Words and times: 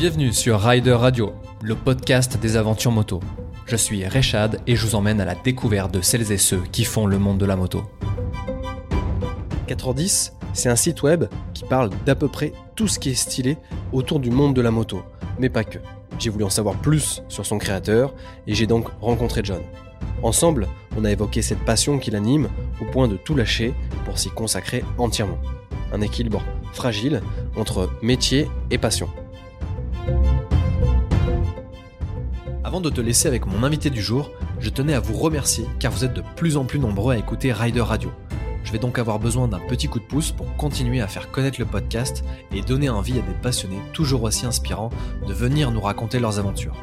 Bienvenue 0.00 0.32
sur 0.32 0.58
Rider 0.58 0.94
Radio, 0.94 1.34
le 1.60 1.74
podcast 1.74 2.40
des 2.40 2.56
aventures 2.56 2.90
moto. 2.90 3.20
Je 3.66 3.76
suis 3.76 4.08
Rechad 4.08 4.58
et 4.66 4.74
je 4.74 4.86
vous 4.86 4.94
emmène 4.94 5.20
à 5.20 5.26
la 5.26 5.34
découverte 5.34 5.92
de 5.92 6.00
celles 6.00 6.32
et 6.32 6.38
ceux 6.38 6.62
qui 6.72 6.84
font 6.84 7.04
le 7.04 7.18
monde 7.18 7.36
de 7.36 7.44
la 7.44 7.54
moto. 7.54 7.82
4h10, 9.68 10.32
c'est 10.54 10.70
un 10.70 10.76
site 10.76 11.02
web 11.02 11.26
qui 11.52 11.64
parle 11.64 11.90
d'à 12.06 12.14
peu 12.14 12.28
près 12.28 12.54
tout 12.76 12.88
ce 12.88 12.98
qui 12.98 13.10
est 13.10 13.14
stylé 13.14 13.58
autour 13.92 14.20
du 14.20 14.30
monde 14.30 14.54
de 14.54 14.62
la 14.62 14.70
moto, 14.70 15.02
mais 15.38 15.50
pas 15.50 15.64
que. 15.64 15.80
J'ai 16.18 16.30
voulu 16.30 16.44
en 16.44 16.50
savoir 16.50 16.76
plus 16.76 17.22
sur 17.28 17.44
son 17.44 17.58
créateur 17.58 18.14
et 18.46 18.54
j'ai 18.54 18.66
donc 18.66 18.86
rencontré 19.02 19.42
John. 19.44 19.60
Ensemble, 20.22 20.66
on 20.96 21.04
a 21.04 21.10
évoqué 21.10 21.42
cette 21.42 21.62
passion 21.66 21.98
qui 21.98 22.10
l'anime 22.10 22.48
au 22.80 22.86
point 22.86 23.06
de 23.06 23.18
tout 23.18 23.34
lâcher 23.34 23.74
pour 24.06 24.18
s'y 24.18 24.30
consacrer 24.30 24.82
entièrement. 24.96 25.38
Un 25.92 26.00
équilibre 26.00 26.42
fragile 26.72 27.20
entre 27.54 27.90
métier 28.00 28.48
et 28.70 28.78
passion. 28.78 29.10
Avant 32.70 32.80
de 32.80 32.88
te 32.88 33.00
laisser 33.00 33.26
avec 33.26 33.46
mon 33.46 33.64
invité 33.64 33.90
du 33.90 34.00
jour, 34.00 34.30
je 34.60 34.70
tenais 34.70 34.94
à 34.94 35.00
vous 35.00 35.18
remercier 35.18 35.66
car 35.80 35.90
vous 35.90 36.04
êtes 36.04 36.14
de 36.14 36.22
plus 36.36 36.56
en 36.56 36.64
plus 36.64 36.78
nombreux 36.78 37.12
à 37.12 37.18
écouter 37.18 37.52
Rider 37.52 37.80
Radio. 37.80 38.12
Je 38.62 38.70
vais 38.70 38.78
donc 38.78 39.00
avoir 39.00 39.18
besoin 39.18 39.48
d'un 39.48 39.58
petit 39.58 39.88
coup 39.88 39.98
de 39.98 40.04
pouce 40.04 40.30
pour 40.30 40.54
continuer 40.56 41.00
à 41.00 41.08
faire 41.08 41.32
connaître 41.32 41.58
le 41.58 41.66
podcast 41.66 42.22
et 42.54 42.62
donner 42.62 42.88
envie 42.88 43.18
à 43.18 43.22
des 43.22 43.34
passionnés 43.42 43.80
toujours 43.92 44.22
aussi 44.22 44.46
inspirants 44.46 44.90
de 45.26 45.32
venir 45.32 45.72
nous 45.72 45.80
raconter 45.80 46.20
leurs 46.20 46.38
aventures. 46.38 46.76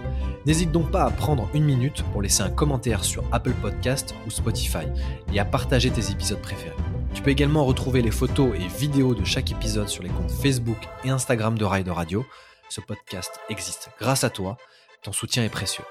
N'hésite 0.45 0.73
donc 0.73 0.91
pas 0.91 1.05
à 1.05 1.09
prendre 1.09 1.47
une 1.53 1.63
minute 1.63 2.03
pour 2.11 2.21
laisser 2.21 2.43
un 2.43 2.49
commentaire 2.49 3.05
sur 3.05 3.23
Apple 3.31 3.53
Podcast 3.61 4.13
ou 4.25 4.29
Spotify 4.29 4.87
et 5.31 5.39
à 5.39 5.45
partager 5.45 5.89
tes 5.89 6.11
épisodes 6.11 6.41
préférés. 6.41 6.75
Tu 7.13 7.21
peux 7.21 7.31
également 7.31 7.63
retrouver 7.63 8.01
les 8.01 8.11
photos 8.11 8.49
et 8.59 8.77
vidéos 8.77 9.15
de 9.15 9.23
chaque 9.23 9.51
épisode 9.51 9.87
sur 9.87 10.03
les 10.03 10.09
comptes 10.09 10.31
Facebook 10.31 10.89
et 11.05 11.11
Instagram 11.11 11.57
de 11.57 11.63
Rider 11.63 11.91
Radio. 11.91 12.25
Ce 12.67 12.81
podcast 12.81 13.39
existe 13.49 13.89
grâce 13.97 14.25
à 14.25 14.29
toi, 14.29 14.57
ton 15.03 15.11
soutien 15.11 15.43
est 15.43 15.49
précieux. 15.49 15.85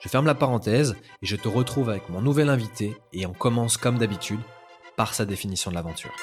Je 0.00 0.08
ferme 0.08 0.26
la 0.26 0.34
parenthèse 0.34 0.94
et 1.22 1.26
je 1.26 1.36
te 1.36 1.48
retrouve 1.48 1.90
avec 1.90 2.08
mon 2.08 2.20
nouvel 2.20 2.48
invité 2.48 2.96
et 3.12 3.26
on 3.26 3.32
commence 3.32 3.76
comme 3.76 3.98
d'habitude 3.98 4.40
par 4.96 5.14
sa 5.14 5.24
définition 5.24 5.70
de 5.70 5.76
l'aventure. 5.76 6.14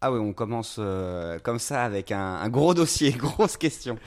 Ah 0.00 0.12
oui, 0.12 0.18
on 0.18 0.32
commence 0.32 0.76
euh, 0.78 1.38
comme 1.38 1.58
ça 1.58 1.84
avec 1.84 2.12
un, 2.12 2.48
gros 2.48 2.74
dossier, 2.74 3.12
grosse 3.12 3.56
question. 3.56 3.98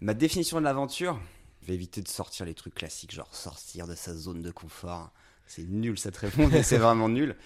Ma 0.00 0.14
définition 0.14 0.58
de 0.58 0.64
l'aventure, 0.64 1.20
je 1.62 1.68
vais 1.68 1.74
éviter 1.74 2.00
de 2.00 2.08
sortir 2.08 2.46
les 2.46 2.54
trucs 2.54 2.74
classiques, 2.74 3.12
genre 3.12 3.34
sortir 3.34 3.86
de 3.86 3.94
sa 3.94 4.14
zone 4.14 4.42
de 4.42 4.50
confort. 4.50 5.10
C'est 5.46 5.68
nul 5.68 5.98
cette 5.98 6.16
réponse, 6.16 6.52
c'est 6.62 6.78
vraiment 6.78 7.08
nul. 7.08 7.36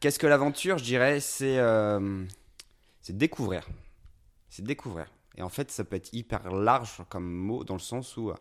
Qu'est-ce 0.00 0.18
que 0.18 0.26
l'aventure 0.26 0.78
Je 0.78 0.84
dirais, 0.84 1.20
c'est 1.20 1.58
euh, 1.58 2.24
découvrir. 3.08 3.68
C'est 4.48 4.64
découvrir. 4.64 5.06
Et 5.36 5.42
en 5.42 5.48
fait, 5.48 5.70
ça 5.70 5.84
peut 5.84 5.96
être 5.96 6.12
hyper 6.12 6.50
large 6.52 7.02
comme 7.08 7.30
mot, 7.30 7.64
dans 7.64 7.74
le 7.74 7.80
sens 7.80 8.16
où 8.16 8.32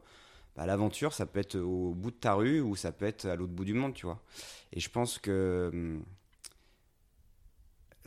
bah, 0.56 0.66
l'aventure, 0.66 1.14
ça 1.14 1.26
peut 1.26 1.40
être 1.40 1.58
au 1.58 1.94
bout 1.94 2.12
de 2.12 2.16
ta 2.16 2.34
rue 2.34 2.62
ou 2.62 2.76
ça 2.76 2.92
peut 2.92 3.06
être 3.06 3.26
à 3.26 3.36
l'autre 3.36 3.54
bout 3.54 3.66
du 3.66 3.74
monde, 3.74 3.94
tu 3.94 4.06
vois. 4.06 4.22
Et 4.72 4.80
je 4.80 4.90
pense 4.90 5.18
que 5.18 5.70
hum, 5.74 6.04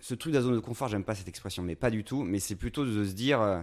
ce 0.00 0.14
truc 0.14 0.32
de 0.32 0.38
la 0.38 0.42
zone 0.42 0.54
de 0.54 0.60
confort, 0.60 0.88
j'aime 0.88 1.04
pas 1.04 1.14
cette 1.14 1.28
expression, 1.28 1.62
mais 1.62 1.74
pas 1.74 1.90
du 1.90 2.04
tout. 2.04 2.22
Mais 2.22 2.38
c'est 2.38 2.56
plutôt 2.56 2.84
de 2.84 3.04
se 3.04 3.12
dire, 3.12 3.40
euh, 3.40 3.60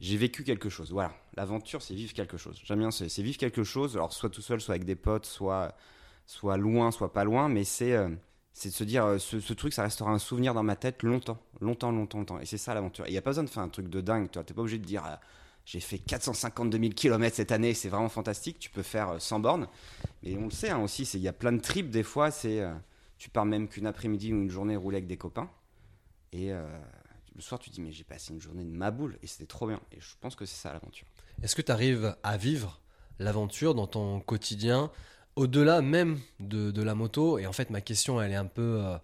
j'ai 0.00 0.16
vécu 0.16 0.44
quelque 0.44 0.68
chose. 0.68 0.92
Voilà, 0.92 1.12
l'aventure, 1.34 1.82
c'est 1.82 1.94
vivre 1.94 2.12
quelque 2.12 2.36
chose. 2.36 2.60
J'aime 2.64 2.80
bien, 2.80 2.90
c'est 2.90 3.22
vivre 3.22 3.38
quelque 3.38 3.64
chose. 3.64 3.96
Alors 3.96 4.12
soit 4.12 4.30
tout 4.30 4.42
seul, 4.42 4.60
soit 4.60 4.74
avec 4.74 4.84
des 4.84 4.96
potes, 4.96 5.26
soit 5.26 5.74
soit 6.26 6.58
loin, 6.58 6.90
soit 6.90 7.12
pas 7.12 7.24
loin. 7.24 7.48
Mais 7.48 7.64
c'est 7.64 7.92
euh, 7.92 8.10
c'est 8.52 8.70
de 8.70 8.74
se 8.74 8.84
dire, 8.84 9.04
euh, 9.04 9.18
ce, 9.18 9.52
truc, 9.52 9.72
ça 9.72 9.82
restera 9.82 10.10
un 10.10 10.18
souvenir 10.18 10.54
dans 10.54 10.62
ma 10.62 10.76
tête 10.76 11.02
longtemps, 11.02 11.38
longtemps, 11.60 11.92
longtemps, 11.92 12.18
longtemps. 12.18 12.40
Et 12.40 12.46
c'est 12.46 12.58
ça 12.58 12.74
l'aventure. 12.74 13.06
Il 13.06 13.14
y 13.14 13.18
a 13.18 13.22
pas 13.22 13.30
besoin 13.30 13.44
de 13.44 13.50
faire 13.50 13.62
un 13.62 13.68
truc 13.68 13.88
de 13.88 14.00
dingue. 14.00 14.30
Tu 14.30 14.38
n'es 14.38 14.44
pas 14.44 14.60
obligé 14.60 14.78
de 14.78 14.84
dire. 14.84 15.04
euh, 15.06 15.16
j'ai 15.68 15.80
fait 15.80 15.98
452 15.98 16.78
000 16.78 16.92
km 16.94 17.36
cette 17.36 17.52
année, 17.52 17.74
c'est 17.74 17.90
vraiment 17.90 18.08
fantastique. 18.08 18.58
Tu 18.58 18.70
peux 18.70 18.82
faire 18.82 19.10
euh, 19.10 19.18
100 19.18 19.40
bornes. 19.40 19.68
Mais 20.22 20.34
on 20.38 20.44
le 20.44 20.50
sait 20.50 20.70
hein, 20.70 20.78
aussi, 20.78 21.02
il 21.02 21.20
y 21.20 21.28
a 21.28 21.34
plein 21.34 21.52
de 21.52 21.60
trips 21.60 21.90
des 21.90 22.02
fois. 22.02 22.30
C'est, 22.30 22.62
euh, 22.62 22.72
tu 23.18 23.28
pars 23.28 23.44
même 23.44 23.68
qu'une 23.68 23.86
après-midi 23.86 24.32
ou 24.32 24.36
une 24.36 24.48
journée 24.48 24.76
rouler 24.76 24.96
avec 24.96 25.06
des 25.06 25.18
copains. 25.18 25.50
Et 26.32 26.54
euh, 26.54 26.66
le 27.34 27.42
soir, 27.42 27.60
tu 27.60 27.68
dis, 27.68 27.82
mais 27.82 27.92
j'ai 27.92 28.02
passé 28.02 28.32
une 28.32 28.40
journée 28.40 28.64
de 28.64 28.70
ma 28.70 28.90
boule 28.90 29.18
et 29.22 29.26
c'était 29.26 29.44
trop 29.44 29.66
bien. 29.66 29.78
Et 29.92 30.00
je 30.00 30.14
pense 30.22 30.36
que 30.36 30.46
c'est 30.46 30.56
ça 30.56 30.72
l'aventure. 30.72 31.06
Est-ce 31.42 31.54
que 31.54 31.60
tu 31.60 31.70
arrives 31.70 32.16
à 32.22 32.38
vivre 32.38 32.80
l'aventure 33.18 33.74
dans 33.74 33.86
ton 33.86 34.20
quotidien 34.20 34.90
au-delà 35.38 35.80
même 35.82 36.18
de, 36.40 36.70
de 36.70 36.82
la 36.82 36.94
moto 36.94 37.38
Et 37.38 37.46
en 37.46 37.52
fait, 37.52 37.70
ma 37.70 37.80
question, 37.80 38.20
elle 38.20 38.32
est 38.32 38.36
un 38.36 38.46
peu 38.46 38.80
euh, 38.82 38.98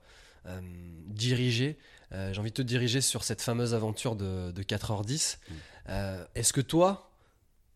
euh, 0.47 0.61
dirigée. 1.07 1.79
Euh, 2.13 2.33
J'ai 2.33 2.41
envie 2.41 2.51
de 2.51 2.55
te 2.55 2.63
diriger 2.63 3.01
sur 3.01 3.25
cette 3.25 3.41
fameuse 3.41 3.73
aventure 3.73 4.17
de, 4.17 4.51
de 4.51 4.63
4h10. 4.63 5.39
Mm. 5.49 6.25
Est-ce 6.35 6.53
que 6.53 6.61
toi, 6.61 7.11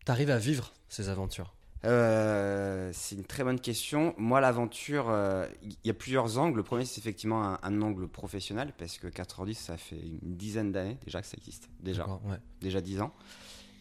tu 0.05 0.11
arrives 0.11 0.31
à 0.31 0.37
vivre 0.37 0.73
ces 0.89 1.09
aventures? 1.09 1.53
Euh, 1.85 2.91
c'est 2.93 3.15
une 3.15 3.23
très 3.23 3.43
bonne 3.43 3.59
question. 3.59 4.13
Moi, 4.17 4.41
l'aventure, 4.41 5.05
euh, 5.09 5.47
il 5.61 5.75
y 5.85 5.89
a 5.89 5.93
plusieurs 5.93 6.37
angles. 6.37 6.57
Le 6.57 6.63
premier, 6.63 6.83
c'est 6.83 6.99
effectivement 6.99 7.43
un, 7.43 7.59
un 7.63 7.81
angle 7.81 8.07
professionnel, 8.07 8.73
parce 8.77 8.97
que 8.97 9.07
4h10, 9.07 9.53
ça 9.53 9.77
fait 9.77 9.95
une 9.95 10.35
dizaine 10.35 10.71
d'années 10.73 10.97
déjà 11.05 11.21
que 11.21 11.27
ça 11.27 11.37
existe. 11.37 11.69
Déjà, 11.79 12.05
ouais. 12.07 12.37
déjà 12.61 12.81
10 12.81 13.01
ans. 13.01 13.13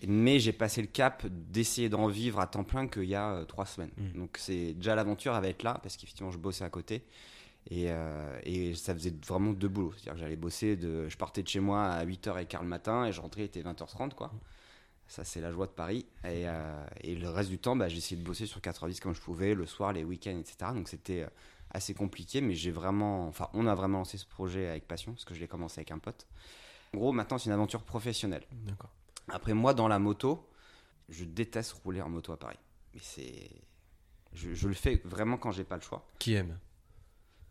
Mais 0.07 0.39
j'ai 0.39 0.53
passé 0.53 0.81
le 0.81 0.89
cap 0.89 1.27
d'essayer 1.27 1.89
d'en 1.89 2.07
vivre 2.07 2.41
à 2.41 2.47
temps 2.47 2.65
plein 2.65 2.87
qu'il 2.87 3.05
y 3.05 3.15
a 3.15 3.31
euh, 3.31 3.45
trois 3.45 3.67
semaines. 3.67 3.91
Mm. 3.97 4.19
Donc 4.19 4.37
c'est 4.39 4.75
déjà 4.75 4.95
l'aventure 4.95 5.35
à 5.35 5.47
être 5.47 5.63
là, 5.63 5.79
parce 5.83 5.97
qu'effectivement, 5.97 6.31
je 6.31 6.39
bossais 6.39 6.65
à 6.65 6.71
côté. 6.71 7.05
Et, 7.71 7.87
euh, 7.89 8.39
et 8.45 8.75
ça 8.75 8.95
faisait 8.95 9.13
vraiment 9.27 9.53
deux 9.53 9.69
boulots. 9.69 9.93
C'est-à-dire 9.93 10.15
que 10.15 10.21
j'allais 10.21 10.37
bosser, 10.37 10.77
de, 10.77 11.09
je 11.09 11.17
partais 11.17 11.43
de 11.43 11.49
chez 11.49 11.61
moi 11.61 11.85
à 11.85 12.05
8h15 12.05 12.63
le 12.63 12.69
matin 12.69 13.05
et 13.07 13.13
je 13.13 13.21
rentrais, 13.21 13.43
il 13.43 13.45
était 13.45 13.63
20h30. 13.63 14.15
Quoi. 14.15 14.33
Ça, 15.07 15.25
c'est 15.25 15.41
la 15.41 15.51
joie 15.51 15.67
de 15.67 15.73
Paris. 15.73 16.07
Et, 16.25 16.49
euh, 16.49 16.87
et 17.03 17.15
le 17.15 17.29
reste 17.29 17.51
du 17.51 17.59
temps, 17.59 17.77
bah, 17.77 17.89
j'ai 17.89 17.99
essayé 17.99 18.21
de 18.21 18.27
bosser 18.27 18.47
sur 18.47 18.61
4h10 18.61 19.01
comme 19.01 19.15
je 19.15 19.21
pouvais, 19.21 19.55
le 19.55 19.67
soir, 19.67 19.93
les 19.93 20.05
week-ends, 20.05 20.39
etc. 20.39 20.71
Donc 20.75 20.89
c'était 20.89 21.27
assez 21.71 21.95
compliqué, 21.95 22.41
mais 22.41 22.55
j'ai 22.55 22.71
vraiment. 22.71 23.29
Enfin, 23.29 23.49
on 23.53 23.67
a 23.67 23.75
vraiment 23.75 23.99
lancé 23.99 24.19
ce 24.19 24.27
projet 24.27 24.69
avec 24.69 24.87
passion, 24.87 25.13
parce 25.13 25.25
que 25.25 25.35
je 25.35 25.41
l'ai 25.41 25.49
commencé 25.49 25.81
avec 25.81 25.91
un 25.91 25.99
pote. 25.99 26.27
En 26.95 26.99
gros, 26.99 27.13
maintenant, 27.13 27.39
c'est 27.39 27.47
une 27.47 27.53
aventure 27.53 27.83
professionnelle. 27.83 28.45
D'accord. 28.53 28.91
Après, 29.31 29.55
moi, 29.55 29.75
dans 29.75 29.89
la 29.89 29.99
moto, 29.99 30.49
je 31.09 31.25
déteste 31.25 31.73
rouler 31.73 32.01
en 32.03 32.09
moto 32.09 32.33
à 32.33 32.39
Paris. 32.39 32.59
Mais 32.95 33.01
c'est. 33.03 33.51
Je, 34.33 34.53
je 34.53 34.69
le 34.69 34.75
fais 34.75 35.01
vraiment 35.05 35.39
quand 35.39 35.53
j'ai 35.53 35.65
pas 35.65 35.77
le 35.77 35.83
choix. 35.83 36.07
Qui 36.19 36.35
aime? 36.35 36.59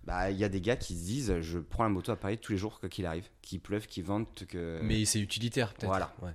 Bah, 0.04 0.32
il 0.32 0.38
y 0.38 0.44
a 0.44 0.50
des 0.50 0.62
gars 0.62 0.78
qui 0.78 0.98
se 0.98 1.04
disent 1.04 1.42
je 1.42 1.60
prends 1.60 1.84
la 1.84 1.90
moto 1.90 2.12
à 2.12 2.16
Paris 2.16 2.38
tous 2.38 2.52
les 2.54 2.58
jours, 2.58 2.80
quoi 2.80 2.88
qu'il 2.88 3.06
arrive. 3.06 3.28
Qu'il 3.42 3.60
pleuve, 3.60 3.88
qu'il 3.88 4.04
vente, 4.04 4.46
que. 4.46 4.80
Mais 4.84 5.04
c'est 5.06 5.20
utilitaire, 5.20 5.74
peut-être. 5.74 5.88
Voilà. 5.88 6.16
Ouais. 6.22 6.32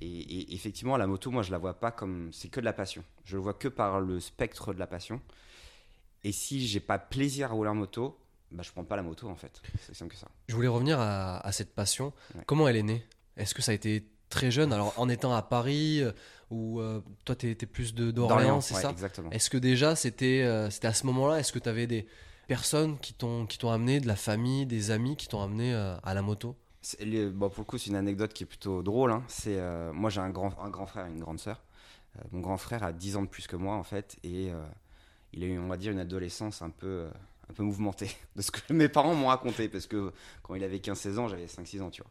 Et, 0.00 0.06
et 0.06 0.54
effectivement, 0.54 0.96
la 0.96 1.06
moto, 1.06 1.30
moi, 1.30 1.42
je 1.42 1.50
la 1.50 1.58
vois 1.58 1.74
pas 1.74 1.92
comme. 1.92 2.30
C'est 2.32 2.48
que 2.48 2.60
de 2.60 2.64
la 2.64 2.72
passion. 2.72 3.02
Je 3.24 3.36
le 3.36 3.42
vois 3.42 3.54
que 3.54 3.68
par 3.68 4.00
le 4.00 4.20
spectre 4.20 4.74
de 4.74 4.78
la 4.78 4.86
passion. 4.86 5.22
Et 6.24 6.32
si 6.32 6.66
j'ai 6.66 6.80
pas 6.80 6.98
plaisir 6.98 7.50
à 7.50 7.54
rouler 7.54 7.70
en 7.70 7.74
moto, 7.74 8.18
bah, 8.50 8.62
je 8.62 8.72
prends 8.72 8.84
pas 8.84 8.96
la 8.96 9.02
moto, 9.02 9.28
en 9.28 9.36
fait. 9.36 9.62
C'est 9.80 9.94
simple 9.94 10.12
que 10.12 10.18
ça. 10.18 10.28
Je 10.48 10.54
voulais 10.54 10.68
revenir 10.68 10.98
à, 11.00 11.38
à 11.38 11.52
cette 11.52 11.74
passion. 11.74 12.12
Ouais. 12.34 12.42
Comment 12.46 12.66
elle 12.68 12.76
est 12.76 12.82
née? 12.82 13.06
Est-ce 13.36 13.54
que 13.54 13.62
ça 13.62 13.72
a 13.72 13.74
été 13.74 14.04
très 14.28 14.50
jeune 14.50 14.72
Alors, 14.72 14.92
en 14.96 15.08
étant 15.08 15.34
à 15.34 15.42
Paris, 15.42 16.02
euh, 16.02 16.12
ou 16.50 16.80
euh, 16.80 17.00
toi, 17.24 17.34
tu 17.36 17.50
étais 17.50 17.66
plus 17.66 17.94
de- 17.94 18.10
d'Orléans, 18.10 18.60
c'est 18.60 18.74
ouais, 18.74 18.82
ça 18.82 18.90
Exactement. 18.90 19.30
Est-ce 19.30 19.50
que 19.50 19.58
déjà, 19.58 19.96
c'était 19.96 20.42
euh, 20.42 20.70
c'était 20.70 20.88
à 20.88 20.94
ce 20.94 21.06
moment-là, 21.06 21.38
est-ce 21.40 21.52
que 21.52 21.58
tu 21.58 21.68
avais 21.68 21.86
des 21.86 22.06
personnes 22.46 22.98
qui 22.98 23.14
t'ont 23.14 23.46
qui 23.46 23.58
t'ont 23.58 23.70
amené, 23.70 24.00
de 24.00 24.06
la 24.06 24.16
famille, 24.16 24.66
des 24.66 24.90
amis 24.90 25.16
qui 25.16 25.28
t'ont 25.28 25.42
amené 25.42 25.74
euh, 25.74 25.96
à 26.02 26.14
la 26.14 26.22
moto? 26.22 26.56
Bon, 27.32 27.48
pour 27.50 27.60
le 27.60 27.64
coup, 27.64 27.78
c'est 27.78 27.90
une 27.90 27.96
anecdote 27.96 28.32
qui 28.32 28.44
est 28.44 28.46
plutôt 28.46 28.82
drôle. 28.82 29.10
hein. 29.10 29.24
C'est, 29.26 29.58
moi, 29.92 30.08
j'ai 30.08 30.20
un 30.20 30.30
grand, 30.30 30.56
un 30.60 30.70
grand 30.70 30.86
frère 30.86 31.06
et 31.06 31.10
une 31.10 31.18
grande 31.18 31.40
sœur. 31.40 31.64
Mon 32.30 32.40
grand 32.40 32.56
frère 32.58 32.84
a 32.84 32.92
10 32.92 33.16
ans 33.16 33.22
de 33.22 33.28
plus 33.28 33.48
que 33.48 33.56
moi, 33.56 33.74
en 33.74 33.82
fait, 33.82 34.16
et 34.22 34.52
il 35.32 35.42
a 35.42 35.46
eu, 35.46 35.58
on 35.58 35.66
va 35.66 35.76
dire, 35.76 35.90
une 35.90 35.98
adolescence 35.98 36.62
un 36.62 36.70
peu, 36.70 37.08
un 37.50 37.52
peu 37.54 37.64
mouvementée, 37.64 38.10
de 38.36 38.42
ce 38.42 38.52
que 38.52 38.72
mes 38.72 38.88
parents 38.88 39.16
m'ont 39.16 39.26
raconté, 39.26 39.68
parce 39.68 39.86
que 39.86 40.12
quand 40.44 40.54
il 40.54 40.62
avait 40.62 40.78
15-16 40.78 41.18
ans, 41.18 41.26
j'avais 41.26 41.48
5-6 41.48 41.82
ans, 41.82 41.90
tu 41.90 42.02
vois. 42.02 42.10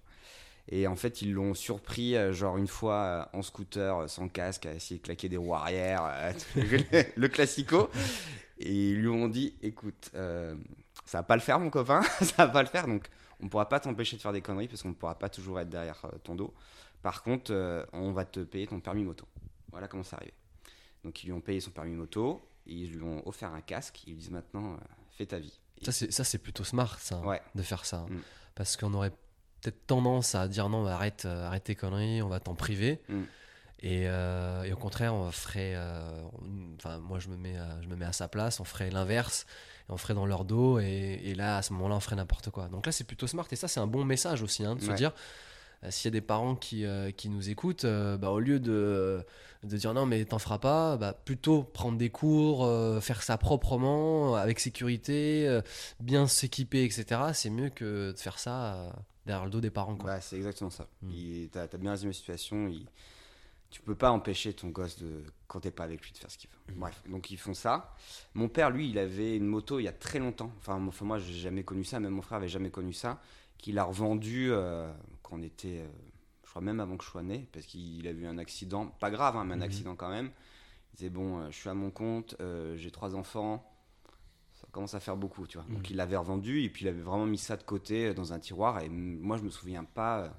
Et 0.70 0.88
en 0.88 0.96
fait, 0.96 1.22
ils 1.22 1.32
l'ont 1.34 1.54
surpris, 1.54 2.16
euh, 2.16 2.34
genre 2.34 2.58
une 2.58 2.68
fois 2.68 2.96
euh, 2.96 3.26
en 3.38 3.42
scooter, 3.44 3.98
euh, 4.00 4.08
sans 4.08 4.28
casque, 4.30 4.66
à 4.66 4.74
essayer 4.74 5.00
de 5.00 5.04
claquer 5.04 5.30
des 5.30 5.38
roues 5.38 5.54
arrière, 5.54 6.34
le, 6.56 7.28
classico. 7.28 7.90
Et 8.60 8.72
ils 8.92 8.96
lui 9.02 9.08
ont 9.10 9.28
dit 9.28 9.56
écoute, 9.62 10.10
euh, 10.16 10.56
ça 11.06 11.20
va 11.20 11.24
pas 11.24 11.36
le 11.36 11.42
faire, 11.42 11.60
mon 11.60 11.70
copain, 11.70 12.02
ça 12.22 12.46
va 12.46 12.48
pas 12.48 12.64
le 12.64 12.70
faire. 12.70 12.88
Donc, 12.88 13.08
on 13.42 13.48
pourra 13.50 13.70
pas 13.70 13.80
t'empêcher 13.80 14.16
de 14.18 14.22
faire 14.22 14.34
des 14.34 14.42
conneries 14.42 14.68
parce 14.68 14.82
qu'on 14.82 14.90
ne 14.90 14.94
pourra 14.96 15.20
pas 15.20 15.30
toujours 15.30 15.60
être 15.60 15.70
derrière 15.70 16.02
ton 16.24 16.36
dos. 16.36 16.54
Par 17.04 17.22
contre, 17.22 17.52
euh, 17.54 17.86
on 17.94 18.12
va 18.12 18.26
te 18.26 18.40
payer 18.40 18.66
ton 18.66 18.80
permis 18.80 19.04
moto. 19.04 19.26
Voilà 19.72 19.88
comment 19.88 20.04
c'est 20.04 20.16
arrivé. 20.16 20.34
Donc, 21.04 21.22
ils 21.24 21.28
lui 21.28 21.34
ont 21.34 21.42
payé 21.42 21.60
son 21.60 21.70
permis 21.70 21.94
moto, 21.94 22.42
et 22.66 22.74
ils 22.74 22.94
lui 22.94 23.04
ont 23.04 23.28
offert 23.28 23.54
un 23.54 23.62
casque. 23.62 24.02
Ils 24.08 24.14
lui 24.14 24.18
disent 24.20 24.32
maintenant, 24.32 24.74
euh, 24.74 24.78
fais 25.16 25.28
ta 25.28 25.38
vie. 25.38 25.60
Et- 25.82 25.92
Ça, 25.92 26.24
c'est 26.24 26.40
plutôt 26.40 26.64
smart, 26.64 26.98
ça, 27.00 27.20
Ouais. 27.20 27.42
de 27.54 27.62
faire 27.62 27.86
ça. 27.86 27.98
hein. 27.98 28.08
Mm. 28.10 28.22
Parce 28.56 28.76
qu'on 28.78 28.92
aurait 28.96 29.12
peut-être 29.66 29.88
tendance 29.88 30.36
à 30.36 30.48
dire 30.48 30.70
non, 30.70 30.84
mais 30.84 30.92
arrête, 30.92 31.24
euh, 31.26 31.48
arrête 31.48 31.64
tes 31.64 31.76
conneries, 31.76 32.22
on 32.22 32.30
va 32.30 32.40
t'en 32.40 32.56
priver. 32.56 33.02
Mm. 33.10 33.22
Et, 33.82 34.04
euh, 34.08 34.64
et 34.64 34.72
au 34.74 34.78
contraire, 34.78 35.14
on 35.14 35.30
ferait. 35.32 35.74
euh, 35.76 36.24
on- 36.42 36.76
Enfin, 36.78 36.98
moi, 37.00 37.20
je 37.20 37.30
me, 37.30 37.38
mets 37.38 37.58
à, 37.58 37.82
je 37.82 37.88
me 37.88 37.96
mets 37.96 38.06
à 38.06 38.14
sa 38.14 38.28
place, 38.28 38.60
on 38.60 38.64
ferait 38.64 38.90
l'inverse, 38.90 39.46
et 39.88 39.92
on 39.92 39.98
ferait 39.98 40.14
dans 40.14 40.26
leur 40.26 40.44
dos, 40.46 40.80
et, 40.80 41.20
et 41.24 41.36
là, 41.36 41.58
à 41.58 41.62
ce 41.62 41.72
moment-là, 41.74 41.96
on 41.96 42.00
ferait 42.00 42.16
n'importe 42.16 42.50
quoi. 42.52 42.68
Donc 42.68 42.86
là, 42.86 42.92
c'est 42.92 43.04
plutôt 43.04 43.28
smart, 43.28 43.46
et 43.52 43.56
ça, 43.56 43.68
c'est 43.68 43.80
un 43.80 43.88
bon 43.88 44.04
message 44.06 44.42
aussi, 44.42 44.64
hein, 44.66 44.76
de 44.76 44.82
se 44.82 44.90
dire 44.96 45.14
euh, 45.84 45.92
s'il 45.92 46.06
y 46.06 46.14
a 46.14 46.20
des 46.20 46.22
parents 46.26 46.56
qui, 46.56 46.86
qui 47.18 47.30
nous 47.30 47.50
écoutent, 47.50 47.86
bah, 47.86 48.30
au 48.32 48.40
lieu 48.40 48.60
de, 48.60 49.24
de 49.64 49.78
dire 49.78 49.94
non, 49.94 50.06
mais 50.06 50.24
t'en 50.26 50.40
feras 50.40 50.58
pas, 50.60 50.98
bah, 50.98 51.14
plutôt 51.14 51.64
prendre 51.64 51.98
des 51.98 52.10
cours, 52.10 52.68
faire 53.02 53.22
ça 53.24 53.38
proprement, 53.38 54.36
avec 54.36 54.60
sécurité, 54.60 55.60
bien 56.00 56.28
s'équiper, 56.28 56.84
etc. 56.86 57.22
C'est 57.34 57.50
mieux 57.50 57.70
que 57.70 58.12
de 58.14 58.18
faire 58.20 58.40
ça 58.40 58.94
derrière 59.26 59.46
le 59.46 59.52
dos 59.52 59.62
des 59.62 59.70
parents. 59.72 59.96
Quoi. 59.96 60.12
Bah, 60.12 60.22
c'est 60.22 60.36
exactement 60.38 60.70
ça. 60.70 60.88
Mm. 61.02 61.10
Il- 61.12 61.50
T'as 61.52 61.64
as 61.64 61.78
bien 61.78 61.92
résumé 61.92 62.10
la 62.12 62.14
situation. 62.18 62.68
il- 62.68 62.88
Tu 63.72 63.82
peux 63.82 63.96
pas 63.96 64.12
empêcher 64.12 64.54
ton 64.54 64.70
gosse 64.70 64.98
de, 65.00 65.24
quand 65.48 65.60
t'es 65.60 65.72
pas 65.72 65.84
avec 65.84 66.02
lui, 66.06 66.12
de 66.14 66.18
faire 66.18 66.32
ce 66.32 66.38
qu'il 66.38 66.50
veut. 66.50 66.74
Mm. 66.76 66.80
Bref, 66.80 67.04
donc 67.10 67.32
ils 67.32 67.38
font 67.38 67.54
ça. 67.54 67.94
Mon 68.34 68.48
père, 68.48 68.70
lui, 68.70 68.90
il 68.90 68.98
avait 68.98 69.36
une 69.36 69.48
moto 69.48 69.80
il 69.80 69.84
y 69.84 69.88
a 69.88 69.92
très 69.92 70.20
longtemps. 70.20 70.52
Enfin, 70.60 70.78
moi, 70.80 70.90
enfin, 70.90 71.04
moi 71.06 71.20
j'ai 71.20 71.34
jamais 71.34 71.64
connu 71.64 71.84
ça. 71.84 72.00
Même 72.00 72.14
mon 72.14 72.22
frère 72.22 72.38
avait 72.38 72.48
jamais 72.48 72.70
connu 72.70 72.94
ça. 72.94 73.20
Qu'il 73.58 73.78
a 73.80 73.84
revendu 73.84 74.50
euh, 74.52 74.94
quand 75.24 75.38
on 75.38 75.42
était, 75.42 75.80
euh, 75.80 75.88
je 76.46 76.50
crois 76.52 76.62
même 76.62 76.80
avant 76.80 76.96
que 76.96 77.04
je 77.04 77.10
sois 77.10 77.24
né, 77.24 77.48
parce 77.52 77.66
qu'il 77.66 78.08
a 78.08 78.12
eu 78.12 78.26
un 78.28 78.38
accident, 78.38 78.88
pas 79.00 79.10
grave, 79.12 79.36
hein, 79.36 79.44
mais 79.44 79.56
un 79.56 79.58
Mhm. 79.58 79.64
accident 79.64 79.96
quand 79.96 80.10
même. 80.10 80.28
Il 80.94 80.98
disait 80.98 81.10
bon, 81.10 81.40
euh, 81.40 81.48
je 81.52 81.56
suis 81.58 81.68
à 81.70 81.74
mon 81.74 81.90
compte, 81.92 82.36
j'ai 82.76 82.92
trois 82.92 83.16
enfants. 83.16 83.70
Commence 84.76 84.94
à 84.94 85.00
faire 85.00 85.16
beaucoup, 85.16 85.48
tu 85.48 85.58
vois. 85.58 85.66
Donc 85.70 85.80
Mhm. 85.80 85.92
il 85.92 85.96
l'avait 85.96 86.18
revendu 86.18 86.62
et 86.62 86.70
puis 86.70 86.84
il 86.84 86.90
avait 86.90 87.02
vraiment 87.02 87.26
mis 87.26 87.38
ça 87.38 87.56
de 87.56 87.64
côté 87.64 88.08
euh, 88.08 88.14
dans 88.14 88.34
un 88.34 88.40
tiroir. 88.40 88.82
Et 88.82 88.90
moi, 88.90 89.38
je 89.38 89.44
me 89.44 89.50
souviens 89.50 89.86
pas, 89.86 90.20
euh, 90.24 90.30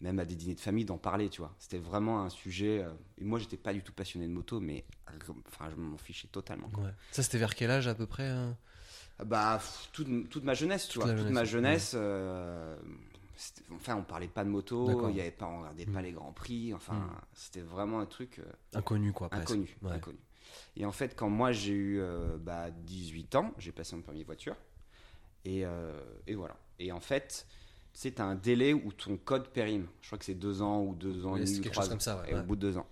même 0.00 0.20
à 0.20 0.24
des 0.24 0.36
dîners 0.36 0.54
de 0.54 0.60
famille, 0.60 0.84
d'en 0.84 0.98
parler, 0.98 1.28
tu 1.28 1.40
vois. 1.40 1.52
C'était 1.58 1.78
vraiment 1.78 2.22
un 2.22 2.28
sujet. 2.28 2.80
euh, 2.84 2.92
et 3.18 3.24
moi, 3.24 3.40
j'étais 3.40 3.56
pas 3.56 3.72
du 3.72 3.82
tout 3.82 3.92
passionné 3.92 4.28
de 4.28 4.32
moto, 4.32 4.60
mais 4.60 4.84
enfin, 5.48 5.68
je 5.68 5.74
m'en 5.74 5.96
fichais 5.98 6.28
totalement. 6.28 6.68
quoi. 6.68 6.84
Ouais. 6.84 6.90
Ça, 7.10 7.24
c'était 7.24 7.38
vers 7.38 7.56
quel 7.56 7.72
âge 7.72 7.88
à 7.88 7.96
peu 7.96 8.06
près 8.06 8.28
hein 8.28 8.56
Bah, 9.24 9.60
toute, 9.92 10.28
toute 10.30 10.44
ma 10.44 10.54
jeunesse, 10.54 10.86
tu 10.86 10.92
Toute 11.00 11.02
vois. 11.02 11.10
toute 11.10 11.18
jeunesse, 11.18 11.34
ma 11.34 11.40
ouais. 11.40 11.46
jeunesse. 11.46 11.92
euh, 11.96 12.76
enfin, 13.74 13.96
on 13.96 14.04
parlait 14.04 14.28
pas 14.28 14.44
de 14.44 14.48
moto, 14.50 15.08
il 15.10 15.16
y 15.16 15.20
avait 15.20 15.32
pas, 15.32 15.46
on 15.46 15.58
regardait 15.58 15.86
pas 15.86 15.98
Mhm. 15.98 16.02
les 16.04 16.12
grands 16.12 16.32
prix. 16.32 16.72
Enfin, 16.72 16.94
Mhm. 17.00 17.10
c'était 17.34 17.62
vraiment 17.62 17.98
un 17.98 18.06
truc. 18.06 18.38
euh, 18.38 18.78
Inconnu, 18.78 19.12
quoi. 19.12 19.28
presque. 19.28 19.50
Inconnu, 19.50 19.76
Ouais. 19.82 19.90
inconnu. 19.96 20.18
Et 20.76 20.84
en 20.84 20.92
fait, 20.92 21.14
quand 21.16 21.28
moi 21.28 21.52
j'ai 21.52 21.72
eu 21.72 22.00
euh, 22.00 22.36
bah, 22.38 22.70
18 22.70 23.34
ans, 23.36 23.54
j'ai 23.58 23.72
passé 23.72 23.96
mon 23.96 24.02
permis 24.02 24.24
voiture. 24.24 24.56
Et, 25.44 25.64
euh, 25.64 25.92
et 26.26 26.34
voilà. 26.34 26.56
Et 26.78 26.92
en 26.92 27.00
fait, 27.00 27.46
c'est 27.92 28.20
un 28.20 28.34
délai 28.34 28.72
où 28.72 28.92
ton 28.92 29.16
code 29.16 29.48
périme. 29.48 29.86
Je 30.00 30.06
crois 30.06 30.18
que 30.18 30.24
c'est 30.24 30.34
deux 30.34 30.62
ans 30.62 30.82
ou 30.82 30.94
deux 30.94 31.26
ans 31.26 31.32
Ouais, 31.32 31.42
et 31.42 31.44
demi 31.44 31.60
quelque 31.60 31.72
trois 31.72 31.84
chose 31.84 31.90
comme 31.90 32.00
ça, 32.00 32.20
ouais, 32.20 32.30
et 32.30 32.34
ouais. 32.34 32.40
au 32.40 32.44
bout 32.44 32.56
de 32.56 32.60
deux 32.60 32.78
ans. 32.78 32.86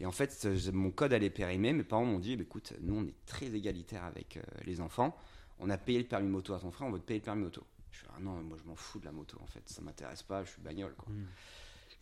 Et 0.00 0.06
en 0.06 0.12
fait, 0.12 0.46
mon 0.72 0.90
code 0.90 1.12
allait 1.12 1.30
périmer. 1.30 1.72
Mes 1.72 1.84
parents 1.84 2.04
m'ont 2.04 2.18
dit, 2.18 2.36
bah, 2.36 2.42
écoute, 2.42 2.72
nous 2.80 2.96
on 2.96 3.04
est 3.06 3.26
très 3.26 3.54
égalitaires 3.54 4.04
avec 4.04 4.36
euh, 4.36 4.42
les 4.64 4.80
enfants. 4.80 5.16
On 5.58 5.70
a 5.70 5.78
payé 5.78 5.98
le 5.98 6.06
permis 6.06 6.28
moto 6.28 6.54
à 6.54 6.60
ton 6.60 6.70
frère, 6.70 6.88
on 6.88 6.92
veut 6.92 6.98
te 6.98 7.04
payer 7.04 7.20
le 7.20 7.24
permis 7.24 7.42
moto. 7.42 7.64
Je 7.90 7.98
suis 7.98 8.08
ah 8.14 8.20
non, 8.20 8.42
moi 8.42 8.58
je 8.62 8.68
m'en 8.68 8.76
fous 8.76 8.98
de 8.98 9.06
la 9.06 9.12
moto 9.12 9.38
en 9.42 9.46
fait, 9.46 9.62
ça 9.66 9.80
m'intéresse 9.80 10.22
pas, 10.22 10.44
je 10.44 10.50
suis 10.50 10.60
bagnole 10.60 10.94
quoi. 10.96 11.10
Mm. 11.10 11.26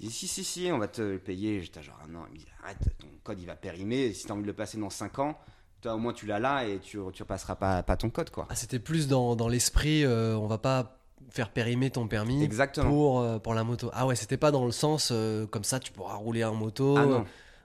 Il 0.00 0.08
dit 0.08 0.12
si, 0.12 0.26
si, 0.28 0.44
si, 0.44 0.70
on 0.72 0.78
va 0.78 0.88
te 0.88 1.00
le 1.02 1.18
payer. 1.18 1.62
J'étais 1.62 1.82
genre, 1.82 1.98
ah 2.02 2.06
non, 2.08 2.20
il 2.28 2.32
me 2.34 2.38
dit, 2.38 2.46
arrête, 2.62 2.78
ton 2.98 3.06
code 3.22 3.40
il 3.40 3.46
va 3.46 3.54
périmer. 3.56 4.12
Si 4.12 4.26
tu 4.26 4.30
as 4.32 4.34
envie 4.34 4.42
de 4.42 4.46
le 4.48 4.52
passer 4.52 4.78
dans 4.78 4.90
5 4.90 5.18
ans, 5.20 5.38
toi 5.80 5.94
au 5.94 5.98
moins 5.98 6.12
tu 6.12 6.26
l'as 6.26 6.38
là 6.40 6.66
et 6.66 6.78
tu 6.80 6.96
ne 6.98 7.02
repasseras 7.02 7.54
pas, 7.56 7.82
pas 7.82 7.96
ton 7.96 8.10
code 8.10 8.30
quoi. 8.30 8.46
Ah, 8.50 8.54
c'était 8.56 8.78
plus 8.78 9.06
dans, 9.08 9.36
dans 9.36 9.48
l'esprit, 9.48 10.04
euh, 10.04 10.36
on 10.36 10.46
va 10.46 10.58
pas 10.58 10.98
faire 11.30 11.50
périmer 11.50 11.90
ton 11.90 12.06
permis 12.08 12.42
Exactement. 12.42 12.88
pour, 12.90 13.20
euh, 13.20 13.38
pour 13.38 13.54
la 13.54 13.64
moto. 13.64 13.90
Ah 13.92 14.06
ouais, 14.06 14.16
c'était 14.16 14.36
pas 14.36 14.50
dans 14.50 14.66
le 14.66 14.72
sens 14.72 15.10
euh, 15.12 15.46
comme 15.46 15.64
ça 15.64 15.78
tu 15.80 15.92
pourras 15.92 16.14
rouler 16.16 16.44
en 16.44 16.54
moto. 16.54 16.96
Ah 16.96 17.06
non. 17.06 17.24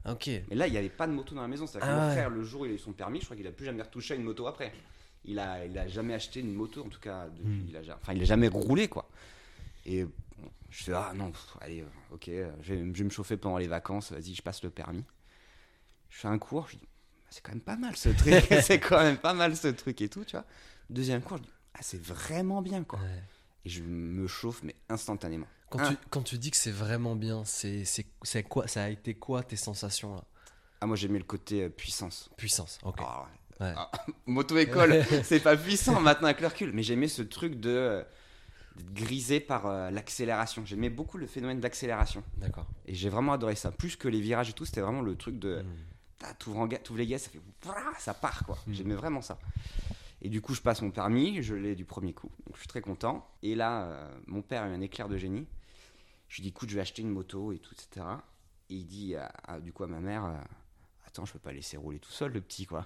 Ok. 0.10 0.28
Mais 0.50 0.56
là, 0.56 0.66
il 0.68 0.72
n'y 0.72 0.78
avait 0.78 0.90
pas 0.90 1.08
de 1.08 1.12
moto 1.12 1.36
dans 1.36 1.42
la 1.42 1.48
maison. 1.50 1.68
C'est-à-dire 1.68 1.90
que 1.90 1.94
Ah 1.94 2.00
mon 2.02 2.08
ouais. 2.08 2.14
frère, 2.14 2.30
le 2.30 2.44
jour 2.44 2.62
où 2.62 2.66
il 2.66 2.72
a 2.72 2.76
eu 2.76 2.80
son 2.80 2.94
permis, 2.94 3.20
je 3.20 3.26
crois 3.26 3.36
qu'il 3.36 3.46
a 3.48 3.52
plus 3.52 3.66
jamais 3.66 3.82
retouché 3.84 4.14
à 4.14 4.18
une 4.18 4.24
moto 4.24 4.48
après. 4.48 4.72
Il 5.26 5.38
a, 5.40 5.66
il 5.66 5.78
a 5.78 5.88
jamais 5.90 6.14
acheté 6.14 6.40
une 6.40 6.54
moto, 6.54 6.86
en 6.86 6.90
tout 6.90 7.02
cas, 7.02 7.26
depuis, 7.28 7.50
Mm. 7.50 7.66
il 7.70 7.78
a, 7.92 7.96
enfin, 8.02 8.14
il 8.14 8.22
a 8.22 8.26
jamais 8.26 8.48
roulé 8.48 8.88
quoi. 8.88 9.10
Et 9.86 10.06
je 10.70 10.84
fais, 10.84 10.94
ah 10.94 11.12
non, 11.16 11.32
pff, 11.32 11.58
allez, 11.62 11.82
euh, 11.82 12.14
ok, 12.14 12.28
euh, 12.30 12.52
je 12.62 12.74
vais, 12.74 12.80
je 12.80 12.98
vais 13.00 13.04
me 13.04 13.10
chauffer 13.10 13.38
pendant 13.38 13.58
les 13.58 13.68
vacances, 13.68 14.12
vas-y, 14.12 14.36
je 14.36 14.42
passe 14.42 14.64
le 14.64 14.70
permis. 14.70 15.04
Je 16.10 16.18
fais 16.18 16.28
un 16.28 16.38
cours, 16.38 16.68
je 16.68 16.78
dis, 16.78 16.86
Bah, 16.86 17.28
c'est 17.30 17.42
quand 17.42 17.52
même 17.52 17.62
pas 17.62 17.76
mal 17.76 17.96
ce 17.96 18.10
truc, 18.10 18.34
c'est 18.64 18.80
quand 18.80 19.00
même 19.00 19.18
pas 19.18 19.34
mal 19.34 19.56
ce 19.56 19.68
truc 19.70 20.02
et 20.02 20.10
tout, 20.10 20.24
tu 20.26 20.36
vois. 20.36 20.46
Deuxième 20.90 21.22
cours, 21.22 21.38
je 21.38 21.44
dis, 21.44 21.54
ah, 21.74 21.80
c'est 21.82 22.02
vraiment 22.02 22.62
bien 22.62 22.84
quoi. 22.84 23.00
Ouais. 23.00 23.24
Et 23.66 23.70
je 23.70 23.82
me 23.84 24.28
chauffe, 24.28 24.62
mais 24.64 24.76
instantanément. 24.90 25.48
Quand, 25.70 25.88
tu, 25.88 25.96
quand 26.10 26.24
tu 26.24 26.38
dis 26.40 26.50
que 26.50 26.58
c'est 26.58 26.72
vraiment 26.72 27.16
bien, 27.16 27.44
c'est 27.46 27.86
quoi 28.48 28.68
Ça 28.68 28.84
a 28.84 28.90
été 28.90 29.14
quoi 29.14 29.44
tes 29.44 29.56
sensations 29.56 30.16
là? 30.16 30.24
Ah, 30.82 30.86
moi 30.88 30.96
j'aimais 30.96 31.20
le 31.20 31.26
côté 31.26 31.64
euh, 31.64 31.70
puissance. 31.70 32.30
Puissance. 32.38 32.80
Ok. 32.84 33.02
Ouais. 33.02 33.74
Ah, 33.76 33.92
Moto-école, 34.26 35.04
c'est 35.24 35.42
pas 35.42 35.58
puissant 35.58 36.00
maintenant 36.00 36.28
avec 36.28 36.40
le 36.40 36.48
recul, 36.48 36.72
mais 36.74 36.82
j'aimais 36.82 37.10
ce 37.10 37.22
truc 37.22 37.60
de 37.60 38.04
grisé 38.92 39.40
par 39.40 39.66
euh, 39.68 39.90
l'accélération. 39.92 40.66
J'aimais 40.66 40.90
beaucoup 40.90 41.18
le 41.18 41.28
phénomène 41.28 41.60
d'accélération. 41.60 42.24
D'accord. 42.38 42.68
Et 42.86 42.96
j'ai 42.96 43.10
vraiment 43.10 43.34
adoré 43.34 43.56
ça. 43.56 43.72
Plus 43.72 43.96
que 43.96 44.08
les 44.08 44.20
virages 44.22 44.50
et 44.50 44.54
tout, 44.54 44.66
c'était 44.66 44.82
vraiment 44.82 45.02
le 45.02 45.16
truc 45.16 45.40
de. 45.40 45.62
Mm. 45.62 45.66
Ah, 46.24 46.34
T'ouvres 46.34 46.68
les 46.98 47.08
gaz, 47.08 47.22
ça 47.24 47.30
fait. 47.30 47.40
Ça 48.00 48.14
part 48.14 48.46
quoi. 48.46 48.58
Mm. 48.68 48.74
J'aimais 48.74 48.96
vraiment 48.96 49.22
ça. 49.22 49.40
Et 50.22 50.28
du 50.30 50.42
coup, 50.42 50.54
je 50.54 50.62
passe 50.62 50.82
mon 50.82 50.92
permis, 50.92 51.42
je 51.42 51.56
l'ai 51.56 51.76
du 51.76 51.86
premier 51.86 52.14
coup. 52.14 52.30
Donc 52.46 52.56
je 52.56 52.60
suis 52.60 52.68
très 52.68 52.82
content. 52.82 53.26
Et 53.42 53.56
là, 53.56 53.84
euh, 53.84 54.18
mon 54.28 54.42
père 54.42 54.64
a 54.64 54.68
eu 54.68 54.74
un 54.74 54.82
éclair 54.82 55.08
de 55.08 55.18
génie. 55.18 55.48
Je 56.28 56.36
lui 56.38 56.44
dis, 56.44 56.50
écoute, 56.50 56.70
je 56.70 56.76
vais 56.76 56.82
acheter 56.82 57.02
une 57.02 57.10
moto 57.10 57.52
et 57.54 57.60
tout, 57.60 57.74
etc. 57.74 58.06
Et 58.70 58.76
il 58.76 58.86
dit, 58.86 59.16
à- 59.16 59.32
à- 59.48 59.60
du 59.60 59.72
coup, 59.74 59.84
à 59.84 59.88
ma 59.88 60.00
mère, 60.00 60.26
euh, 60.26 60.34
attends, 61.08 61.26
je 61.26 61.34
peux 61.34 61.40
pas 61.40 61.54
laisser 61.54 61.78
rouler 61.78 62.00
tout 62.00 62.12
seul, 62.12 62.34
le 62.34 62.42
petit, 62.42 62.66
quoi. 62.66 62.86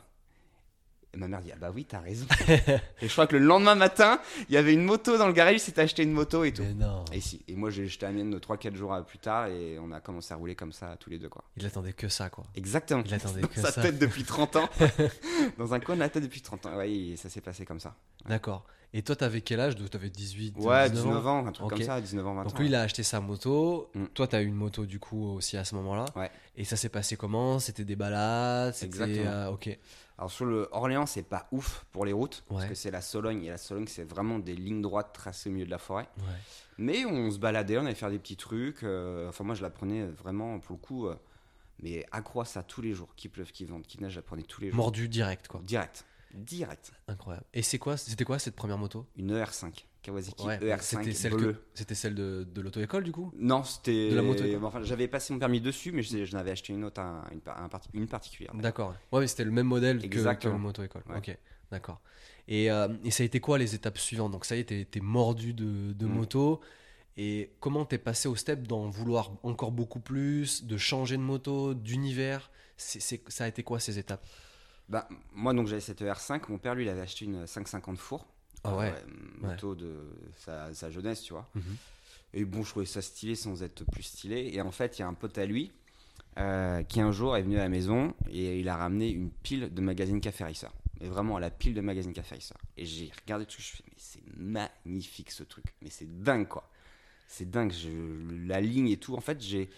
Et 1.13 1.17
ma 1.17 1.27
mère 1.27 1.41
dit, 1.41 1.51
ah 1.53 1.57
bah 1.59 1.71
oui, 1.73 1.85
t'as 1.85 1.99
raison. 1.99 2.25
et 2.49 3.07
je 3.07 3.11
crois 3.11 3.27
que 3.27 3.35
le 3.35 3.45
lendemain 3.45 3.75
matin, 3.75 4.19
il 4.49 4.55
y 4.55 4.57
avait 4.57 4.73
une 4.73 4.83
moto 4.83 5.15
dans 5.17 5.27
le 5.27 5.33
garage, 5.33 5.55
il 5.55 5.59
s'est 5.59 5.79
acheté 5.79 6.01
une 6.01 6.11
moto 6.11 6.43
et 6.43 6.51
tout. 6.51 6.63
Mais 6.63 6.73
non. 6.73 7.05
Et 7.13 7.21
si. 7.21 7.43
Et 7.47 7.55
moi, 7.55 7.69
j'ai 7.69 7.85
jeté 7.87 8.07
la 8.07 8.11
mienne 8.11 8.35
3-4 8.35 8.73
jours 8.75 8.97
plus 9.05 9.19
tard 9.19 9.45
et 9.47 9.77
on 9.79 9.91
a 9.91 9.99
commencé 9.99 10.33
à 10.33 10.37
rouler 10.37 10.55
comme 10.55 10.71
ça 10.71 10.97
tous 10.99 11.11
les 11.11 11.19
deux, 11.19 11.29
quoi. 11.29 11.43
Il 11.55 11.65
attendait 11.67 11.93
que 11.93 12.07
ça 12.07 12.29
quoi. 12.29 12.45
Exactement. 12.55 13.03
Il 13.05 13.13
attendait 13.13 13.41
Dans 13.41 13.47
que 13.47 13.61
sa 13.61 13.71
ça. 13.71 13.81
tête 13.83 13.99
depuis 13.99 14.23
30 14.23 14.55
ans. 14.55 14.69
dans 15.59 15.73
un 15.75 15.79
coin 15.79 15.95
de 15.95 15.99
la 15.99 16.09
tête 16.09 16.23
depuis 16.23 16.41
30 16.41 16.65
ans. 16.65 16.81
Et 16.81 17.15
ça 17.15 17.29
s'est 17.29 17.41
passé 17.41 17.63
comme 17.63 17.79
ça. 17.79 17.95
D'accord. 18.27 18.65
Et 18.95 19.01
toi, 19.01 19.15
t'avais 19.15 19.41
quel 19.41 19.59
âge? 19.59 19.75
Donc, 19.75 19.89
T'avais 19.89 20.09
18 20.09 20.55
Ouais, 20.57 20.87
19 20.89 21.05
19 21.05 21.27
ans, 21.27 21.47
un 21.47 21.51
truc 21.51 21.67
comme 21.67 21.81
ça, 21.81 21.99
19 21.99 22.27
ans, 22.27 22.35
20 22.35 22.43
Donc 22.43 22.59
lui, 22.59 22.67
il 22.67 22.75
a 22.75 22.81
acheté 22.81 23.01
sa 23.01 23.19
moto. 23.19 23.89
Mm. 23.95 24.05
Toi, 24.13 24.27
t'as 24.27 24.41
eu 24.41 24.45
une 24.45 24.53
moto 24.53 24.85
du 24.85 24.99
coup 24.99 25.33
aussi 25.33 25.57
à 25.57 25.63
ce 25.63 25.73
moment-là. 25.75 26.05
Ouais. 26.15 26.29
Et 26.55 26.63
ça 26.63 26.75
s'est 26.75 26.89
passé 26.89 27.15
comment? 27.15 27.57
C'était 27.57 27.85
des 27.85 27.95
balades? 27.95 28.73
C'était 28.75 28.85
Exactement. 28.85 29.25
euh, 29.31 29.49
ok. 29.51 29.77
Alors 30.17 30.31
sur 30.31 30.45
le 30.45 30.67
Orléans, 30.71 31.05
c'est 31.05 31.23
pas 31.23 31.47
ouf 31.51 31.85
pour 31.91 32.05
les 32.05 32.13
routes, 32.13 32.43
parce 32.47 32.65
que 32.65 32.75
c'est 32.75 32.91
la 32.91 33.01
Sologne, 33.01 33.43
et 33.45 33.49
la 33.49 33.57
Sologne, 33.57 33.87
c'est 33.87 34.03
vraiment 34.03 34.37
des 34.39 34.55
lignes 34.55 34.81
droites 34.81 35.11
tracées 35.13 35.49
au 35.49 35.53
milieu 35.53 35.65
de 35.65 35.71
la 35.71 35.79
forêt. 35.79 36.07
Ouais. 36.19 36.23
Mais 36.77 37.05
on 37.05 37.31
se 37.31 37.39
baladait, 37.39 37.77
on 37.77 37.85
allait 37.85 37.95
faire 37.95 38.11
des 38.11 38.19
petits 38.19 38.37
trucs. 38.37 38.83
euh, 38.83 39.27
enfin, 39.29 39.43
moi, 39.43 39.55
je 39.55 39.61
la 39.63 39.69
prenais 39.69 40.05
vraiment, 40.05 40.59
pour 40.59 40.75
le 40.75 40.81
coup, 40.81 41.07
euh, 41.07 41.15
mais 41.81 42.05
accro 42.11 42.41
à 42.41 42.45
ça 42.45 42.61
tous 42.63 42.81
les 42.81 42.93
jours. 42.93 43.09
Qu'il 43.15 43.31
pleuve, 43.31 43.51
qu'il 43.51 43.67
vente, 43.67 43.85
qu'il 43.87 44.01
neige, 44.01 44.13
je 44.13 44.17
la 44.19 44.21
prenais 44.23 44.43
tous 44.43 44.61
les 44.61 44.69
jours. 44.69 44.77
Mordu 44.77 45.07
direct 45.09 45.47
quoi. 45.47 45.61
Direct. 45.63 46.05
Direct. 46.33 46.91
Incroyable. 47.07 47.45
Et 47.53 47.61
c'est 47.61 47.77
quoi 47.79 47.97
C'était 47.97 48.23
quoi 48.25 48.39
cette 48.39 48.55
première 48.55 48.77
moto? 48.77 49.05
Une 49.17 49.35
ER5. 49.35 49.85
Kawasaki 50.03 50.45
Ouais, 50.45 50.59
ER5 50.59 51.11
C'était 51.13 51.55
c'était 51.73 51.95
celle 51.95 52.13
de, 52.13 52.43
de 52.53 52.61
l'auto-école 52.61 53.03
du 53.03 53.11
coup? 53.11 53.31
Non, 53.35 53.63
c'était. 53.63 54.09
De 54.11 54.15
la 54.15 54.21
moto. 54.21 54.43
Enfin, 54.63 54.83
j'avais 54.83 55.07
passé 55.07 55.33
mon 55.33 55.39
permis 55.39 55.61
dessus, 55.61 55.91
mais 55.91 56.03
je, 56.03 56.25
je 56.25 56.33
n'avais 56.35 56.51
acheté 56.51 56.73
une 56.73 56.83
autre, 56.83 57.01
un- 57.01 57.23
une, 57.31 57.39
par- 57.41 57.59
un 57.61 57.69
parti- 57.69 57.89
une 57.93 58.07
particulière. 58.07 58.53
D'accord. 58.53 58.93
Ouais, 59.11 59.21
mais 59.21 59.27
c'était 59.27 59.45
le 59.45 59.51
même 59.51 59.67
modèle 59.67 59.97
que, 59.97 60.01
que 60.03 60.05
Exactement. 60.07 60.53
le 60.55 60.59
moto-école. 60.59 61.03
Ouais. 61.09 61.17
Ok, 61.17 61.35
d'accord. 61.71 62.01
Et, 62.47 62.69
euh, 62.69 62.89
et 63.03 63.11
ça 63.11 63.23
a 63.23 63.25
été 63.25 63.39
quoi 63.39 63.57
les 63.57 63.73
étapes 63.73 63.97
suivantes? 63.97 64.31
Donc 64.31 64.45
ça 64.45 64.55
y 64.55 64.59
est, 64.59 64.65
t'es 64.65 64.85
t'es 64.85 64.99
mordu 64.99 65.53
de, 65.53 65.93
de 65.93 66.05
Mm. 66.05 66.09
moto. 66.13 66.59
Et 67.15 67.51
comment 67.59 67.85
t'es 67.85 67.99
passé 67.99 68.27
au 68.27 68.35
step 68.35 68.67
d'en 68.67 68.89
vouloir 68.89 69.31
encore 69.43 69.71
beaucoup 69.71 69.99
plus, 69.99 70.65
de 70.65 70.77
changer 70.77 71.15
de 71.15 71.21
moto, 71.21 71.73
d'univers? 71.73 72.51
C'est- 72.75 72.99
c'est- 72.99 73.29
Ça 73.29 73.43
a 73.45 73.47
été 73.47 73.63
quoi 73.63 73.79
ces 73.79 73.99
étapes? 73.99 74.25
Bah, 74.89 75.07
moi, 75.31 75.53
donc, 75.53 75.67
j'avais 75.67 75.79
cette 75.79 76.01
ER5. 76.01 76.49
Mon 76.49 76.57
père, 76.57 76.75
lui, 76.75 76.83
il 76.83 76.89
avait 76.89 77.01
acheté 77.01 77.25
une 77.25 77.47
550 77.47 77.97
four. 77.97 78.27
Ah 78.63 78.75
ouais. 78.77 78.91
Euh, 78.91 79.47
moto 79.47 79.75
de 79.75 79.93
sa, 80.37 80.73
sa 80.73 80.89
jeunesse, 80.89 81.21
tu 81.21 81.33
vois. 81.33 81.49
Mhm. 81.55 81.63
Et 82.35 82.45
bon, 82.45 82.63
je 82.63 82.69
trouvais 82.69 82.85
ça 82.85 83.01
stylé 83.01 83.35
sans 83.35 83.61
être 83.63 83.83
plus 83.91 84.03
stylé. 84.03 84.49
Et 84.53 84.61
en 84.61 84.71
fait, 84.71 84.97
il 84.97 85.01
y 85.01 85.03
a 85.03 85.07
un 85.07 85.13
pote 85.13 85.37
à 85.37 85.45
lui 85.45 85.71
euh, 86.39 86.81
qui 86.83 86.99
un 87.01 87.11
jour 87.11 87.37
est 87.37 87.43
venu 87.43 87.57
à 87.57 87.63
la 87.63 87.69
maison 87.69 88.15
et 88.29 88.59
il 88.59 88.67
a 88.69 88.75
ramené 88.75 89.09
une 89.09 89.29
pile 89.29 89.71
de 89.73 89.81
magazines 89.81 90.19
Café 90.21 90.43
Racer. 90.45 90.71
Mais 91.01 91.07
vraiment, 91.09 91.37
la 91.37 91.51
pile 91.51 91.73
de 91.73 91.81
magazines 91.81 92.13
Café 92.13 92.35
Racer. 92.35 92.57
Et 92.77 92.85
j'ai 92.85 93.11
regardé 93.23 93.45
tout, 93.45 93.61
je 93.61 93.67
fais, 93.75 93.83
mais 93.87 93.93
c'est 93.97 94.23
magnifique 94.37 95.29
ce 95.31 95.43
truc. 95.43 95.65
Mais 95.81 95.89
c'est 95.89 96.23
dingue, 96.23 96.47
quoi. 96.47 96.67
C'est 97.27 97.49
dingue. 97.49 97.71
Je- 97.71 98.47
la 98.47 98.61
ligne 98.61 98.89
et 98.89 98.97
tout. 98.97 99.15
En 99.15 99.21
fait, 99.21 99.39
j'ai. 99.41 99.69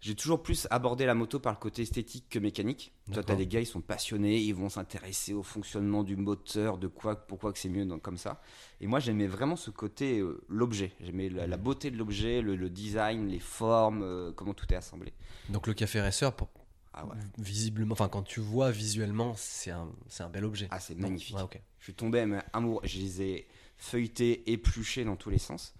J'ai 0.00 0.14
toujours 0.14 0.42
plus 0.42 0.66
abordé 0.70 1.04
la 1.04 1.14
moto 1.14 1.38
par 1.40 1.52
le 1.52 1.58
côté 1.58 1.82
esthétique 1.82 2.24
que 2.30 2.38
mécanique. 2.38 2.92
Toi, 3.12 3.22
t'as 3.22 3.34
des 3.34 3.46
gars, 3.46 3.60
ils 3.60 3.66
sont 3.66 3.82
passionnés, 3.82 4.38
ils 4.40 4.54
vont 4.54 4.70
s'intéresser 4.70 5.34
au 5.34 5.42
fonctionnement 5.42 6.04
du 6.04 6.16
moteur, 6.16 6.78
de 6.78 6.86
quoi, 6.86 7.16
pourquoi 7.16 7.52
que 7.52 7.58
c'est 7.58 7.68
mieux 7.68 7.84
comme 7.98 8.16
ça. 8.16 8.40
Et 8.80 8.86
moi, 8.86 8.98
j'aimais 8.98 9.26
vraiment 9.26 9.56
ce 9.56 9.70
côté, 9.70 10.20
euh, 10.20 10.40
l'objet. 10.48 10.92
J'aimais 11.00 11.28
la, 11.28 11.46
la 11.46 11.56
beauté 11.58 11.90
de 11.90 11.98
l'objet, 11.98 12.40
le, 12.40 12.56
le 12.56 12.70
design, 12.70 13.28
les 13.28 13.40
formes, 13.40 14.02
euh, 14.02 14.32
comment 14.32 14.54
tout 14.54 14.64
est 14.72 14.76
assemblé. 14.76 15.12
Donc 15.50 15.66
le 15.66 15.74
café 15.74 16.00
racer, 16.00 16.34
pour, 16.34 16.48
Ah 16.94 17.04
ouais, 17.04 17.16
visiblement, 17.36 17.92
enfin 17.92 18.08
quand 18.08 18.22
tu 18.22 18.40
vois 18.40 18.70
visuellement, 18.70 19.34
c'est 19.36 19.70
un, 19.70 19.88
un 20.20 20.28
bel 20.30 20.46
objet. 20.46 20.68
ah, 20.70 20.80
c'est 20.80 20.94
magnifique. 20.96 21.36
ouais. 21.36 21.62
Je 21.78 21.84
suis 21.84 21.94
tombé 21.94 22.24
mais, 22.24 22.38
amoureux. 22.54 22.80
Je 22.84 22.98
les 22.98 23.20
ai 23.22 23.46
feuilletés, 23.76 24.50
épluchés 24.50 25.04
dans 25.04 25.16
tous 25.16 25.28
les 25.30 25.38
sens. 25.38 25.74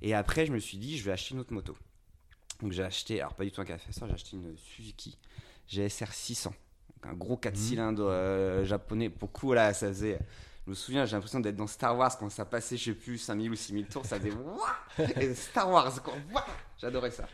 Et 0.00 0.14
après, 0.14 0.46
je 0.46 0.52
me 0.52 0.58
suis 0.58 0.78
dit, 0.78 0.98
je 0.98 1.04
vais 1.04 1.12
acheter 1.12 1.34
une 1.34 1.40
autre 1.40 1.52
moto. 1.52 1.76
Donc 2.62 2.72
j'ai 2.72 2.84
acheté, 2.84 3.20
alors 3.20 3.34
pas 3.34 3.44
du 3.44 3.50
tout 3.50 3.60
un 3.60 3.64
café 3.64 3.90
j'ai 3.92 4.12
acheté 4.14 4.36
une 4.36 4.56
Suzuki 4.56 5.18
GSR 5.68 6.12
600. 6.12 6.50
Donc 7.02 7.12
un 7.12 7.16
gros 7.16 7.36
4 7.36 7.54
Mhm. 7.54 7.60
cylindres 7.60 8.06
euh, 8.08 8.64
japonais. 8.64 9.10
Pour 9.10 9.32
coup, 9.32 9.52
là, 9.52 9.74
ça 9.74 9.88
faisait. 9.88 10.18
Je 10.64 10.70
me 10.70 10.74
souviens, 10.76 11.04
j'ai 11.04 11.16
l'impression 11.16 11.40
d'être 11.40 11.56
dans 11.56 11.66
Star 11.66 11.98
Wars 11.98 12.16
quand 12.16 12.30
ça 12.30 12.44
passait, 12.44 12.76
je 12.76 12.84
sais 12.84 12.94
plus, 12.94 13.18
5000 13.18 13.50
ou 13.50 13.56
6000 13.56 13.86
tours. 13.86 14.06
Ça 14.06 14.20
faisait 14.20 14.32
Et 15.20 15.34
Star 15.34 15.68
Wars, 15.68 16.00
quoi. 16.02 16.14
J'adorais 16.78 17.10
ça. 17.10 17.26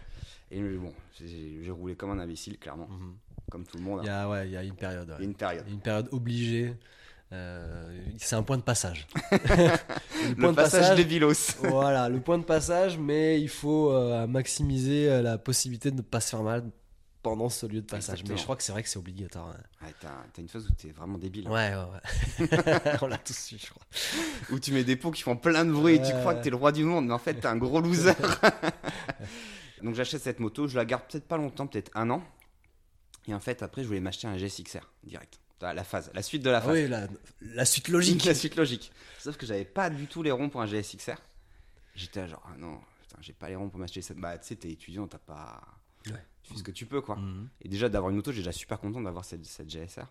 Et 0.51 0.63
bon, 0.63 0.95
j'ai 1.21 1.71
roulé 1.71 1.95
comme 1.95 2.11
un 2.11 2.19
imbécile, 2.21 2.59
clairement. 2.59 2.89
Mhm. 2.89 3.17
Comme 3.51 3.67
tout 3.67 3.77
le 3.77 3.83
monde. 3.85 4.01
Il 4.05 4.09
hein. 4.09 4.13
y 4.13 4.23
a, 4.23 4.29
ouais, 4.31 4.47
il 4.47 4.53
y 4.53 4.57
a 4.57 4.63
une 4.63 4.75
période. 4.77 5.09
ouais. 5.11 5.17
Il 5.19 5.23
y 5.23 5.27
a 5.27 5.29
une 5.29 5.35
période. 5.35 5.67
Y 5.67 5.71
a 5.71 5.73
une 5.75 5.81
période 5.81 6.09
obligée. 6.13 6.75
Euh, 7.33 8.01
c'est 8.19 8.37
un 8.37 8.43
point 8.43 8.57
de 8.57 8.63
passage. 8.63 9.07
Le 10.37 10.53
passage, 10.55 10.97
des 10.97 11.05
Vilos. 11.05 11.57
voilà, 11.61 12.09
le 12.09 12.21
point 12.21 12.39
de 12.39 12.45
passage, 12.45 12.99
mais 12.99 13.41
il 13.41 13.49
faut 13.49 13.91
euh, 13.93 14.27
maximiser 14.27 15.11
euh, 15.11 15.23
la 15.23 15.39
possibilité 15.39 15.91
de 15.91 15.97
ne 15.97 16.03
pas 16.03 16.21
se 16.21 16.31
faire 16.31 16.43
mal 16.43 16.65
pendant 17.23 17.49
ce 17.49 17.67
lieu 17.67 17.81
de 17.83 17.87
passage. 17.87 18.21
Exactement. 18.21 18.35
Mais 18.35 18.39
je 18.39 18.43
crois 18.45 18.57
que 18.57 18.63
c'est 18.63 18.73
vrai 18.73 18.83
que 18.83 18.89
c'est 18.89 18.99
obligatoire. 18.99 19.49
Ouais, 19.49 19.89
Ouais, 19.89 19.95
T'as 20.01 20.41
une 20.43 20.49
phase 20.49 20.67
où 20.67 20.73
t'es 20.73 20.91
vraiment 20.91 21.19
débile. 21.19 21.47
hein. 21.49 21.51
ouais, 21.51 21.75
ouais. 21.75 22.47
ouais. 22.51 22.99
On 23.03 23.07
l'a 23.09 23.19
tous 23.19 23.37
su, 23.37 23.57
je 23.59 23.67
crois. 23.71 23.83
Où 24.51 24.59
tu 24.59 24.73
mets 24.73 24.85
des 24.85 24.97
pots 24.97 25.11
qui 25.11 25.23
font 25.23 25.37
plein 25.37 25.65
de 25.65 25.73
bruit 25.73 25.97
et 25.97 26.03
tu 26.03 26.13
crois 26.13 26.35
que 26.35 26.43
t'es 26.43 26.51
le 26.51 26.57
roi 26.57 26.73
du 26.73 26.85
monde, 26.85 27.07
mais 27.07 27.15
en 27.15 27.19
fait 27.19 27.35
t'es 27.35 27.47
un 27.47 27.57
gros 27.57 27.81
loser. 27.81 28.13
Donc 29.83 29.95
j'achète 29.95 30.23
cette 30.23 30.41
moto, 30.41 30.67
je 30.67 30.77
la 30.77 30.85
garde 30.85 31.03
peut-être 31.09 31.29
pas 31.29 31.37
longtemps, 31.37 31.67
peut-être 31.67 31.91
un 31.95 32.11
an. 32.11 32.23
Et 33.27 33.35
en 33.35 33.41
fait, 33.41 33.63
après, 33.63 33.83
je 33.83 33.87
voulais 33.89 34.01
m'acheter 34.01 34.27
un 34.27 34.37
GSXR 34.39 34.91
direct. 35.05 35.39
La 35.61 35.83
phase, 35.85 36.11
la 36.15 36.23
suite 36.23 36.43
de 36.43 36.51
la 36.51 36.59
Ah 36.59 36.63
phase. 36.63 36.73
oui, 36.73 36.89
la, 36.89 37.09
la 37.41 37.65
suite 37.65 37.89
logique. 37.89 38.25
La 38.27 38.35
suite 38.35 38.55
logique. 38.57 38.93
Sauf 39.19 39.37
que 39.37 39.45
j'avais 39.47 39.65
pas 39.65 39.91
du 39.91 40.07
tout 40.07 40.23
les 40.23 40.31
ronds 40.31 40.49
pour 40.49 40.63
un 40.63 40.67
GSXR. 40.67 41.17
J'étais 41.97 42.29
genre, 42.29 42.43
ah 42.47 42.57
non, 42.57 42.79
putain, 43.01 43.17
j'ai 43.21 43.33
pas 43.33 43.49
les 43.49 43.57
ronds 43.57 43.69
pour 43.69 43.81
m'acheter 43.81 44.01
cette. 44.03 44.19
Bah, 44.19 44.39
tu 44.39 44.47
sais, 44.47 44.57
t'es 44.57 44.71
étudiant, 44.71 45.09
t'as 45.09 45.19
pas. 45.19 45.61
Ouais. 46.07 46.25
Tu 46.45 46.53
fais 46.53 46.59
ce 46.61 46.63
que 46.63 46.71
tu 46.71 46.87
peux, 46.87 47.01
quoi. 47.01 47.17
Mhm. 47.17 47.49
Et 47.63 47.69
déjà, 47.69 47.89
d'avoir 47.89 48.11
une 48.11 48.17
moto, 48.17 48.31
j'ai 48.31 48.39
déjà 48.39 48.53
super 48.53 48.79
content 48.79 49.01
d'avoir 49.03 49.25
cette, 49.25 49.45
cette 49.45 49.69
GSR. 49.69 50.07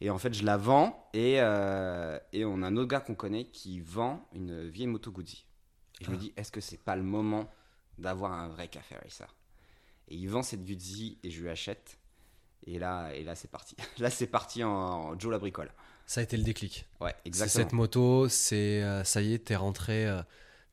Et 0.00 0.08
en 0.08 0.18
fait, 0.18 0.32
je 0.32 0.44
la 0.44 0.56
vends 0.56 1.08
et, 1.12 1.36
euh, 1.40 2.18
et 2.32 2.46
on 2.46 2.62
a 2.62 2.66
un 2.68 2.76
autre 2.78 2.88
gars 2.88 3.00
qu'on 3.00 3.14
connaît 3.14 3.44
qui 3.44 3.80
vend 3.80 4.26
une 4.32 4.66
vieille 4.70 4.86
moto 4.86 5.12
Guzzi. 5.12 5.44
Et 6.00 6.04
je 6.06 6.10
me 6.10 6.16
Ah. 6.16 6.18
dis, 6.18 6.32
est-ce 6.38 6.50
que 6.50 6.62
c'est 6.62 6.78
pas 6.82 6.96
le 6.96 7.02
moment 7.02 7.52
d'avoir 7.98 8.32
un 8.32 8.48
vrai 8.48 8.66
café 8.68 8.96
racer? 8.96 9.32
Et 10.08 10.16
il 10.16 10.26
vend 10.30 10.42
cette 10.42 10.64
Guzzi 10.64 11.18
et 11.22 11.30
je 11.30 11.42
lui 11.42 11.50
achète. 11.50 11.98
Et 12.66 12.78
là, 12.78 13.10
et 13.14 13.24
là 13.24 13.34
c'est 13.34 13.50
parti. 13.50 13.76
Là, 13.98 14.10
c'est 14.10 14.26
parti 14.26 14.62
en, 14.64 14.70
en 14.70 15.18
Joe 15.18 15.32
la 15.32 15.38
bricole. 15.38 15.70
Ça 16.06 16.20
a 16.20 16.24
été 16.24 16.36
le 16.36 16.42
déclic. 16.42 16.86
Ouais, 17.00 17.14
C'est 17.22 17.28
exactement. 17.28 17.64
cette 17.64 17.72
moto, 17.72 18.28
c'est 18.28 18.82
euh, 18.82 19.04
ça 19.04 19.22
y 19.22 19.34
est, 19.34 19.38
t'es 19.38 19.56
rentré, 19.56 20.06
euh, 20.06 20.22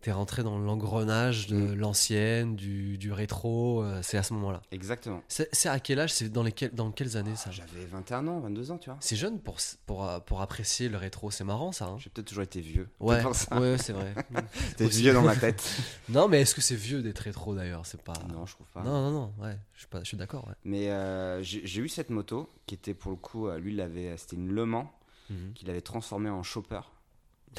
t'es 0.01 0.11
rentré 0.11 0.43
dans 0.43 0.57
l'engrenage 0.59 1.47
de 1.47 1.55
Mm. 1.57 1.73
l'ancienne, 1.75 2.55
du, 2.55 2.97
du 2.97 3.11
rétro. 3.11 3.83
euh, 3.83 3.99
c'est 4.03 4.17
à 4.17 4.23
ce 4.23 4.33
moment-là. 4.33 4.61
Exactement. 4.71 5.21
C'est 5.27 5.69
à 5.69 5.79
quel 5.79 5.99
âge 5.99 6.13
C'est 6.13 6.29
dans 6.29 6.43
lesquelles, 6.43 6.71
dans 6.73 6.91
quelles 6.91 7.17
années 7.17 7.35
ça? 7.35 7.49
J'avais 7.51 7.85
21 7.85 8.27
ans, 8.27 8.39
22 8.39 8.71
ans, 8.71 8.77
tu 8.77 8.89
vois. 8.89 8.97
C'est 9.01 9.15
jeune 9.15 9.39
pour, 9.39 9.57
pour, 9.85 10.07
pour 10.25 10.41
apprécier 10.41 10.87
le 10.89 10.97
rétro. 10.97 11.31
C'est 11.31 11.43
marrant 11.43 11.71
ça. 11.71 11.85
hein 11.85 11.97
J'ai 11.99 12.09
peut-être 12.09 12.27
toujours 12.27 12.43
été 12.43 12.61
vieux. 12.61 12.87
Ouais, 12.99 13.23
ouais, 13.25 13.77
c'est 13.77 13.93
vrai. 13.93 14.13
T'es 14.77 14.85
vieux 14.87 15.13
dans 15.13 15.23
ma 15.23 15.35
tête. 15.35 15.67
non, 16.09 16.27
mais 16.27 16.41
est-ce 16.41 16.53
que 16.55 16.61
c'est 16.61 16.75
vieux 16.75 17.01
d'être 17.01 17.19
rétro 17.19 17.55
d'ailleurs? 17.55 17.85
C'est 17.85 18.01
pas. 18.01 18.13
non, 18.31 18.45
je 18.45 18.53
trouve 18.53 18.67
pas. 18.67 18.83
non, 18.83 19.09
non, 19.09 19.11
non, 19.11 19.33
ouais, 19.43 19.57
je 19.73 19.79
suis 19.79 19.87
pas, 19.87 19.99
je 19.99 20.05
suis 20.05 20.17
d'accord. 20.17 20.47
Ouais. 20.47 20.53
Mais 20.63 20.89
euh, 20.91 21.41
j'ai 21.41 21.81
eu 21.81 21.89
cette 21.89 22.09
moto 22.11 22.49
qui 22.67 22.75
était 22.75 22.93
pour 22.93 23.11
le 23.11 23.17
coup, 23.17 23.47
euh, 23.47 23.57
lui, 23.59 23.73
il 23.73 24.13
c'était 24.17 24.35
une 24.35 24.51
Le 24.51 24.65
Mans 24.65 24.91
Mhm. 25.29 25.51
qu'il 25.55 25.69
avait 25.69 25.81
transformée 25.81 26.29
en 26.29 26.41
chopper. 26.41 26.79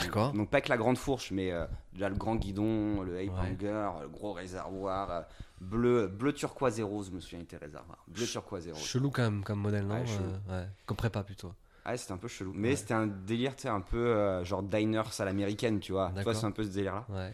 D'accord. 0.01 0.33
Donc 0.33 0.51
pas 0.51 0.57
avec 0.59 0.69
la 0.69 0.77
grande 0.77 0.99
fourche, 0.99 1.31
mais 1.31 1.51
euh, 1.53 1.67
déjà 1.93 2.09
le 2.09 2.15
grand 2.17 2.37
guidon, 2.37 3.03
le 3.03 3.19
hanger, 3.19 4.01
le 4.03 4.09
gros 4.09 4.33
réservoir, 4.33 5.11
euh, 5.11 5.21
bleu, 5.61 6.07
bleu 6.09 6.33
turquoise 6.33 6.79
et 6.79 6.83
rose, 6.83 7.09
je 7.11 7.17
me 7.17 7.21
souviens, 7.21 7.41
était 7.41 7.57
réservoir. 7.57 7.99
Bleu 8.09 8.27
turquoise 8.27 8.67
et 8.69 8.73
rose. 8.73 8.83
Chelou 8.85 9.11
quand 9.11 9.23
même 9.23 9.43
comme 9.45 9.61
modèle, 9.61 9.87
non. 9.87 9.97
Euh, 9.97 10.63
ouais. 10.63 10.67
Comme 10.87 10.97
prépa 10.97 11.23
plutôt. 11.23 11.53
Ah, 11.85 11.97
c'était 11.97 12.13
un 12.13 12.19
peu 12.19 12.29
chelou. 12.29 12.53
Mais 12.55 12.71
Ouais. 12.71 12.77
c'était 12.77 12.95
un 12.95 13.07
délire, 13.07 13.57
tu 13.57 13.63
sais, 13.63 13.69
un 13.69 13.81
peu 13.81 13.97
euh, 14.09 14.45
genre 14.45 14.63
diners 14.63 15.03
à 15.19 15.25
l'américaine, 15.25 15.81
tu 15.81 15.93
vois. 15.93 16.13
Toi, 16.23 16.35
c'est 16.35 16.45
un 16.47 16.51
peu 16.51 16.63
ce 16.65 16.69
délire-là. 16.69 17.07
Ouais. 17.09 17.33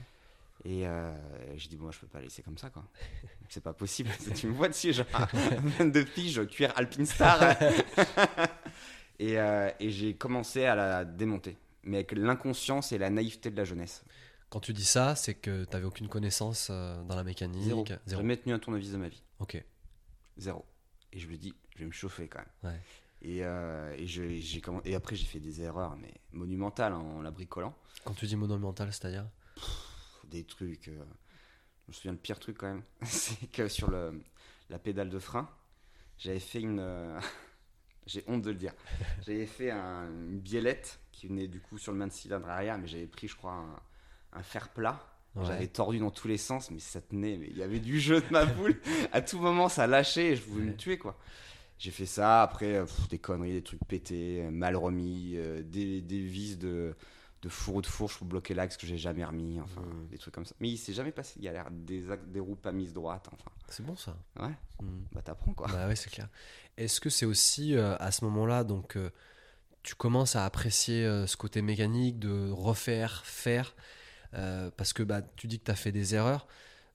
Et 0.66 0.86
j'ai 1.56 1.68
dit, 1.68 1.76
bon, 1.76 1.90
je 1.90 1.98
peux 2.00 2.06
pas 2.06 2.20
laisser 2.20 2.42
comme 2.42 2.56
ça, 2.56 2.70
quoi. 2.70 2.84
C'est 3.50 3.62
pas 3.62 3.74
possible. 3.74 4.10
tu 4.34 4.46
me 4.48 4.52
vois 4.54 4.68
dessus, 4.68 4.92
genre, 4.94 5.06
22 5.78 6.04
piges, 6.06 6.46
cuir 6.46 6.72
Alpine 6.76 7.04
Star. 7.06 7.38
et 9.18 9.34
et 9.34 9.90
j'ai 9.90 10.14
commencé 10.14 10.64
à 10.64 10.74
la 10.74 11.04
démonter. 11.04 11.56
Mais 11.84 11.98
avec 11.98 12.12
l'inconscience 12.12 12.92
et 12.92 12.98
la 12.98 13.10
naïveté 13.10 13.50
de 13.50 13.56
la 13.56 13.64
jeunesse. 13.64 14.04
Quand 14.50 14.60
tu 14.60 14.72
dis 14.72 14.84
ça, 14.84 15.16
c'est 15.16 15.34
que 15.34 15.64
t'avais 15.64 15.84
aucune 15.84 16.08
connaissance 16.08 16.68
euh, 16.70 17.02
dans 17.04 17.16
la 17.16 17.24
mécanique. 17.24 17.62
Zéro. 17.64 17.84
J'ai 17.86 18.16
jamais 18.16 18.36
tenu 18.36 18.54
un 18.54 18.58
tournevis 18.58 18.92
de 18.92 18.96
ma 18.96 19.08
vie. 19.08 19.22
Ok. 19.40 19.62
Zéro. 20.36 20.64
Et 21.12 21.18
je 21.18 21.28
me 21.28 21.36
dis, 21.36 21.54
je 21.74 21.80
vais 21.80 21.86
me 21.86 21.92
chauffer 21.92 22.28
quand 22.28 22.38
même. 22.40 22.72
Ouais. 22.72 22.80
Et, 23.22 23.44
euh, 23.44 23.94
et, 23.96 24.06
je- 24.06 24.36
j'ai 24.38 24.60
comm- 24.60 24.82
et 24.84 24.94
après, 24.94 25.16
j'ai 25.16 25.24
fait 25.26 25.40
des 25.40 25.60
erreurs, 25.62 25.96
mais 25.96 26.12
monumentales 26.32 26.92
hein, 26.92 26.98
en 26.98 27.22
la 27.22 27.30
bricolant. 27.30 27.74
Quand 28.04 28.14
tu 28.14 28.26
dis 28.26 28.36
monumental, 28.36 28.92
c'est-à-dire? 28.92 29.26
Des 30.24 30.44
trucs. 30.44 30.88
euh, 30.88 31.04
je 31.86 31.88
me 31.88 31.92
souviens, 31.92 32.12
le 32.12 32.18
pire 32.18 32.38
truc 32.38 32.58
quand 32.58 32.66
même, 32.66 32.82
c'est 33.02 33.46
que 33.50 33.68
sur 33.68 33.90
le, 33.90 34.22
la 34.70 34.78
pédale 34.78 35.10
de 35.10 35.18
frein, 35.18 35.48
j'avais 36.18 36.40
fait 36.40 36.60
une. 36.60 36.80
j'ai 38.06 38.22
honte 38.26 38.42
de 38.42 38.50
le 38.50 38.56
dire. 38.56 38.74
J'avais 39.26 39.46
fait 39.46 39.70
un- 39.70 40.06
une 40.08 40.38
biellette 40.40 41.00
qui 41.14 41.26
venait 41.28 41.48
du 41.48 41.60
coup 41.60 41.78
sur 41.78 41.92
le 41.92 41.98
main 41.98 42.06
de 42.06 42.12
cylindre 42.12 42.48
arrière, 42.48 42.78
mais 42.78 42.86
j'avais 42.86 43.06
pris, 43.06 43.28
je 43.28 43.36
crois, 43.36 43.52
un, 43.52 44.38
un 44.38 44.42
fer 44.42 44.68
plat. 44.70 45.00
Ouais. 45.36 45.44
J'avais 45.46 45.66
tordu 45.66 45.98
dans 45.98 46.10
tous 46.12 46.28
les 46.28 46.38
sens, 46.38 46.70
mais 46.70 46.78
ça 46.78 47.00
tenait. 47.00 47.36
Mais 47.38 47.48
il 47.50 47.56
y 47.58 47.62
avait 47.62 47.80
du 47.80 47.98
jeu 47.98 48.20
de 48.20 48.26
ma 48.30 48.44
boule. 48.46 48.80
à 49.12 49.20
tout 49.20 49.38
moment, 49.40 49.68
ça 49.68 49.86
lâchait 49.86 50.28
et 50.32 50.36
je 50.36 50.42
voulais 50.44 50.66
me 50.66 50.76
tuer, 50.76 50.96
quoi. 50.98 51.18
J'ai 51.78 51.90
fait 51.90 52.06
ça. 52.06 52.42
Après, 52.42 52.76
euh, 52.76 52.84
pff, 52.84 53.08
des 53.08 53.18
conneries, 53.18 53.52
des 53.54 53.62
trucs 53.62 53.84
pétés, 53.88 54.42
euh, 54.44 54.50
mal 54.52 54.76
remis, 54.76 55.32
euh, 55.34 55.62
des, 55.64 56.00
des 56.00 56.20
vis 56.20 56.56
de, 56.56 56.94
de 57.42 57.48
fourreau 57.48 57.82
de 57.82 57.86
fourche 57.88 58.16
pour 58.18 58.28
bloquer 58.28 58.54
l'axe 58.54 58.76
que 58.76 58.86
j'ai 58.86 58.96
jamais 58.96 59.24
remis. 59.24 59.60
Enfin, 59.60 59.82
des 60.08 60.18
trucs 60.18 60.32
comme 60.32 60.44
ça. 60.44 60.54
Mais 60.60 60.68
il 60.68 60.78
s'est 60.78 60.92
jamais 60.92 61.10
passé 61.10 61.40
de 61.40 61.44
galère. 61.44 61.68
Des, 61.72 62.04
des 62.28 62.38
roues 62.40 62.54
pas 62.54 62.70
mises 62.70 62.92
droites. 62.92 63.28
Enfin, 63.32 63.50
C'est 63.68 63.84
bon 63.84 63.96
ça. 63.96 64.16
ouais, 64.38 64.54
Mhm. 64.80 65.06
bah 65.12 65.22
t'apprends, 65.22 65.52
quoi. 65.52 65.66
Bah 65.66 65.88
ouais, 65.88 65.96
c'est 65.96 66.10
clair. 66.10 66.28
Est-ce 66.76 67.00
que 67.00 67.10
c'est 67.10 67.26
aussi 67.26 67.74
euh, 67.74 67.96
à 67.98 68.12
ce 68.12 68.24
moment-là, 68.24 68.62
donc 68.62 68.96
euh, 68.96 69.10
tu 69.84 69.94
commences 69.94 70.34
à 70.34 70.44
apprécier 70.44 71.04
euh, 71.06 71.26
ce 71.28 71.36
côté 71.36 71.62
mécanique 71.62 72.18
de 72.18 72.50
refaire, 72.50 73.24
faire, 73.24 73.76
euh, 74.34 74.70
parce 74.76 74.92
que 74.92 75.02
bah, 75.04 75.22
tu 75.36 75.46
dis 75.46 75.60
que 75.60 75.64
tu 75.66 75.70
as 75.70 75.76
fait 75.76 75.92
des 75.92 76.14
erreurs, 76.16 76.48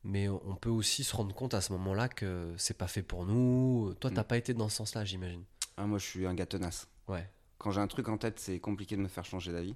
mais 0.04 0.28
on 0.28 0.56
peut 0.56 0.70
aussi 0.70 1.04
se 1.04 1.16
rendre 1.16 1.34
compte 1.34 1.54
à 1.54 1.62
ce 1.62 1.72
moment-là 1.74 2.10
que 2.10 2.54
c'est 2.58 2.78
pas 2.78 2.88
fait 2.88 3.04
pour 3.04 3.26
nous. 3.26 3.94
Toi, 4.00 4.12
t'as 4.14 4.22
Mm. 4.24 4.28
pas 4.28 4.38
été 4.38 4.54
dans 4.54 4.68
ce 4.70 4.78
sens-là, 4.78 5.06
j'imagine. 5.06 5.44
Ah, 5.78 5.86
moi, 5.86 6.00
je 6.00 6.06
suis 6.06 6.26
un 6.26 6.34
gars 6.34 6.46
tenace. 6.46 6.88
Ouais. 7.08 7.30
Quand 7.58 7.72
j'ai 7.72 7.80
un 7.80 7.88
truc 7.88 8.10
en 8.10 8.18
tête, 8.18 8.40
c'est 8.40 8.60
compliqué 8.60 8.96
de 8.98 9.02
me 9.02 9.08
faire 9.08 9.24
changer 9.26 9.52
d'avis. 9.54 9.76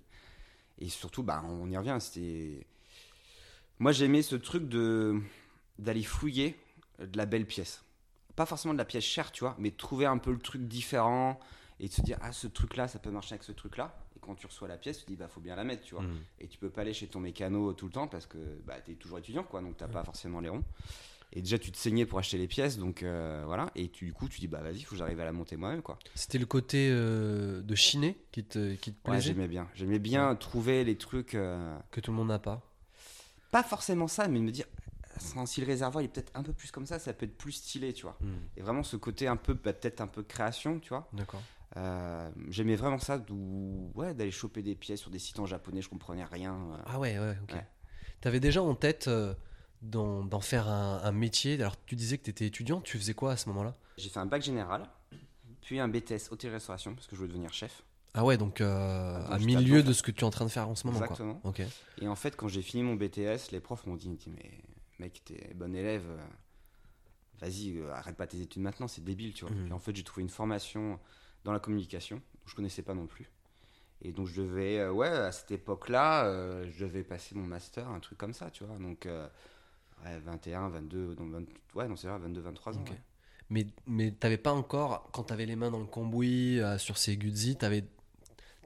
Et 0.79 0.89
surtout, 0.89 1.23
bah, 1.23 1.43
on 1.47 1.69
y 1.69 1.77
revient. 1.77 1.97
C'était. 1.99 2.65
Moi, 3.79 3.91
j'aimais 3.91 4.21
ce 4.21 4.35
truc 4.35 4.67
de 4.67 5.21
d'aller 5.79 6.03
fouiller 6.03 6.57
de 6.99 7.17
la 7.17 7.25
belle 7.25 7.45
pièce. 7.45 7.83
Pas 8.35 8.45
forcément 8.45 8.73
de 8.73 8.77
la 8.79 8.85
pièce 8.85 9.03
chère, 9.03 9.31
tu 9.31 9.41
vois, 9.43 9.55
mais 9.59 9.71
trouver 9.71 10.05
un 10.05 10.17
peu 10.17 10.31
le 10.31 10.39
truc 10.39 10.67
différent 10.67 11.39
et 11.79 11.87
de 11.87 11.93
se 11.93 12.01
dire, 12.01 12.17
ah, 12.21 12.31
ce 12.31 12.47
truc-là, 12.47 12.87
ça 12.87 12.99
peut 12.99 13.11
marcher 13.11 13.33
avec 13.33 13.43
ce 13.43 13.51
truc-là. 13.51 13.95
Et 14.15 14.19
quand 14.19 14.35
tu 14.35 14.45
reçois 14.47 14.67
la 14.67 14.77
pièce, 14.77 14.99
tu 14.99 15.03
te 15.05 15.09
dis, 15.09 15.15
bah, 15.15 15.27
faut 15.27 15.41
bien 15.41 15.55
la 15.55 15.63
mettre, 15.63 15.83
tu 15.83 15.95
vois. 15.95 16.03
Mhm. 16.03 16.17
Et 16.39 16.47
tu 16.47 16.57
peux 16.57 16.69
pas 16.69 16.81
aller 16.81 16.93
chez 16.93 17.07
ton 17.07 17.19
mécano 17.19 17.73
tout 17.73 17.85
le 17.87 17.91
temps 17.91 18.07
parce 18.07 18.25
que 18.25 18.37
bah, 18.65 18.75
tu 18.85 18.91
es 18.91 18.95
toujours 18.95 19.17
étudiant, 19.19 19.43
quoi, 19.43 19.61
donc 19.61 19.77
t'as 19.77 19.87
pas 19.87 20.03
forcément 20.03 20.39
les 20.39 20.49
ronds. 20.49 20.63
Et 21.35 21.41
déjà, 21.41 21.57
tu 21.57 21.71
te 21.71 21.77
saignais 21.77 22.05
pour 22.05 22.19
acheter 22.19 22.37
les 22.37 22.47
pièces, 22.47 22.77
donc 22.77 23.01
euh, 23.01 23.41
voilà. 23.47 23.71
Et 23.73 23.89
tu, 23.89 24.05
du 24.05 24.13
coup, 24.13 24.29
tu 24.29 24.39
dis, 24.39 24.47
bah 24.47 24.61
vas-y, 24.61 24.81
faut 24.83 24.91
que 24.91 24.97
j'arrive 24.99 25.19
à 25.19 25.25
la 25.25 25.31
monter 25.31 25.57
moi-même, 25.57 25.81
quoi. 25.81 25.97
C'était 26.13 26.37
le 26.37 26.45
côté 26.45 26.89
euh, 26.91 27.61
de 27.63 27.73
chiner 27.73 28.15
qui 28.31 28.43
te, 28.43 28.75
qui 28.75 28.93
te 28.93 29.09
Ouais, 29.09 29.15
plaisait, 29.15 29.29
j'aimais 29.33 29.47
bien. 29.47 29.67
J'aimais 29.73 29.97
bien 29.97 30.35
trouver 30.35 30.83
les 30.83 30.95
trucs. 30.95 31.33
euh, 31.33 31.75
que 31.89 31.99
tout 32.01 32.11
le 32.11 32.17
monde 32.17 32.27
n'a 32.27 32.37
pas. 32.37 32.61
pas 33.49 33.63
forcément 33.63 34.07
ça, 34.07 34.27
mais 34.27 34.39
me 34.39 34.51
dire, 34.51 34.67
si 35.47 35.59
le 35.61 35.65
réservoir 35.65 36.03
il 36.03 36.05
est 36.05 36.09
peut-être 36.09 36.31
un 36.35 36.43
peu 36.43 36.53
plus 36.53 36.71
comme 36.71 36.85
ça, 36.85 36.99
ça 36.99 37.13
peut 37.13 37.25
être 37.25 37.37
plus 37.37 37.51
stylé, 37.53 37.93
tu 37.93 38.03
vois. 38.03 38.17
Mhm. 38.21 38.29
Et 38.57 38.61
vraiment 38.61 38.83
ce 38.83 38.95
côté 38.95 39.27
un 39.27 39.35
peu, 39.37 39.55
bah, 39.55 39.73
peut-être 39.73 40.01
un 40.01 40.07
peu 40.07 40.21
création, 40.21 40.79
tu 40.79 40.89
vois. 40.89 41.09
D'accord. 41.13 41.41
Euh, 41.77 42.29
J'aimais 42.49 42.75
vraiment 42.75 42.99
ça, 42.99 43.19
ouais, 43.95 44.13
d'aller 44.13 44.31
choper 44.31 44.61
des 44.61 44.75
pièces 44.75 45.01
sur 45.01 45.09
des 45.11 45.19
sites 45.19 45.39
en 45.39 45.45
japonais, 45.45 45.81
je 45.81 45.89
comprenais 45.89 46.23
rien. 46.25 46.53
euh. 46.55 46.77
Ah 46.85 46.99
ouais, 46.99 47.17
ouais, 47.19 47.35
ok. 47.43 47.53
Ouais. 47.53 47.67
T'avais 48.21 48.39
déjà 48.39 48.61
en 48.61 48.75
tête 48.75 49.07
euh, 49.07 49.33
d'en 49.81 50.39
faire 50.39 50.67
un, 50.69 51.01
un 51.03 51.11
métier? 51.11 51.55
Alors, 51.59 51.75
tu 51.85 51.95
disais 51.95 52.17
que 52.17 52.23
tu 52.23 52.29
étais 52.29 52.45
étudiant. 52.45 52.79
Tu 52.81 52.97
faisais 52.97 53.13
quoi 53.13 53.31
à 53.33 53.37
ce 53.37 53.49
moment-là? 53.49 53.75
J'ai 53.97 54.09
fait 54.09 54.19
un 54.19 54.25
bac 54.25 54.41
général, 54.41 54.87
puis 55.61 55.79
un 55.79 55.87
BTS 55.87 56.31
hôtellerie-restauration, 56.31 56.93
parce 56.95 57.07
que 57.07 57.15
je 57.15 57.21
voulais 57.21 57.29
devenir 57.33 57.53
chef. 57.53 57.83
Ah 58.15 58.23
ouais, 58.23 58.37
donc 58.37 58.61
euh, 58.61 59.17
Attends, 59.23 59.31
à 59.31 59.39
milieu 59.39 59.81
de 59.81 59.91
ce 59.93 60.03
que 60.03 60.11
tu 60.11 60.19
es 60.21 60.23
en 60.23 60.29
train 60.29 60.45
de 60.45 60.51
faire 60.51 60.69
en 60.69 60.75
ce 60.75 60.85
moment. 60.85 60.99
quoi. 60.99 61.07
Exactement. 61.07 61.41
Ok. 61.43 61.63
Et 61.99 62.07
en 62.07 62.15
fait, 62.15 62.35
quand 62.35 62.47
j'ai 62.47 62.61
fini 62.61 62.83
mon 62.83 62.93
BTS, 62.93 63.51
les 63.51 63.59
profs 63.59 63.87
m'ont 63.87 63.95
dit, 63.95 64.15
mais 64.27 64.51
mec, 64.99 65.21
t'es 65.25 65.51
bon 65.55 65.75
élève, 65.75 66.05
vas-y, 67.41 67.81
arrête 67.91 68.15
pas 68.15 68.27
tes 68.27 68.39
études 68.39 68.61
maintenant, 68.61 68.87
c'est 68.87 69.03
débile, 69.03 69.33
tu 69.33 69.45
vois. 69.45 69.53
Mhm. 69.55 69.67
Et 69.67 69.71
en 69.73 69.79
fait, 69.79 69.95
j'ai 69.95 70.03
trouvé 70.03 70.21
une 70.23 70.29
formation 70.29 70.99
dans 71.43 71.51
la 71.51 71.59
communication, 71.59 72.21
que 72.43 72.49
je 72.49 72.55
connaissais 72.55 72.81
pas 72.83 72.93
non 72.93 73.07
plus. 73.07 73.29
Et 74.01 74.11
donc, 74.11 74.27
je 74.27 74.41
devais, 74.41 74.79
euh, 74.79 74.91
ouais, 74.91 75.07
à 75.07 75.31
cette 75.31 75.51
époque-là, 75.51 76.25
euh, 76.25 76.65
je 76.71 76.85
devais 76.85 77.03
passer 77.03 77.35
mon 77.35 77.45
master, 77.45 77.87
un 77.89 77.99
truc 77.99 78.17
comme 78.17 78.33
ça, 78.33 78.51
tu 78.51 78.65
vois. 78.65 78.77
Donc, 78.77 79.05
euh, 79.05 79.27
Ouais, 80.03 80.19
21, 80.19 80.69
22, 80.69 81.15
donc 81.15 81.31
20 81.31 81.45
ouais, 81.75 81.87
non, 81.87 81.95
c'est 81.95 82.07
vrai, 82.07 82.19
22, 82.19 82.41
23 82.41 82.77
ans. 82.77 82.81
Ouais. 82.81 83.01
Mais, 83.49 83.67
mais 83.87 84.11
t'avais 84.11 84.37
pas 84.37 84.51
encore, 84.51 85.09
quand 85.11 85.23
t'avais 85.23 85.45
les 85.45 85.55
mains 85.55 85.71
dans 85.71 85.79
le 85.79 85.85
cambouis, 85.85 86.59
euh, 86.59 86.77
sur 86.77 86.97
ces 86.97 87.17
Guzzi, 87.17 87.55
t'avais 87.55 87.85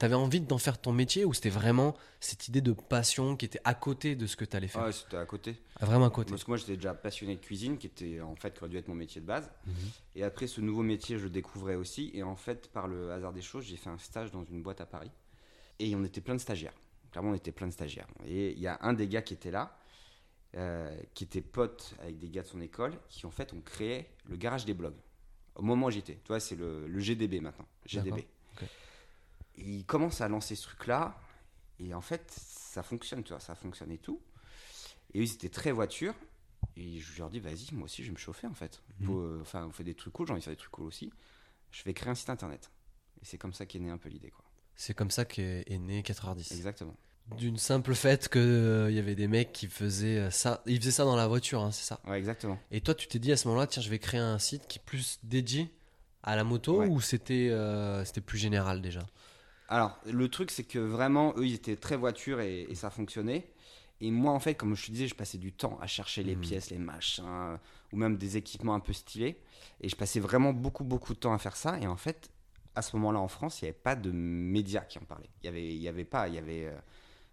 avais 0.06 0.16
envie 0.16 0.42
d'en 0.42 0.58
faire 0.58 0.80
ton 0.80 0.92
métier 0.92 1.26
ou 1.26 1.34
c'était 1.34 1.50
vraiment 1.50 1.96
cette 2.20 2.48
idée 2.48 2.62
de 2.62 2.74
passion 2.74 3.36
qui 3.36 3.46
était 3.46 3.62
à 3.64 3.74
côté 3.74 4.16
de 4.16 4.26
ce 4.28 4.36
que 4.36 4.46
t'allais 4.46 4.68
faire 4.68 4.84
Ouais, 4.84 4.92
c'était 4.92 5.18
à 5.18 5.26
côté. 5.26 5.56
Ah, 5.80 5.86
Vraiment 5.86 6.06
à 6.06 6.10
côté. 6.10 6.32
Parce 6.32 6.44
que 6.44 6.52
moi, 6.52 6.58
j'étais 6.58 6.76
déjà 6.76 6.94
passionné 6.94 7.36
de 7.36 7.42
cuisine, 7.42 7.78
qui 7.78 7.88
était 7.88 8.22
en 8.22 8.36
fait, 8.36 8.54
qui 8.54 8.60
aurait 8.60 8.70
dû 8.70 8.78
être 8.78 8.88
mon 8.88 8.96
métier 8.96 9.22
de 9.22 9.26
base. 9.26 9.50
Mhm. 9.66 9.74
Et 10.16 10.24
après, 10.24 10.48
ce 10.48 10.62
nouveau 10.62 10.84
métier, 10.84 11.18
je 11.18 11.24
le 11.24 11.30
découvrais 11.30 11.76
aussi. 11.76 12.12
Et 12.14 12.24
en 12.24 12.36
fait, 12.36 12.70
par 12.72 12.88
le 12.88 13.12
hasard 13.12 13.34
des 13.34 13.42
choses, 13.42 13.66
j'ai 13.66 13.78
fait 13.78 13.90
un 13.90 13.98
stage 13.98 14.32
dans 14.32 14.44
une 14.44 14.62
boîte 14.62 14.82
à 14.82 14.86
Paris. 14.86 15.12
Et 15.80 15.96
on 15.96 16.04
était 16.04 16.22
plein 16.22 16.36
de 16.36 16.42
stagiaires. 16.42 16.74
Clairement, 17.12 17.32
on 17.32 17.36
était 17.36 17.52
plein 17.52 17.68
de 17.68 17.74
stagiaires. 17.74 18.08
Et 18.26 18.52
il 18.52 18.60
y 18.60 18.68
a 18.68 18.78
un 18.82 18.94
des 18.94 19.08
gars 19.08 19.22
qui 19.22 19.34
était 19.34 19.52
là, 19.52 19.78
euh, 20.56 20.96
qui 21.14 21.24
était 21.24 21.42
pote 21.42 21.94
avec 22.02 22.18
des 22.18 22.30
gars 22.30 22.42
de 22.42 22.48
son 22.48 22.62
école, 22.62 22.94
qui 23.10 23.26
en 23.26 23.32
fait 23.32 23.54
ont 23.54 23.62
créé 23.62 24.08
le 24.26 24.38
garage 24.38 24.66
des 24.66 24.74
blogs. 24.74 24.96
Au 25.56 25.62
moment 25.62 25.88
où 25.88 25.92
j'étais. 25.92 26.16
Tu 26.24 26.28
vois, 26.28 26.40
c'est 26.40 26.56
le, 26.56 26.88
le 26.88 27.00
GDB 27.00 27.40
maintenant. 27.40 27.66
GDB. 27.86 28.12
D'accord. 28.54 28.68
Et 29.58 29.64
il 29.64 29.86
commence 29.86 30.22
à 30.22 30.28
lancer 30.28 30.56
ce 30.56 30.64
truc-là. 30.64 31.20
Et 31.80 31.94
en 31.94 32.02
fait, 32.02 32.24
ça 32.36 32.84
fonctionne, 32.84 33.24
tu 33.24 33.30
vois, 33.30 33.40
ça 33.40 33.56
fonctionne 33.56 33.92
et 33.92 33.98
tout. 33.98 34.22
Et 35.14 35.20
eux, 35.20 35.24
ils 35.24 35.34
étaient 35.34 35.50
très 35.50 35.72
voiture. 35.72 36.14
Et 36.76 37.00
je 37.00 37.18
leur 37.20 37.30
dis, 37.30 37.40
vas-y, 37.40 37.68
moi 37.74 37.86
aussi, 37.86 38.04
je 38.04 38.08
vais 38.10 38.14
me 38.14 38.18
chauffer 38.20 38.48
en 38.48 38.54
fait. 38.54 38.82
Faut, 39.06 39.20
euh, 39.20 39.40
Enfin, 39.42 39.66
on 39.68 39.72
fait 39.72 39.84
des 39.84 39.94
trucs 39.96 40.14
cool, 40.14 40.28
j'ai 40.28 40.34
envie 40.34 40.40
de 40.42 40.44
faire 40.46 40.54
des 40.54 40.58
trucs 40.58 40.72
cool 40.72 40.86
aussi. 40.86 41.12
Je 41.72 41.84
vais 41.84 41.94
créer 41.94 42.10
un 42.10 42.16
site 42.16 42.30
internet. 42.30 42.72
Et 43.22 43.26
c'est 43.26 43.38
comme 43.38 43.54
ça 43.54 43.66
qu'est 43.66 43.80
née 43.80 43.90
un 43.90 43.98
peu 43.98 44.10
l'idée, 44.10 44.30
quoi. 44.30 44.44
C'est 44.76 44.94
comme 44.94 45.10
ça 45.10 45.26
qu'est 45.26 45.64
est 45.72 45.78
né 45.80 46.02
4h10. 46.04 46.54
Exactement. 46.54 46.96
D'une 47.38 47.58
simple 47.58 47.94
fait 47.96 48.30
qu'il 48.30 48.90
y 48.92 49.00
avait 49.00 49.16
des 49.16 49.28
mecs 49.28 49.52
qui 49.52 49.68
faisaient 49.68 50.18
euh, 50.20 50.30
ça. 50.32 50.62
Ils 50.66 50.80
faisaient 50.80 50.92
ça 50.92 51.04
dans 51.04 51.16
la 51.16 51.28
voiture, 51.28 51.62
hein, 51.62 51.72
c'est 51.72 51.84
ça? 51.86 52.00
Ouais, 52.06 52.18
exactement. 52.20 52.60
Et 52.72 52.80
toi, 52.82 52.94
tu 52.96 53.08
t'es 53.08 53.20
dit 53.20 53.32
à 53.32 53.38
ce 53.38 53.48
moment-là, 53.48 53.68
tiens, 53.68 53.82
je 53.82 53.90
vais 53.90 54.00
créer 54.00 54.20
un 54.20 54.40
site 54.40 54.68
qui 54.68 54.78
est 54.80 54.86
plus 54.86 55.20
dédié 55.24 55.74
à 56.24 56.36
la 56.36 56.44
moto 56.44 56.80
Ouais. 56.80 56.88
ou 56.88 57.02
c'était 57.02 57.50
euh, 57.50 58.06
c'était 58.06 58.22
plus 58.22 58.38
général 58.38 58.82
déjà? 58.82 59.06
Alors, 59.70 60.00
le 60.06 60.30
truc, 60.30 60.52
c'est 60.52 60.64
que 60.64 60.80
vraiment, 60.80 61.34
eux, 61.38 61.46
ils 61.46 61.56
étaient 61.56 61.76
très 61.76 61.98
voiture 61.98 62.40
et, 62.40 62.62
et 62.70 62.76
ça 62.76 62.90
fonctionnait. 62.90 63.48
Et 64.00 64.12
moi, 64.12 64.32
en 64.32 64.40
fait, 64.40 64.56
comme 64.56 64.76
je 64.76 64.86
te 64.86 64.92
disais, 64.92 65.08
je 65.08 65.16
passais 65.16 65.38
du 65.40 65.52
temps 65.52 65.78
à 65.82 65.88
chercher 65.88 66.24
les 66.24 66.36
Mhm. 66.36 66.42
pièces, 66.42 66.70
les 66.70 66.78
machins, 66.78 67.26
euh, 67.28 67.58
ou 67.92 67.98
même 67.98 68.16
des 68.18 68.38
équipements 68.38 68.76
un 68.76 68.80
peu 68.80 68.94
stylés. 68.94 69.38
Et 69.82 69.90
je 69.90 69.96
passais 69.96 70.20
vraiment 70.20 70.54
beaucoup, 70.54 70.84
beaucoup 70.84 71.14
de 71.14 71.20
temps 71.20 71.34
à 71.34 71.38
faire 71.40 71.56
ça. 71.56 71.80
Et 71.80 71.88
en 71.88 71.98
fait, 71.98 72.30
à 72.76 72.82
ce 72.82 72.96
moment-là, 72.96 73.20
en 73.20 73.28
France, 73.28 73.62
il 73.62 73.66
n'y 73.66 73.70
avait 73.70 73.78
pas 73.78 73.96
de 73.96 74.12
médias 74.12 74.82
qui 74.82 75.00
en 75.00 75.04
parlaient. 75.04 75.30
Il 75.42 75.46
n'y 75.46 75.50
avait, 75.50 75.68
il 75.68 75.82
y 75.82 75.88
avait 75.88 76.06
pas. 76.06 76.28
Il 76.28 76.36
y 76.36 76.38
avait. 76.38 76.66
euh, 76.68 76.78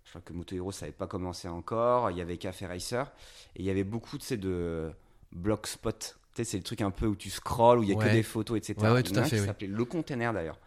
je 0.05 0.11
crois 0.11 0.21
que 0.23 0.33
Moto 0.33 0.55
Hero, 0.57 0.73
ça 0.73 0.87
n'avait 0.87 0.97
pas 0.97 1.07
commencé 1.07 1.49
encore. 1.49 2.11
Il 2.11 2.17
y 2.17 2.21
avait 2.21 2.37
Café 2.39 2.67
Racer. 2.67 3.13
Et 3.57 3.61
il 3.61 3.65
y 3.65 3.71
avait 3.71 3.85
beaucoup, 3.85 4.19
sais, 4.19 4.37
de 4.39 4.91
blogspot. 5.33 5.99
Tu 6.35 6.39
sais, 6.39 6.45
c'est 6.45 6.57
le 6.57 6.63
truc 6.63 6.81
un 6.81 6.91
peu 6.91 7.07
où 7.07 7.15
tu 7.15 7.31
scrolls, 7.31 7.79
où 7.79 7.83
il 7.83 7.91
y 7.91 7.93
a 7.93 7.97
Ouais. 7.97 8.07
que 8.07 8.13
des 8.13 8.23
photos, 8.23 8.57
etc. 8.57 8.75
Ouais, 8.81 8.91
ouais, 8.91 9.03
tout 9.03 9.13
à 9.15 9.23
fait, 9.25 9.39
oui. 9.41 9.47
s'appelait 9.47 9.67
Le 9.69 9.85
Container, 9.85 10.33
d'ailleurs. 10.33 10.59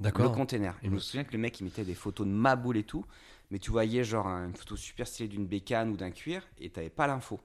Le 0.00 0.28
container. 0.28 0.74
Et 0.82 0.86
je 0.86 0.90
me 0.92 0.98
souviens 0.98 1.24
que 1.24 1.32
le 1.32 1.38
mec, 1.38 1.58
il 1.60 1.64
mettait 1.64 1.84
des 1.84 1.94
photos 1.94 2.26
de 2.26 2.32
ma 2.32 2.56
boule 2.56 2.76
et 2.76 2.84
tout. 2.84 3.04
Mais 3.50 3.58
tu 3.58 3.70
voyais 3.70 4.04
genre 4.04 4.26
une 4.26 4.54
photo 4.54 4.76
super 4.76 5.06
stylée 5.06 5.28
d'une 5.28 5.46
bécane 5.46 5.90
ou 5.90 5.96
d'un 5.96 6.10
cuir 6.10 6.42
et 6.60 6.68
t'avais 6.70 6.90
pas 6.90 7.06
l'info. 7.06 7.40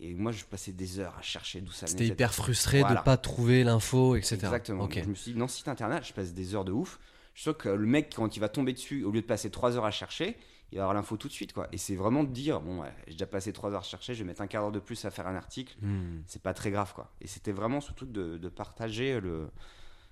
Et 0.00 0.14
moi, 0.14 0.30
je 0.30 0.44
passais 0.44 0.72
des 0.72 1.00
heures 1.00 1.16
à 1.18 1.22
chercher 1.22 1.60
d'où 1.60 1.72
ça 1.72 1.86
venait. 1.86 1.98
C'était 1.98 2.06
hyper 2.12 2.32
frustré 2.34 2.80
Voilà. 2.80 3.00
de 3.00 3.04
pas 3.04 3.16
trouver 3.16 3.64
l'info, 3.64 4.14
etc. 4.14 4.34
Exactement. 4.34 4.88
Je 4.90 5.04
me 5.08 5.14
suis 5.14 5.32
dit, 5.32 5.38
non, 5.38 5.48
site 5.48 5.66
internet, 5.68 6.04
je 6.06 6.12
passe 6.12 6.34
des 6.34 6.54
heures 6.54 6.64
de 6.64 6.72
ouf. 6.72 7.00
Je 7.34 7.40
suis 7.40 7.42
sûr 7.44 7.56
que 7.56 7.68
le 7.68 7.86
mec, 7.86 8.12
quand 8.14 8.36
il 8.36 8.40
va 8.40 8.48
tomber 8.48 8.72
dessus, 8.74 9.02
au 9.04 9.10
lieu 9.10 9.22
de 9.22 9.26
passer 9.26 9.50
trois 9.50 9.76
heures 9.76 9.84
à 9.86 9.90
chercher, 9.90 10.36
il 10.70 10.76
va 10.78 10.84
avoir 10.84 10.94
l'info 10.94 11.16
tout 11.16 11.28
de 11.28 11.32
suite. 11.32 11.52
quoi. 11.52 11.66
Et 11.72 11.78
c'est 11.78 11.96
vraiment 11.96 12.22
de 12.24 12.30
dire, 12.30 12.60
bon, 12.60 12.82
ouais, 12.82 12.92
j'ai 13.06 13.14
déjà 13.14 13.26
passé 13.26 13.52
trois 13.52 13.72
heures 13.72 13.80
à 13.80 13.82
chercher, 13.82 14.14
je 14.14 14.18
vais 14.22 14.26
mettre 14.26 14.42
un 14.42 14.46
quart 14.46 14.62
d'heure 14.62 14.72
de 14.72 14.78
plus 14.80 15.04
à 15.04 15.10
faire 15.10 15.26
un 15.26 15.34
article. 15.34 15.74
Hmm. 15.80 16.20
C'est 16.26 16.42
pas 16.42 16.52
très 16.54 16.70
grave. 16.70 16.92
quoi. 16.94 17.10
Et 17.20 17.26
c'était 17.26 17.52
vraiment 17.52 17.80
ce 17.80 17.92
truc 17.92 18.12
de, 18.12 18.36
de 18.36 18.48
partager 18.48 19.18
le, 19.20 19.48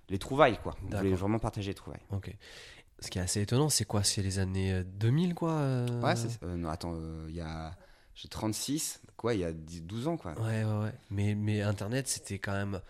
les 0.08 0.18
trouvailles. 0.18 0.58
quoi. 0.62 0.76
Je 0.90 0.96
voulais 0.96 1.14
vraiment 1.14 1.38
partager 1.38 1.70
les 1.70 1.74
trouvailles. 1.74 2.02
Ok. 2.10 2.34
Ce 3.00 3.10
qui 3.10 3.18
est 3.18 3.22
assez 3.22 3.42
étonnant, 3.42 3.68
c'est 3.68 3.84
quoi? 3.84 4.02
C'est 4.02 4.22
les 4.22 4.38
années 4.38 4.72
euh, 4.72 4.82
2000, 4.84 5.34
quoi 5.34 5.52
euh? 5.52 6.00
Ouais, 6.00 6.16
c'est 6.16 6.42
euh, 6.42 6.56
non, 6.56 6.68
attends, 6.70 6.94
euh, 6.94 7.26
il 7.28 7.34
y 7.34 7.40
a. 7.40 7.76
J'ai 8.14 8.28
36, 8.28 9.02
quoi, 9.18 9.34
il 9.34 9.40
y 9.40 9.44
a 9.44 9.52
10 9.52 9.82
12 9.82 10.08
ans, 10.08 10.16
quoi. 10.16 10.32
Ouais, 10.40 10.64
ouais, 10.64 10.78
ouais. 10.84 10.92
Mais, 11.10 11.34
mais 11.34 11.60
Internet, 11.60 12.08
c'était 12.08 12.38
quand 12.38 12.52
même. 12.52 12.80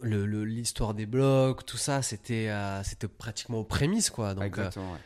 le- 0.00 0.26
le- 0.26 0.44
L'histoire 0.44 0.92
des 0.92 1.06
blogs, 1.06 1.64
tout 1.64 1.78
ça, 1.78 2.02
c'était 2.02 2.48
euh, 2.50 2.82
c'était 2.82 3.08
pratiquement 3.08 3.58
aux 3.60 3.64
prémices, 3.64 4.10
quoi. 4.10 4.34
Donc, 4.34 4.42
euh, 4.42 4.46
Exactement, 4.46 4.92
ouais. 4.92 4.98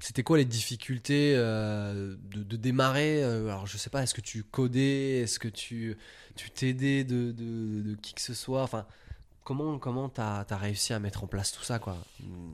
c'était 0.00 0.22
quoi 0.24 0.38
les 0.38 0.44
difficultés 0.44 1.34
euh, 1.36 2.16
de, 2.24 2.42
de 2.42 2.56
démarrer 2.56 3.22
euh, 3.22 3.44
Alors, 3.48 3.66
je 3.68 3.76
sais 3.76 3.90
pas, 3.90 4.02
est-ce 4.02 4.14
que 4.14 4.20
tu 4.20 4.42
codais? 4.42 5.20
Est-ce 5.20 5.38
que 5.38 5.48
tu 5.48 5.96
tu 6.34 6.50
t'aidais 6.50 7.04
de, 7.04 7.30
de, 7.30 7.82
de 7.82 7.94
qui 7.94 8.14
que 8.14 8.20
ce 8.20 8.34
soit? 8.34 8.62
Enfin, 8.62 8.86
comment 9.44 9.78
comment 9.78 10.08
t'as 10.08 10.44
as 10.48 10.56
réussi 10.56 10.92
à 10.92 10.98
mettre 10.98 11.24
en 11.24 11.26
place 11.26 11.52
tout 11.52 11.62
ça, 11.62 11.78
quoi? 11.78 11.96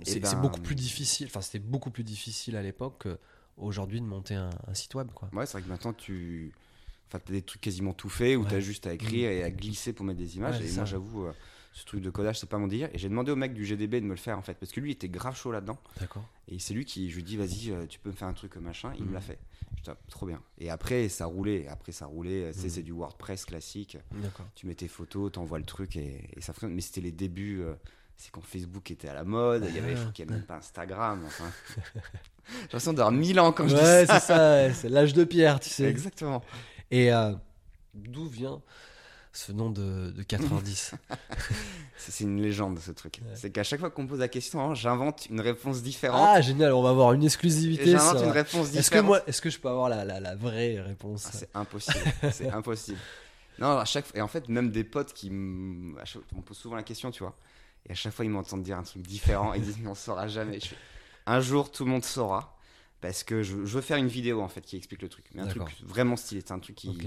C'est 0.04 0.20
ben, 0.20 0.28
c'est 0.28 0.40
beaucoup 0.40 0.60
plus 0.60 0.74
difficile. 0.74 1.26
Enfin, 1.26 1.40
c'était 1.40 1.58
beaucoup 1.58 1.90
plus 1.90 2.04
difficile 2.04 2.56
à 2.56 2.62
l'époque 2.62 3.06
qu'aujourd'hui 3.56 4.00
de 4.00 4.06
monter 4.06 4.34
un, 4.34 4.50
un 4.66 4.74
site 4.74 4.94
web, 4.94 5.08
quoi. 5.14 5.28
Ouais, 5.32 5.46
c'est 5.46 5.52
vrai 5.52 5.62
que 5.62 5.68
maintenant, 5.68 5.92
tu. 5.92 6.52
Enfin, 7.08 7.20
t'as 7.24 7.32
des 7.32 7.42
trucs 7.42 7.62
quasiment 7.62 7.94
tout 7.94 8.10
faits 8.10 8.36
où 8.36 8.42
Ouais. 8.42 8.50
t'as 8.50 8.60
juste 8.60 8.86
à 8.86 8.92
écrire 8.92 9.30
et 9.30 9.42
à 9.42 9.50
glisser 9.50 9.92
pour 9.94 10.04
mettre 10.04 10.18
des 10.18 10.36
images. 10.36 10.60
Ouais, 10.60 10.68
et 10.68 10.72
moi, 10.72 10.84
j'avoue, 10.84 11.26
euh, 11.26 11.32
ce 11.72 11.84
truc 11.84 12.00
de 12.02 12.10
codage, 12.10 12.38
c'est 12.40 12.48
pas 12.48 12.58
mon 12.58 12.66
délire. 12.66 12.88
Et 12.92 12.98
j'ai 12.98 13.08
demandé 13.08 13.30
au 13.30 13.36
mec 13.36 13.54
du 13.54 13.64
GDB 13.64 14.00
de 14.00 14.04
me 14.06 14.10
le 14.10 14.16
faire, 14.16 14.36
en 14.38 14.42
fait, 14.42 14.54
parce 14.54 14.72
que 14.72 14.80
lui, 14.80 14.90
il 14.90 14.92
était 14.94 15.08
grave 15.08 15.36
chaud 15.36 15.52
là-dedans. 15.52 15.78
D'accord. 16.00 16.24
Et 16.48 16.58
c'est 16.58 16.74
lui 16.74 16.84
qui, 16.84 17.08
je 17.10 17.16
lui 17.16 17.22
dis, 17.22 17.36
vas-y, 17.36 17.70
euh, 17.70 17.86
tu 17.86 17.98
peux 17.98 18.10
me 18.10 18.14
faire 18.14 18.28
un 18.28 18.32
truc 18.32 18.56
machin. 18.56 18.92
Il 18.96 19.02
me 19.02 19.08
Mhm. 19.08 19.14
l'a 19.14 19.20
fait. 19.20 19.38
J'étais, 19.76 19.90
ah, 19.92 19.96
trop 20.08 20.26
bien. 20.26 20.40
Et 20.58 20.70
après, 20.70 21.08
ça 21.08 21.26
roulait. 21.26 21.68
Après, 21.68 21.92
ça 21.92 22.06
roulait. 22.06 22.46
Mhm. 22.48 22.52
C'est 22.68 22.82
du 22.82 22.92
WordPress 22.92 23.44
classique. 23.44 23.96
D'accord. 24.12 24.46
tu 24.54 24.66
mets 24.66 24.74
tes 24.74 24.88
photos, 24.88 25.30
t'envoies 25.32 25.58
le 25.58 25.64
truc 25.64 25.96
et, 25.96 26.28
et 26.36 26.40
ça 26.40 26.52
fonctionne. 26.52 26.74
Mais 26.74 26.80
c'était 26.80 27.00
les 27.02 27.12
débuts, 27.12 27.60
euh, 27.62 27.74
c'est 28.16 28.32
quand 28.32 28.40
Facebook 28.42 28.90
était 28.90 29.08
à 29.08 29.14
la 29.14 29.22
mode, 29.24 29.64
il 29.68 29.76
y 29.76 29.78
avait, 29.78 29.94
je 29.94 30.00
crois 30.00 30.12
qu'il 30.12 30.24
n'y 30.24 30.30
avait 30.32 30.40
même 30.40 30.46
pas 30.46 30.56
Instagram. 30.56 31.22
Enfin. 31.26 31.44
J'ai 32.48 32.60
l'impression 32.62 32.92
d'avoir 32.94 33.12
1000 33.12 33.38
ans 33.38 33.52
quand 33.52 33.68
je 33.68 33.76
Ouais, 33.76 34.00
dis 34.02 34.06
ça. 34.08 34.18
c'est 34.20 34.26
ça, 34.26 34.38
ouais, 34.54 34.72
c'est 34.74 34.88
l'âge 34.88 35.12
de 35.14 35.22
pierre, 35.24 35.60
tu 35.60 35.68
sais. 35.68 35.84
Exactement. 35.84 36.42
Et 36.90 37.12
euh, 37.12 37.32
d'où 37.94 38.26
vient 38.26 38.60
ce 39.38 39.52
nom 39.52 39.70
de, 39.70 40.10
de 40.10 40.22
4h10 40.24 40.94
C'est 41.96 42.24
une 42.24 42.42
légende 42.42 42.78
ce 42.80 42.90
truc. 42.90 43.20
Ouais. 43.22 43.36
C'est 43.36 43.50
qu'à 43.50 43.62
chaque 43.62 43.78
fois 43.78 43.88
qu'on 43.90 44.02
me 44.02 44.08
pose 44.08 44.18
la 44.18 44.26
question, 44.26 44.60
hein, 44.60 44.74
j'invente 44.74 45.26
une 45.30 45.40
réponse 45.40 45.82
différente. 45.82 46.28
Ah, 46.28 46.40
génial, 46.40 46.72
on 46.72 46.82
va 46.82 46.90
avoir 46.90 47.12
une 47.12 47.22
exclusivité. 47.22 47.92
j'invente 47.92 48.24
une 48.24 48.30
réponse 48.30 48.70
différente. 48.70 48.76
Est-ce 48.76 48.90
que 48.90 48.98
moi, 48.98 49.22
est-ce 49.28 49.40
que 49.40 49.50
je 49.50 49.60
peux 49.60 49.68
avoir 49.68 49.88
la, 49.88 50.04
la, 50.04 50.18
la 50.18 50.34
vraie 50.34 50.80
réponse 50.80 51.26
Ah, 51.26 51.30
c'est 51.32 51.50
impossible. 51.54 52.04
c'est 52.32 52.50
impossible. 52.52 52.98
Non, 53.60 53.78
à 53.78 53.84
chaque 53.84 54.06
et 54.14 54.20
en 54.20 54.28
fait, 54.28 54.48
même 54.48 54.70
des 54.72 54.82
potes 54.84 55.12
qui 55.12 55.30
me. 55.30 55.94
pose 56.44 56.56
souvent 56.56 56.76
la 56.76 56.82
question, 56.82 57.12
tu 57.12 57.22
vois. 57.22 57.36
Et 57.88 57.92
à 57.92 57.94
chaque 57.94 58.12
fois, 58.14 58.24
ils 58.24 58.30
m'entendent 58.30 58.64
dire 58.64 58.76
un 58.76 58.82
truc 58.82 59.02
différent. 59.02 59.54
Ils 59.54 59.62
disent, 59.62 59.78
on 59.86 59.94
saura 59.94 60.26
jamais. 60.26 60.58
Je 60.58 60.66
fais, 60.66 60.76
un 61.26 61.40
jour, 61.40 61.70
tout 61.70 61.84
le 61.84 61.90
monde 61.92 62.04
saura. 62.04 62.56
Parce 63.00 63.22
que 63.22 63.44
je, 63.44 63.64
je 63.64 63.74
veux 63.76 63.80
faire 63.82 63.98
une 63.98 64.08
vidéo, 64.08 64.40
en 64.40 64.48
fait, 64.48 64.62
qui 64.62 64.76
explique 64.76 65.02
le 65.02 65.08
truc. 65.08 65.26
Mais 65.32 65.42
un 65.42 65.46
truc 65.46 65.62
vraiment 65.84 66.16
stylé. 66.16 66.42
C'est 66.44 66.52
un 66.52 66.58
truc 66.58 66.74
qui, 66.74 66.98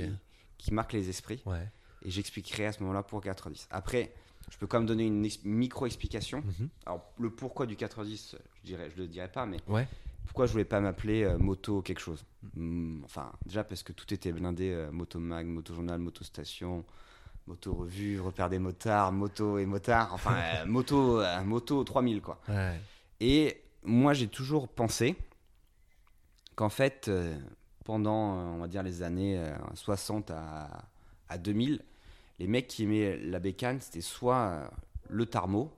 qui 0.58 0.74
marque 0.74 0.94
les 0.94 1.10
esprits. 1.10 1.42
Ouais. 1.46 1.68
Et 2.04 2.10
j'expliquerai 2.12 2.66
à 2.68 2.72
ce 2.72 2.80
moment-là 2.82 3.04
pour 3.04 3.22
410. 3.22 3.68
Après, 3.72 4.12
je 4.50 4.58
peux 4.58 4.68
quand 4.68 4.80
même 4.80 4.88
donner 4.88 5.06
une 5.06 5.24
ex- 5.26 5.44
micro-explication. 5.44 6.40
Mhm. 6.46 6.70
Alors, 6.86 7.04
le 7.20 7.30
pourquoi 7.30 7.66
du 7.66 7.76
410, 7.76 8.36
je 8.62 8.68
dirais, 8.68 8.90
je 8.96 9.02
le 9.02 9.08
dirai 9.08 9.28
pas, 9.32 9.46
mais 9.46 9.58
Ouais. 9.68 9.88
pourquoi 10.26 10.46
je 10.48 10.52
voulais 10.52 10.66
pas 10.66 10.80
m'appeler 10.80 11.24
euh, 11.24 11.38
moto 11.38 11.82
quelque 11.82 12.00
chose? 12.02 12.26
Hmm, 12.56 13.04
Enfin, 13.06 13.32
déjà 13.46 13.64
parce 13.64 13.84
que 13.84 13.94
tout 13.94 14.12
était 14.14 14.32
blindé 14.32 14.72
euh, 14.72 14.92
moto 14.92 15.20
mag, 15.20 15.46
moto 15.46 15.74
journal, 15.76 16.00
moto 16.00 16.24
station, 16.24 16.84
moto 17.48 17.74
revue, 17.74 18.20
repère 18.20 18.50
des 18.50 18.60
motards, 18.60 19.12
moto 19.12 19.58
et 19.60 19.66
motards, 19.66 20.14
enfin 20.14 20.36
euh, 20.38 20.66
moto 20.66 21.22
moto 21.46 21.84
3000 21.84 22.22
quoi. 22.22 22.40
Ouais. 22.50 22.80
Et 23.20 23.62
moi 23.84 24.14
j'ai 24.14 24.28
toujours 24.28 24.68
pensé 24.68 25.16
qu'en 26.56 26.70
fait 26.70 27.10
pendant 27.84 28.34
on 28.56 28.58
va 28.60 28.68
dire 28.68 28.84
les 28.84 29.02
années 29.04 29.38
euh, 29.38 29.56
60 29.74 30.32
à, 30.32 30.86
à 31.30 31.38
2000, 31.38 31.82
les 32.42 32.48
mecs 32.48 32.68
qui 32.68 32.84
aimaient 32.84 33.18
la 33.18 33.40
bécane, 33.40 33.80
c'était 33.80 34.02
soit 34.02 34.36
euh, 34.38 34.68
le 35.10 35.26
tarmo 35.26 35.72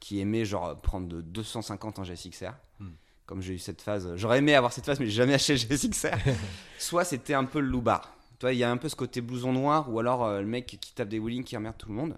qui 0.00 0.20
aimait 0.20 0.44
genre 0.44 0.76
prendre 0.80 1.08
de 1.08 1.20
250 1.20 1.98
en 1.98 2.04
GSXR. 2.04 2.52
Hmm. 2.78 2.90
Comme 3.26 3.40
j'ai 3.42 3.54
eu 3.54 3.58
cette 3.58 3.80
phase, 3.82 4.14
j'aurais 4.16 4.38
aimé 4.38 4.54
avoir 4.54 4.72
cette 4.72 4.84
phase, 4.84 5.00
mais 5.00 5.06
j'ai 5.06 5.12
jamais 5.12 5.34
acheté 5.34 5.56
GSXR. 5.56 6.16
soit 6.78 7.04
c'était 7.04 7.34
un 7.34 7.44
peu 7.44 7.60
le 7.60 7.68
loupard. 7.68 8.14
Toi, 8.38 8.52
il 8.52 8.58
y 8.58 8.64
a 8.64 8.70
un 8.70 8.76
peu 8.76 8.88
ce 8.88 8.94
côté 8.96 9.20
blouson 9.20 9.52
noir, 9.52 9.90
ou 9.92 9.98
alors 9.98 10.24
euh, 10.24 10.40
le 10.40 10.46
mec 10.46 10.66
qui 10.66 10.92
tape 10.94 11.08
des 11.08 11.18
wheelings 11.18 11.42
qui 11.44 11.56
emmerde 11.56 11.76
tout 11.78 11.88
le 11.88 11.94
monde. 11.94 12.16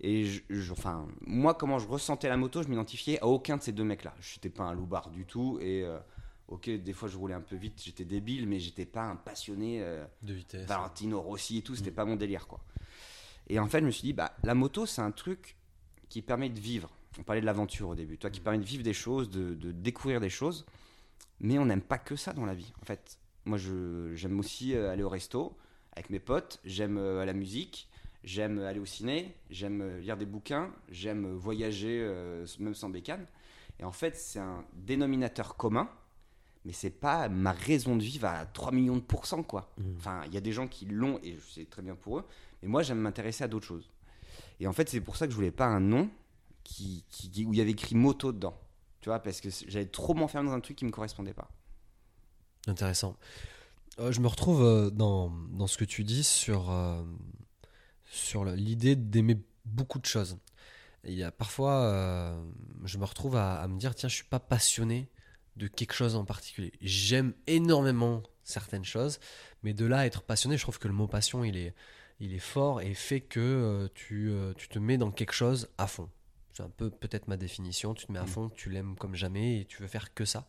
Et 0.00 0.24
je, 0.24 0.42
je- 0.50 0.72
enfin, 0.72 1.06
moi, 1.20 1.54
comment 1.54 1.78
je 1.78 1.86
ressentais 1.86 2.28
la 2.28 2.36
moto, 2.36 2.62
je 2.62 2.68
m'identifiais 2.68 3.20
à 3.20 3.26
aucun 3.26 3.56
de 3.58 3.62
ces 3.62 3.72
deux 3.72 3.84
mecs-là. 3.84 4.14
Je 4.20 4.34
n'étais 4.36 4.50
pas 4.50 4.64
un 4.64 4.74
loupard 4.74 5.10
du 5.10 5.24
tout. 5.26 5.58
Et 5.62 5.84
euh, 5.84 5.96
ok, 6.48 6.68
des 6.70 6.92
fois 6.92 7.08
je 7.08 7.16
roulais 7.16 7.34
un 7.34 7.40
peu 7.40 7.54
vite, 7.56 7.80
j'étais 7.84 8.04
débile, 8.04 8.48
mais 8.48 8.58
j'étais 8.58 8.84
pas 8.86 9.02
un 9.04 9.16
passionné. 9.16 9.78
euh, 9.82 10.04
De 10.22 10.34
vitesse. 10.34 10.66
Valentino 10.66 11.20
Rossi 11.20 11.58
et 11.58 11.62
tout, 11.62 11.76
c'était 11.76 11.90
Mm. 11.92 11.94
pas 11.94 12.04
mon 12.04 12.16
délire 12.16 12.46
quoi. 12.48 12.60
Et 13.48 13.58
en 13.58 13.66
fait, 13.66 13.80
je 13.80 13.86
me 13.86 13.90
suis 13.90 14.02
dit, 14.02 14.12
bah, 14.12 14.34
la 14.42 14.54
moto, 14.54 14.86
c'est 14.86 15.02
un 15.02 15.10
truc 15.10 15.56
qui 16.08 16.22
permet 16.22 16.48
de 16.48 16.58
vivre. 16.60 16.90
On 17.18 17.22
parlait 17.22 17.40
de 17.40 17.46
l'aventure 17.46 17.88
au 17.90 17.94
début, 17.94 18.18
toi, 18.18 18.30
qui 18.30 18.40
permet 18.40 18.58
de 18.58 18.64
vivre 18.64 18.82
des 18.82 18.92
choses, 18.94 19.30
de, 19.30 19.54
de 19.54 19.72
découvrir 19.72 20.20
des 20.20 20.30
choses. 20.30 20.66
Mais 21.40 21.58
on 21.58 21.66
n'aime 21.66 21.82
pas 21.82 21.98
que 21.98 22.16
ça 22.16 22.32
dans 22.32 22.46
la 22.46 22.54
vie. 22.54 22.72
En 22.82 22.84
fait, 22.84 23.18
Moi, 23.44 23.58
j'aime 23.58 24.38
aussi 24.38 24.74
euh, 24.74 24.90
aller 24.90 25.02
au 25.02 25.08
resto 25.08 25.56
avec 25.92 26.10
mes 26.10 26.20
potes. 26.20 26.60
J'aime 26.64 26.98
euh, 26.98 27.24
la 27.24 27.32
musique. 27.34 27.88
J'aime 28.24 28.58
aller 28.60 28.80
au 28.80 28.86
ciné. 28.86 29.34
J'aime 29.50 29.82
euh, 29.82 30.00
lire 30.00 30.16
des 30.16 30.24
bouquins. 30.24 30.70
J'aime 30.90 31.26
euh, 31.26 31.34
voyager, 31.34 32.00
euh, 32.02 32.46
même 32.58 32.74
sans 32.74 32.88
bécane. 32.88 33.26
Et 33.78 33.84
en 33.84 33.92
fait, 33.92 34.16
c'est 34.16 34.38
un 34.38 34.64
dénominateur 34.72 35.56
commun. 35.56 35.88
Mais 36.64 36.72
c'est 36.72 36.90
pas 36.90 37.28
ma 37.28 37.52
raison 37.52 37.94
de 37.96 38.02
vivre 38.02 38.26
à 38.26 38.46
3 38.46 38.72
millions 38.72 38.96
de 38.96 39.02
pourcents, 39.02 39.42
quoi. 39.42 39.70
Mhm. 39.76 39.94
Enfin, 39.98 40.22
il 40.26 40.32
y 40.32 40.38
a 40.38 40.40
des 40.40 40.52
gens 40.52 40.66
qui 40.66 40.86
l'ont 40.86 41.20
et 41.22 41.36
c'est 41.50 41.68
très 41.68 41.82
bien 41.82 41.94
pour 41.94 42.20
eux. 42.20 42.24
Mais 42.64 42.70
moi, 42.70 42.82
j'aime 42.82 42.98
m'intéresser 42.98 43.44
à 43.44 43.48
d'autres 43.48 43.66
choses. 43.66 43.90
Et 44.58 44.66
en 44.66 44.72
fait, 44.72 44.88
c'est 44.88 45.02
pour 45.02 45.16
ça 45.16 45.26
que 45.26 45.32
je 45.32 45.36
voulais 45.36 45.50
pas 45.50 45.66
un 45.66 45.80
nom 45.80 46.08
qui, 46.62 47.04
où 47.46 47.52
il 47.52 47.58
y 47.58 47.60
avait 47.60 47.72
écrit 47.72 47.94
moto 47.94 48.32
dedans. 48.32 48.58
Tu 49.02 49.10
vois, 49.10 49.18
parce 49.18 49.42
que 49.42 49.50
j'allais 49.68 49.84
trop 49.84 50.14
m'enfermer 50.14 50.48
dans 50.48 50.54
un 50.54 50.60
truc 50.60 50.78
qui 50.78 50.86
me 50.86 50.90
correspondait 50.90 51.34
pas. 51.34 51.50
Intéressant. 52.66 53.16
Euh, 53.98 54.12
je 54.12 54.20
me 54.20 54.28
retrouve 54.28 54.62
euh, 54.62 54.88
dans, 54.88 55.28
dans 55.52 55.66
ce 55.66 55.76
que 55.76 55.84
tu 55.84 56.04
dis 56.04 56.24
sur, 56.24 56.70
euh, 56.70 57.04
sur 58.06 58.46
l'idée 58.46 58.96
d'aimer 58.96 59.36
beaucoup 59.66 59.98
de 59.98 60.06
choses. 60.06 60.38
Et 61.04 61.12
Il 61.12 61.18
y 61.18 61.22
a 61.22 61.30
parfois, 61.30 62.34
je 62.84 62.96
me 62.96 63.04
retrouve 63.04 63.36
à, 63.36 63.60
à 63.60 63.68
me 63.68 63.78
dire, 63.78 63.94
tiens, 63.94 64.08
je 64.08 64.14
suis 64.14 64.24
pas 64.24 64.40
passionné 64.40 65.10
de 65.56 65.66
quelque 65.66 65.92
chose 65.92 66.16
en 66.16 66.24
particulier. 66.24 66.72
J'aime 66.80 67.34
énormément 67.46 68.22
certaines 68.42 68.86
choses, 68.86 69.20
mais 69.62 69.74
de 69.74 69.84
là 69.84 69.98
à 69.98 70.06
être 70.06 70.22
passionné, 70.22 70.56
je 70.56 70.62
trouve 70.62 70.78
que 70.78 70.88
le 70.88 70.94
mot 70.94 71.06
passion, 71.06 71.44
il 71.44 71.58
est, 71.58 71.74
il 72.20 72.32
est 72.34 72.38
fort 72.38 72.80
et 72.80 72.94
fait 72.94 73.20
que 73.20 73.40
euh, 73.40 73.88
tu, 73.94 74.30
euh, 74.30 74.52
tu 74.56 74.68
te 74.68 74.78
mets 74.78 74.98
dans 74.98 75.10
quelque 75.10 75.32
chose 75.32 75.68
à 75.78 75.86
fond. 75.86 76.08
C'est 76.52 76.62
un 76.62 76.68
peu 76.70 76.88
peut-être 76.90 77.26
ma 77.28 77.36
définition. 77.36 77.94
Tu 77.94 78.06
te 78.06 78.12
mets 78.12 78.18
à 78.20 78.24
Mm. 78.24 78.28
fond, 78.28 78.48
tu 78.50 78.70
l'aimes 78.70 78.94
comme 78.96 79.14
jamais 79.16 79.60
et 79.60 79.64
tu 79.64 79.82
veux 79.82 79.88
faire 79.88 80.14
que 80.14 80.24
ça. 80.24 80.46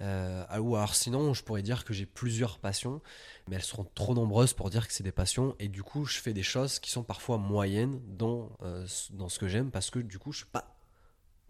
Euh, 0.00 0.44
ah, 0.48 0.60
ou 0.62 0.76
alors 0.76 0.94
sinon, 0.94 1.34
je 1.34 1.42
pourrais 1.42 1.62
dire 1.62 1.84
que 1.84 1.92
j'ai 1.92 2.06
plusieurs 2.06 2.58
passions, 2.60 3.02
mais 3.48 3.56
elles 3.56 3.62
seront 3.64 3.84
trop 3.96 4.14
nombreuses 4.14 4.54
pour 4.54 4.70
dire 4.70 4.86
que 4.86 4.92
c'est 4.94 5.02
des 5.02 5.12
passions. 5.12 5.56
Et 5.58 5.68
du 5.68 5.82
coup, 5.82 6.04
je 6.06 6.18
fais 6.18 6.32
des 6.32 6.42
choses 6.44 6.78
qui 6.78 6.90
sont 6.90 7.02
parfois 7.02 7.36
moyennes 7.36 8.00
dans, 8.16 8.48
euh, 8.62 8.86
dans 9.10 9.28
ce 9.28 9.38
que 9.38 9.48
j'aime 9.48 9.70
parce 9.70 9.90
que 9.90 9.98
du 9.98 10.18
coup, 10.18 10.32
je 10.32 10.38
suis 10.38 10.46
pas 10.46 10.74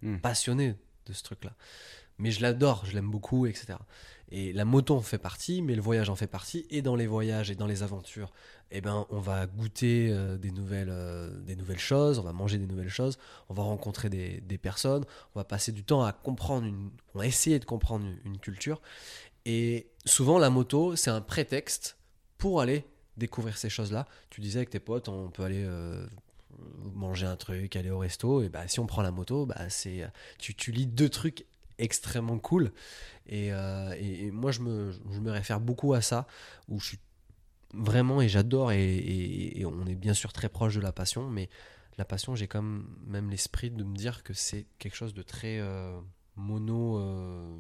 Mm. 0.03 0.19
passionné 0.19 0.77
de 1.07 1.13
ce 1.13 1.23
truc-là. 1.25 1.55
Mais 2.19 2.31
je 2.31 2.41
l'adore, 2.41 2.85
je 2.87 2.93
l'aime 2.95 3.11
beaucoup, 3.11 3.47
etc. 3.47 3.79
Et 4.31 4.53
la 4.53 4.65
moto 4.65 4.95
en 4.95 5.01
fait 5.01 5.19
partie, 5.19 5.63
mais 5.63 5.75
le 5.75 5.81
voyage 5.81 6.11
en 6.11 6.17
fait 6.17 6.27
partie. 6.27 6.67
Et 6.71 6.83
dans 6.83 6.97
les 6.97 7.07
voyages 7.07 7.51
et 7.51 7.55
dans 7.55 7.67
les 7.67 7.83
aventures, 7.83 8.31
eh 8.71 8.81
ben, 8.81 9.07
on 9.09 9.21
va 9.21 9.47
goûter 9.47 10.11
euh, 10.11 10.37
des, 10.37 10.51
nouvelles, 10.51 10.91
euh, 10.91 11.31
des 11.41 11.57
nouvelles 11.57 11.79
choses, 11.79 12.19
on 12.19 12.23
va 12.23 12.33
manger 12.33 12.59
des 12.59 12.67
nouvelles 12.67 12.91
choses, 12.91 13.19
on 13.49 13.55
va 13.55 13.63
rencontrer 13.63 14.11
des, 14.11 14.41
des 14.43 14.59
personnes, 14.59 15.05
on 15.35 15.41
va 15.41 15.45
passer 15.45 15.73
du 15.73 15.85
temps 15.85 16.05
à 16.05 16.13
comprendre, 16.13 16.67
une, 16.67 16.91
on 17.15 17.21
va 17.21 17.27
essayer 17.27 17.59
de 17.59 17.65
comprendre 17.65 18.07
une, 18.25 18.39
culture. 18.39 18.83
Et 19.47 19.89
souvent, 20.05 20.39
la 20.39 20.51
moto, 20.51 20.95
c'est 20.97 21.11
un 21.11 21.23
prétexte 21.23 21.97
pour 22.37 22.61
aller 22.61 22.85
découvrir 23.17 23.57
ces 23.57 23.71
choses-là. 23.71 24.07
Tu 24.29 24.43
disais 24.43 24.59
avec 24.59 24.71
tes 24.71 24.81
potes, 24.81 25.09
on 25.09 25.31
peut 25.31 25.43
aller 25.43 25.65
euh, 25.65 26.07
manger 26.95 27.27
un 27.27 27.37
truc, 27.37 27.75
aller 27.77 27.91
au 27.91 27.99
resto. 27.99 28.43
Et 28.43 28.51
bah, 28.51 28.69
si 28.69 28.79
on 28.79 28.87
prend 28.87 29.01
la 29.01 29.11
moto, 29.11 29.47
bah, 29.47 29.71
c'est, 29.71 30.07
tu, 30.39 30.55
tu 30.55 30.71
lis 30.71 30.87
deux 30.87 31.09
trucs 31.09 31.47
extrêmement 31.79 32.39
cool. 32.39 32.73
Et, 33.27 33.53
euh, 33.53 33.95
et- 33.99 34.31
moi, 34.31 34.51
je 34.53 34.61
me, 34.61 34.93
je 35.13 35.21
me 35.21 35.31
réfère 35.31 35.61
beaucoup 35.61 35.95
à 35.95 36.01
ça, 36.01 36.27
où 36.69 36.79
je 36.81 36.87
suis 36.89 36.99
vraiment, 37.75 38.21
et 38.23 38.29
j'adore, 38.29 38.73
et, 38.73 38.83
et- 38.97 39.61
et 39.61 39.67
on 39.67 39.87
est 39.87 39.95
bien 39.95 40.15
sûr 40.15 40.33
très 40.33 40.49
proche 40.49 40.75
de 40.75 40.81
la 40.81 40.93
passion, 40.93 41.29
mais 41.29 41.49
la 41.99 42.05
passion, 42.05 42.35
j'ai 42.35 42.47
quand 42.49 42.63
même, 42.63 42.87
même 43.07 43.31
l'esprit 43.31 43.71
de 43.71 43.85
me 43.85 43.95
dire 43.97 44.23
que 44.23 44.33
c'est 44.33 44.67
quelque 44.79 44.95
chose 44.97 45.15
de 45.15 45.23
très 45.23 45.59
euh, 45.61 46.01
mono, 46.37 46.99
euh, 46.99 47.57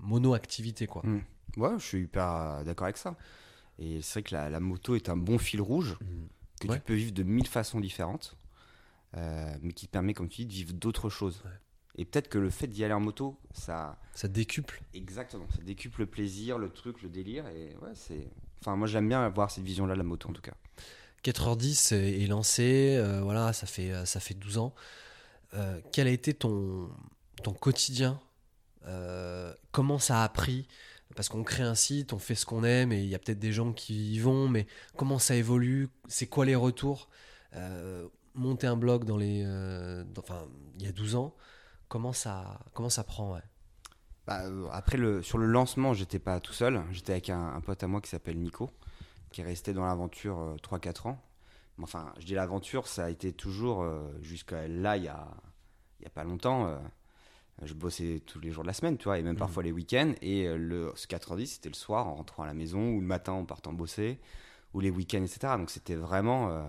mono-activité, 0.00 0.86
quoi. 0.86 1.02
Mm. 1.04 1.20
Ouais, 1.56 1.70
je 1.78 1.84
suis 1.84 2.02
hyper 2.02 2.28
euh, 2.30 2.64
d'accord 2.64 2.84
avec 2.84 2.96
ça. 2.96 3.16
Et 3.78 4.00
c'est 4.02 4.20
vrai 4.20 4.22
que 4.22 4.34
la, 4.34 4.48
la 4.50 4.60
moto 4.60 4.94
est 4.94 5.08
un 5.08 5.16
bon 5.16 5.38
fil 5.38 5.60
rouge 5.60 5.96
que 6.60 6.68
Ouais. 6.68 6.76
tu 6.76 6.80
peux 6.82 6.94
vivre 6.94 7.12
de 7.12 7.22
mille 7.22 7.46
façons 7.46 7.80
différentes, 7.80 8.36
euh, 9.16 9.54
mais 9.62 9.72
qui 9.72 9.86
te 9.86 9.92
permet, 9.92 10.14
comme 10.14 10.28
tu 10.28 10.42
dis, 10.42 10.46
de 10.46 10.52
vivre 10.52 10.72
d'autres 10.72 11.10
choses. 11.10 11.42
Ouais. 11.44 11.50
Et 11.96 12.04
peut-être 12.04 12.28
que 12.28 12.38
le 12.38 12.50
fait 12.50 12.66
d'y 12.66 12.84
aller 12.84 12.92
en 12.94 13.00
moto, 13.00 13.38
ça, 13.52 13.98
Ça 14.14 14.28
décuple. 14.28 14.82
exactement, 14.94 15.46
ça 15.56 15.62
décuple 15.62 16.00
le 16.00 16.06
plaisir, 16.06 16.58
le 16.58 16.70
truc, 16.70 17.02
le 17.02 17.08
délire. 17.08 17.46
Et 17.48 17.74
ouais, 17.82 17.92
c'est. 17.94 18.28
Enfin, 18.60 18.76
moi, 18.76 18.86
j'aime 18.86 19.08
bien 19.08 19.22
avoir 19.24 19.50
cette 19.50 19.64
vision-là 19.64 19.94
de 19.94 19.98
la 19.98 20.04
moto, 20.04 20.28
en 20.28 20.32
tout 20.32 20.42
cas. 20.42 20.54
4h10 21.24 21.92
est 21.94 22.26
lancé, 22.26 22.96
euh, 22.98 23.20
voilà, 23.22 23.52
ça 23.52 23.66
fait, 23.66 23.90
euh, 23.92 24.04
ça 24.04 24.20
fait 24.20 24.34
12 24.34 24.58
ans. 24.58 24.74
Euh, 25.54 25.80
quel 25.92 26.06
a 26.06 26.10
été 26.10 26.34
ton, 26.34 26.90
ton 27.42 27.52
quotidien? 27.52 28.20
Euh, 28.86 29.52
Comment 29.72 29.98
ça 29.98 30.22
a 30.22 30.28
pris? 30.28 30.68
Parce 31.14 31.28
qu'on 31.28 31.42
crée 31.44 31.62
un 31.62 31.74
site, 31.74 32.12
on 32.12 32.18
fait 32.18 32.34
ce 32.34 32.44
qu'on 32.44 32.62
aime 32.62 32.92
et 32.92 33.00
il 33.02 33.08
y 33.08 33.14
a 33.14 33.18
peut-être 33.18 33.38
des 33.38 33.52
gens 33.52 33.72
qui 33.72 34.14
y 34.14 34.18
vont, 34.18 34.48
mais 34.48 34.66
comment 34.96 35.18
ça 35.18 35.34
évolue? 35.34 35.88
C'est 36.08 36.26
quoi 36.26 36.44
les 36.44 36.54
retours? 36.56 37.08
Monter 38.34 38.66
un 38.66 38.76
blog 38.76 39.04
dans 39.04 39.16
les, 39.16 39.42
dans- 39.44 40.20
enfin, 40.20 40.46
il 40.78 40.84
y 40.84 40.88
a 40.88 40.92
12 40.92 41.14
ans, 41.14 41.34
comment 41.88 42.12
ça, 42.12 42.60
comment 42.74 42.90
ça 42.90 43.04
prend 43.04 43.34
ouais? 43.34 43.42
Bah, 44.26 44.42
euh, 44.46 44.68
après, 44.72 44.96
le, 44.96 45.22
sur 45.22 45.38
le 45.38 45.46
lancement, 45.46 45.94
j'étais 45.94 46.18
pas 46.18 46.40
tout 46.40 46.52
seul. 46.52 46.82
J'étais 46.90 47.12
avec 47.12 47.30
un, 47.30 47.54
un 47.54 47.60
pote 47.60 47.82
à 47.82 47.86
moi 47.86 48.00
qui 48.00 48.10
s'appelle 48.10 48.38
Nico, 48.38 48.70
qui 49.30 49.40
est 49.40 49.44
resté 49.44 49.72
dans 49.72 49.84
l'aventure 49.86 50.38
euh, 50.40 50.56
3-4 50.56 51.06
ans. 51.08 51.20
Mais 51.78 51.84
Enfin, 51.84 52.12
je 52.18 52.26
dis 52.26 52.34
l'aventure, 52.34 52.88
ça 52.88 53.04
a 53.06 53.10
été 53.10 53.32
toujours 53.32 53.82
euh, 53.82 54.10
jusqu'à 54.22 54.66
là, 54.68 54.96
il 54.96 55.04
y 55.04 55.08
a, 55.08 55.28
il 56.00 56.04
y 56.04 56.06
a 56.06 56.10
pas 56.10 56.24
longtemps. 56.24 56.66
euh, 56.66 56.78
je 57.62 57.74
bossais 57.74 58.22
tous 58.26 58.40
les 58.40 58.50
jours 58.52 58.64
de 58.64 58.68
la 58.68 58.74
semaine, 58.74 58.98
tu 58.98 59.04
vois, 59.04 59.18
et 59.18 59.22
même 59.22 59.34
Mhm. 59.34 59.38
parfois 59.38 59.62
les 59.62 59.72
week-ends. 59.72 60.12
Et 60.22 60.46
euh, 60.48 60.56
le 60.58 60.92
ce 60.96 61.06
4h10, 61.06 61.46
c'était 61.46 61.68
le 61.70 61.74
soir 61.74 62.08
en 62.08 62.16
rentrant 62.16 62.42
à 62.44 62.46
la 62.46 62.54
maison, 62.54 62.90
ou 62.92 63.00
le 63.00 63.06
matin 63.06 63.32
en 63.32 63.44
partant 63.44 63.72
bosser, 63.72 64.18
ou 64.74 64.80
les 64.80 64.90
week-ends, 64.90 65.22
etc. 65.24 65.56
Donc 65.58 65.70
c'était 65.70 65.94
vraiment 65.96 66.50
euh, 66.50 66.64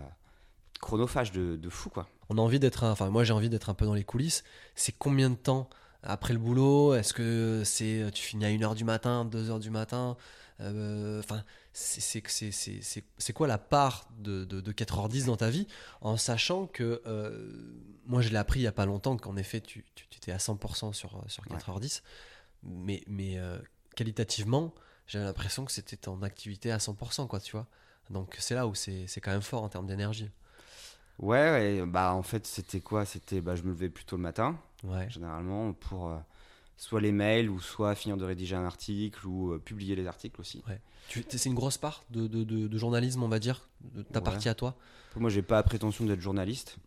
chronophage 0.80 1.32
de, 1.32 1.56
de 1.56 1.70
fou, 1.70 1.90
quoi. 1.90 2.08
on 2.30 2.38
a 2.38 2.42
envie 2.42 2.60
d'être 2.60 2.84
enfin 2.84 3.10
moi 3.10 3.24
j'ai 3.24 3.34
envie 3.34 3.50
d'être 3.50 3.70
un 3.70 3.74
peu 3.74 3.86
dans 3.86 3.94
les 3.94 4.04
coulisses. 4.04 4.44
C'est 4.76 4.94
combien 4.98 5.30
de 5.30 5.36
temps 5.36 5.70
après 6.04 6.34
le 6.34 6.40
boulot? 6.40 6.94
Est-ce 6.96 7.14
que 7.14 7.64
c'est 7.66 8.10
tu 8.14 8.24
finis 8.24 8.46
à 8.46 8.50
1h 8.50 8.76
du 8.76 8.84
matin 8.84 9.26
2h 9.30 9.60
du 9.60 9.70
matin? 9.72 10.18
Euh, 10.60 11.20
enfin 11.20 11.44
c'est 11.72 12.02
c'est 12.02 12.24
c'est 12.28 12.52
c'est 12.52 12.80
c'est 12.82 13.04
c'est 13.20 13.34
quoi 13.34 13.46
la 13.48 13.60
part 13.60 14.08
de, 14.18 14.44
de, 14.44 14.60
de 14.60 14.72
4h10 14.72 15.26
dans 15.26 15.38
ta 15.38 15.50
vie? 15.50 15.68
En 16.02 16.18
sachant 16.18 16.66
que 16.66 17.02
euh, 17.06 17.52
moi 18.06 18.22
je 18.22 18.30
l'ai 18.30 18.38
appris 18.38 18.62
il 18.62 18.64
y 18.64 18.68
a 18.68 18.72
pas 18.72 18.86
longtemps 18.88 19.16
qu'en 19.18 19.38
effet 19.38 19.62
tu, 19.62 19.86
tu, 19.96 20.08
tu 20.10 20.18
étais 20.18 20.32
à 20.32 20.38
100% 20.38 20.94
sur, 20.94 21.24
sur 21.28 21.44
4h10 21.46 22.02
mais, 22.64 23.04
mais 23.08 23.38
euh, 23.38 23.60
qualitativement 23.96 24.74
j'avais 25.06 25.26
l'impression 25.26 25.64
que 25.66 25.72
c'était 25.72 25.96
ton 25.98 26.22
activité 26.24 26.72
à 26.72 26.78
100% 26.78 27.28
quoi 27.28 27.40
tu 27.40 27.52
vois. 27.52 27.68
Donc 28.10 28.36
c'est 28.40 28.56
là 28.56 28.66
où 28.68 28.74
c'est 28.74 29.06
quand 29.22 29.32
même 29.32 29.42
fort 29.42 29.62
en 29.64 29.70
termes 29.70 29.86
d'énergie 29.86 30.32
Ouais, 31.20 31.80
ouais, 31.82 31.86
bah 31.86 32.14
en 32.14 32.22
fait, 32.22 32.46
c'était 32.46 32.80
quoi? 32.80 33.06
C'était, 33.06 33.42
bah, 33.42 33.56
je 33.56 33.64
me 33.64 33.70
levais 33.70 33.90
plutôt 33.90 34.18
le 34.18 34.22
matin. 34.22 34.58
ouais 34.84 35.10
généralement 35.10 35.74
pour 35.74 36.10
euh, 36.10 36.18
soit 36.78 37.02
les 37.02 37.12
mails 37.12 37.50
ou 37.50 37.60
soit 37.60 37.96
finir 37.96 38.18
de 38.18 38.26
rédiger 38.26 38.56
un 38.56 38.66
article 38.66 39.26
ou 39.26 39.54
euh, 39.54 39.60
publier 39.60 39.96
les 39.96 40.06
articles 40.08 40.40
aussi. 40.40 40.64
C'est 41.30 41.46
une 41.46 41.56
grosse 41.56 41.78
part 41.78 42.04
de, 42.12 42.28
de, 42.28 42.44
de- 42.44 42.68
de 42.68 42.78
journalisme, 42.78 43.24
on 43.24 43.28
va 43.30 43.40
dire, 43.40 43.68
de 43.96 44.04
ta 44.04 44.20
Ouais. 44.20 44.26
partie 44.26 44.50
à 44.50 44.54
toi? 44.54 44.76
Moi, 45.16 45.30
j'ai 45.32 45.42
pas 45.42 45.56
la 45.56 45.64
prétention 45.64 46.06
d'être 46.06 46.22
journaliste, 46.22 46.78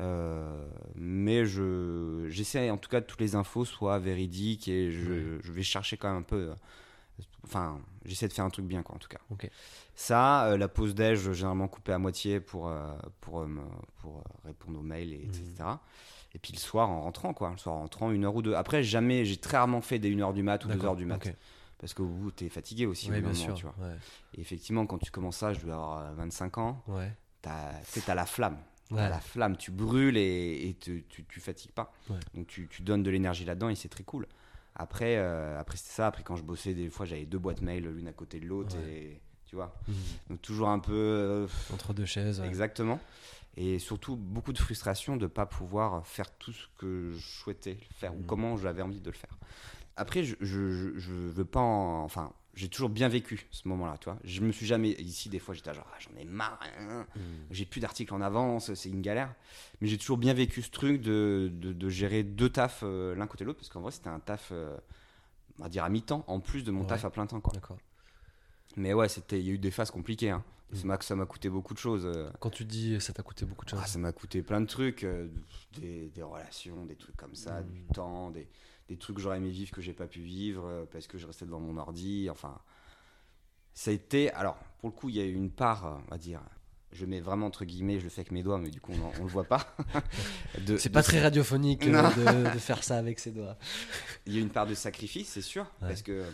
euh, 0.00 0.66
mais 0.94 1.44
je 1.44 2.26
j'essaie 2.30 2.70
en 2.70 2.78
tout 2.78 2.88
cas 2.88 3.00
que 3.02 3.06
toutes 3.06 3.20
les 3.20 3.34
infos 3.34 3.64
soient 3.66 3.98
véridiques 3.98 4.68
et 4.68 4.90
je, 4.90 5.38
je 5.42 5.52
vais 5.52 5.62
chercher 5.62 5.96
quand 5.98 6.08
même 6.08 6.18
un 6.18 6.22
peu. 6.22 6.50
Euh, 7.20 7.22
Enfin, 7.44 7.80
j'essaie 8.04 8.26
de 8.28 8.32
faire 8.32 8.44
un 8.44 8.50
truc 8.50 8.66
bien, 8.66 8.82
quoi, 8.82 8.96
en 8.96 8.98
tout 8.98 9.08
cas. 9.08 9.18
Ça, 9.94 10.46
euh, 10.46 10.56
la 10.56 10.68
pause 10.68 10.94
déj, 10.94 11.32
généralement 11.32 11.68
coupée 11.68 11.92
à 11.92 11.98
moitié 11.98 12.40
pour, 12.40 12.68
euh, 12.68 12.92
pour, 13.20 13.40
euh, 13.42 13.48
pour 14.00 14.18
euh, 14.18 14.22
répondre 14.44 14.78
aux 14.78 14.82
mails, 14.82 15.12
et, 15.12 15.22
etc. 15.24 15.64
Et 16.34 16.38
puis 16.38 16.52
le 16.52 16.58
soir 16.58 16.90
en 16.90 17.02
rentrant, 17.02 17.32
quoi. 17.32 17.50
Le 17.52 17.56
soir 17.56 17.76
en 17.76 17.80
rentrant, 17.80 18.10
une 18.10 18.24
heure 18.24 18.34
ou 18.34 18.42
deux. 18.42 18.54
Après, 18.54 18.82
jamais, 18.82 19.24
j'ai 19.24 19.36
très 19.36 19.56
rarement 19.56 19.80
fait 19.80 19.98
des 19.98 20.10
1h 20.14 20.34
du 20.34 20.42
mat 20.42 20.64
ou 20.64 20.68
2 20.68 20.74
D'accord, 20.74 20.90
heures 20.90 20.96
du 20.96 21.06
mat. 21.06 21.26
Parce 21.78 21.94
qu'au 21.94 22.06
bout, 22.06 22.30
t'es 22.30 22.48
fatigué 22.48 22.86
aussi. 22.86 23.10
au 23.10 23.14
Oui, 23.14 23.20
bien 23.20 23.30
moment, 23.30 23.44
sûr. 23.44 23.54
tu 23.54 23.64
vois. 23.66 23.74
Ouais. 23.86 23.94
Et 24.34 24.40
effectivement, 24.40 24.86
quand 24.86 24.98
tu 24.98 25.10
commences 25.10 25.36
ça, 25.36 25.52
je 25.52 25.60
dois 25.60 25.74
avoir 25.74 25.98
euh, 25.98 26.12
25 26.14 26.58
ans, 26.58 26.82
Ouais. 26.88 27.12
t'as 27.42 28.14
la 28.14 28.26
flamme. 28.26 28.58
Ouais. 28.92 29.08
la 29.08 29.18
flamme, 29.18 29.56
tu 29.56 29.72
brûles 29.72 30.16
et, 30.16 30.68
et 30.68 30.74
tu, 30.74 31.04
tu, 31.08 31.24
tu 31.24 31.40
fatigues 31.40 31.72
pas. 31.72 31.92
Ouais. 32.08 32.18
Donc 32.34 32.46
tu, 32.46 32.68
tu 32.68 32.82
donnes 32.82 33.02
de 33.02 33.10
l'énergie 33.10 33.44
là-dedans 33.44 33.68
et 33.68 33.74
c'est 33.74 33.88
très 33.88 34.04
cool. 34.04 34.26
Après, 34.76 35.16
euh, 35.16 35.58
après 35.58 35.76
c'était 35.76 35.92
ça. 35.92 36.06
Après, 36.08 36.22
quand 36.22 36.36
je 36.36 36.42
bossais, 36.42 36.74
des 36.74 36.90
fois, 36.90 37.06
j'avais 37.06 37.24
deux 37.26 37.38
boîtes 37.38 37.62
mail 37.62 37.88
l'une 37.88 38.08
à 38.08 38.12
côté 38.12 38.38
de 38.40 38.46
l'autre. 38.46 38.76
Ouais. 38.76 38.92
Et 38.92 39.20
tu 39.46 39.56
vois. 39.56 39.74
Mhm. 39.88 39.94
Donc 40.30 40.42
toujours 40.42 40.68
un 40.68 40.78
peu. 40.78 40.92
euh, 40.94 41.46
Entre 41.72 41.94
deux 41.94 42.04
chaises. 42.04 42.40
ouais. 42.40 42.46
Exactement. 42.46 43.00
Et 43.56 43.78
surtout, 43.78 44.16
beaucoup 44.16 44.52
de 44.52 44.58
frustration 44.58 45.16
de 45.16 45.22
ne 45.22 45.26
pas 45.28 45.46
pouvoir 45.46 46.06
faire 46.06 46.30
tout 46.36 46.52
ce 46.52 46.66
que 46.76 47.12
je 47.12 47.18
souhaitais 47.26 47.78
faire 47.94 48.14
ou 48.14 48.18
Mhm. 48.18 48.26
comment 48.26 48.56
j'avais 48.58 48.82
envie 48.82 49.00
de 49.00 49.06
le 49.10 49.16
faire. 49.16 49.38
Après, 49.96 50.22
je, 50.24 50.34
je 50.42 51.10
veux 51.10 51.44
pas 51.46 51.60
en- 51.60 52.04
Enfin, 52.04 52.32
j'ai 52.56 52.68
toujours 52.68 52.88
bien 52.88 53.06
vécu 53.08 53.46
ce 53.52 53.68
moment-là, 53.68 53.96
tu 54.00 54.06
vois. 54.06 54.18
Je 54.24 54.40
me 54.40 54.50
suis 54.50 54.66
jamais. 54.66 54.90
Ici, 54.92 55.28
des 55.28 55.38
fois, 55.38 55.54
j'étais 55.54 55.72
genre, 55.74 55.86
ah, 55.92 55.98
j'en 56.00 56.18
ai 56.18 56.24
marre, 56.24 56.58
hein. 56.80 57.06
Mhm. 57.14 57.22
j'ai 57.50 57.64
plus 57.66 57.80
d'articles 57.80 58.12
en 58.14 58.20
avance, 58.22 58.72
c'est 58.74 58.88
une 58.88 59.02
galère. 59.02 59.32
Mais 59.80 59.88
j'ai 59.88 59.98
toujours 59.98 60.16
bien 60.18 60.32
vécu 60.34 60.62
ce 60.62 60.70
truc 60.70 61.00
de, 61.02 61.50
de, 61.52 61.72
de 61.72 61.88
gérer 61.88 62.22
deux 62.24 62.48
tafs 62.48 62.80
euh, 62.82 63.14
l'un 63.14 63.26
côté 63.26 63.44
de 63.44 63.46
l'autre, 63.48 63.58
parce 63.60 63.68
qu'en 63.68 63.80
vrai, 63.82 63.92
c'était 63.92 64.08
un 64.08 64.18
taf, 64.20 64.48
euh, 64.52 64.76
on 65.58 65.62
va 65.64 65.68
dire 65.68 65.84
à 65.84 65.88
mi-temps, 65.90 66.24
en 66.26 66.40
plus 66.40 66.64
de 66.64 66.70
mon 66.72 66.80
Ouais. 66.80 66.86
taf 66.88 67.04
à 67.04 67.10
plein 67.10 67.26
temps, 67.26 67.40
quoi. 67.40 67.52
D'accord. 67.52 67.78
Mais 68.76 68.92
ouais, 68.94 69.08
c'était, 69.08 69.38
il 69.38 69.46
y 69.46 69.50
a 69.50 69.52
eu 69.52 69.58
des 69.58 69.70
phases 69.70 69.90
compliquées. 69.90 70.30
hein. 70.30 70.42
Mm. 70.72 70.96
Ça 71.00 71.14
m'a- 71.14 71.26
coûté 71.26 71.48
beaucoup 71.48 71.74
de 71.74 71.78
choses. 71.78 72.04
euh. 72.06 72.28
Quand 72.40 72.50
tu 72.50 72.64
dis 72.64 73.00
ça 73.00 73.12
t'a 73.12 73.22
coûté 73.22 73.44
beaucoup 73.46 73.64
de 73.64 73.70
choses. 73.70 73.80
Ah, 73.82 73.86
ça 73.86 73.98
m'a 73.98 74.12
coûté 74.12 74.42
plein 74.42 74.60
de 74.60 74.66
trucs, 74.66 75.04
euh, 75.04 75.28
des, 75.80 76.08
des 76.08 76.22
relations, 76.22 76.84
des 76.86 76.96
trucs 76.96 77.16
comme 77.16 77.34
ça, 77.34 77.60
Mm. 77.60 77.70
du 77.70 77.84
temps, 77.94 78.30
des, 78.30 78.48
des 78.88 78.96
trucs 78.96 79.16
que 79.16 79.22
j'aurais 79.22 79.36
aimé 79.38 79.50
vivre 79.50 79.70
que 79.72 79.80
j'ai 79.80 79.92
pas 79.92 80.06
pu 80.06 80.20
vivre 80.20 80.64
euh, 80.66 80.84
parce 80.90 81.06
que 81.06 81.18
je 81.18 81.26
restais 81.26 81.44
devant 81.46 81.60
mon 81.60 81.76
ordi. 81.76 82.28
Enfin, 82.30 82.58
ça 83.74 83.90
a 83.90 83.94
été. 83.94 84.32
Alors, 84.32 84.56
pour 84.80 84.88
le 84.90 84.94
coup, 84.94 85.08
il 85.08 85.16
y 85.16 85.20
a 85.20 85.24
eu 85.24 85.34
une 85.34 85.50
part, 85.50 86.00
on 86.06 86.10
va 86.10 86.18
dire. 86.18 86.40
Je 86.92 87.04
mets 87.04 87.20
vraiment 87.20 87.46
entre 87.46 87.64
guillemets, 87.64 87.98
je 87.98 88.04
le 88.04 88.10
fais 88.10 88.20
avec 88.22 88.30
mes 88.32 88.42
doigts, 88.42 88.58
mais 88.58 88.70
du 88.70 88.80
coup, 88.80 88.92
on, 88.92 89.20
on 89.20 89.24
le 89.24 89.30
voit 89.30 89.44
pas. 89.44 89.76
C'est 90.78 90.88
pas 90.90 91.02
très 91.02 91.20
radiophonique 91.20 91.84
euh, 91.86 92.10
de, 92.48 92.54
de 92.54 92.58
faire 92.58 92.82
ça 92.82 92.96
avec 92.96 93.18
ses 93.18 93.32
doigts. 93.32 93.58
Il 94.26 94.34
y 94.34 94.38
a 94.38 94.40
une 94.40 94.48
part 94.50 94.66
de 94.66 94.74
sacrifice, 94.74 95.28
c'est 95.28 95.42
sûr, 95.42 95.64
Ouais. 95.82 95.88
parce 95.88 96.02
que. 96.02 96.24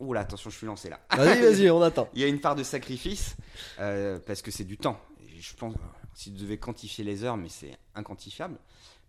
Ouh 0.00 0.14
là, 0.14 0.20
attention, 0.20 0.50
je 0.50 0.56
suis 0.56 0.66
lancé 0.66 0.88
là. 0.88 0.98
Vas-y, 1.14 1.40
vas-y, 1.42 1.70
on 1.70 1.82
attend. 1.82 2.08
Il 2.14 2.20
y 2.20 2.24
a 2.24 2.26
une 2.26 2.40
part 2.40 2.56
de 2.56 2.62
sacrifice 2.62 3.36
euh, 3.78 4.18
parce 4.26 4.42
que 4.42 4.50
c'est 4.50 4.64
du 4.64 4.78
temps. 4.78 4.98
Et 5.28 5.40
je 5.40 5.54
pense, 5.54 5.74
si 6.14 6.32
tu 6.32 6.38
devais 6.38 6.56
quantifier 6.56 7.04
les 7.04 7.22
heures, 7.22 7.36
mais 7.36 7.50
c'est 7.50 7.78
inquantifiable. 7.94 8.58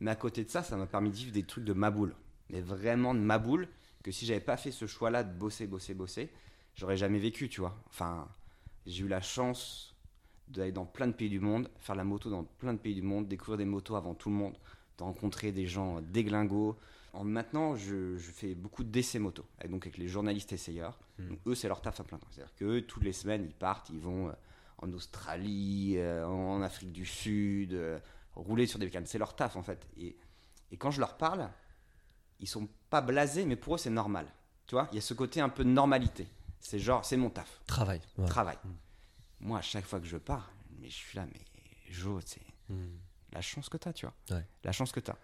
Mais 0.01 0.12
à 0.12 0.15
côté 0.15 0.43
de 0.43 0.49
ça, 0.49 0.63
ça 0.63 0.75
m'a 0.75 0.88
permis 0.88 1.10
de 1.10 1.15
vivre 1.15 1.32
des 1.32 1.43
trucs 1.43 1.63
de 1.63 1.73
ma 1.73 1.91
boule. 1.91 2.13
Mais 2.49 2.60
vraiment 2.60 3.13
de 3.13 3.19
ma 3.19 3.39
boule, 3.39 3.67
que 4.04 4.12
si 4.12 4.25
j'avais 4.25 4.41
pas 4.41 4.58
fait 4.58 4.71
ce 4.71 4.86
choix-là 4.86 5.23
de 5.23 5.32
bosser, 5.32 5.65
bosser, 5.65 5.93
bosser, 5.93 6.30
j'aurais 6.75 6.97
jamais 6.97 7.19
vécu, 7.19 7.47
tu 7.47 7.62
vois. 7.62 7.77
Enfin, 7.88 8.27
j'ai 8.86 9.06
eu 9.06 9.08
la 9.08 9.21
chance 9.21 9.95
d'aller 10.49 10.73
dans 10.73 10.86
plein 10.86 11.08
de 11.08 11.13
pays 11.13 11.30
du 11.30 11.39
monde, 11.39 11.69
faire 11.80 11.95
la 11.95 12.04
moto 12.04 12.30
dans 12.30 12.43
plein 12.43 12.73
de 12.73 12.80
pays 12.80 12.95
du 12.95 13.01
monde, 13.01 13.27
découvrir 13.30 13.58
des 13.58 13.65
motos 13.65 13.95
avant 13.95 14.13
tout 14.13 14.30
le 14.30 14.36
monde, 14.36 14.58
de 14.97 15.04
rencontrer 15.04 15.54
des 15.54 15.67
gens 15.67 16.01
déglingos. 16.01 16.77
En, 17.13 17.24
maintenant, 17.26 17.76
je, 17.76 18.17
je 18.17 18.32
fais 18.32 18.56
beaucoup 18.56 18.84
d'essais 18.84 19.19
moto, 19.19 19.45
donc 19.69 19.86
avec 19.86 19.97
les 19.97 20.08
journalistes 20.08 20.54
essayeurs. 20.54 20.97
Hmm. 21.19 21.28
Donc, 21.30 21.39
eux, 21.47 21.56
c'est 21.56 21.67
leur 21.67 21.82
taf 21.82 22.00
à 22.00 22.04
plein 22.04 22.17
temps. 22.17 22.28
C'est-à-dire 22.32 22.54
qu'eux, 22.56 22.82
toutes 22.84 23.04
les 23.04 23.12
semaines, 23.13 23.43
ils 23.45 23.54
partent, 23.54 23.89
ils 23.89 24.00
vont 24.00 24.30
euh, 24.30 24.34
en 24.78 24.91
Australie, 24.93 25.95
euh, 25.97 26.26
en 26.26 26.62
Afrique 26.62 26.91
du 26.93 27.06
Sud, 27.06 27.74
euh, 27.74 28.00
rouler 28.36 28.65
sur 28.65 28.80
des 28.80 28.89
cannes. 28.89 29.06
C'est 29.06 29.17
leur 29.17 29.36
taf, 29.36 29.56
en 29.58 29.62
fait. 29.63 29.86
Et, 29.97 30.15
et 30.71 30.78
quand 30.78 30.89
je 30.91 31.00
leur 31.02 31.17
parle, 31.17 31.50
ils 32.39 32.47
sont 32.47 32.67
pas 32.89 33.02
blasés, 33.02 33.45
mais 33.45 33.56
pour 33.58 33.76
eux, 33.76 33.78
c'est 33.78 33.89
normal. 33.89 34.26
Tu 34.67 34.76
vois, 34.76 34.88
il 34.91 34.95
y 34.95 34.97
a 35.00 35.02
ce 35.02 35.13
côté 35.13 35.41
un 35.41 35.50
peu 35.50 35.65
de 35.65 35.69
normalité. 35.69 36.28
C'est 36.60 36.80
genre, 36.80 37.04
c'est 37.04 37.17
mon 37.17 37.30
taf, 37.30 37.62
Travail. 37.67 38.00
ouais. 38.17 38.26
travail. 38.28 38.58
Mm. 38.63 38.69
Moi, 39.41 39.60
à 39.60 39.62
chaque 39.62 39.86
fois 39.86 40.00
que 40.00 40.06
je 40.08 40.17
pars, 40.17 40.50
mais 40.80 40.88
je 40.89 40.95
suis 40.95 41.17
là, 41.17 41.26
mais 41.26 41.41
Jo, 41.89 42.19
c'est 42.26 42.39
Mm. 42.69 42.86
la 43.34 43.41
chance 43.41 43.67
que 43.67 43.76
t'as, 43.76 43.91
tu 43.91 44.06
vois. 44.06 44.15
Ouais. 44.38 44.45
La 44.63 44.71
chance 44.71 44.93
que 44.93 45.02
t'as. 45.02 45.17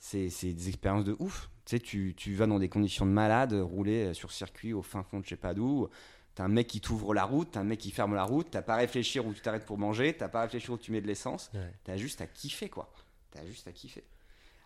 C'est 0.00 0.30
c'est 0.30 0.52
des 0.52 0.68
expériences 0.68 1.04
de 1.04 1.14
ouf. 1.18 1.50
Tu 1.66 1.76
sais, 1.76 1.80
tu, 1.80 2.14
tu 2.16 2.34
vas 2.34 2.46
dans 2.46 2.58
des 2.58 2.70
conditions 2.70 3.04
de 3.06 3.10
malade, 3.12 3.52
rouler 3.52 4.06
euh, 4.06 4.14
sur 4.14 4.32
circuit 4.32 4.72
au 4.72 4.82
fin 4.82 5.02
fond 5.04 5.20
de 5.20 5.24
je 5.24 5.28
sais 5.28 5.36
pas 5.36 5.54
d'où. 5.54 5.88
T'as 6.34 6.44
un 6.44 6.48
mec 6.48 6.66
qui 6.68 6.80
t'ouvre 6.80 7.12
la 7.12 7.24
route, 7.24 7.50
t'as 7.52 7.60
un 7.60 7.64
mec 7.64 7.78
qui 7.78 7.90
ferme 7.90 8.14
la 8.14 8.24
route, 8.24 8.48
t'as 8.50 8.62
pas 8.62 8.74
à 8.74 8.78
réfléchir 8.78 9.26
où 9.26 9.34
tu 9.34 9.40
t'arrêtes 9.42 9.66
pour 9.66 9.76
manger, 9.78 10.14
t'as 10.16 10.28
pas 10.28 10.40
à 10.40 10.42
réfléchir 10.44 10.70
où 10.72 10.78
tu 10.78 10.90
mets 10.90 11.00
de 11.02 11.06
l'essence. 11.06 11.50
Ouais. 11.54 11.72
T'as 11.84 11.96
juste 11.96 12.20
à 12.22 12.26
kiffer, 12.26 12.68
quoi. 12.70 12.92
T'as 13.30 13.44
juste 13.44 13.68
à 13.68 13.72
kiffer. 13.72 14.04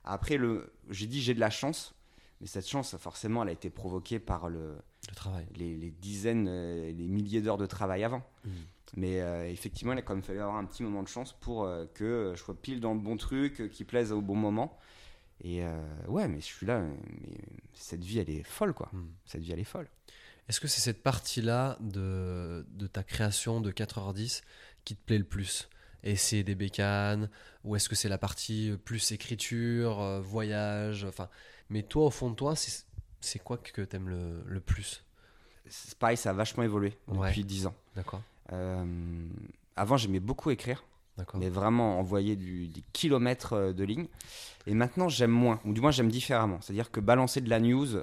Après, 0.04 0.36
le, 0.36 0.72
j'ai 0.90 1.06
dit 1.06 1.20
j'ai 1.20 1.34
de 1.34 1.40
la 1.40 1.50
chance, 1.50 1.94
mais 2.40 2.46
cette 2.46 2.68
chance, 2.68 2.96
forcément, 2.96 3.42
elle 3.42 3.48
a 3.48 3.52
été 3.52 3.70
provoquée 3.70 4.20
par 4.20 4.48
le, 4.48 4.76
Le 5.08 5.14
travail. 5.16 5.46
les, 5.56 5.74
les 5.76 5.90
dizaines, 5.90 6.46
euh, 6.48 6.92
les 6.92 7.08
milliers 7.08 7.40
d'heures 7.42 7.58
de 7.58 7.66
travail 7.66 8.04
avant. 8.04 8.22
Mm. 8.44 8.50
Mais 8.96 9.20
euh, 9.20 9.48
effectivement, 9.50 9.94
il 9.94 9.98
a 9.98 10.02
quand 10.02 10.14
même 10.14 10.22
fallu 10.22 10.40
avoir 10.40 10.56
un 10.56 10.64
petit 10.66 10.84
moment 10.84 11.02
de 11.02 11.08
chance 11.08 11.32
pour 11.40 11.64
euh, 11.64 11.86
que 11.94 12.32
je 12.36 12.40
sois 12.40 12.54
pile 12.54 12.78
dans 12.80 12.94
le 12.94 13.00
bon 13.00 13.16
truc, 13.16 13.68
qui 13.70 13.82
plaise 13.84 14.12
au 14.12 14.20
bon 14.20 14.36
moment. 14.36 14.78
Et 15.42 15.64
euh, 15.64 15.70
ouais, 16.08 16.28
mais 16.28 16.40
je 16.40 16.44
suis 16.46 16.66
là. 16.66 16.80
Mais 16.80 16.96
cette 17.74 18.04
vie, 18.04 18.18
elle 18.18 18.30
est 18.30 18.42
folle, 18.44 18.72
quoi. 18.72 18.88
Mm. 18.92 19.06
Cette 19.26 19.42
vie, 19.42 19.52
elle 19.52 19.58
est 19.60 19.64
folle. 19.64 19.88
Est-ce 20.48 20.60
que 20.60 20.68
c'est 20.68 20.80
cette 20.80 21.02
partie-là 21.02 21.76
de, 21.80 22.66
de 22.70 22.86
ta 22.86 23.02
création 23.02 23.60
de 23.60 23.70
4h10 23.72 24.42
qui 24.84 24.94
te 24.96 25.04
plaît 25.04 25.18
le 25.18 25.24
plus? 25.24 25.68
Essayer 26.02 26.44
des 26.44 26.54
bécanes 26.54 27.30
Ou 27.64 27.76
est-ce 27.76 27.88
que 27.88 27.94
c'est 27.94 28.10
la 28.10 28.18
partie 28.18 28.72
plus 28.84 29.12
écriture, 29.12 30.00
euh, 30.02 30.20
voyage 30.20 31.04
enfin, 31.06 31.30
Mais 31.70 31.82
toi, 31.82 32.04
au 32.06 32.10
fond 32.10 32.28
de 32.30 32.34
toi, 32.36 32.54
c'est 32.56 33.38
quoi 33.38 33.56
que 33.56 33.80
t'aimes 33.82 34.10
le, 34.10 34.42
le 34.46 34.60
plus? 34.60 35.02
Pareil, 35.98 36.18
ça 36.18 36.30
a 36.30 36.32
vachement 36.34 36.62
évolué 36.62 36.98
Ouais. 37.08 37.28
depuis 37.28 37.42
10 37.44 37.66
ans. 37.66 37.74
D'accord 37.96 38.20
Euh, 38.52 38.84
avant, 39.76 39.96
j'aimais 39.96 40.20
beaucoup 40.20 40.50
écrire. 40.50 40.84
Mais 41.35 41.48
vraiment 41.48 41.98
envoyer 41.98 42.37
du, 42.37 42.68
des 42.68 42.83
kilomètres 42.92 43.53
euh, 43.55 43.72
de 43.72 43.85
lignes. 43.85 44.09
Et 44.66 44.74
maintenant, 44.74 45.09
j'aime 45.09 45.31
moins, 45.31 45.61
ou 45.64 45.72
du 45.72 45.81
moins, 45.81 45.90
j'aime 45.90 46.11
différemment. 46.11 46.59
C'est-à-dire 46.61 46.90
que 46.90 47.00
balancer 47.00 47.40
de 47.40 47.50
la 47.50 47.61
news, 47.61 47.98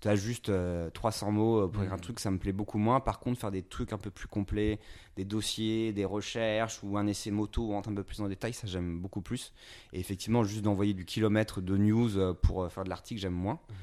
tu 0.00 0.08
as 0.08 0.16
juste 0.16 0.48
euh, 0.48 0.90
300 0.90 1.30
mots 1.30 1.68
pour 1.68 1.82
écrire 1.82 1.94
un 1.94 1.98
truc, 1.98 2.20
ça 2.20 2.30
me 2.30 2.38
plaît 2.38 2.52
beaucoup 2.52 2.78
moins. 2.78 3.00
Par 3.00 3.20
contre, 3.20 3.38
faire 3.38 3.50
des 3.50 3.62
trucs 3.62 3.92
un 3.92 3.98
peu 3.98 4.10
plus 4.10 4.28
complets, 4.28 4.78
des 5.16 5.24
dossiers, 5.24 5.92
des 5.92 6.04
recherches 6.04 6.80
ou 6.82 6.96
un 6.96 7.06
essai 7.06 7.30
moto 7.30 7.68
on 7.68 7.72
rentre 7.72 7.90
un 7.90 7.94
peu 7.94 8.02
plus 8.02 8.20
le 8.20 8.28
détail, 8.28 8.54
ça 8.54 8.66
j'aime 8.66 8.98
beaucoup 8.98 9.20
plus. 9.20 9.52
Et 9.92 10.00
effectivement, 10.00 10.44
juste 10.44 10.62
d'envoyer 10.62 10.94
du 10.94 11.04
kilomètre 11.04 11.60
de 11.60 11.76
news 11.76 12.16
euh, 12.16 12.32
pour 12.32 12.62
euh, 12.62 12.68
faire 12.68 12.84
de 12.84 12.88
l'article, 12.88 13.20
j'aime 13.20 13.34
moins. 13.34 13.60
Mhm. 13.68 13.76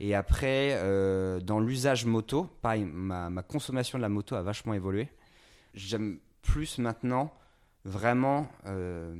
Et 0.00 0.14
après, 0.14 0.72
euh, 0.72 1.40
dans 1.40 1.60
l'usage 1.60 2.04
moto, 2.04 2.48
pareil, 2.60 2.84
ma, 2.84 3.30
ma 3.30 3.42
consommation 3.42 3.96
de 3.98 4.02
la 4.02 4.08
moto 4.08 4.34
a 4.34 4.42
vachement 4.42 4.74
évolué. 4.74 5.08
J'aime 5.72 6.18
plus 6.42 6.78
maintenant 6.78 7.32
vraiment 7.84 8.48
euh, 8.66 9.14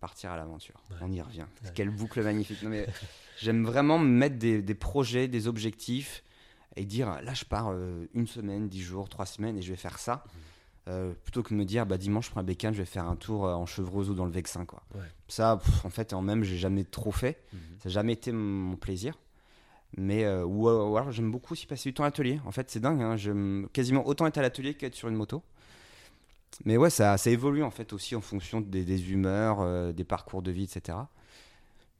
partir 0.00 0.30
à 0.30 0.36
l'aventure. 0.36 0.82
Ouais. 0.90 0.96
On 1.02 1.12
y 1.12 1.20
revient. 1.20 1.46
Ouais. 1.64 1.70
Quelle 1.74 1.90
boucle 1.90 2.22
magnifique. 2.22 2.62
Non, 2.62 2.70
mais 2.70 2.86
j'aime 3.38 3.64
vraiment 3.64 3.98
me 3.98 4.08
mettre 4.08 4.36
des, 4.36 4.62
des 4.62 4.74
projets, 4.74 5.28
des 5.28 5.48
objectifs 5.48 6.22
et 6.76 6.84
dire 6.84 7.20
là, 7.22 7.34
je 7.34 7.44
pars 7.44 7.70
euh, 7.72 8.06
une 8.14 8.26
semaine, 8.26 8.68
dix 8.68 8.82
jours, 8.82 9.08
trois 9.08 9.26
semaines 9.26 9.58
et 9.58 9.62
je 9.62 9.70
vais 9.70 9.76
faire 9.76 9.98
ça. 9.98 10.24
Mhm. 10.24 10.40
Euh, 10.88 11.12
plutôt 11.22 11.42
que 11.42 11.50
de 11.50 11.54
me 11.54 11.66
dire 11.66 11.84
bah, 11.84 11.98
dimanche, 11.98 12.26
je 12.26 12.30
prends 12.30 12.40
un 12.40 12.44
bécane, 12.44 12.72
je 12.72 12.78
vais 12.78 12.86
faire 12.86 13.04
un 13.06 13.16
tour 13.16 13.44
en 13.44 13.66
chevreuse 13.66 14.08
ou 14.08 14.14
dans 14.14 14.24
le 14.24 14.30
Vexin. 14.32 14.64
Quoi. 14.64 14.82
Ouais. 14.94 15.02
Ça, 15.26 15.58
pff, 15.62 15.84
en 15.84 15.90
fait, 15.90 16.14
en 16.14 16.22
même, 16.22 16.44
j'ai 16.44 16.56
jamais 16.56 16.84
trop 16.84 17.12
fait. 17.12 17.42
Mhm. 17.52 17.58
Ça 17.82 17.88
n'a 17.88 17.92
jamais 17.92 18.12
été 18.14 18.32
mon 18.32 18.76
plaisir. 18.76 19.18
Mais 19.96 20.24
euh, 20.24 20.44
ou, 20.44 20.68
ou 20.68 20.96
alors 20.96 21.12
j'aime 21.12 21.30
beaucoup 21.30 21.54
aussi 21.54 21.66
passer 21.66 21.88
du 21.88 21.94
temps 21.94 22.04
à 22.04 22.06
l'atelier. 22.06 22.40
En 22.44 22.52
fait, 22.52 22.70
c'est 22.70 22.80
dingue. 22.80 23.00
Hein, 23.00 23.16
j'aime 23.16 23.68
quasiment 23.72 24.06
autant 24.06 24.26
être 24.26 24.38
à 24.38 24.42
l'atelier 24.42 24.74
qu'être 24.74 24.94
sur 24.94 25.08
une 25.08 25.14
moto. 25.14 25.42
Mais 26.64 26.76
ouais, 26.76 26.90
ça, 26.90 27.16
ça 27.18 27.30
évolue 27.30 27.62
en 27.62 27.70
fait 27.70 27.92
aussi 27.92 28.16
en 28.16 28.20
fonction 28.20 28.60
des, 28.60 28.84
des 28.84 29.12
humeurs, 29.12 29.60
euh, 29.60 29.92
des 29.92 30.04
parcours 30.04 30.42
de 30.42 30.50
vie, 30.50 30.64
etc. 30.64 30.98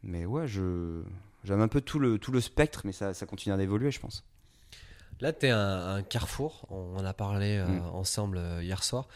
Mais 0.03 0.27
ouais, 0.27 0.47
je 0.49 1.03
j'aime 1.45 1.61
un 1.61 1.69
peu 1.69 1.81
tout 1.81 1.99
le, 1.99 2.19
tout 2.19 2.33
le 2.33 2.41
spectre, 2.41 2.83
mais 2.85 2.93
ça, 2.93 3.15
ça 3.15 3.27
continue 3.27 3.57
d'évoluer, 3.57 3.91
je 3.91 4.01
pense. 4.01 4.25
Là, 5.21 5.33
tu 5.33 5.47
es 5.47 5.51
un, 5.51 5.97
un 5.97 6.03
carrefour. 6.03 6.67
On 6.71 6.97
en 6.97 7.05
a 7.05 7.13
parlé 7.13 7.57
euh, 7.59 7.67
Mm. 7.67 7.83
ensemble 7.95 8.39
euh, 8.39 8.63
hier 8.63 8.83
soir. 8.85 9.09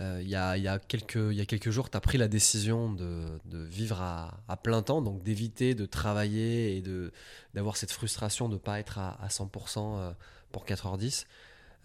Euh, 0.00 0.20
Il 0.22 0.28
y, 0.28 0.36
a, 0.36 0.56
y 0.58 0.68
a 0.68 0.78
quelques, 0.78 1.32
y 1.32 1.40
a 1.40 1.46
quelques 1.46 1.70
jours, 1.70 1.88
tu 1.90 1.96
as 1.96 2.00
pris 2.00 2.18
la 2.18 2.28
décision 2.28 2.92
de, 2.92 3.24
de 3.46 3.58
vivre 3.64 4.02
à, 4.02 4.34
à 4.48 4.56
plein 4.56 4.82
temps, 4.82 5.00
donc 5.02 5.22
d'éviter 5.22 5.74
de 5.74 5.86
travailler 5.86 6.76
et 6.76 6.82
de- 6.82 7.12
d'avoir 7.54 7.76
cette 7.76 7.92
frustration 7.92 8.48
de 8.48 8.54
ne 8.54 8.58
pas 8.58 8.78
être 8.78 8.98
à, 8.98 9.16
à 9.22 9.28
100% 9.28 9.98
euh, 9.98 10.12
pour 10.52 10.66
4h10. 10.66 11.26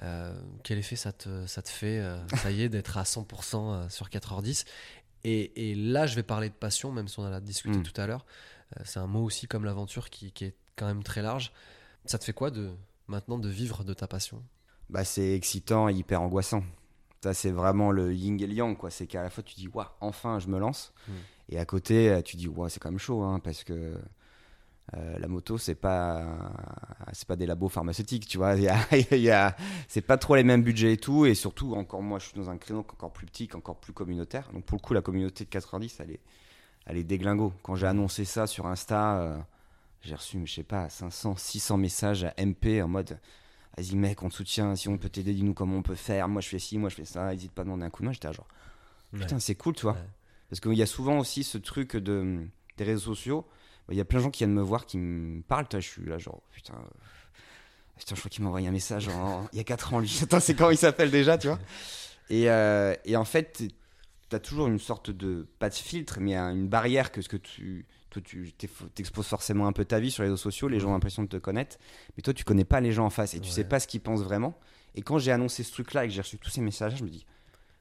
Euh, 0.03 0.33
quel 0.63 0.79
effet 0.79 0.95
ça 0.95 1.11
te, 1.11 1.45
ça 1.45 1.61
te 1.61 1.69
fait, 1.69 1.99
euh, 1.99 2.17
ça 2.37 2.49
y 2.51 2.63
est, 2.63 2.69
d'être 2.69 2.97
à 2.97 3.03
100% 3.03 3.55
euh, 3.73 3.89
sur 3.89 4.09
4h10 4.09 4.65
et, 5.23 5.69
et 5.71 5.75
là, 5.75 6.07
je 6.07 6.15
vais 6.15 6.23
parler 6.23 6.49
de 6.49 6.55
passion, 6.55 6.91
même 6.91 7.07
si 7.07 7.19
on 7.19 7.23
en 7.23 7.31
a 7.31 7.39
discuté 7.39 7.77
Mm. 7.77 7.83
tout 7.83 8.01
à 8.01 8.07
l'heure. 8.07 8.25
Euh, 8.77 8.81
c'est 8.83 8.99
un 8.99 9.05
mot 9.05 9.23
aussi 9.23 9.47
comme 9.47 9.63
l'aventure 9.65 10.09
qui, 10.09 10.31
qui 10.31 10.45
est 10.45 10.55
quand 10.75 10.87
même 10.87 11.03
très 11.03 11.21
large. 11.21 11.51
Ça 12.05 12.17
te 12.17 12.23
fait 12.23 12.33
quoi 12.33 12.49
de 12.49 12.71
maintenant 13.07 13.37
de 13.37 13.47
vivre 13.47 13.83
de 13.83 13.93
ta 13.93 14.07
passion? 14.07 14.41
Bah, 14.89 15.03
c'est 15.05 15.35
excitant 15.35 15.87
et 15.87 15.93
hyper 15.93 16.21
angoissant. 16.21 16.63
Ça, 17.23 17.35
c'est 17.35 17.51
vraiment 17.51 17.91
le 17.91 18.11
yin 18.15 18.41
et 18.41 18.47
le 18.47 18.53
yang, 18.53 18.75
quoi. 18.75 18.89
C'est 18.89 19.05
qu'à 19.05 19.21
la 19.21 19.29
fois, 19.29 19.43
tu 19.43 19.53
dis, 19.53 19.67
waouh, 19.67 19.85
enfin, 19.99 20.39
je 20.39 20.47
me 20.47 20.57
lance. 20.57 20.91
Mm. 21.07 21.11
Et 21.49 21.59
à 21.59 21.65
côté, 21.65 22.19
tu 22.25 22.35
dis, 22.37 22.47
waouh, 22.47 22.67
c'est 22.69 22.79
quand 22.79 22.89
même 22.89 22.97
chaud, 22.97 23.21
hein, 23.21 23.39
parce 23.39 23.63
que 23.63 23.95
euh, 24.95 25.17
la 25.19 25.27
moto, 25.27 25.57
c'est 25.57 25.75
pas, 25.75 26.25
c'est 27.13 27.27
pas 27.27 27.35
des 27.35 27.45
labos 27.45 27.69
pharmaceutiques, 27.69 28.27
tu 28.27 28.37
vois. 28.37 28.55
C'est 29.87 30.01
pas 30.01 30.17
trop 30.17 30.35
les 30.35 30.43
mêmes 30.43 30.63
budgets 30.63 30.93
et 30.93 30.97
tout. 30.97 31.25
Et 31.25 31.33
surtout, 31.33 31.75
encore 31.75 32.01
moi, 32.01 32.19
je 32.19 32.25
suis 32.25 32.37
dans 32.37 32.49
un 32.49 32.57
créneau 32.57 32.81
encore 32.81 33.13
plus 33.13 33.25
petit, 33.25 33.49
encore 33.53 33.77
plus 33.77 33.93
communautaire. 33.93 34.49
Donc, 34.53 34.65
pour 34.65 34.77
le 34.77 34.81
coup, 34.81 34.93
la 34.93 35.01
communauté 35.01 35.45
de 35.45 35.49
90, 35.49 35.99
elle 35.99 36.11
est, 36.11 36.19
elle 36.85 36.97
est 36.97 37.03
déglingo. 37.03 37.53
Quand 37.63 37.75
j'ai 37.75 37.87
annoncé 37.87 38.25
ça 38.25 38.47
sur 38.47 38.67
Insta, 38.67 39.21
euh, 39.21 39.37
j'ai 40.01 40.15
reçu, 40.15 40.41
je 40.45 40.53
sais 40.53 40.63
pas, 40.63 40.89
500, 40.89 41.35
600 41.37 41.77
messages 41.77 42.23
à 42.25 42.33
MP 42.43 42.81
en 42.81 42.87
mode 42.87 43.17
vas-y 43.77 43.95
mec, 43.95 44.21
on 44.23 44.29
te 44.29 44.35
soutient, 44.35 44.75
si 44.75 44.89
on 44.89 44.97
peut 44.97 45.09
t'aider, 45.09 45.33
dis-nous 45.33 45.53
comment 45.53 45.77
on 45.77 45.81
peut 45.81 45.95
faire. 45.95 46.27
Moi 46.27 46.41
je 46.41 46.49
fais 46.49 46.59
ci, 46.59 46.77
moi 46.77 46.89
je 46.89 46.95
fais 46.95 47.05
ça, 47.05 47.31
n'hésite 47.31 47.51
pas 47.51 47.61
à 47.61 47.65
demander 47.65 47.85
un 47.85 47.89
coup 47.89 48.01
de 48.01 48.07
main. 48.07 48.13
J'étais 48.13 48.31
genre, 48.33 48.47
putain, 49.13 49.39
c'est 49.39 49.55
cool, 49.55 49.75
tu 49.75 49.83
vois. 49.83 49.93
Ouais. 49.93 50.09
Parce 50.49 50.59
qu'il 50.59 50.73
y 50.73 50.81
a 50.81 50.87
souvent 50.87 51.19
aussi 51.19 51.43
ce 51.43 51.57
truc 51.57 51.95
de, 51.95 52.45
des 52.77 52.83
réseaux 52.83 53.15
sociaux. 53.15 53.47
Il 53.89 53.97
y 53.97 54.01
a 54.01 54.05
plein 54.05 54.19
de 54.19 54.23
gens 54.23 54.29
qui 54.29 54.39
viennent 54.39 54.53
me 54.53 54.61
voir, 54.61 54.85
qui 54.85 54.97
me 54.97 55.41
parlent. 55.41 55.67
toi, 55.67 55.79
Je 55.79 55.87
suis 55.87 56.05
là, 56.05 56.17
genre, 56.17 56.41
putain, 56.51 56.75
putain 57.97 58.15
je 58.15 58.19
crois 58.21 58.29
qu'il 58.29 58.43
m'a 58.43 58.49
envoyé 58.49 58.67
un 58.67 58.71
message 58.71 59.07
en- 59.09 59.47
il 59.53 59.57
y 59.57 59.59
a 59.59 59.63
4 59.63 59.93
ans, 59.93 59.99
lui. 59.99 60.19
Attends, 60.23 60.39
c'est 60.39 60.55
quand 60.55 60.69
il 60.69 60.77
s'appelle 60.77 61.11
déjà, 61.11 61.37
tu 61.37 61.47
vois? 61.47 61.59
Et, 62.29 62.49
euh, 62.49 62.95
et 63.05 63.15
en 63.17 63.25
fait, 63.25 63.63
tu 64.29 64.35
as 64.35 64.39
toujours 64.39 64.67
une 64.67 64.79
sorte 64.79 65.11
de, 65.11 65.47
pas 65.59 65.69
de 65.69 65.73
filtre, 65.75 66.19
mais 66.21 66.35
une 66.37 66.67
barrière 66.67 67.11
que 67.11 67.21
ce 67.21 67.29
que 67.29 67.37
tu. 67.37 67.85
Toi, 68.11 68.21
tu 68.25 68.51
t'exposes 68.93 69.27
forcément 69.27 69.67
un 69.67 69.71
peu 69.71 69.85
ta 69.85 70.01
vie 70.01 70.11
sur 70.11 70.23
les 70.23 70.27
réseaux 70.27 70.35
sociaux, 70.37 70.67
les 70.67 70.81
gens 70.81 70.89
ont 70.89 70.93
l'impression 70.93 71.23
de 71.23 71.29
te 71.29 71.37
connaître, 71.37 71.77
mais 72.17 72.21
toi, 72.21 72.33
tu 72.33 72.43
connais 72.43 72.65
pas 72.65 72.81
les 72.81 72.91
gens 72.91 73.05
en 73.05 73.09
face 73.09 73.33
et 73.35 73.39
tu 73.39 73.47
Ouais. 73.47 73.55
sais 73.55 73.63
pas 73.63 73.79
ce 73.79 73.87
qu'ils 73.87 74.01
pensent 74.01 74.21
vraiment. 74.21 74.53
Et 74.95 75.01
quand 75.01 75.17
j'ai 75.17 75.31
annoncé 75.31 75.63
ce 75.63 75.71
truc-là 75.71 76.03
et 76.03 76.09
que 76.09 76.13
j'ai 76.13 76.19
reçu 76.21 76.37
tous 76.37 76.49
ces 76.49 76.59
messages, 76.59 76.97
je 76.97 77.05
me 77.05 77.09
dis, 77.09 77.25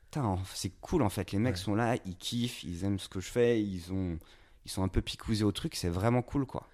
putain, 0.05 0.39
c'est 0.55 0.71
cool 0.81 1.03
en 1.03 1.09
fait. 1.09 1.33
Les 1.33 1.41
mecs 1.41 1.55
Ouais. 1.57 1.61
sont 1.61 1.75
là, 1.75 1.97
ils 2.07 2.15
kiffent, 2.17 2.63
ils 2.63 2.85
aiment 2.85 3.01
ce 3.01 3.09
que 3.09 3.19
je 3.19 3.29
fais, 3.29 3.61
ils, 3.61 3.93
ont, 3.93 4.19
ils 4.64 4.70
sont 4.70 4.83
un 4.83 4.88
peu 4.88 5.01
picousés 5.03 5.44
au 5.44 5.53
truc, 5.53 5.75
c'est 5.77 5.88
vraiment 5.88 6.23
cool 6.23 6.46
quoi. 6.46 6.68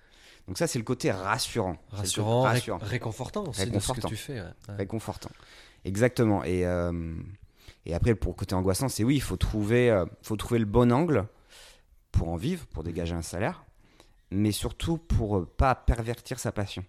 Donc 0.49 0.59
ça, 0.59 0.67
c'est 0.69 0.79
le 0.79 0.85
côté 0.85 1.11
rassurant. 1.11 1.75
Côté 1.91 1.97
Rassurant, 1.97 2.43
ré- 2.43 2.49
rassurant. 2.51 2.79
réconfortant 2.81 3.45
aussi 3.49 3.61
Réconfortant. 3.65 3.95
de 3.95 4.01
ce 4.01 4.03
que 4.03 4.09
tu 4.09 4.17
fais. 4.17 4.41
ouais. 4.41 4.47
Ouais. 4.69 4.77
réconfortant. 4.77 5.31
Exactement. 5.85 6.45
Et, 6.45 6.65
euh, 6.65 7.15
et 7.85 7.95
après, 7.95 8.15
pour 8.15 8.33
le 8.33 8.37
côté 8.37 8.55
angoissant, 8.55 8.89
c'est 8.89 9.03
oui, 9.03 9.17
il 9.17 9.21
faut 9.23 9.37
trouver, 9.37 9.91
euh, 9.91 10.05
faut 10.23 10.37
trouver 10.37 10.61
le 10.61 10.65
bon 10.67 10.93
angle 10.93 11.27
pour 12.13 12.29
en 12.29 12.37
vivre, 12.37 12.65
pour 12.67 12.85
dégager 12.85 13.15
un 13.15 13.23
salaire, 13.23 13.65
mais 14.31 14.53
surtout 14.53 14.99
pour 14.99 15.37
euh, 15.39 15.47
pas 15.57 15.75
pervertir 15.75 16.39
sa 16.39 16.53
passion. 16.53 16.85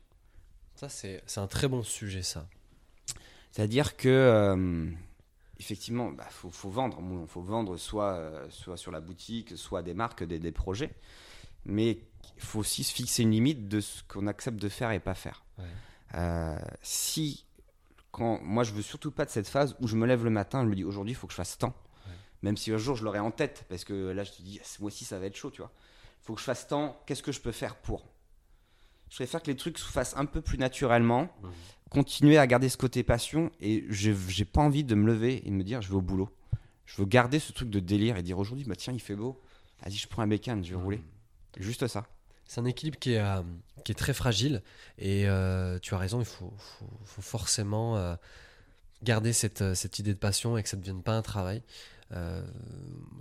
Ça, 0.75 0.87
c'est 0.87 1.23
c'est 1.25 1.39
un 1.39 1.47
très 1.47 1.67
bon 1.67 1.81
sujet, 1.81 2.21
ça. 2.21 2.47
C'est-à-dire 3.51 3.97
que, 3.97 4.87
effectivement, 5.59 6.11
bah, 6.11 6.27
faut, 6.29 6.49
faut 6.49 6.69
vendre. 6.69 7.01
Bon, 7.01 7.25
faut 7.27 7.41
vendre 7.41 7.77
soit, 7.77 8.13
euh, 8.13 8.47
soit 8.49 8.77
sur 8.77 8.91
la 8.91 8.99
boutique, 8.99 9.57
soit 9.57 9.81
des 9.83 9.93
marques, 9.93 10.23
des, 10.23 10.39
des 10.39 10.51
projets. 10.51 10.93
Mais 11.65 11.99
il 12.35 12.41
faut 12.41 12.59
aussi 12.59 12.83
se 12.83 12.93
fixer 12.93 13.23
une 13.23 13.31
limite 13.31 13.67
de 13.67 13.81
ce 13.81 14.03
qu'on 14.03 14.27
accepte 14.27 14.57
de 14.57 14.69
faire 14.69 14.91
et 14.91 14.99
pas 14.99 15.15
faire. 15.15 15.43
Ouais. 15.57 15.65
Euh, 16.15 16.57
si, 16.81 17.45
quand, 18.11 18.39
moi, 18.41 18.63
je 18.63 18.73
veux 18.73 18.81
surtout 18.81 19.11
pas 19.11 19.25
de 19.25 19.29
cette 19.29 19.47
phase 19.47 19.75
où 19.81 19.87
je 19.87 19.95
me 19.95 20.05
lève 20.05 20.23
le 20.23 20.29
matin, 20.29 20.63
je 20.63 20.69
me 20.69 20.75
dis 20.75 20.83
aujourd'hui, 20.83 21.13
il 21.13 21.15
faut 21.15 21.27
que 21.27 21.33
je 21.33 21.37
fasse 21.37 21.57
tant. 21.57 21.75
Ouais. 22.05 22.13
Même 22.43 22.57
si 22.57 22.71
un 22.71 22.77
jour 22.77 22.95
je 22.95 23.03
l'aurai 23.03 23.19
en 23.19 23.31
tête, 23.31 23.65
parce 23.69 23.83
que 23.83 24.11
là, 24.11 24.23
je 24.23 24.31
te 24.31 24.41
dis, 24.41 24.61
moi 24.79 24.87
aussi, 24.87 25.05
ça 25.05 25.19
va 25.19 25.25
être 25.25 25.35
chaud, 25.35 25.51
tu 25.51 25.61
vois. 25.61 25.71
Il 26.21 26.25
faut 26.25 26.33
que 26.33 26.39
je 26.39 26.45
fasse 26.45 26.67
tant, 26.67 27.01
qu'est-ce 27.05 27.23
que 27.23 27.31
je 27.31 27.41
peux 27.41 27.51
faire 27.51 27.75
pour? 27.75 28.05
Je 29.09 29.15
préfère 29.15 29.41
que 29.41 29.47
les 29.47 29.55
trucs 29.55 29.77
se 29.77 29.85
fassent 29.91 30.15
un 30.17 30.25
peu 30.25 30.41
plus 30.41 30.57
naturellement, 30.57 31.29
Mhm. 31.43 31.49
continuer 31.89 32.37
à 32.37 32.45
garder 32.47 32.69
ce 32.69 32.77
côté 32.77 33.03
passion, 33.03 33.51
et 33.61 33.85
je 33.89 34.11
j'ai 34.27 34.45
pas 34.45 34.61
envie 34.61 34.83
de 34.83 34.95
me 34.95 35.07
lever 35.07 35.41
et 35.47 35.49
de 35.49 35.55
me 35.55 35.63
dire, 35.63 35.81
je 35.81 35.89
vais 35.89 35.95
au 35.95 36.01
boulot. 36.01 36.29
Je 36.85 36.97
veux 37.01 37.05
garder 37.07 37.39
ce 37.39 37.51
truc 37.51 37.69
de 37.69 37.79
délire 37.79 38.17
et 38.17 38.23
dire 38.23 38.37
aujourd'hui, 38.39 38.65
bah 38.65 38.75
tiens, 38.75 38.93
il 38.93 38.99
fait 39.01 39.15
beau. 39.15 39.39
Vas-y, 39.83 39.95
je 39.95 40.07
prends 40.07 40.21
un 40.23 40.27
bécane, 40.27 40.63
je 40.63 40.71
vais 40.75 40.81
rouler. 40.81 41.01
Juste 41.57 41.87
ça. 41.87 42.05
C'est 42.45 42.61
un 42.61 42.65
équilibre 42.65 42.97
qui 42.97 43.13
est, 43.13 43.19
euh, 43.19 43.41
qui 43.83 43.91
est 43.91 43.95
très 43.95 44.13
fragile 44.13 44.61
et 44.97 45.27
euh, 45.27 45.79
tu 45.79 45.93
as 45.93 45.97
raison, 45.97 46.19
il 46.19 46.25
faut, 46.25 46.53
faut- 46.57 46.99
faut 47.03 47.21
forcément 47.21 47.97
euh, 47.97 48.15
garder 49.03 49.33
cette, 49.33 49.73
cette 49.75 49.99
idée 49.99 50.13
de 50.13 50.19
passion 50.19 50.57
et 50.57 50.63
que 50.63 50.69
ça 50.69 50.77
ne 50.77 50.81
devienne 50.81 51.03
pas 51.03 51.13
un 51.13 51.21
travail. 51.21 51.61
Euh, 52.13 52.41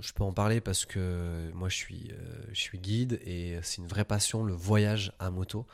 je 0.01 0.13
peux 0.13 0.23
en 0.23 0.33
parler 0.33 0.61
parce 0.61 0.85
que 0.85 1.51
moi 1.55 1.69
je 1.69 1.77
suis, 1.77 2.13
euh, 2.13 2.45
je 2.53 2.61
suis 2.61 2.79
guide 2.79 3.21
et 3.25 3.59
c'est 3.63 3.79
une 3.79 3.89
vraie 3.89 4.05
passion, 4.05 4.45
le 4.45 4.55
voyage 4.55 5.13
à 5.19 5.31
moto. 5.31 5.67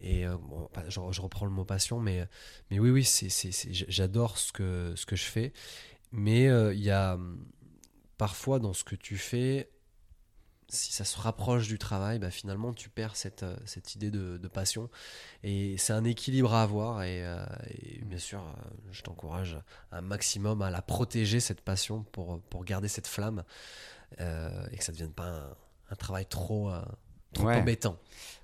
Et 0.00 0.26
euh, 0.26 0.36
je, 0.88 1.20
reprends 1.20 1.46
le 1.46 1.52
mot 1.52 1.64
passion, 1.64 2.00
mais, 2.00 2.26
mais 2.70 2.80
oui, 2.80 2.90
oui, 2.90 3.08
j'adore 3.88 4.36
ce 4.36 4.52
que, 4.52 4.94
ce 4.96 5.06
que 5.06 5.14
je 5.14 5.24
fais. 5.24 5.52
Mais 6.10 6.46
il 6.74 6.82
y 6.82 6.90
a 6.90 7.14
hum, 7.14 7.44
parfois 8.18 8.58
dans 8.58 8.72
ce 8.72 8.82
que 8.82 8.96
tu 8.96 9.16
fais, 9.16 9.70
si 10.74 10.92
ça 10.92 11.04
se 11.04 11.18
rapproche 11.18 11.68
du 11.68 11.78
travail, 11.78 12.18
bah, 12.18 12.30
finalement 12.30 12.72
tu 12.72 12.88
perds 12.88 13.14
cette, 13.16 13.42
euh, 13.42 13.56
cette 13.66 13.94
idée 13.94 14.10
de, 14.10 14.38
de 14.38 14.48
passion. 14.48 14.88
Et 15.44 15.76
c'est 15.78 15.92
un 15.92 16.04
équilibre 16.04 16.54
à 16.54 16.62
avoir. 16.62 17.02
Et, 17.02 17.24
euh, 17.24 17.44
et 17.70 17.98
bien 18.04 18.18
sûr, 18.18 18.40
euh, 18.40 18.68
je 18.90 19.02
t'encourage 19.02 19.58
un 19.90 20.00
maximum 20.00 20.62
à 20.62 20.70
la 20.70 20.82
protéger, 20.82 21.40
cette 21.40 21.60
passion, 21.60 22.04
pour, 22.12 22.40
pour 22.50 22.64
garder 22.64 22.88
cette 22.88 23.06
flamme 23.06 23.44
euh, 24.20 24.66
et 24.72 24.78
que 24.78 24.84
ça 24.84 24.92
ne 24.92 24.96
devienne 24.96 25.12
pas 25.12 25.28
un, 25.28 25.54
un 25.90 25.94
travail 25.96 26.26
trop, 26.26 26.70
euh, 26.70 26.80
trop 27.34 27.46
Ouais. 27.46 27.56
embêtant. 27.56 27.96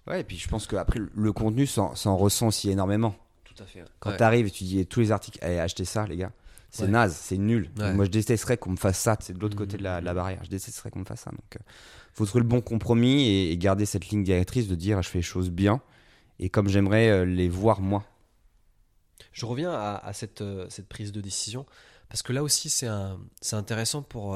Ouais, 0.07 0.21
et 0.21 0.25
puis 0.25 0.37
je 0.39 0.49
pense 0.49 0.67
qu'après, 0.67 0.99
le 1.15 1.33
contenu 1.33 1.67
s'en 1.67 1.95
s'en 1.95 2.17
ressent 2.17 2.47
aussi 2.49 2.71
énormément. 2.71 3.15
Tout 3.45 3.63
à 3.63 3.67
fait. 3.67 3.85
Quand 4.01 4.11
Ouais. 4.11 4.17
tu 4.17 4.23
arrives 4.23 4.47
et 4.47 4.51
tu 4.51 4.65
dis 4.65 4.87
tous 4.87 5.01
les 5.01 5.13
articles, 5.13 5.39
allez, 5.43 5.59
achetez 5.59 5.85
ça, 5.85 6.07
les 6.07 6.17
gars. 6.17 6.33
C'est 6.71 6.83
Ouais. 6.85 6.89
naze, 6.91 7.17
c'est 7.17 7.39
nul. 7.39 7.71
Ouais. 7.79 7.95
Moi, 7.95 8.05
je 8.05 8.11
détesterais 8.11 8.59
qu'on 8.59 8.71
me 8.71 8.77
fasse 8.77 8.99
ça. 8.99 9.17
C'est 9.21 9.33
de 9.33 9.39
l'autre 9.41 9.55
Mhm. 9.55 9.59
côté 9.59 9.77
de 9.79 9.83
la, 9.83 10.01
de 10.01 10.05
la 10.05 10.13
barrière. 10.15 10.41
Je 10.45 10.51
détesterais 10.51 10.91
qu'on 10.91 10.99
me 11.01 11.05
fasse 11.07 11.21
ça. 11.23 11.31
Donc, 11.31 11.57
euh, 11.57 11.61
faut 12.13 12.27
trouver 12.27 12.43
le 12.43 12.49
bon 12.49 12.61
compromis 12.61 13.23
et, 13.27 13.53
et 13.53 13.57
garder 13.57 13.87
cette 13.87 14.09
ligne 14.09 14.23
directrice 14.23 14.69
de 14.69 14.75
dire 14.75 15.01
je 15.03 15.09
fais 15.09 15.19
les 15.19 15.23
choses 15.23 15.51
bien 15.51 15.81
et 16.39 16.51
comme 16.51 16.69
j'aimerais 16.69 17.09
euh, 17.09 17.25
les 17.25 17.49
voir 17.49 17.81
moi. 17.81 18.05
Je 19.33 19.47
reviens 19.47 19.71
à, 19.73 19.97
à 20.05 20.13
cette, 20.13 20.41
euh, 20.43 20.67
cette 20.69 20.89
prise 20.89 21.11
de 21.13 21.21
décision, 21.21 21.65
parce 22.09 22.23
que 22.23 22.33
là 22.33 22.43
aussi, 22.43 22.69
c'est 22.71 22.87
intéressant 23.53 24.03
pour, 24.03 24.35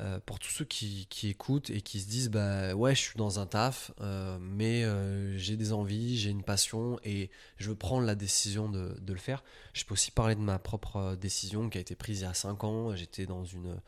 euh, 0.00 0.20
pour 0.24 0.38
tous 0.38 0.50
ceux 0.50 0.64
qui, 0.64 1.06
qui 1.10 1.28
écoutent 1.28 1.70
et 1.70 1.80
qui 1.80 1.98
se 1.98 2.08
disent 2.08 2.30
bah, 2.30 2.74
Ouais, 2.74 2.94
je 2.94 3.00
suis 3.00 3.16
dans 3.16 3.40
un 3.40 3.46
taf, 3.46 3.90
euh, 4.00 4.38
mais 4.40 4.84
euh, 4.84 5.36
j'ai 5.36 5.56
des 5.56 5.72
envies, 5.72 6.16
j'ai 6.16 6.30
une 6.30 6.44
passion 6.44 7.00
et 7.02 7.30
je 7.56 7.70
veux 7.70 7.74
prendre 7.74 8.06
la 8.06 8.14
décision 8.14 8.68
de, 8.68 8.96
de 9.00 9.12
le 9.12 9.18
faire. 9.18 9.42
Je 9.72 9.84
peux 9.84 9.94
aussi 9.94 10.12
parler 10.12 10.36
de 10.36 10.40
ma 10.40 10.60
propre 10.60 11.16
décision 11.16 11.68
qui 11.68 11.78
a 11.78 11.80
été 11.80 11.96
prise 11.96 12.20
il 12.20 12.24
y 12.24 12.26
a 12.26 12.34
5 12.34 12.62
ans. 12.62 12.94
J'étais 12.94 13.26
dans 13.26 13.44
une, 13.44 13.80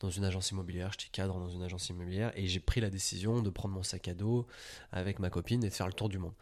dans 0.00 0.10
une 0.10 0.24
agence 0.24 0.50
immobilière, 0.50 0.92
j'étais 0.92 1.10
cadre 1.10 1.38
dans 1.38 1.48
une 1.48 1.62
agence 1.62 1.88
immobilière 1.88 2.30
et 2.36 2.46
j'ai 2.46 2.60
pris 2.60 2.82
la 2.82 2.90
décision 2.90 3.40
de 3.40 3.48
prendre 3.48 3.74
mon 3.74 3.82
sac 3.82 4.06
à 4.08 4.14
dos 4.14 4.46
avec 4.92 5.18
ma 5.18 5.30
copine 5.30 5.64
et 5.64 5.70
de 5.70 5.74
faire 5.74 5.86
le 5.86 5.94
tour 5.94 6.10
du 6.10 6.18
monde. 6.18 6.34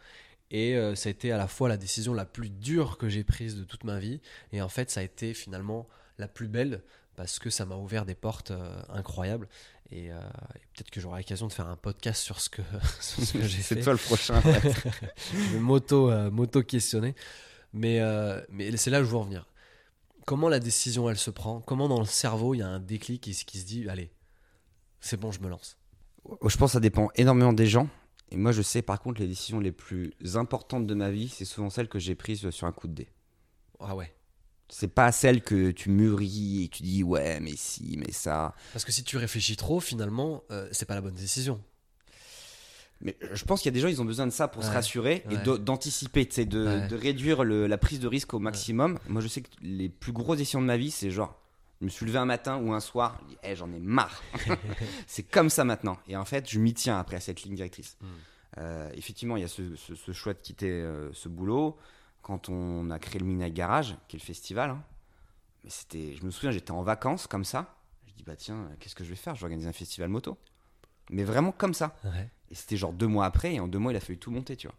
Et 0.51 0.77
ça 0.95 1.09
a 1.09 1.11
été 1.11 1.33
à 1.33 1.37
la 1.37 1.47
fois 1.47 1.67
la 1.67 1.75
décision 1.75 2.13
la 2.13 2.25
plus 2.25 2.49
dure 2.49 2.97
que 2.97 3.09
j'ai 3.09 3.25
prise 3.25 3.57
de 3.57 3.65
toute 3.65 3.83
ma 3.83 3.99
vie. 3.99 4.21
Et 4.53 4.61
en 4.61 4.69
fait, 4.69 4.89
ça 4.89 5.01
a 5.01 5.03
été 5.03 5.33
finalement 5.33 5.89
la 6.17 6.29
plus 6.29 6.47
belle 6.47 6.83
parce 7.17 7.39
que 7.39 7.49
ça 7.49 7.65
m'a 7.65 7.75
ouvert 7.75 8.05
des 8.05 8.15
portes 8.15 8.51
euh, 8.51 8.81
incroyables. 8.87 9.49
Et, 9.91 10.11
euh, 10.11 10.19
et 10.55 10.59
peut-être 10.73 10.89
que 10.91 11.01
j'aurai 11.01 11.19
l'occasion 11.21 11.47
de 11.47 11.51
faire 11.53 11.67
un 11.67 11.75
podcast 11.75 12.21
sur 12.23 12.39
ce 12.39 12.49
que, 12.49 12.61
sur 13.01 13.23
ce 13.23 13.33
que 13.33 13.41
j'ai 13.43 13.61
C'est 13.61 13.75
fait. 13.75 13.81
toi 13.81 13.91
le 13.93 13.99
prochain. 13.99 14.41
m'auto, 15.59 16.09
euh, 16.09 16.29
m'auto-questionner. 16.31 17.15
Mais, 17.73 17.99
euh, 17.99 18.41
mais 18.49 18.75
c'est 18.77 18.89
là 18.89 19.01
où 19.01 19.03
je 19.03 19.09
veux 19.09 19.17
en 19.17 19.23
venir. 19.23 19.45
Comment 20.25 20.49
la 20.49 20.59
décision, 20.59 21.09
elle 21.09 21.17
se 21.17 21.29
prend? 21.31 21.61
Comment 21.61 21.87
dans 21.87 21.99
le 21.99 22.05
cerveau, 22.05 22.53
il 22.53 22.59
y 22.59 22.61
a 22.61 22.67
un 22.67 22.79
déclic 22.79 23.21
qui, 23.21 23.33
se- 23.33 23.45
qui 23.45 23.59
se 23.59 23.65
dit, 23.65 23.87
allez, 23.89 24.11
c'est 24.99 25.19
bon, 25.19 25.31
je 25.31 25.39
me 25.41 25.49
lance? 25.49 25.77
je 26.43 26.57
pense 26.57 26.71
que 26.71 26.73
ça 26.73 26.79
dépend 26.81 27.09
énormément 27.15 27.53
des 27.53 27.67
gens. 27.67 27.87
Et 28.31 28.35
moi, 28.35 28.51
je 28.51 28.61
sais 28.61 28.81
par 28.81 28.99
contre, 28.99 29.21
les 29.21 29.27
décisions 29.27 29.61
les 29.61 29.71
plus 29.71 30.13
importantes 30.35 30.85
de 30.85 30.93
ma 30.93 31.09
vie, 31.09 31.29
c'est 31.29 31.45
souvent 31.45 31.69
celles 31.69 31.87
que 31.87 31.99
j'ai 31.99 32.15
prises 32.15 32.49
sur 32.49 32.67
un 32.67 32.73
coup 32.73 32.87
de 32.89 32.93
dé. 32.93 33.07
Ah 33.79 33.95
ouais. 33.95 34.13
C'est 34.69 34.89
pas 34.93 35.11
celle 35.13 35.41
que 35.41 35.71
tu 35.71 35.89
mûris 35.89 36.63
et 36.65 36.67
tu 36.67 36.83
dis 36.83 37.01
ouais, 37.03 37.39
mais 37.39 37.55
si, 37.55 37.95
mais 37.97 38.11
ça. 38.11 38.53
Parce 38.73 38.83
que 38.83 38.91
si 38.91 39.03
tu 39.03 39.15
réfléchis 39.17 39.55
trop, 39.55 39.79
finalement, 39.79 40.43
euh, 40.51 40.67
c'est 40.71 40.85
pas 40.85 40.95
la 40.95 41.01
bonne 41.01 41.13
décision. 41.15 41.61
Mais 42.99 43.15
je 43.31 43.45
pense 43.45 43.61
qu'il 43.61 43.69
y 43.69 43.73
a 43.73 43.75
des 43.75 43.79
gens, 43.79 43.87
ils 43.87 44.01
ont 44.01 44.05
besoin 44.05 44.25
de 44.25 44.31
ça 44.31 44.47
pour 44.47 44.63
se 44.63 44.71
rassurer 44.71 45.23
et 45.29 45.35
ouais. 45.37 45.59
d'anticiper, 45.59 46.25
de, 46.25 46.65
Ouais. 46.65 46.87
de 46.87 46.95
réduire 46.95 47.43
le- 47.43 47.67
la 47.67 47.77
prise 47.77 47.99
de 47.99 48.07
risque 48.07 48.33
au 48.33 48.39
maximum. 48.39 48.97
Moi, 49.07 49.21
je 49.21 49.27
sais 49.27 49.41
que 49.41 49.49
les 49.61 49.87
plus 49.87 50.11
grosses 50.11 50.39
décisions 50.39 50.61
de 50.61 50.65
ma 50.65 50.77
vie, 50.77 50.89
c'est 50.89 51.11
genre, 51.11 51.39
je 51.79 51.85
me 51.85 51.89
suis 51.91 52.07
levé 52.07 52.17
un 52.17 52.25
matin 52.25 52.57
ou 52.57 52.73
un 52.73 52.79
soir, 52.79 53.21
Eh, 53.43 53.55
j'en 53.55 53.71
ai 53.71 53.79
marre. 53.79 54.23
c'est 55.07 55.21
comme 55.23 55.51
ça 55.51 55.63
maintenant. 55.63 55.97
Et 56.07 56.17
en 56.17 56.25
fait, 56.25 56.49
je 56.49 56.59
m'y 56.59 56.73
tiens 56.73 56.97
après 56.99 57.17
à 57.17 57.19
cette 57.19 57.43
ligne 57.43 57.55
directrice. 57.55 57.97
Mm. 58.01 58.05
Euh, 58.57 58.89
effectivement, 58.95 59.37
il 59.37 59.41
y 59.41 59.45
a 59.45 59.47
ce, 59.47 59.75
ce, 59.75 59.93
ce 59.93 60.11
choix 60.11 60.33
de 60.33 60.39
quitter 60.39 60.71
euh, 60.71 61.11
ce 61.13 61.29
boulot. 61.29 61.77
Quand 62.27 62.49
on 62.49 62.91
a 62.91 62.99
créé 62.99 63.19
le 63.19 63.25
Midnight 63.25 63.53
Garage, 63.53 63.95
qui 64.09 64.17
est 64.17 64.19
le 64.19 64.25
festival, 64.25 64.69
hein, 64.71 64.83
mais 65.63 65.69
c'était, 65.69 66.13
je 66.13 66.25
me 66.25 66.29
souviens, 66.31 66.51
j'étais 66.51 66.71
en 66.71 66.81
vacances 66.83 67.25
comme 67.25 67.45
ça. 67.45 67.73
Je 68.05 68.13
dis, 68.13 68.23
bah 68.23 68.35
tiens, 68.35 68.69
qu'est-ce 68.81 68.95
que 68.95 69.05
je 69.05 69.09
vais 69.09 69.15
faire? 69.15 69.33
Je 69.33 69.39
vais 69.39 69.45
organiser 69.45 69.69
un 69.69 69.73
festival 69.73 70.09
moto. 70.09 70.37
Mais 71.09 71.23
vraiment 71.23 71.53
comme 71.53 71.73
ça. 71.73 71.95
Ouais. 72.03 72.29
Et 72.51 72.55
c'était 72.55 72.75
genre 72.75 72.91
deux 72.91 73.07
mois 73.07 73.25
après, 73.25 73.53
et 73.55 73.59
en 73.61 73.67
deux 73.69 73.79
mois, 73.79 73.93
il 73.93 73.95
a 73.95 74.01
fallu 74.01 74.17
tout 74.19 74.29
monter, 74.29 74.57
tu 74.57 74.67
vois. 74.67 74.75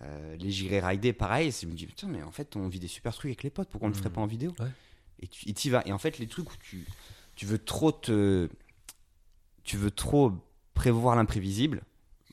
Euh, 0.00 0.36
les 0.36 0.50
J'irai 0.50 0.80
rider, 0.80 1.14
pareil. 1.14 1.50
Je 1.52 1.66
me 1.66 1.72
dis, 1.72 1.86
putain, 1.86 2.06
mais 2.06 2.22
en 2.22 2.30
fait, 2.32 2.54
on 2.54 2.68
vit 2.68 2.80
des 2.80 2.88
super 2.88 3.14
trucs 3.14 3.30
avec 3.30 3.42
les 3.44 3.50
potes, 3.50 3.70
pourquoi 3.70 3.86
on 3.86 3.90
le 3.90 3.96
ferait 3.96 4.10
Mhm. 4.10 4.14
pas 4.14 4.20
en 4.20 4.26
vidéo? 4.26 4.54
Ouais. 4.58 4.70
Et 5.20 5.26
tu 5.28 5.68
y 5.68 5.70
vas. 5.70 5.82
Et 5.86 5.92
en 5.92 5.98
fait, 5.98 6.18
les 6.18 6.26
trucs 6.26 6.50
où 6.52 6.56
tu, 6.58 6.84
tu 7.34 7.46
veux 7.46 7.58
trop 7.58 7.92
te. 7.92 8.50
Tu 9.62 9.78
veux 9.78 9.90
trop 9.90 10.32
prévoir 10.74 11.16
l'imprévisible, 11.16 11.82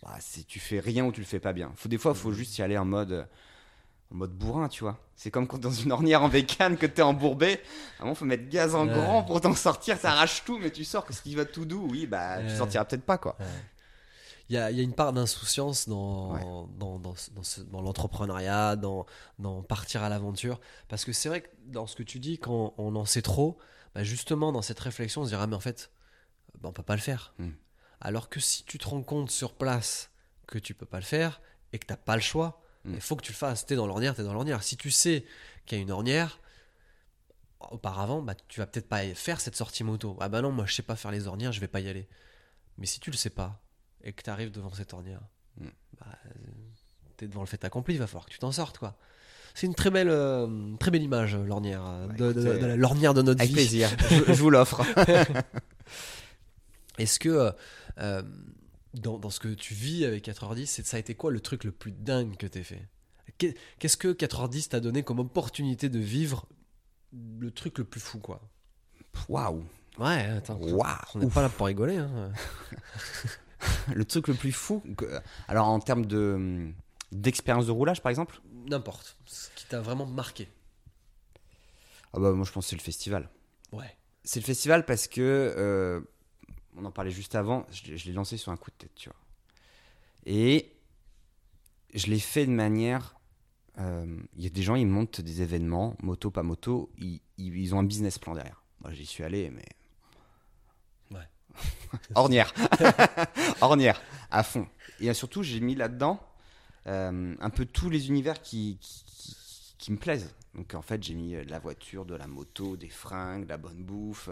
bah, 0.04 0.18
tu 0.48 0.60
fais 0.60 0.80
rien 0.82 1.06
ou 1.06 1.14
tu 1.14 1.22
le 1.22 1.26
fais 1.26 1.40
pas 1.40 1.54
bien. 1.54 1.72
Faut, 1.78 1.88
des 1.88 1.98
fois, 1.98 2.12
il 2.14 2.18
faut 2.18 2.34
juste 2.34 2.58
y 2.58 2.62
aller 2.62 2.78
en 2.78 2.84
mode. 2.86 3.28
En 4.12 4.16
mode 4.16 4.32
bourrin, 4.32 4.68
tu 4.68 4.84
vois. 4.84 5.00
C'est 5.16 5.32
comme 5.32 5.48
quand 5.48 5.58
dans 5.60 5.72
une 5.72 5.92
ornière 5.92 6.22
en 6.24 6.28
bécane 6.30 6.78
que 6.78 6.86
t'es 6.86 7.02
embourbé. 7.02 7.62
À 7.98 8.02
un 8.02 8.04
moment, 8.06 8.16
faut 8.16 8.26
mettre 8.26 8.50
gaz 8.50 8.76
en 8.76 8.86
grand 8.86 9.24
pour 9.24 9.40
t'en 9.40 9.56
sortir. 9.56 9.98
Ça 9.98 10.12
arrache 10.12 10.44
tout, 10.44 10.58
mais 10.58 10.70
tu 10.70 10.84
sors. 10.84 11.06
Qu'est-ce 11.06 11.22
qui 11.22 11.34
va 11.36 11.46
tout 11.46 11.64
doux? 11.66 11.88
Oui, 11.90 12.08
bah, 12.08 12.42
tu 12.44 12.56
sortiras 12.56 12.84
peut-être 12.86 13.06
pas, 13.06 13.18
quoi. 13.18 13.38
Il 14.50 14.56
y 14.56 14.58
a, 14.58 14.70
il 14.70 14.76
y 14.76 14.82
a 14.82 14.84
une 14.84 14.94
part 14.94 15.14
d'insouciance 15.14 15.88
dans, 15.88 16.34
Ouais. 16.34 16.42
dans, 16.78 17.00
dans, 17.00 17.14
dans, 17.72 17.82
l'entrepreneuriat, 17.82 18.76
dans, 18.76 19.06
dans 19.40 19.62
partir 19.62 20.04
à 20.04 20.10
l'aventure. 20.10 20.60
Parce 20.90 21.06
que 21.06 21.14
c'est 21.14 21.30
vrai 21.30 21.42
que 21.42 21.48
dans 21.68 21.88
ce 21.88 21.96
que 21.96 22.04
tu 22.04 22.20
dis, 22.20 22.38
quand 22.38 22.74
on 22.78 22.96
en 22.98 23.06
sait 23.06 23.22
trop, 23.22 23.58
bah 23.96 24.04
justement, 24.04 24.52
dans 24.52 24.62
cette 24.62 24.80
réflexion, 24.80 25.22
on 25.22 25.24
se 25.24 25.30
dira, 25.30 25.48
mais 25.48 25.56
en 25.56 25.62
fait, 25.62 25.90
bah, 26.60 26.68
on 26.68 26.74
peut 26.74 26.84
pas 26.84 26.96
le 26.96 27.02
faire. 27.02 27.34
Mm. 27.38 27.52
Alors 28.02 28.28
que 28.28 28.42
si 28.42 28.66
tu 28.66 28.78
te 28.78 28.90
rends 28.90 29.04
compte 29.04 29.32
sur 29.32 29.54
place 29.54 30.10
que 30.48 30.60
tu 30.60 30.74
peux 30.74 30.86
pas 30.86 30.98
le 31.00 31.06
faire 31.06 31.40
et 31.72 31.80
que 31.80 31.86
t'as 31.86 31.96
pas 31.96 32.16
le 32.16 32.22
choix, 32.22 32.61
Mm. 32.86 32.94
il 32.96 33.02
faut 33.02 33.16
que 33.16 33.24
tu 33.24 33.32
le 33.32 33.38
fasses. 33.38 33.66
T'es 33.66 33.76
dans 33.76 33.88
l'ornière, 33.88 34.16
t'es 34.16 34.24
dans 34.24 34.34
l'ornière. 34.34 34.64
Si 34.64 34.78
tu 34.78 34.92
sais 34.92 35.26
qu'il 35.66 35.78
y 35.78 35.82
a 35.82 35.84
une 35.84 35.92
ornière, 35.92 36.40
auparavant, 37.70 38.22
bah, 38.22 38.34
tu 38.48 38.60
vas 38.60 38.66
peut-être 38.66 38.90
pas 38.90 39.04
faire 39.14 39.40
cette 39.40 39.56
sortie 39.56 39.84
moto. 39.84 40.18
Ah 40.20 40.30
bah 40.30 40.42
non, 40.42 40.52
moi 40.52 40.66
je 40.66 40.74
sais 40.74 40.82
pas 40.82 40.96
faire 40.96 41.12
les 41.12 41.28
ornières, 41.28 41.52
je 41.52 41.60
vais 41.60 41.68
pas 41.68 41.80
y 41.80 41.88
aller. 41.88 42.08
Mais 42.78 42.86
si 42.88 43.00
tu 43.00 43.12
le 43.12 43.18
sais 43.18 43.30
pas 43.30 43.62
et 44.04 44.14
que 44.14 44.24
tu 44.24 44.30
arrives 44.30 44.52
devant 44.52 44.74
cette 44.74 44.94
ornière, 44.94 45.22
Mm. 45.60 45.66
bah, 46.00 46.08
euh, 46.28 46.30
t'es 47.18 47.28
devant 47.28 47.42
le 47.42 47.46
fait 47.48 47.64
accompli, 47.66 47.96
il 47.96 48.00
va 48.00 48.08
falloir 48.08 48.26
que 48.26 48.32
tu 48.32 48.40
t'en 48.40 48.54
sortes 48.54 48.78
quoi. 48.78 48.96
c'est 49.54 49.68
une 49.68 49.76
très 49.76 49.90
belle, 49.92 50.08
euh, 50.10 50.48
très 50.80 50.92
belle 50.92 51.04
image, 51.04 51.36
euh, 51.36 51.44
l'ornière, 51.44 51.84
Bah, 51.84 52.16
de, 52.34 52.74
lornière 52.76 53.14
de 53.14 53.22
notre 53.22 53.42
Avec 53.42 53.50
vie. 53.50 53.56
plaisir, 53.56 53.90
je, 54.10 54.34
je 54.34 54.42
vous 54.42 54.50
l'offre. 54.50 54.82
Est-ce 56.98 57.20
que 57.20 57.52
euh, 58.00 58.22
dans, 58.94 59.18
dans 59.20 59.30
ce 59.30 59.40
que 59.40 59.48
tu 59.50 59.74
vis 59.74 60.06
avec 60.06 60.26
4h10, 60.26 60.66
c'est- 60.66 60.86
ça 60.86 60.98
a 60.98 61.00
été 61.00 61.16
quoi 61.16 61.32
le 61.32 61.40
truc 61.40 61.64
le 61.64 61.72
plus 61.72 61.92
dingue 61.92 62.36
que 62.38 62.46
t'aies 62.48 62.64
fait? 62.64 62.88
Qu'est- 63.38 63.58
Qu'est-ce 63.80 63.98
que 63.98 64.10
4h10 64.14 64.70
t'a 64.70 64.80
donné 64.80 65.04
comme 65.04 65.20
opportunité 65.20 65.90
de 65.90 66.00
vivre 66.00 66.48
le 67.40 67.52
truc 67.52 67.78
le 67.78 67.84
plus 67.86 68.00
fou, 68.02 68.20
quoi? 68.20 68.42
Waouh, 69.30 69.64
Ouais, 69.98 70.26
attends. 70.26 70.58
waouh. 70.58 70.88
On 71.16 71.20
n'est 71.20 71.28
pas 71.30 71.42
là 71.42 71.50
pour 71.50 71.68
rigoler. 71.68 71.98
Hein. 71.98 72.32
Le 73.94 74.04
truc 74.06 74.28
le 74.28 74.34
plus 74.34 74.52
fou. 74.52 74.82
que- 74.98 75.20
Alors 75.48 75.68
en 75.68 75.80
termes 75.80 76.06
de 76.06 76.72
d'expérience 77.12 77.68
de 77.68 77.72
roulage, 77.72 78.02
par 78.02 78.10
exemple? 78.10 78.42
N'importe. 78.68 79.18
Ce 79.26 79.50
qui 79.56 79.66
t'a 79.66 79.82
vraiment 79.82 80.06
marqué. 80.06 80.50
Ah 82.14 82.20
bah 82.20 82.32
moi 82.32 82.46
je 82.46 82.52
pense 82.52 82.66
que 82.66 82.70
c'est 82.72 82.76
le 82.76 82.82
festival. 82.82 83.30
Ouais. 83.72 83.96
C'est 84.24 84.40
le 84.40 84.46
festival 84.46 84.86
parce 84.86 85.08
que 85.08 85.22
euh, 85.22 86.02
on 86.78 86.86
en 86.86 86.92
parlait 86.92 87.12
juste 87.12 87.36
avant. 87.36 87.66
Je, 87.72 87.96
je 87.96 88.06
l'ai 88.06 88.14
lancé 88.14 88.38
sur 88.38 88.52
un 88.52 88.58
coup 88.58 88.72
de 88.72 88.76
tête, 88.78 88.96
tu 88.96 89.10
vois. 89.10 89.18
Et 90.26 90.72
je 91.94 92.08
l'ai 92.08 92.20
fait 92.20 92.46
de 92.46 92.52
manière. 92.52 93.16
euh, 93.80 94.18
Il 94.38 94.44
y 94.44 94.48
a 94.48 94.50
des 94.50 94.64
gens, 94.64 94.76
ils 94.76 94.88
montent 94.88 95.22
des 95.22 95.42
événements, 95.42 95.96
moto, 96.02 96.32
pas 96.32 96.44
moto, 96.44 96.92
ils, 97.38 97.76
ont 97.76 97.80
un 97.80 97.84
business 97.84 98.20
plan 98.20 98.36
derrière. 98.36 98.64
Moi, 98.82 98.94
j'y 98.94 99.06
suis 99.06 99.24
allé, 99.24 99.50
mais. 99.52 99.66
Ouais. 101.12 101.28
Ornière. 102.16 102.54
Ornière, 103.62 104.02
à 104.30 104.44
fond. 104.44 104.68
Et 105.00 105.14
surtout, 105.14 105.44
j'ai 105.44 105.60
mis 105.60 105.76
là-dedans 105.76 106.20
euh, 106.88 107.36
un 107.40 107.50
peu 107.50 107.66
tous 107.66 107.90
les 107.90 108.10
univers 108.10 108.42
qui, 108.42 108.78
qui, 108.82 109.04
qui- 109.06 109.36
qui 109.80 109.92
me 109.92 109.98
plaisent. 109.98 110.34
Donc, 110.56 110.76
en 110.76 110.82
fait, 110.84 111.04
j'ai 111.04 111.16
mis 111.16 111.36
euh, 111.36 111.46
de 111.46 111.52
la 111.52 111.60
voiture, 111.60 112.06
de 112.06 112.16
la 112.16 112.28
moto, 112.28 112.78
des 112.78 112.90
fringues, 112.90 113.46
de 113.46 113.50
la 113.50 113.58
bonne 113.58 113.84
bouffe, 113.84 114.30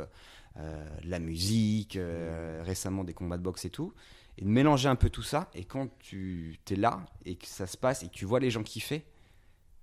la 1.04 1.20
musique, 1.20 1.96
euh, 1.96 2.62
récemment 2.66 3.04
des 3.04 3.14
combats 3.14 3.38
de 3.38 3.44
boxe 3.44 3.66
et 3.66 3.70
tout. 3.70 3.94
Et 4.38 4.44
de 4.44 4.50
mélanger 4.50 4.88
un 4.90 4.96
peu 4.96 5.10
tout 5.10 5.24
ça. 5.24 5.50
Et 5.54 5.66
quand 5.66 5.90
tu 6.00 6.58
es 6.70 6.76
là 6.76 7.06
et 7.26 7.36
que 7.36 7.46
ça 7.48 7.68
se 7.68 7.76
passe 7.78 8.04
et 8.04 8.08
que 8.08 8.14
tu 8.14 8.26
vois 8.26 8.40
les 8.40 8.52
gens 8.52 8.64
kiffer, 8.64 9.04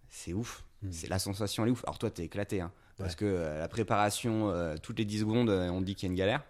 c'est 0.08 0.32
ouf. 0.32 0.64
Mm. 0.82 0.88
C'est 0.92 1.08
la 1.08 1.18
sensation, 1.18 1.62
elle 1.64 1.70
est 1.70 1.72
ouf. 1.72 1.84
Alors, 1.84 1.98
toi, 1.98 2.10
t'es 2.10 2.24
éclaté. 2.24 2.60
Hein, 2.60 2.72
parce 2.96 3.14
que 3.14 3.24
euh, 3.26 3.58
la 3.58 3.68
préparation, 3.68 4.50
euh, 4.50 4.76
toutes 4.82 4.98
les 4.98 5.04
10 5.04 5.20
secondes, 5.20 5.50
euh, 5.50 5.68
on 5.68 5.82
dit 5.82 5.94
qu'il 5.94 6.06
y 6.08 6.10
a 6.10 6.12
une 6.12 6.18
galère. 6.18 6.42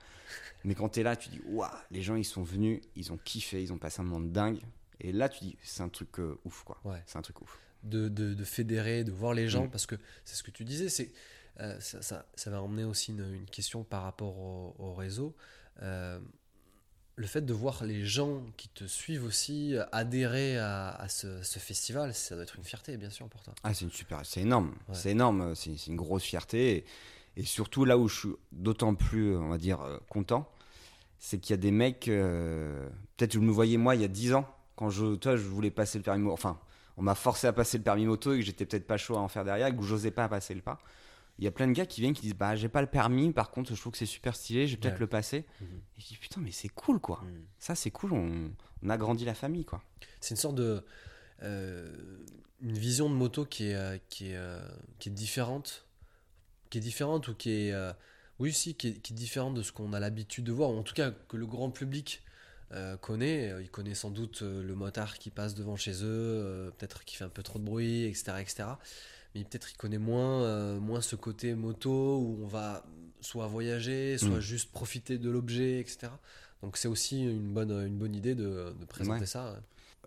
Mais 0.65 0.75
quand 0.77 0.89
tu 0.91 1.01
es 1.01 1.03
là, 1.03 1.17
tu 1.17 1.29
dis, 1.29 1.41
waouh, 1.49 1.69
les 1.91 2.03
gens, 2.03 2.15
ils 2.17 2.25
sont 2.25 2.43
venus, 2.45 2.81
ils 2.95 3.13
ont 3.13 3.19
kiffé, 3.19 3.63
ils 3.63 3.73
ont 3.73 3.79
passé 3.79 4.01
un 4.01 4.05
moment 4.05 4.21
de 4.25 4.31
dingue. 4.31 4.59
Et 5.01 5.11
là, 5.13 5.29
tu 5.29 5.43
dis, 5.45 5.57
c'est 5.63 5.83
un 5.83 5.89
truc 5.89 6.19
euh, 6.21 6.39
ouf, 6.45 6.63
quoi. 6.65 6.79
Ouais. 6.85 7.03
C'est 7.07 7.19
un 7.19 7.23
truc 7.23 7.41
ouf. 7.43 7.59
de, 7.83 8.09
de, 8.09 8.35
de 8.35 8.45
fédérer, 8.45 9.03
de 9.05 9.11
voir 9.13 9.35
les 9.35 9.49
gens, 9.49 9.65
Mm. 9.67 9.71
parce 9.71 9.87
que 9.87 9.97
c'est 10.25 10.37
ce 10.37 10.43
que 10.45 10.51
tu 10.53 10.65
disais, 10.65 10.89
c'est 10.89 11.13
euh, 11.61 11.79
ça, 11.81 12.03
ça, 12.03 12.27
ça 12.35 12.51
va 12.51 12.61
emmener 12.63 12.85
aussi 12.85 13.13
une, 13.13 13.33
une 13.35 13.47
question 13.47 13.85
par 13.85 14.03
rapport 14.03 14.39
au, 14.39 14.75
au 14.79 14.95
réseau. 14.95 15.35
Euh, 15.83 16.19
le 17.19 17.27
fait 17.27 17.41
de 17.41 17.53
voir 17.55 17.85
les 17.85 18.05
gens 18.05 18.43
qui 18.59 18.69
te 18.69 18.85
suivent 18.85 19.25
aussi 19.25 19.75
adhérer 19.91 20.59
à, 20.59 20.91
à 20.91 21.09
ce, 21.09 21.43
ce 21.43 21.59
festival, 21.59 22.13
ça 22.13 22.35
doit 22.35 22.45
être 22.45 22.57
une 22.57 22.65
fierté, 22.65 22.97
bien 22.99 23.09
sûr, 23.09 23.27
pour 23.29 23.43
toi. 23.43 23.55
Ah, 23.65 23.73
c'est 23.73 23.87
une 23.87 23.91
super, 23.91 24.21
c'est 24.27 24.41
énorme, 24.43 24.75
Ouais. 24.89 24.95
c'est 24.95 25.11
énorme, 25.13 25.55
c'est 25.55 25.87
une 25.87 25.97
grosse 25.97 26.25
fierté. 26.25 26.77
Et, 26.77 26.85
et 27.39 27.45
surtout 27.45 27.87
là 27.87 27.97
où 27.97 28.07
je 28.09 28.19
suis 28.19 28.29
d'autant 28.53 28.95
plus, 28.95 29.35
on 29.35 29.49
va 29.49 29.57
dire, 29.57 29.81
euh, 29.81 29.99
content, 30.11 30.47
c'est 31.19 31.39
qu'il 31.39 31.53
y 31.53 31.55
a 31.55 31.57
des 31.61 31.71
mecs, 31.71 32.09
euh, 32.09 32.87
peut-être 33.17 33.33
que 33.33 33.39
vous 33.39 33.45
me 33.45 33.51
voyez 33.51 33.79
moi 33.79 33.95
il 33.95 34.03
y 34.03 34.05
a 34.05 34.09
10 34.09 34.35
ans, 34.35 34.47
quand 34.77 34.91
je, 34.91 35.15
toi, 35.15 35.37
je 35.37 35.43
voulais 35.43 35.71
passer 35.71 35.97
le 35.97 36.05
permis 36.05 36.23
moto, 36.23 36.35
enfin, 36.35 36.61
on 36.99 37.03
m'a 37.03 37.15
forcé 37.15 37.47
à 37.47 37.53
passer 37.55 37.79
le 37.79 37.85
permis 37.85 38.05
moto 38.05 38.35
et 38.35 38.41
que 38.41 38.45
j'étais 38.45 38.67
peut-être 38.67 38.87
pas 38.87 38.99
chaud 38.99 39.17
à 39.17 39.21
en 39.21 39.29
faire 39.29 39.45
derrière, 39.45 39.69
et 39.69 39.75
que 39.77 39.83
j'osais 39.83 40.11
pas 40.11 40.29
passer 40.29 40.55
le 40.55 40.61
pas. 40.61 40.79
Il 41.39 41.45
y 41.45 41.49
a 41.49 41.51
plein 41.51 41.67
de 41.67 41.73
gars 41.73 41.85
qui 41.87 42.01
viennent 42.01 42.15
qui 42.15 42.23
disent 42.23 42.35
bah 42.35 42.57
j'ai 42.57 42.69
pas 42.69 42.81
le 42.81 42.87
permis, 42.87 43.33
par 43.33 43.51
contre 43.51 43.75
je 43.75 43.81
trouve 43.81 43.93
que 43.93 43.99
c'est 43.99 44.07
super 44.07 44.35
stylé, 44.35 44.67
je 44.67 44.73
vais 44.75 44.81
peut-être 44.81 44.95
Ouais. 44.95 45.01
le 45.01 45.07
passer. 45.07 45.45
Mhm. 45.61 45.67
Et 45.97 46.01
je 46.01 46.07
dis 46.07 46.17
putain 46.17 46.41
mais 46.41 46.51
c'est 46.53 46.69
cool 46.69 46.99
quoi. 47.01 47.23
Ça 47.59 47.75
c'est 47.75 47.91
cool, 47.91 48.13
on, 48.15 48.51
on 48.83 48.89
a 48.91 48.97
grandi 48.97 49.25
la 49.25 49.35
famille 49.35 49.65
quoi. 49.65 49.83
C'est 50.21 50.31
une 50.31 50.37
sorte 50.41 50.55
de. 50.57 50.83
euh, 51.43 51.95
une 52.63 52.79
vision 52.79 53.11
de 53.11 53.15
moto 53.15 53.45
qui 53.45 53.67
est, 53.69 53.75
euh, 53.75 53.99
qui 54.09 54.31
est, 54.31 54.37
euh, 54.37 54.67
qui 54.99 55.11
est 55.11 55.13
différente. 55.13 55.87
Qui 56.71 56.79
est 56.79 56.81
différente 56.81 57.29
ou 57.29 57.35
qui 57.35 57.51
est. 57.51 57.73
euh, 57.73 57.93
oui, 58.39 58.53
si, 58.53 58.75
qui 58.75 58.89
est, 58.89 58.93
qui 58.95 59.13
est 59.13 59.17
différente 59.17 59.55
de 59.55 59.63
ce 59.63 59.73
qu'on 59.73 59.93
a 59.93 60.01
l'habitude 60.01 60.45
de 60.45 60.53
voir, 60.53 60.71
ou 60.71 60.77
en 60.79 60.83
tout 60.83 60.95
cas 60.95 61.11
que 61.11 61.37
le 61.37 61.47
grand 61.47 61.71
public 61.71 62.23
euh, 62.73 62.97
connaît. 62.97 63.53
Il 63.63 63.71
connaît 63.71 63.95
sans 63.95 64.11
doute 64.11 64.41
le 64.43 64.75
motard 64.75 65.19
qui 65.19 65.31
passe 65.31 65.55
devant 65.55 65.77
chez 65.77 66.03
eux, 66.03 66.07
euh, 66.07 66.71
peut-être 66.71 67.05
qui 67.05 67.17
fait 67.17 67.25
un 67.25 67.29
peu 67.29 67.43
trop 67.43 67.59
de 67.59 67.65
bruit, 67.65 68.05
etc. 68.05 68.33
etc. 68.41 68.65
Mais 69.37 69.45
peut-être 69.45 69.71
il 69.71 69.77
connaît 69.77 69.99
moins, 69.99 70.43
euh, 70.43 70.79
moins 70.81 71.01
ce 71.01 71.15
côté 71.17 71.55
moto 71.55 72.19
où 72.19 72.39
on 72.43 72.47
va 72.47 72.85
soit 73.21 73.47
voyager, 73.47 74.17
soit 74.19 74.39
Mm. 74.39 74.41
juste 74.41 74.71
profiter 74.73 75.19
de 75.19 75.29
l'objet, 75.31 75.81
etc. 75.81 76.09
Donc 76.63 76.77
c'est 76.77 76.89
aussi 76.89 77.23
une 77.25 77.53
bonne, 77.53 77.71
une 77.87 77.97
bonne 77.99 78.15
idée 78.15 78.35
de, 78.35 78.75
de 78.79 78.85
présenter 78.87 79.21
Ouais. 79.21 79.27
ça. 79.27 79.57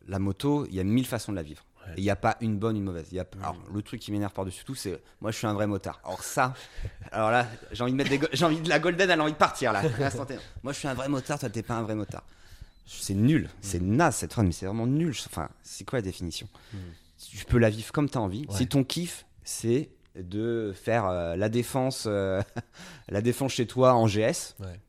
La 0.08 0.18
moto, 0.20 0.66
il 0.68 0.76
y 0.76 0.80
a 0.80 0.84
mille 0.84 1.06
façons 1.06 1.32
de 1.32 1.36
la 1.36 1.44
vivre. 1.44 1.64
Ouais. 1.86 1.94
Il 1.98 2.04
n'y 2.04 2.10
a 2.10 2.16
pas 2.16 2.38
une 2.42 2.58
bonne, 2.58 2.76
une 2.78 2.84
mauvaise. 2.84 3.12
Y 3.12 3.20
a... 3.20 3.24
Mhm. 3.24 3.44
Alors, 3.44 3.58
le 3.74 3.82
truc 3.82 4.00
qui 4.02 4.12
m'énerve 4.12 4.34
par-dessus 4.34 4.64
tout, 4.66 4.76
c'est 4.76 5.00
moi 5.22 5.32
je 5.32 5.38
suis 5.38 5.48
un 5.48 5.54
vrai 5.54 5.68
motard. 5.68 6.00
Alors 6.04 6.24
ça, 6.24 6.54
alors 7.12 7.30
là, 7.30 7.48
j'ai 7.72 7.84
envie 7.84 7.92
de 7.92 7.98
mettre 7.98 8.10
des 8.10 8.20
j'ai 8.34 8.46
envie 8.46 8.60
de 8.62 8.70
la 8.70 8.80
golden, 8.80 9.10
elle 9.10 9.20
a 9.20 9.24
envie 9.24 9.34
de 9.34 9.38
partir 9.38 9.74
là. 9.74 9.84
Moi 10.64 10.74
je 10.74 10.78
suis 10.80 10.88
un 10.88 10.94
vrai 10.96 11.08
motard, 11.10 11.38
toi 11.40 11.50
t'es 11.50 11.62
pas 11.64 11.76
un 11.76 11.84
vrai 11.84 11.96
motard. 11.96 12.24
C'est 12.88 13.14
nul, 13.14 13.48
c'est 13.62 13.80
naze 13.82 14.16
cette 14.16 14.34
phrase, 14.34 14.46
mais 14.46 14.52
c'est 14.52 14.66
vraiment 14.66 14.88
nul. 14.88 15.14
Enfin, 15.28 15.48
c'est 15.62 15.84
quoi 15.88 16.00
la 16.00 16.04
définition? 16.04 16.48
Tu 17.38 17.46
peux 17.46 17.58
la 17.58 17.70
vivre 17.70 17.92
comme 17.92 18.10
tu 18.10 18.18
as 18.18 18.22
envie. 18.22 18.46
Ouais. 18.50 18.56
Si 18.56 18.68
ton 18.68 18.84
kiff, 18.84 19.26
c'est 19.44 19.90
de 20.16 20.74
faire 20.76 21.06
euh, 21.06 21.36
la 21.36 21.50
défense, 21.50 22.06
euh, 22.08 22.42
la 23.10 23.22
défense 23.22 23.54
chez 23.54 23.68
toi 23.68 23.94
en 23.94 24.08
GS, 24.08 24.56
Ouais. 24.60 24.80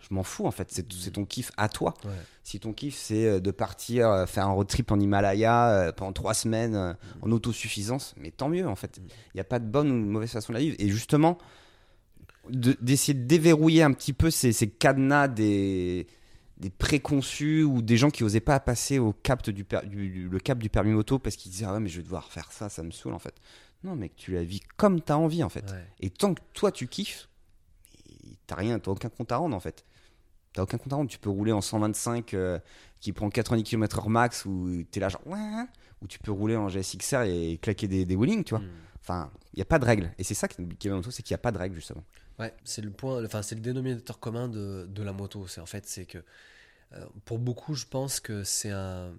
je 0.00 0.12
m'en 0.14 0.22
fous 0.22 0.46
en 0.46 0.50
fait. 0.50 0.68
C'est 0.72 0.90
c'est 0.92 1.12
ton 1.12 1.24
kiff 1.24 1.52
à 1.56 1.68
toi. 1.68 1.94
Ouais. 2.04 2.10
Si 2.42 2.58
ton 2.58 2.72
kiff 2.72 2.96
c'est 2.96 3.26
euh, 3.26 3.40
de 3.40 3.50
partir 3.50 4.08
euh, 4.08 4.26
faire 4.26 4.46
un 4.46 4.52
road 4.52 4.66
trip 4.66 4.90
en 4.90 4.98
Himalaya 4.98 5.92
pendant 5.96 6.12
trois 6.12 6.34
semaines 6.34 6.74
euh, 6.74 6.92
en 7.22 7.30
autosuffisance, 7.30 8.14
mais 8.16 8.30
tant 8.30 8.48
mieux 8.48 8.66
en 8.66 8.74
fait. 8.76 8.98
Mm. 8.98 9.02
Il 9.34 9.36
n'y 9.36 9.40
a 9.40 9.44
pas 9.44 9.58
de 9.58 9.66
bonne 9.66 9.90
ou 9.90 10.00
de 10.00 10.10
mauvaise 10.10 10.30
façon 10.32 10.52
de 10.52 10.58
la 10.58 10.64
vivre. 10.64 10.76
Et 10.78 10.88
justement, 10.88 11.38
de- 12.48 12.76
d'essayer 12.80 13.14
de, 13.14 13.24
déverrouiller 13.26 13.82
un 13.82 13.92
petit 13.92 14.12
peu 14.14 14.30
ces, 14.30 14.52
ces 14.52 14.68
cadenas 14.68 15.28
des, 15.28 16.06
des 16.60 16.70
préconçus 16.70 17.62
ou 17.64 17.82
des 17.82 17.96
gens 17.96 18.10
qui 18.10 18.22
osaient 18.22 18.38
pas 18.40 18.60
passer 18.60 18.98
au 18.98 19.12
cap 19.12 19.48
du, 19.48 19.64
per- 19.64 19.86
du- 19.86 20.28
le 20.28 20.38
cap 20.38 20.58
du 20.58 20.68
permis 20.68 20.92
moto 20.92 21.18
parce 21.18 21.34
qu'ils 21.36 21.50
disaient 21.50 21.64
ah 21.66 21.72
ouais 21.72 21.80
mais 21.80 21.88
je 21.88 21.96
vais 21.96 22.02
devoir 22.04 22.30
faire 22.30 22.52
ça, 22.52 22.68
ça 22.68 22.82
me 22.82 22.90
saoule 22.90 23.14
en 23.14 23.18
fait. 23.18 23.34
Non 23.82 23.96
mec, 23.96 24.14
tu 24.14 24.32
la 24.32 24.44
vis 24.44 24.60
comme 24.76 25.00
tu 25.02 25.10
as 25.10 25.18
envie 25.18 25.42
en 25.42 25.48
fait. 25.48 25.64
Ouais. 25.70 25.86
Et 26.00 26.10
tant 26.10 26.34
que 26.34 26.40
toi 26.52 26.70
tu 26.70 26.86
kiffes, 26.86 27.28
t'as 28.46 28.56
rien, 28.56 28.78
t'as 28.78 28.90
aucun 28.90 29.08
compte 29.08 29.32
à 29.32 29.36
rendre 29.38 29.56
en 29.56 29.60
fait. 29.60 29.84
T'as 30.52 30.62
aucun 30.62 30.78
compte 30.78 30.92
à 30.92 30.96
rendre. 30.96 31.10
Tu 31.10 31.18
peux 31.18 31.30
rouler 31.30 31.52
en 31.52 31.60
125 31.60 32.34
euh, 32.34 32.58
qui 33.00 33.12
prend 33.12 33.30
90 33.30 33.62
km/h 33.64 34.08
max 34.08 34.44
ou 34.44 34.82
t'es 34.90 35.00
là 35.00 35.08
genre 35.08 35.26
ouais, 35.26 35.38
hein, 35.38 35.68
ou 36.02 36.06
tu 36.08 36.18
peux 36.18 36.32
rouler 36.32 36.56
en 36.56 36.68
GSXR 36.68 37.22
et 37.22 37.58
claquer 37.62 37.88
des, 37.88 38.04
des 38.04 38.16
wheelings, 38.16 38.44
tu 38.44 38.50
vois. 38.50 38.60
Mm. 38.64 38.70
Enfin, 39.00 39.30
il 39.54 39.56
n'y 39.56 39.62
a 39.62 39.66
pas 39.66 39.78
de 39.78 39.84
règle. 39.86 40.12
Et 40.18 40.24
c'est 40.24 40.34
ça 40.34 40.46
qui 40.48 40.56
qui 40.56 40.88
est 40.88 40.90
bien 40.90 40.96
moto, 40.96 41.10
c'est 41.10 41.22
qu'il 41.22 41.32
n'y 41.32 41.36
a 41.36 41.42
pas 41.42 41.52
de 41.52 41.58
règle 41.58 41.74
justement. 41.74 42.04
Ouais, 42.40 42.54
c'est 42.64 42.82
le 42.82 42.90
point, 42.90 43.24
enfin 43.24 43.42
c'est 43.42 43.54
le 43.54 43.60
dénominateur 43.60 44.18
commun 44.18 44.48
de, 44.48 44.86
de 44.88 45.02
la 45.02 45.12
moto. 45.12 45.46
C'est 45.46 45.60
en 45.60 45.66
fait 45.66 45.86
c'est 45.86 46.06
que 46.06 46.18
euh, 46.94 47.06
pour 47.26 47.38
beaucoup, 47.38 47.74
je 47.74 47.86
pense 47.86 48.20
que 48.20 48.44
c'est 48.44 48.70
un 48.70 49.12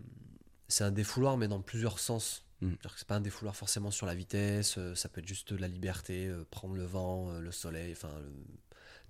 c'est 0.70 0.84
un 0.84 0.92
défouloir, 0.92 1.38
mais 1.38 1.48
dans 1.48 1.62
plusieurs 1.62 2.00
sens. 2.00 2.46
Mm. 2.62 2.74
C'est 2.98 3.08
pas 3.08 3.16
un 3.16 3.22
défouloir 3.22 3.56
forcément 3.56 3.92
sur 3.92 4.06
la 4.08 4.16
vitesse. 4.16 4.78
euh, 4.78 4.96
ça 4.96 5.10
peut 5.10 5.22
être 5.22 5.28
juste 5.28 5.52
la 5.54 5.68
liberté, 5.68 6.28
euh, 6.28 6.46
prendre 6.52 6.76
le 6.76 6.86
vent, 6.86 7.40
le 7.40 7.52
soleil, 7.52 7.94
enfin 7.94 8.12
le- 8.20 8.34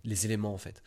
les 0.04 0.26
éléments 0.26 0.54
en 0.54 0.58
fait. 0.58 0.82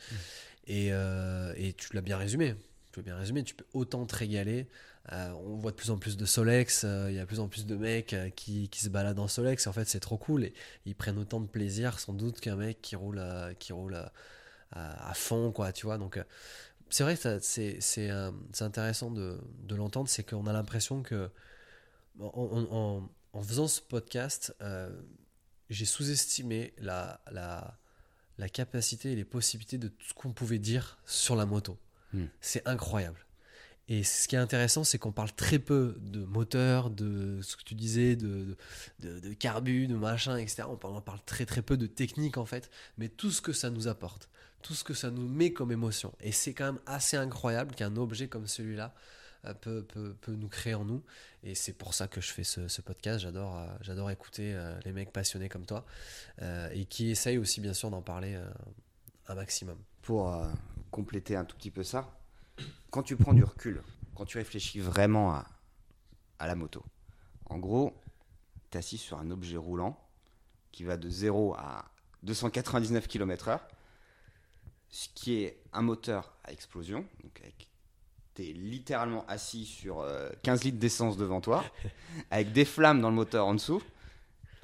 Et, 0.67 0.93
euh, 0.93 1.53
et 1.57 1.73
tu 1.75 1.93
l'as 1.95 2.03
bien 2.03 2.17
résumé. 2.19 2.55
Tu 2.93 3.01
l'as 3.01 3.05
bien 3.05 3.17
résumé. 3.17 3.45
Tu 3.45 3.55
peux 3.55 3.67
autant 3.75 4.07
te 4.07 4.17
régaler. 4.17 4.69
Euh, 5.13 5.31
on 5.47 5.57
voit 5.57 5.71
de 5.71 5.77
plus 5.77 5.91
en 5.91 5.99
plus 5.99 6.17
de 6.17 6.25
Solex. 6.25 6.83
euh, 6.85 7.09
Il 7.11 7.15
y 7.15 7.19
a 7.19 7.23
de 7.23 7.27
plus 7.27 7.41
en 7.41 7.49
plus 7.49 7.67
de 7.67 7.77
mecs 7.77 8.15
euh, 8.15 8.31
qui, 8.31 8.69
qui 8.71 8.81
se 8.81 8.89
baladent 8.89 9.19
en 9.19 9.29
Solex. 9.29 9.67
En 9.67 9.73
fait, 9.73 9.87
c'est 9.87 10.01
trop 10.01 10.17
cool. 10.17 10.45
Et 10.45 10.55
ils 10.87 10.95
prennent 10.95 11.19
autant 11.19 11.41
de 11.41 11.47
plaisir 11.47 11.99
sans 12.01 12.15
doute 12.15 12.41
qu'un 12.41 12.57
mec 12.57 12.81
qui 12.81 12.97
roule 12.97 13.19
à, 13.19 13.53
qui 13.55 13.73
roule 13.75 13.95
à, 13.97 14.13
à- 14.73 15.11
à 15.11 15.15
fond, 15.15 15.53
quoi. 15.53 15.73
Tu 15.73 15.85
vois. 15.87 15.99
Donc, 15.99 16.19
c'est 16.89 17.03
vrai 17.03 17.17
que 17.17 17.39
c'est 17.41 18.11
intéressant 18.61 19.11
de, 19.11 19.39
de 19.65 19.75
l'entendre. 19.75 20.09
C'est 20.09 20.25
qu'on 20.25 20.47
a 20.47 20.53
l'impression 20.55 21.03
que 21.03 21.31
en, 22.21 23.09
en- 23.35 23.43
faisant 23.43 23.69
ce 23.69 23.81
podcast, 23.83 24.55
j'ai 25.69 25.85
sous-estimé 25.85 26.73
la, 26.79 27.21
la, 27.31 27.77
la 28.39 28.49
capacité 28.49 29.13
et 29.13 29.17
les 29.17 29.25
possibilités 29.25 29.77
de 29.77 29.89
tout 29.89 30.07
ce 30.09 30.15
qu'on 30.15 30.33
pouvait 30.33 30.59
dire 30.59 30.99
sur 31.05 31.37
la 31.37 31.45
moto. 31.45 31.77
Hmm. 32.13 32.27
C'est 32.41 32.67
incroyable. 32.67 33.24
Et 33.89 34.03
ce 34.03 34.29
qui 34.29 34.35
est 34.35 34.39
intéressant, 34.39 34.83
c'est 34.83 34.99
qu'on 34.99 35.13
parle 35.13 35.33
très 35.33 35.59
peu 35.59 35.97
de 36.01 36.25
moteur, 36.25 36.91
de 36.91 37.41
ce 37.43 37.57
que 37.57 37.63
tu 37.63 37.75
disais, 37.75 38.17
de, 38.17 38.57
de, 39.01 39.21
de 39.21 39.35
carbu, 39.35 39.87
de 39.87 39.95
machin, 39.95 40.39
etc. 40.39 40.65
On 40.69 40.77
parle, 40.77 41.03
parle 41.03 41.21
très 41.27 41.45
très 41.45 41.61
peu 41.61 41.77
de 41.77 41.87
technique 41.87 42.39
en 42.39 42.47
fait, 42.47 42.71
mais 42.97 43.09
tout 43.09 43.31
ce 43.31 43.43
que 43.43 43.53
ça 43.53 43.69
nous 43.69 43.87
apporte, 43.87 44.31
tout 44.63 44.75
ce 44.75 44.85
que 44.85 44.95
ça 44.95 45.11
nous 45.11 45.29
met 45.29 45.53
comme 45.53 45.71
émotion. 45.71 46.15
Et 46.21 46.33
c'est 46.33 46.55
quand 46.55 46.65
même 46.65 46.81
assez 46.87 47.19
incroyable 47.19 47.75
qu'un 47.75 47.97
objet 47.97 48.27
comme 48.27 48.47
celui-là 48.47 48.95
euh, 49.45 49.53
peut, 49.53 49.83
peut, 49.83 50.17
peut 50.21 50.33
nous 50.33 50.49
créer 50.49 50.75
en 50.75 50.87
nous. 50.87 51.03
Et 51.43 51.55
c'est 51.55 51.75
pour 51.75 51.93
ça 51.93 52.09
que 52.09 52.23
je 52.23 52.33
fais 52.33 52.45
ce, 52.45 52.69
ce 52.69 52.81
podcast. 52.81 53.21
J'adore, 53.21 53.59
euh, 53.59 53.67
j'adore 53.83 54.11
écouter 54.11 54.55
euh, 54.55 54.79
les 54.87 54.93
mecs 54.93 55.13
passionnés 55.13 55.51
comme 55.51 55.67
toi 55.67 55.85
et 56.73 56.87
qui 56.87 57.11
essayent 57.11 57.39
aussi, 57.39 57.61
bien 57.61 57.75
sûr, 57.75 57.91
d'en 57.91 58.03
parler 58.03 58.39
un 59.29 59.35
maximum. 59.35 59.77
Pour 60.03 60.37
compléter 60.91 61.37
un 61.37 61.45
tout 61.45 61.57
petit 61.57 61.71
peu 61.71 61.83
ça, 61.83 62.11
quand 62.91 63.03
tu 63.03 63.17
prends 63.17 63.35
du 63.35 63.45
recul, 63.45 63.83
quand 64.15 64.25
tu 64.25 64.39
réfléchis 64.39 64.81
vraiment 64.81 65.33
à, 65.33 65.47
à 66.39 66.47
la 66.47 66.55
moto, 66.55 66.85
en 67.47 67.59
gros, 67.59 67.95
tu 68.71 68.77
es 68.77 68.79
assis 68.79 68.99
sur 68.99 69.19
un 69.19 69.31
objet 69.31 69.57
roulant 69.57 70.01
qui 70.73 70.85
va 70.85 70.97
de 70.97 71.09
0 71.09 71.55
à 71.55 71.85
299 72.23 73.07
km/h, 73.07 73.61
ce 74.89 75.09
qui 75.15 75.35
est 75.43 75.61
un 75.73 75.83
moteur 75.83 76.33
à 76.45 76.53
explosion. 76.53 77.05
Donc 77.23 77.41
avec, 77.41 77.69
t'es 78.35 78.45
littéralement 78.45 79.25
assis 79.27 79.67
sur 79.67 80.01
euh, 80.01 80.31
15 80.43 80.65
litres 80.65 80.79
d'essence 80.79 81.17
devant 81.17 81.41
toi, 81.41 81.65
avec 82.31 82.53
des 82.53 82.65
flammes 82.65 83.01
dans 83.01 83.11
le 83.11 83.17
moteur 83.17 83.47
en 83.47 83.55
dessous, 83.55 83.83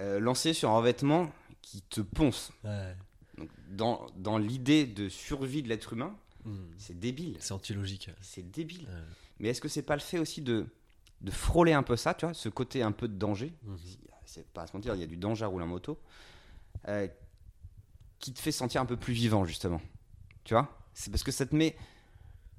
euh, 0.01 0.18
lancé 0.18 0.53
sur 0.53 0.70
un 0.70 0.76
revêtement 0.78 1.32
qui 1.62 1.82
te 1.82 2.01
ponce. 2.01 2.53
Donc, 3.36 3.49
dans, 3.68 4.07
dans 4.16 4.38
l'idée 4.38 4.86
de 4.86 5.09
survie 5.09 5.62
de 5.62 5.68
l'être 5.68 5.93
humain, 5.93 6.14
Hmm. 6.45 6.57
c'est 6.78 6.99
débile. 6.99 7.36
C'est 7.41 7.53
antilogique. 7.53 8.11
C'est 8.20 8.51
débile. 8.51 8.82
Ouais. 8.88 9.03
Mais 9.41 9.49
est-ce 9.51 9.61
que 9.61 9.68
c'est 9.68 9.82
pas 9.82 9.95
le 9.97 10.01
fait 10.01 10.18
aussi 10.18 10.41
de, 10.43 10.66
de 11.20 11.30
frôler 11.30 11.72
un 11.72 11.82
peu 11.82 11.97
ça, 11.97 12.14
tu 12.14 12.24
vois, 12.26 12.34
ce 12.34 12.49
côté 12.49 12.82
un 12.82 12.93
peu 12.93 13.09
de 13.09 13.14
danger 13.16 13.53
Mhm. 13.64 13.76
C'est 14.26 14.47
pas 14.53 14.62
à 14.62 14.66
se 14.68 14.76
mentir, 14.76 14.95
il 14.95 15.01
y 15.01 15.05
a 15.05 15.09
du 15.09 15.16
danger 15.16 15.45
à 15.45 15.49
rouler 15.49 15.64
en 15.64 15.68
moto, 15.68 15.99
euh, 16.86 17.09
qui 18.20 18.32
te 18.32 18.38
fait 18.38 18.53
sentir 18.53 18.80
un 18.80 18.86
peu 18.86 18.97
plus 18.97 19.12
vivant, 19.12 19.45
justement. 19.45 19.80
Tu 20.45 20.55
vois? 20.55 20.68
C'est 20.95 21.11
parce 21.11 21.24
que 21.24 21.32
ça 21.32 21.47
te 21.47 21.57
met 21.57 21.74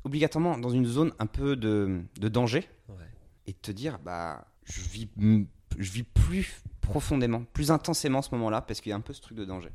obligatoirement 0.03 0.57
dans 0.57 0.69
une 0.69 0.85
zone 0.85 1.13
un 1.19 1.27
peu 1.27 1.55
de, 1.55 2.01
de 2.19 2.27
danger 2.27 2.67
Ouais. 2.89 3.05
et 3.47 3.53
te 3.53 3.71
dire, 3.71 3.99
bah, 3.99 4.45
je 4.65 4.81
vis, 4.81 5.07
je 5.17 5.91
vis 5.91 6.03
plus 6.03 6.61
profondément, 6.81 7.43
plus 7.53 7.71
intensément 7.71 8.21
ce 8.21 8.31
moment-là 8.35 8.61
parce 8.61 8.81
qu'il 8.81 8.89
y 8.89 8.93
a 8.93 8.95
un 8.97 9.01
peu 9.01 9.13
ce 9.13 9.21
truc 9.21 9.37
de 9.37 9.45
danger. 9.45 9.69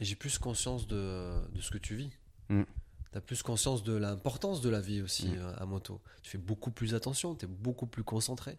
Et 0.00 0.04
j'ai 0.04 0.14
plus 0.14 0.38
conscience 0.38 0.86
de, 0.86 1.32
de 1.52 1.60
ce 1.60 1.70
que 1.70 1.78
tu 1.78 1.96
vis. 1.96 2.10
Mm. 2.50 2.62
Tu 3.12 3.18
as 3.18 3.20
plus 3.20 3.42
conscience 3.42 3.82
de 3.82 3.92
l'importance 3.94 4.60
de 4.62 4.68
la 4.70 4.80
vie 4.80 5.02
aussi 5.02 5.28
Mm. 5.28 5.38
euh, 5.38 5.54
à 5.58 5.66
moto. 5.66 6.00
Tu 6.22 6.30
fais 6.30 6.38
beaucoup 6.38 6.70
plus 6.70 6.94
attention, 6.94 7.34
tu 7.34 7.44
es 7.44 7.48
beaucoup 7.48 7.86
plus 7.86 8.04
concentré. 8.04 8.56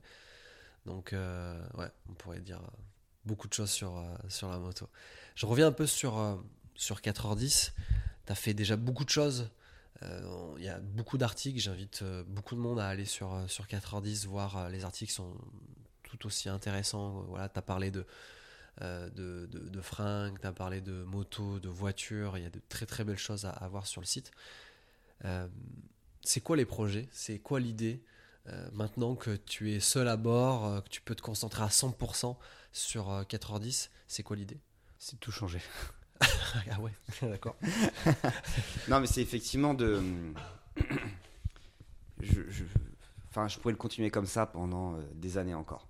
Donc, 0.86 1.14
euh, 1.14 1.60
ouais, 1.76 1.90
on 2.10 2.14
pourrait 2.14 2.40
dire 2.42 2.60
euh, 2.60 2.78
beaucoup 3.26 3.48
de 3.48 3.54
choses 3.54 3.72
sur, 3.72 3.98
euh, 3.98 4.04
sur 4.30 4.50
la 4.50 4.60
moto. 4.60 4.88
Je 5.36 5.46
reviens 5.46 5.68
un 5.68 5.72
peu 5.72 5.88
sur, 5.88 6.18
euh, 6.20 6.36
sur 6.76 7.02
4h10. 7.02 7.72
Tu 8.26 8.32
as 8.32 8.36
fait 8.36 8.54
déjà 8.54 8.76
beaucoup 8.76 9.06
de 9.06 9.10
choses. 9.10 9.50
Il 10.58 10.64
y 10.64 10.68
a 10.68 10.80
beaucoup 10.80 11.18
d'articles. 11.18 11.60
J'invite 11.62 12.04
beaucoup 12.28 12.56
de 12.56 12.60
monde 12.60 12.78
à 12.78 12.88
aller 12.90 13.06
sur, 13.06 13.42
sur 13.48 13.68
4h10 13.68 14.28
voir. 14.28 14.70
les 14.70 14.84
articles 14.84 15.14
sont 15.14 15.34
tout 16.04 16.26
aussi 16.28 16.50
intéressants. 16.50 17.22
Voilà, 17.30 17.48
tu 17.48 17.58
as 17.58 17.62
parlé 17.62 17.90
de, 17.90 18.06
euh, 18.82 19.10
de, 19.12 19.46
de, 19.52 19.70
de 19.70 19.82
fringues, 19.82 20.40
tu 20.40 20.48
as 20.48 20.52
parlé 20.52 20.82
de 20.82 21.04
motos, 21.04 21.60
de 21.60 21.70
voitures, 21.70 22.38
il 22.38 22.44
y 22.44 22.48
a 22.48 22.50
de 22.50 22.62
très 22.70 22.86
très 22.86 23.04
belles 23.04 23.18
choses 23.18 23.46
à, 23.46 23.52
à 23.52 23.68
voir 23.68 23.86
sur 23.88 24.02
le 24.02 24.08
site. 24.08 24.32
Euh, 25.26 25.48
c'est 26.22 26.42
quoi 26.42 26.58
les 26.58 26.66
projets? 26.66 27.08
C'est 27.12 27.40
quoi 27.40 27.60
l'idée 27.60 28.02
Euh, 28.48 28.68
Maintenant 28.74 29.16
que 29.16 29.36
tu 29.38 29.72
es 29.72 29.80
seul 29.80 30.08
à 30.10 30.18
bord, 30.18 30.66
euh, 30.66 30.82
que 30.82 30.90
tu 30.90 31.02
peux 31.02 31.16
te 31.16 31.22
concentrer 31.22 31.64
à 31.64 31.68
100% 31.70 32.36
sur 32.74 33.10
euh, 33.12 33.24
4h10, 33.24 33.90
c'est 34.08 34.24
quoi 34.24 34.36
l'idée? 34.36 34.60
C'est 35.00 35.20
tout 35.20 35.32
changer. 35.32 35.62
Ah 36.72 36.80
ouais, 36.80 36.92
d'accord. 37.22 37.56
Non, 38.88 39.00
mais 39.02 39.08
c'est 39.08 39.22
effectivement 39.22 39.74
de. 39.74 40.02
je, 42.22 42.42
je- 42.50 42.64
Enfin, 43.30 43.48
je 43.48 43.58
pourrais 43.58 43.72
le 43.74 43.78
continuer 43.80 44.12
comme 44.12 44.28
ça 44.28 44.46
pendant 44.46 44.96
euh, 44.96 45.02
des 45.16 45.38
années 45.40 45.56
encore. 45.56 45.88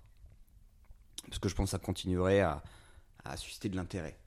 Parce 1.28 1.38
que 1.38 1.48
je 1.48 1.54
pense 1.54 1.66
que 1.66 1.70
ça 1.72 1.78
continuerait 1.78 2.40
à, 2.40 2.62
à 3.24 3.36
susciter 3.36 3.68
de 3.68 3.76
l'intérêt. 3.76 4.18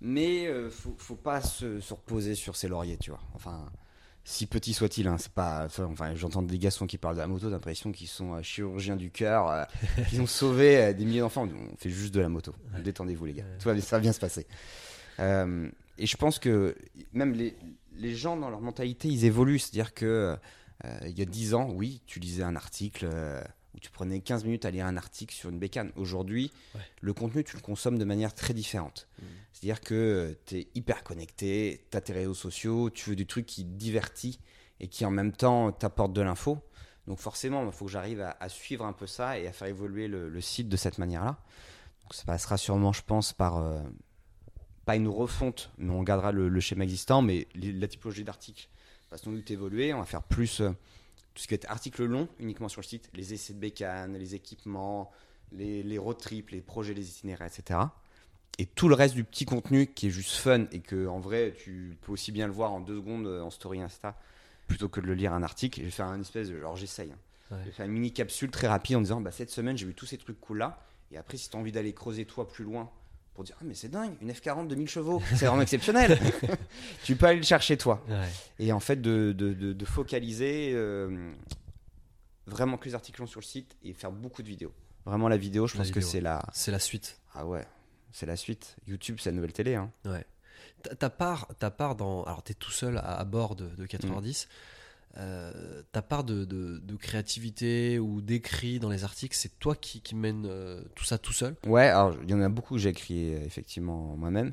Mais 0.00 0.46
euh, 0.46 0.70
faut, 0.70 0.94
faut 0.96 1.16
pas 1.16 1.40
se, 1.40 1.80
se 1.80 1.92
reposer 1.94 2.34
sur 2.34 2.56
ses 2.56 2.68
lauriers, 2.68 2.98
tu 2.98 3.10
vois. 3.10 3.20
Enfin, 3.34 3.68
si 4.28 4.44
petit 4.44 4.74
soit-il, 4.74 5.08
hein, 5.08 5.16
c'est 5.16 5.32
pas. 5.32 5.68
Enfin, 5.80 6.14
j'entends 6.14 6.42
des 6.42 6.58
garçons 6.58 6.86
qui 6.86 6.98
parlent 6.98 7.16
de 7.16 7.20
la 7.20 7.26
moto, 7.26 7.48
d'impression 7.48 7.92
qu'ils 7.92 8.08
sont 8.08 8.34
euh, 8.34 8.42
chirurgiens 8.42 8.96
du 8.96 9.10
cœur, 9.10 9.48
euh, 9.48 9.64
qu'ils 10.10 10.20
ont 10.20 10.26
sauvé 10.26 10.76
euh, 10.76 10.92
des 10.92 11.06
milliers 11.06 11.20
d'enfants. 11.20 11.48
On 11.48 11.76
fait 11.78 11.88
juste 11.88 12.14
de 12.14 12.20
la 12.20 12.28
moto. 12.28 12.54
Détendez-vous, 12.84 13.24
les 13.24 13.32
gars. 13.32 13.44
Ouais. 13.44 13.58
Tout 13.58 13.68
va, 13.70 13.80
ça 13.80 13.96
va 13.96 14.00
bien 14.00 14.12
se 14.12 14.20
passer. 14.20 14.46
Euh, 15.18 15.70
et 15.96 16.06
je 16.06 16.16
pense 16.18 16.38
que 16.38 16.76
même 17.14 17.32
les, 17.32 17.56
les 17.96 18.14
gens 18.14 18.36
dans 18.36 18.50
leur 18.50 18.60
mentalité, 18.60 19.08
ils 19.08 19.24
évoluent. 19.24 19.58
C'est-à-dire 19.58 19.94
que 19.94 20.36
il 21.04 21.18
y 21.18 21.22
a 21.22 21.24
10 21.24 21.54
ans, 21.54 21.70
oui, 21.72 22.02
tu 22.06 22.20
lisais 22.20 22.44
un 22.44 22.54
article 22.54 23.08
où 23.74 23.80
tu 23.80 23.90
prenais 23.90 24.20
15 24.20 24.44
minutes 24.44 24.64
à 24.64 24.70
lire 24.70 24.86
un 24.86 24.96
article 24.96 25.34
sur 25.34 25.50
une 25.50 25.58
bécane. 25.58 25.92
Aujourd'hui, 25.96 26.50
Ouais. 26.74 26.80
le 27.00 27.12
contenu, 27.12 27.44
tu 27.44 27.56
le 27.56 27.62
consommes 27.62 27.98
de 27.98 28.04
manière 28.04 28.34
très 28.34 28.54
différente. 28.54 29.08
Mhm. 29.20 29.28
C'est-à-dire 29.52 29.80
que 29.80 30.36
tu 30.46 30.58
es 30.58 30.68
hyper 30.74 31.02
connecté, 31.04 31.84
tu 31.90 31.96
as 31.96 32.00
tes 32.00 32.12
réseaux 32.12 32.34
sociaux, 32.34 32.90
tu 32.90 33.10
veux 33.10 33.16
des 33.16 33.26
trucs 33.26 33.46
qui 33.46 33.64
te 33.64 33.70
divertissent 33.70 34.38
et 34.80 34.88
qui 34.88 35.04
en 35.04 35.10
même 35.10 35.32
temps 35.32 35.72
t'apportent 35.72 36.12
de 36.12 36.22
l'info. 36.22 36.58
Donc 37.06 37.18
forcément, 37.20 37.64
il 37.66 37.72
faut 37.72 37.86
que 37.86 37.90
j'arrive 37.90 38.20
à, 38.20 38.36
à 38.40 38.48
suivre 38.48 38.84
un 38.84 38.92
peu 38.92 39.06
ça 39.06 39.38
et 39.38 39.46
à 39.46 39.52
faire 39.52 39.68
évoluer 39.68 40.08
le, 40.08 40.28
le 40.28 40.40
site 40.40 40.68
de 40.68 40.76
cette 40.76 40.98
manière-là. 40.98 41.38
Donc 42.02 42.14
ça 42.14 42.24
passera 42.24 42.56
sûrement, 42.56 42.92
je 42.92 43.02
pense, 43.02 43.32
par 43.32 43.56
euh, 43.58 43.80
pas 44.84 44.96
une 44.96 45.08
refonte, 45.08 45.70
mais 45.78 45.92
on 45.92 46.02
gardera 46.02 46.32
le, 46.32 46.48
le 46.48 46.60
schéma 46.60 46.84
existant, 46.84 47.20
mais 47.22 47.46
les- 47.54 47.72
la 47.72 47.88
typologie 47.88 48.24
d'articles 48.24 48.68
va 49.10 49.18
sans 49.18 49.30
doute 49.30 49.50
évoluer. 49.50 49.92
On 49.94 49.98
va 50.00 50.04
faire 50.06 50.22
plus 50.22 50.60
euh, 50.60 50.70
tout 51.38 51.42
ce 51.44 51.46
qui 51.46 51.54
être 51.54 51.70
article 51.70 52.04
long 52.04 52.26
uniquement 52.40 52.68
sur 52.68 52.80
le 52.80 52.86
site, 52.86 53.08
les 53.14 53.32
essais 53.32 53.52
de 53.52 53.60
bécane, 53.60 54.18
les 54.18 54.34
équipements, 54.34 55.12
les, 55.52 55.84
les 55.84 55.96
road 55.96 56.18
trips, 56.18 56.50
les 56.50 56.60
projets, 56.60 56.94
les 56.94 57.08
itinéraires, 57.08 57.46
etc. 57.46 57.78
Et 58.58 58.66
tout 58.66 58.88
le 58.88 58.96
reste 58.96 59.14
du 59.14 59.22
petit 59.22 59.44
contenu 59.44 59.86
qui 59.86 60.08
est 60.08 60.10
juste 60.10 60.32
fun 60.34 60.66
et 60.72 60.80
que 60.80 61.06
en 61.06 61.20
vrai 61.20 61.54
tu 61.56 61.96
peux 62.00 62.10
aussi 62.10 62.32
bien 62.32 62.48
le 62.48 62.52
voir 62.52 62.72
en 62.72 62.80
deux 62.80 62.96
secondes 62.96 63.28
euh, 63.28 63.40
en 63.40 63.50
story 63.50 63.80
Insta 63.80 64.18
plutôt 64.66 64.88
que 64.88 65.00
de 65.00 65.06
le 65.06 65.14
lire 65.14 65.32
un 65.32 65.44
article. 65.44 65.78
Je 65.78 65.84
vais 65.84 65.90
faire 65.92 66.06
un 66.08 66.20
espèce 66.20 66.48
de. 66.48 66.56
Alors 66.56 66.74
j'essaye. 66.74 67.12
hein. 67.12 67.18
Ouais. 67.52 67.58
Je 67.60 67.66
vais 67.66 67.70
faire 67.70 67.86
une 67.86 67.92
mini 67.92 68.12
capsule 68.12 68.50
très 68.50 68.66
rapide 68.66 68.96
en 68.96 69.00
disant 69.02 69.20
bah, 69.20 69.30
cette 69.30 69.50
semaine 69.50 69.78
j'ai 69.78 69.86
vu 69.86 69.94
tous 69.94 70.06
ces 70.06 70.18
trucs 70.18 70.40
cool 70.40 70.58
là. 70.58 70.82
Et 71.12 71.18
après, 71.18 71.36
si 71.36 71.48
tu 71.48 71.56
as 71.56 71.60
envie 71.60 71.70
d'aller 71.72 71.94
creuser 71.94 72.24
toi 72.24 72.48
plus 72.48 72.64
loin 72.64 72.90
pour 73.38 73.44
dire 73.44 73.54
ah, 73.60 73.64
mais 73.64 73.74
c'est 73.74 73.88
dingue, 73.88 74.16
une 74.20 74.32
F40 74.32 74.66
de 74.66 74.74
1000 74.74 74.88
chevaux, 74.88 75.22
c'est 75.36 75.46
vraiment 75.46 75.62
exceptionnel. 75.62 76.18
tu 77.04 77.14
peux 77.14 77.26
aller 77.26 77.36
le 77.38 77.44
chercher 77.44 77.76
toi. 77.76 78.04
Ouais. 78.08 78.28
Et 78.58 78.72
en 78.72 78.80
fait, 78.80 79.00
de, 79.00 79.30
de, 79.30 79.52
de- 79.54 79.72
de 79.72 79.84
focaliser 79.84 80.72
euh, 80.74 81.32
vraiment 82.46 82.76
que 82.78 82.86
les 82.86 82.96
articles 82.96 83.24
sur 83.28 83.38
le 83.38 83.44
site 83.44 83.76
et 83.84 83.92
faire 83.92 84.10
beaucoup 84.10 84.42
de 84.42 84.48
vidéos. 84.48 84.72
Vraiment, 85.04 85.28
la 85.28 85.36
vidéo, 85.36 85.68
je 85.68 85.74
La 85.78 85.84
pense 85.84 85.92
que 85.92 86.00
c'est 86.00 86.20
la. 86.20 86.42
C'est 86.52 86.72
la 86.72 86.80
suite. 86.80 87.20
Ah 87.32 87.46
ouais, 87.46 87.64
c'est 88.10 88.26
la 88.26 88.34
suite. 88.34 88.74
YouTube, 88.88 89.18
c'est 89.20 89.30
la 89.30 89.36
nouvelle 89.36 89.52
télé. 89.52 89.76
Hein. 89.76 89.92
Ouais. 90.04 90.24
Ta- 90.98 91.08
part, 91.08 91.46
ta 91.60 91.70
part 91.70 91.94
dans. 91.94 92.24
Alors, 92.24 92.42
tu 92.42 92.50
es 92.50 92.54
tout 92.56 92.72
seul 92.72 92.98
à, 92.98 93.20
à 93.20 93.24
bord 93.24 93.54
de, 93.54 93.68
de 93.68 93.86
4h10. 93.86 94.48
Euh, 95.16 95.82
ta 95.90 96.00
part 96.02 96.22
de, 96.22 96.44
de- 96.44 96.78
de 96.78 96.94
créativité 96.96 97.98
ou 97.98 98.20
d'écrit 98.20 98.78
dans 98.78 98.90
les 98.90 99.02
articles, 99.04 99.34
c'est 99.34 99.58
toi 99.58 99.74
qui, 99.74 100.00
qui 100.00 100.14
mène 100.14 100.44
euh, 100.46 100.82
tout 100.94 101.04
ça 101.04 101.18
tout 101.18 101.32
seul? 101.32 101.56
Ouais, 101.66 101.88
alors 101.88 102.14
il 102.22 102.30
y 102.30 102.34
en 102.34 102.40
a 102.40 102.48
beaucoup 102.48 102.74
que 102.74 102.80
j'ai 102.80 102.90
écrit 102.90 103.34
euh, 103.34 103.40
effectivement 103.44 104.16
moi-même. 104.16 104.52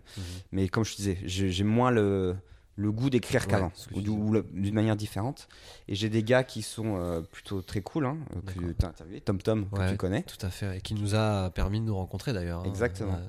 Mais 0.51 0.67
comme 0.67 0.83
je 0.83 0.95
disais, 0.95 1.17
j'ai 1.25 1.63
moins 1.63 1.91
le, 1.91 2.35
le 2.77 2.91
goût 2.91 3.11
d'écrire 3.11 3.41
Ouais, 3.43 3.47
qu'avant, 3.49 3.71
ou 3.93 4.01
d'une 4.53 4.73
manière 4.73 4.95
différente. 4.95 5.47
Et 5.87 5.93
j'ai 5.93 6.09
des 6.09 6.23
gars 6.23 6.43
qui 6.43 6.63
sont 6.63 6.95
euh, 6.97 7.21
plutôt 7.21 7.61
très 7.61 7.81
cool, 7.81 8.05
hein, 8.07 8.17
que 8.47 8.71
tu 8.71 8.85
as 8.85 8.89
interviewé, 8.89 9.21
Tom 9.21 9.39
Tom, 9.39 9.69
que 9.69 9.89
tu 9.91 9.97
connais. 9.97 10.23
Tout 10.23 10.43
à 10.43 10.49
fait. 10.49 10.77
Et 10.77 10.81
qui 10.81 10.95
nous 10.95 11.13
a 11.13 11.51
permis 11.51 11.79
de 11.79 11.85
nous 11.85 11.95
rencontrer 11.95 12.33
d'ailleurs. 12.33 12.61
hein. 12.61 12.65
Exactement. 12.65 13.19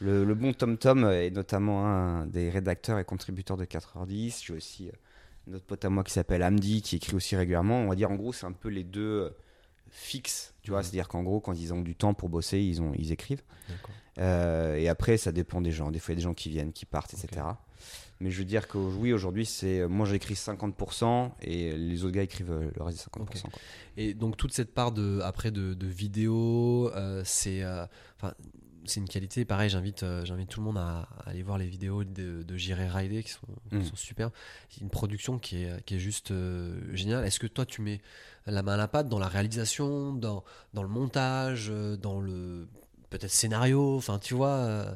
Le, 0.00 0.24
le 0.24 0.34
bon 0.36 0.52
Tom 0.54 0.78
Tom 0.78 1.04
est 1.06 1.30
notamment 1.30 1.84
un 1.86 2.24
des 2.26 2.50
rédacteurs 2.50 2.98
et 3.00 3.04
contributeurs 3.04 3.56
de 3.56 3.64
4h10. 3.64 4.42
J'ai 4.46 4.54
aussi 4.54 4.90
euh, 5.52 5.56
autre 5.56 5.64
pote 5.66 5.84
à 5.84 5.88
moi 5.90 6.04
qui 6.04 6.12
s'appelle 6.12 6.42
Amdi, 6.42 6.82
qui 6.82 6.96
écrit 6.96 7.14
aussi 7.14 7.36
régulièrement. 7.36 7.80
On 7.80 7.88
va 7.88 7.94
dire 7.94 8.10
en 8.10 8.14
gros, 8.16 8.32
c'est 8.32 8.46
un 8.46 8.52
peu 8.52 8.68
les 8.68 8.84
deux 8.84 9.00
euh, 9.00 9.30
fixes. 9.90 10.54
Tu 10.62 10.70
vois, 10.70 10.80
Mhm. 10.80 10.84
c'est-à-dire 10.84 11.08
qu'en 11.08 11.22
gros, 11.22 11.40
quand 11.40 11.52
ils 11.54 11.72
ont 11.72 11.80
du 11.80 11.94
temps 11.94 12.14
pour 12.14 12.28
bosser, 12.28 12.58
ils, 12.60 12.80
ont, 12.82 12.92
ils 12.96 13.12
écrivent. 13.12 13.42
Euh, 14.18 14.76
et 14.76 14.88
après, 14.88 15.16
ça 15.16 15.32
dépend 15.32 15.60
des 15.60 15.70
gens. 15.72 15.90
Des 15.90 15.98
fois, 15.98 16.12
il 16.12 16.16
y 16.16 16.18
a 16.18 16.20
des 16.20 16.24
gens 16.24 16.34
qui 16.34 16.48
viennent, 16.50 16.72
qui 16.72 16.86
partent, 16.86 17.14
etc. 17.14 17.42
Mais 18.20 18.30
je 18.32 18.38
veux 18.38 18.44
dire 18.44 18.66
que 18.66 18.76
oui, 18.78 19.12
aujourd'hui, 19.12 19.46
c'est 19.46 19.86
moi 19.86 20.04
j'écris 20.04 20.34
50% 20.34 21.30
et 21.40 21.76
les 21.76 22.02
autres 22.04 22.14
gars 22.14 22.24
écrivent 22.24 22.50
euh, 22.50 22.68
le 22.76 22.82
reste 22.82 22.98
des 22.98 23.04
50%. 23.04 23.42
quoi. 23.42 23.50
Et 23.96 24.12
donc 24.12 24.36
toute 24.36 24.52
cette 24.52 24.74
part 24.74 24.90
de 24.90 25.20
après 25.22 25.52
de, 25.52 25.72
de 25.74 25.86
vidéo, 25.86 26.90
euh, 26.96 27.22
c'est 27.24 27.62
euh, 27.62 27.86
c'est 28.88 29.00
une 29.00 29.08
qualité. 29.08 29.44
Pareil, 29.44 29.70
j'invite 29.70 30.02
euh, 30.02 30.24
j'invite 30.24 30.48
tout 30.48 30.60
le 30.60 30.66
monde 30.66 30.78
à, 30.78 31.08
à 31.24 31.30
aller 31.30 31.42
voir 31.42 31.58
les 31.58 31.66
vidéos 31.66 32.04
de, 32.04 32.42
de 32.42 32.56
J'irai 32.56 32.88
Rider 32.88 33.22
qui 33.22 33.30
sont, 33.30 33.46
qui 33.70 33.76
Mm. 33.76 33.84
sont 33.84 33.96
super. 33.96 34.30
C'est 34.70 34.80
une 34.80 34.90
production 34.90 35.38
qui 35.38 35.62
est 35.64 35.84
qui 35.84 35.94
est 35.96 35.98
juste 35.98 36.30
euh, 36.30 36.78
géniale. 36.94 37.24
Est-ce 37.24 37.38
que 37.40 37.46
toi 37.46 37.64
tu 37.66 37.82
mets 37.82 38.00
la 38.46 38.62
main 38.62 38.74
à 38.74 38.76
la 38.76 38.88
pâte 38.88 39.08
dans 39.08 39.18
la 39.18 39.28
réalisation, 39.28 40.12
dans 40.12 40.44
dans 40.74 40.82
le 40.82 40.88
montage, 40.88 41.68
euh, 41.70 41.96
dans 41.96 42.20
le 42.20 42.68
peut-être 43.10 43.30
scénario, 43.30 43.96
enfin 43.96 44.18
tu 44.18 44.34
vois 44.34 44.48
euh, 44.50 44.94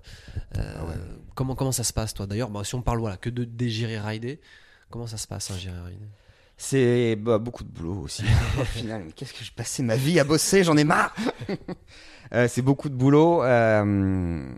Ah 0.54 0.84
ouais. 0.84 0.94
comment 1.34 1.54
comment 1.54 1.72
ça 1.72 1.84
se 1.84 1.92
passe 1.92 2.12
toi? 2.14 2.26
D'ailleurs 2.26 2.50
bah, 2.50 2.62
si 2.64 2.74
on 2.74 2.82
parle 2.82 2.98
voilà 3.00 3.16
que 3.16 3.30
de 3.30 3.44
des 3.44 3.68
Rider, 3.98 4.40
comment 4.90 5.06
ça 5.06 5.16
se 5.16 5.26
passe 5.26 5.50
un 5.50 5.56
C'est 6.64 7.16
bah, 7.16 7.38
beaucoup 7.38 7.64
de 7.64 7.68
boulot 7.68 8.02
aussi. 8.02 8.22
Au 8.60 8.64
final, 8.64 9.02
mais 9.06 9.10
qu'est-ce 9.12 9.34
que 9.34 9.42
je 9.42 9.50
passais 9.50 9.82
ma 9.82 9.96
vie 9.96 10.20
à 10.20 10.24
bosser? 10.24 10.62
J'en 10.62 10.76
ai 10.76 10.84
marre. 10.84 11.14
Euh, 12.34 12.48
c'est 12.48 12.62
beaucoup 12.62 12.88
de 12.88 12.94
boulot. 12.94 13.42
Euh, 13.44 14.48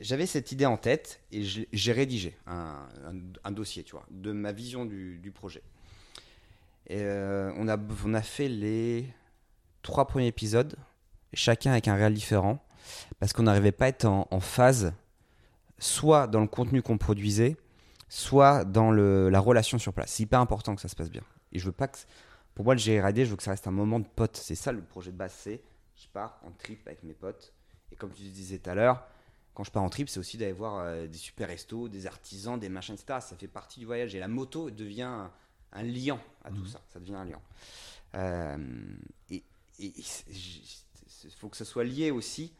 J'avais 0.00 0.24
cette 0.24 0.50
idée 0.50 0.64
en 0.64 0.78
tête 0.78 1.20
et 1.30 1.42
j'ai 1.42 1.92
rédigé 1.92 2.34
un, 2.46 2.76
un- 3.06 3.14
un 3.44 3.50
dossier, 3.50 3.82
tu 3.82 3.92
vois, 3.92 4.06
de 4.10 4.32
ma 4.32 4.50
vision 4.52 4.86
du, 4.86 5.18
du 5.18 5.30
projet. 5.30 5.60
Et 6.86 7.02
euh, 7.02 7.52
on, 7.58 7.68
a, 7.68 7.76
on 8.06 8.14
a 8.14 8.22
fait 8.22 8.48
les 8.48 9.06
trois 9.82 10.06
premiers 10.06 10.28
épisodes, 10.28 10.74
chacun 11.34 11.72
avec 11.72 11.86
un 11.86 11.96
réel 11.96 12.14
différent, 12.14 12.64
parce 13.20 13.34
qu'on 13.34 13.42
n'arrivait 13.42 13.72
pas 13.72 13.84
à 13.84 13.88
être 13.88 14.06
en, 14.06 14.26
en 14.30 14.40
phase, 14.40 14.94
soit 15.78 16.26
dans 16.28 16.40
le 16.40 16.46
contenu 16.48 16.80
qu'on 16.80 16.96
produisait, 16.96 17.56
soit 18.08 18.64
dans 18.64 18.90
le, 18.90 19.28
la 19.28 19.40
relation 19.40 19.78
sur 19.78 19.92
place. 19.92 20.12
C'est 20.12 20.22
hyper 20.22 20.40
important 20.40 20.74
que 20.74 20.80
ça 20.80 20.88
se 20.88 20.96
passe 20.96 21.10
bien. 21.10 21.22
Et 21.52 21.58
je 21.58 21.66
veux 21.66 21.72
pas 21.72 21.88
que. 21.88 21.98
Pour 22.54 22.64
moi, 22.66 22.74
le 22.74 22.80
GRAD, 22.80 23.16
je 23.16 23.24
veux 23.24 23.36
que 23.36 23.42
ça 23.42 23.52
reste 23.52 23.66
un 23.66 23.72
moment 23.72 23.98
de 23.98 24.06
pote. 24.06 24.36
C'est 24.36 24.54
ça 24.54 24.72
le 24.72 24.82
projet 24.82 25.10
de 25.10 25.16
base. 25.16 25.32
C'est 25.36 25.62
je 25.96 26.06
pars 26.08 26.40
en 26.44 26.50
trip 26.50 26.86
avec 26.86 27.02
mes 27.02 27.14
potes. 27.14 27.52
Et 27.90 27.96
comme 27.96 28.10
tu 28.10 28.22
disais 28.22 28.58
tout 28.58 28.70
à 28.70 28.74
l'heure, 28.74 29.06
quand 29.54 29.64
je 29.64 29.70
pars 29.70 29.82
en 29.82 29.88
trip, 29.88 30.08
c'est 30.08 30.18
aussi 30.18 30.36
d'aller 30.36 30.52
voir 30.52 30.78
euh, 30.78 31.06
des 31.06 31.18
super 31.18 31.48
restos, 31.48 31.88
des 31.88 32.06
artisans, 32.06 32.58
des 32.58 32.68
machins, 32.68 32.94
etc. 32.94 33.20
Ça 33.20 33.36
fait 33.36 33.48
partie 33.48 33.80
du 33.80 33.86
voyage. 33.86 34.14
Et 34.14 34.18
la 34.18 34.28
moto 34.28 34.70
devient 34.70 35.02
un, 35.02 35.30
un 35.72 35.82
liant 35.82 36.20
à 36.44 36.50
tout 36.50 36.66
ça. 36.66 36.80
Ça 36.92 37.00
devient 37.00 37.14
un 37.14 37.24
liant. 37.24 37.42
Euh, 38.14 38.58
et 39.30 39.42
il 39.78 41.32
faut 41.38 41.48
que 41.48 41.56
ça 41.56 41.64
soit 41.64 41.84
lié 41.84 42.10
aussi 42.10 42.52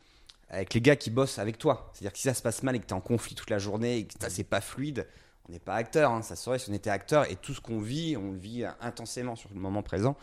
avec 0.48 0.74
les 0.74 0.80
gars 0.80 0.96
qui 0.96 1.10
bossent 1.10 1.38
avec 1.38 1.58
toi. 1.58 1.90
C'est-à-dire 1.92 2.12
que 2.12 2.18
si 2.18 2.24
ça 2.24 2.34
se 2.34 2.42
passe 2.42 2.62
mal 2.62 2.76
et 2.76 2.78
que 2.78 2.84
tu 2.86 2.90
es 2.90 2.96
en 2.96 3.00
conflit 3.00 3.34
toute 3.34 3.50
la 3.50 3.58
journée 3.58 3.98
et 3.98 4.06
que 4.06 4.14
ça 4.20 4.30
c'est 4.30 4.44
pas 4.44 4.60
fluide, 4.60 5.06
on 5.48 5.52
n'est 5.52 5.58
pas 5.58 5.74
acteur, 5.74 6.12
hein, 6.12 6.22
ça 6.22 6.36
serait 6.36 6.58
si 6.58 6.70
on 6.70 6.72
était 6.72 6.90
acteur 6.90 7.28
et 7.30 7.34
tout 7.36 7.52
ce 7.52 7.60
qu'on 7.60 7.80
vit, 7.80 8.16
on 8.16 8.30
le 8.30 8.38
vit 8.38 8.64
intensément 8.80 9.34
sur 9.34 9.50
le 9.52 9.58
moment 9.58 9.82
présent. 9.82 10.16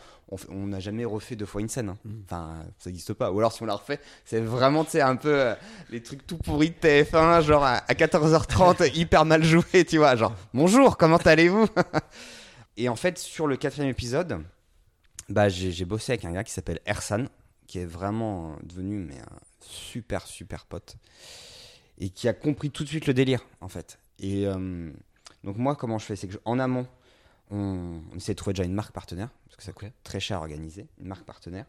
On 0.48 0.66
n'a 0.66 0.80
jamais 0.80 1.04
refait 1.04 1.36
deux 1.36 1.44
fois 1.46 1.60
une 1.60 1.68
scène. 1.68 1.90
hein. 1.90 1.98
Mhm. 2.04 2.22
Enfin, 2.24 2.64
ça 2.78 2.88
n'existe 2.88 3.12
pas. 3.12 3.30
Ou 3.30 3.38
alors 3.38 3.52
si 3.52 3.62
on 3.62 3.66
la 3.66 3.74
refait, 3.74 4.00
c'est 4.24 4.40
vraiment 4.40 4.84
tu 4.84 4.92
sais, 4.92 5.00
un 5.02 5.16
peu 5.16 5.40
euh, 5.40 5.54
les 5.90 6.02
trucs 6.02 6.26
tout 6.26 6.38
pourris 6.38 6.70
de 6.70 6.74
TF1, 6.76 7.42
genre 7.42 7.64
à, 7.64 7.76
à 7.86 7.94
14h30, 7.94 8.94
hyper 8.94 9.24
mal 9.26 9.44
joué, 9.44 9.84
tu 9.84 9.98
vois. 9.98 10.16
Genre, 10.16 10.34
bonjour, 10.54 10.96
comment 10.96 11.18
allez-vous? 11.18 11.66
Et 12.76 12.88
en 12.88 12.96
fait, 12.96 13.18
sur 13.18 13.46
le 13.46 13.56
quatrième 13.56 13.90
épisode, 13.90 14.42
bah, 15.28 15.48
j'ai 15.48 15.84
bossé 15.84 16.12
avec 16.12 16.24
un 16.24 16.32
gars 16.32 16.44
qui 16.44 16.52
s'appelle 16.52 16.80
Ersan, 16.86 17.26
qui 17.66 17.78
est 17.78 17.84
vraiment 17.84 18.52
euh, 18.52 18.54
devenu 18.62 18.96
mais, 18.98 19.18
un 19.18 19.38
super, 19.60 20.26
super 20.26 20.64
pote. 20.64 20.96
Et 21.98 22.08
qui 22.08 22.26
a 22.28 22.32
compris 22.32 22.70
tout 22.70 22.84
de 22.84 22.88
suite 22.88 23.06
le 23.06 23.12
délire, 23.12 23.44
en 23.60 23.68
fait. 23.68 23.98
Et 24.18 24.46
euh, 24.46 24.90
donc, 25.44 25.56
moi, 25.56 25.76
comment 25.76 25.98
je 25.98 26.04
fais 26.06 26.16
C'est 26.16 26.26
que 26.28 26.34
je- 26.34 26.38
en 26.44 26.58
amont, 26.58 26.86
on, 27.50 28.00
on 28.12 28.16
essaie 28.16 28.32
de 28.32 28.36
trouver 28.36 28.54
déjà 28.54 28.64
une 28.64 28.74
marque 28.74 28.92
partenaire, 28.92 29.28
parce 29.46 29.56
que 29.56 29.62
ça 29.62 29.72
coûte 29.72 29.88
très 30.04 30.20
cher 30.20 30.38
à 30.38 30.40
organiser, 30.40 30.86
une 31.00 31.08
marque 31.08 31.24
partenaire. 31.24 31.66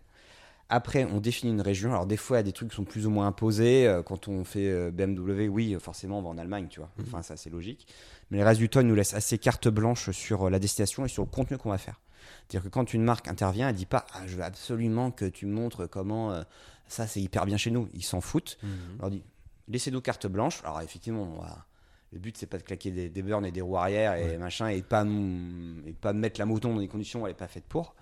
Après, 0.73 1.03
on 1.03 1.19
définit 1.19 1.51
une 1.51 1.59
région. 1.61 1.91
Alors, 1.91 2.05
des 2.05 2.15
fois, 2.15 2.37
il 2.37 2.39
y 2.39 2.41
a 2.41 2.43
des 2.43 2.53
trucs 2.53 2.69
qui 2.69 2.75
sont 2.77 2.85
plus 2.85 3.05
ou 3.05 3.09
moins 3.09 3.27
imposés. 3.27 3.85
Euh, 3.87 4.03
Quand 4.03 4.29
on 4.29 4.45
fait 4.45 4.69
euh, 4.69 4.89
BMW, 4.89 5.49
oui, 5.49 5.75
forcément, 5.81 6.19
on 6.19 6.21
va 6.21 6.29
en 6.29 6.37
Allemagne, 6.37 6.67
tu 6.69 6.79
vois. 6.79 6.89
Enfin, 7.01 7.21
ça, 7.21 7.35
c'est 7.35 7.49
logique. 7.49 7.87
Mais 8.29 8.37
le 8.37 8.45
reste 8.45 8.59
du 8.61 8.69
temps, 8.69 8.79
ils 8.79 8.87
nous 8.87 8.95
laisse 8.95 9.13
assez 9.13 9.37
carte 9.37 9.67
blanche 9.67 10.11
sur 10.11 10.43
euh, 10.43 10.49
la 10.49 10.59
destination 10.59 11.03
et 11.03 11.09
sur 11.09 11.23
le 11.23 11.29
contenu 11.29 11.57
qu'on 11.57 11.71
va 11.71 11.77
faire. 11.77 11.99
C'est-à-dire 12.47 12.63
que 12.69 12.73
quand 12.73 12.93
une 12.93 13.03
marque 13.03 13.27
intervient, 13.27 13.67
elle 13.67 13.75
dit 13.75 13.85
pas 13.85 14.05
ah, 14.13 14.21
je 14.27 14.37
veux 14.37 14.43
absolument 14.43 15.11
que 15.11 15.25
tu 15.25 15.45
me 15.45 15.53
montres 15.53 15.89
comment 15.89 16.31
euh, 16.31 16.43
ça 16.87 17.05
c'est 17.07 17.19
hyper 17.21 17.45
bien 17.45 17.57
chez 17.57 17.71
nous. 17.71 17.89
Ils 17.93 18.03
s'en 18.03 18.21
foutent. 18.21 18.57
On 18.63 19.01
leur 19.01 19.09
dit 19.11 19.23
laissez-nous 19.67 19.99
carte 20.01 20.27
blanche. 20.27 20.61
Alors 20.63 20.79
effectivement, 20.81 21.23
on 21.23 21.41
va- 21.41 21.65
le 22.11 22.19
but 22.19 22.37
c'est 22.37 22.45
pas 22.45 22.57
de 22.57 22.63
claquer 22.63 22.91
des, 22.91 23.09
des 23.09 23.21
burns 23.21 23.45
et 23.45 23.51
des 23.51 23.61
roues 23.61 23.77
arrière 23.77 24.15
et 24.15 24.37
machin 24.37 24.67
et 24.67 24.81
pas 24.81 25.05
et 25.05 25.93
pas 25.93 26.13
mettre 26.13 26.39
la 26.39 26.45
moto 26.45 26.67
dans 26.67 26.79
des 26.79 26.87
conditions 26.87 27.21
où 27.21 27.27
elle 27.27 27.31
est 27.31 27.35
pas 27.35 27.47
faite 27.47 27.65
pour. 27.65 27.95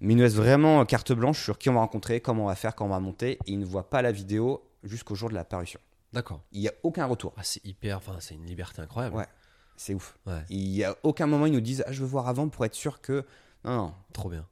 Mais 0.00 0.14
ils 0.14 0.16
nous 0.16 0.24
laissent 0.24 0.34
vraiment 0.34 0.84
carte 0.84 1.12
blanche 1.12 1.42
sur 1.42 1.58
qui 1.58 1.70
on 1.70 1.74
va 1.74 1.80
rencontrer, 1.80 2.20
comment 2.20 2.44
on 2.44 2.48
va 2.48 2.56
faire, 2.56 2.74
quand 2.74 2.84
on 2.84 2.88
va 2.88 2.98
monter. 2.98 3.38
Et 3.46 3.52
ils 3.52 3.58
ne 3.58 3.64
voient 3.64 3.88
pas 3.88 4.02
la 4.02 4.10
vidéo 4.10 4.62
jusqu'au 4.82 5.14
jour 5.14 5.28
de 5.28 5.34
la 5.34 5.44
parution. 5.44 5.78
D'accord. 6.12 6.42
Il 6.50 6.60
n'y 6.60 6.68
a 6.68 6.72
aucun 6.82 7.06
retour. 7.06 7.32
Ah, 7.36 7.44
c'est 7.44 7.64
hyper. 7.64 7.98
Enfin, 7.98 8.16
c'est 8.18 8.34
une 8.34 8.44
liberté 8.44 8.82
incroyable. 8.82 9.16
Ouais. 9.16 9.28
C'est 9.76 9.94
ouf. 9.94 10.18
Ouais. 10.26 10.42
Il 10.50 10.70
n'y 10.70 10.82
a 10.82 10.96
aucun 11.04 11.26
moment 11.26 11.46
ils 11.46 11.52
nous 11.52 11.60
disent 11.60 11.84
ah, 11.86 11.92
je 11.92 12.00
veux 12.00 12.06
voir 12.06 12.28
avant 12.28 12.48
pour 12.48 12.64
être 12.64 12.74
sûr 12.74 13.00
que 13.00 13.24
non 13.64 13.76
non 13.76 13.94
Trop 14.12 14.28
bien. 14.28 14.44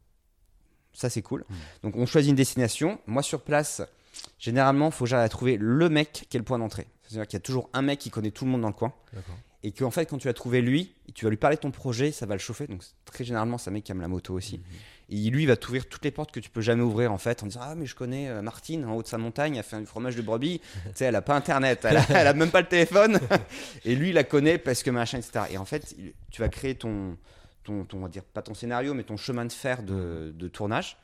Ça, 0.92 1.10
c'est 1.10 1.22
cool. 1.22 1.44
Mm. 1.48 1.54
Donc, 1.82 1.96
on 1.96 2.06
choisit 2.06 2.30
une 2.30 2.36
destination. 2.36 3.00
Moi, 3.06 3.22
sur 3.22 3.42
place, 3.42 3.82
généralement, 4.38 4.86
il 4.86 4.92
faut 4.92 5.04
déjà 5.04 5.28
trouver 5.28 5.56
le 5.56 5.88
mec 5.88 6.26
qui 6.28 6.36
est 6.36 6.38
le 6.38 6.44
point 6.44 6.58
d'entrée. 6.58 6.86
C'est-à-dire 7.10 7.26
qu'il 7.26 7.36
y 7.36 7.42
a 7.42 7.42
toujours 7.42 7.68
un 7.72 7.82
mec 7.82 7.98
qui 7.98 8.10
connaît 8.10 8.30
tout 8.30 8.44
le 8.44 8.50
monde 8.52 8.60
dans 8.62 8.68
le 8.68 8.74
coin. 8.74 8.92
Et 9.62 9.72
qu'en 9.72 9.90
fait, 9.90 10.06
quand 10.06 10.16
tu 10.16 10.28
as 10.28 10.32
trouvé 10.32 10.62
lui, 10.62 10.94
tu 11.14 11.26
vas 11.26 11.30
lui 11.30 11.36
parler 11.36 11.56
de 11.56 11.60
ton 11.60 11.70
projet, 11.70 12.12
ça 12.12 12.24
va 12.24 12.34
le 12.34 12.38
chauffer. 12.40 12.66
Donc, 12.66 12.82
très 13.04 13.24
généralement, 13.24 13.58
c'est 13.58 13.68
un 13.68 13.74
mec 13.74 13.84
qui 13.84 13.92
aime 13.92 14.00
la 14.00 14.08
moto 14.08 14.32
aussi. 14.32 14.56
Mhm. 14.58 14.64
Et 15.10 15.16
lui, 15.30 15.42
il 15.42 15.46
va 15.46 15.56
t'ouvrir 15.56 15.86
toutes 15.88 16.04
les 16.04 16.12
portes 16.12 16.30
que 16.32 16.40
tu 16.40 16.48
peux 16.48 16.60
jamais 16.62 16.82
ouvrir, 16.82 17.12
en 17.12 17.18
fait, 17.18 17.42
en 17.42 17.46
disant 17.46 17.60
Ah, 17.64 17.74
mais 17.74 17.84
je 17.84 17.94
connais 17.94 18.28
euh, 18.28 18.40
Martine, 18.42 18.84
en 18.86 18.94
haut 18.94 19.02
de 19.02 19.08
sa 19.08 19.18
montagne, 19.18 19.56
elle 19.56 19.64
fait 19.64 19.78
du 19.78 19.84
fromage 19.86 20.14
de 20.16 20.22
brebis. 20.22 20.60
tu 20.84 20.90
sais, 20.94 21.04
elle 21.06 21.16
a 21.16 21.20
pas 21.20 21.34
internet, 21.34 21.84
elle 21.84 21.96
a, 21.98 22.06
elle 22.08 22.26
a 22.28 22.32
même 22.32 22.50
pas 22.50 22.60
le 22.62 22.68
téléphone. 22.68 23.18
et 23.84 23.96
lui, 23.96 24.10
il 24.10 24.14
la 24.14 24.24
connaît 24.24 24.56
parce 24.56 24.82
que 24.82 24.90
machin, 24.90 25.18
etc. 25.18 25.44
Et 25.50 25.58
en 25.58 25.64
fait, 25.66 25.94
tu 26.30 26.40
vas 26.40 26.48
créer 26.48 26.76
ton, 26.76 27.18
ton, 27.64 27.84
ton- 27.84 27.98
on 27.98 28.02
va 28.02 28.08
dire, 28.08 28.22
pas 28.24 28.40
ton 28.40 28.54
scénario, 28.54 28.94
mais 28.94 29.02
ton 29.02 29.16
chemin 29.18 29.44
de 29.44 29.52
fer 29.52 29.82
de, 29.82 30.32
de 30.34 30.48
tournage. 30.48 30.96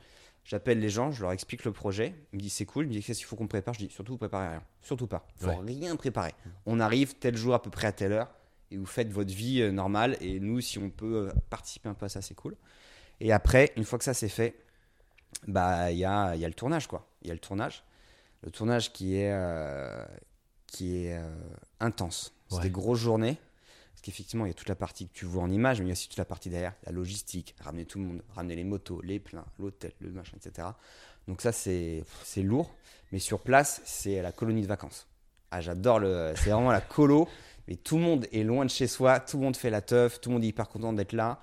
J'appelle 0.49 0.79
les 0.79 0.91
gens, 0.91 1.11
je 1.11 1.23
leur 1.23 1.33
explique 1.33 1.65
le 1.65 1.73
projet. 1.73 2.15
Ils 2.33 2.37
me 2.37 2.41
disent 2.41 2.53
c'est 2.53 2.67
cool. 2.67 2.85
Ils 2.85 2.89
me 2.89 2.93
disent 2.93 3.05
qu'est-ce 3.07 3.19
qu'il 3.19 3.27
faut 3.27 3.35
qu'on 3.35 3.49
prépare? 3.49 3.75
Je 3.75 3.81
dis 3.81 3.91
surtout 3.91 4.13
vous 4.13 4.19
préparez 4.19 4.49
rien. 4.49 4.63
Surtout 4.81 5.09
pas. 5.09 5.27
Faut 5.39 5.49
Ouais. 5.49 5.57
rien 5.61 5.97
préparer. 5.97 6.33
On 6.67 6.79
arrive 6.79 7.15
tel 7.17 7.37
jour 7.37 7.53
à 7.55 7.61
peu 7.61 7.69
près 7.71 7.89
à 7.89 7.93
telle 7.93 8.13
heure 8.13 8.33
et 8.71 8.77
vous 8.77 8.87
faites 8.87 9.11
votre 9.11 9.33
vie 9.35 9.61
euh, 9.61 9.73
normale. 9.73 10.17
Et 10.21 10.39
nous, 10.39 10.61
si 10.61 10.79
on 10.79 10.89
peut 10.89 11.29
euh, 11.29 11.33
participer 11.51 11.89
un 11.89 11.95
peu 11.95 12.07
à 12.07 12.09
ça, 12.09 12.23
c'est 12.23 12.35
cool. 12.35 12.57
Et 13.19 13.33
après, 13.33 13.73
une 13.77 13.83
fois 13.85 13.99
que 13.99 14.05
ça 14.05 14.15
c'est 14.15 14.29
fait, 14.29 14.55
bah 15.49 15.91
il 15.91 15.99
y 15.99 16.05
a, 16.05 16.35
il 16.37 16.41
y 16.41 16.45
a 16.45 16.49
le 16.49 16.55
tournage 16.55 16.87
quoi. 16.87 17.09
Il 17.23 17.29
y 17.29 17.31
a 17.33 17.35
le 17.35 17.41
tournage. 17.41 17.83
Le 18.43 18.51
tournage 18.53 18.93
qui 18.93 19.17
est 19.17 19.33
euh, 19.33 20.05
qui 20.69 21.07
est 21.07 21.17
euh, 21.19 21.29
intense. 21.81 22.33
C'est 22.49 22.57
Ouais. 22.59 22.63
des 22.63 22.71
grosses 22.71 23.01
journées. 23.01 23.37
Parce 23.97 24.03
qu'effectivement, 24.03 24.45
il 24.45 24.49
y 24.49 24.51
a 24.51 24.55
toute 24.55 24.69
la 24.69 24.75
partie 24.75 25.09
que 25.09 25.15
tu 25.15 25.25
vois 25.25 25.43
en 25.43 25.51
image, 25.51 25.81
mais 25.81 25.87
il 25.87 25.89
y 25.89 25.91
a 25.91 25.95
aussi 25.95 26.07
toute 26.07 26.19
la 26.19 26.27
partie 26.27 26.51
derrière, 26.51 26.75
la 26.85 26.93
logistique, 26.93 27.55
ramener 27.61 27.87
tout 27.87 27.99
le 27.99 28.05
monde, 28.05 28.23
ramener 28.35 28.55
les 28.55 28.63
motos, 28.63 29.01
les 29.01 29.19
pleins, 29.19 29.47
l'hôtel, 29.59 29.93
le 30.01 30.11
machin, 30.11 30.37
etc. 30.37 30.69
Donc 31.27 31.41
ça, 31.41 31.51
c'est 31.51 32.05
lourd. 32.37 32.75
Mais 33.11 33.19
sur 33.19 33.41
place, 33.41 33.81
c'est 33.87 34.21
la 34.21 34.33
colonie 34.33 34.61
de 34.61 34.67
vacances. 34.67 35.07
Ah, 35.51 35.63
j'adore 35.63 35.99
le. 35.99 36.35
C'est 36.37 36.51
vraiment 36.51 36.73
la 36.73 36.83
colo. 36.83 37.27
Mais 37.69 37.77
tout 37.77 37.97
le 37.97 38.03
monde 38.03 38.27
est 38.33 38.43
loin 38.43 38.67
de 38.67 38.71
chez 38.71 38.87
soi, 38.87 39.19
tout 39.19 39.39
le 39.39 39.45
monde 39.45 39.57
fait 39.57 39.71
la 39.71 39.81
teuf, 39.81 40.21
tout 40.21 40.29
le 40.29 40.35
monde 40.35 40.45
est 40.45 40.49
hyper 40.49 40.69
content 40.69 40.93
d'être 40.93 41.15
là. 41.15 41.41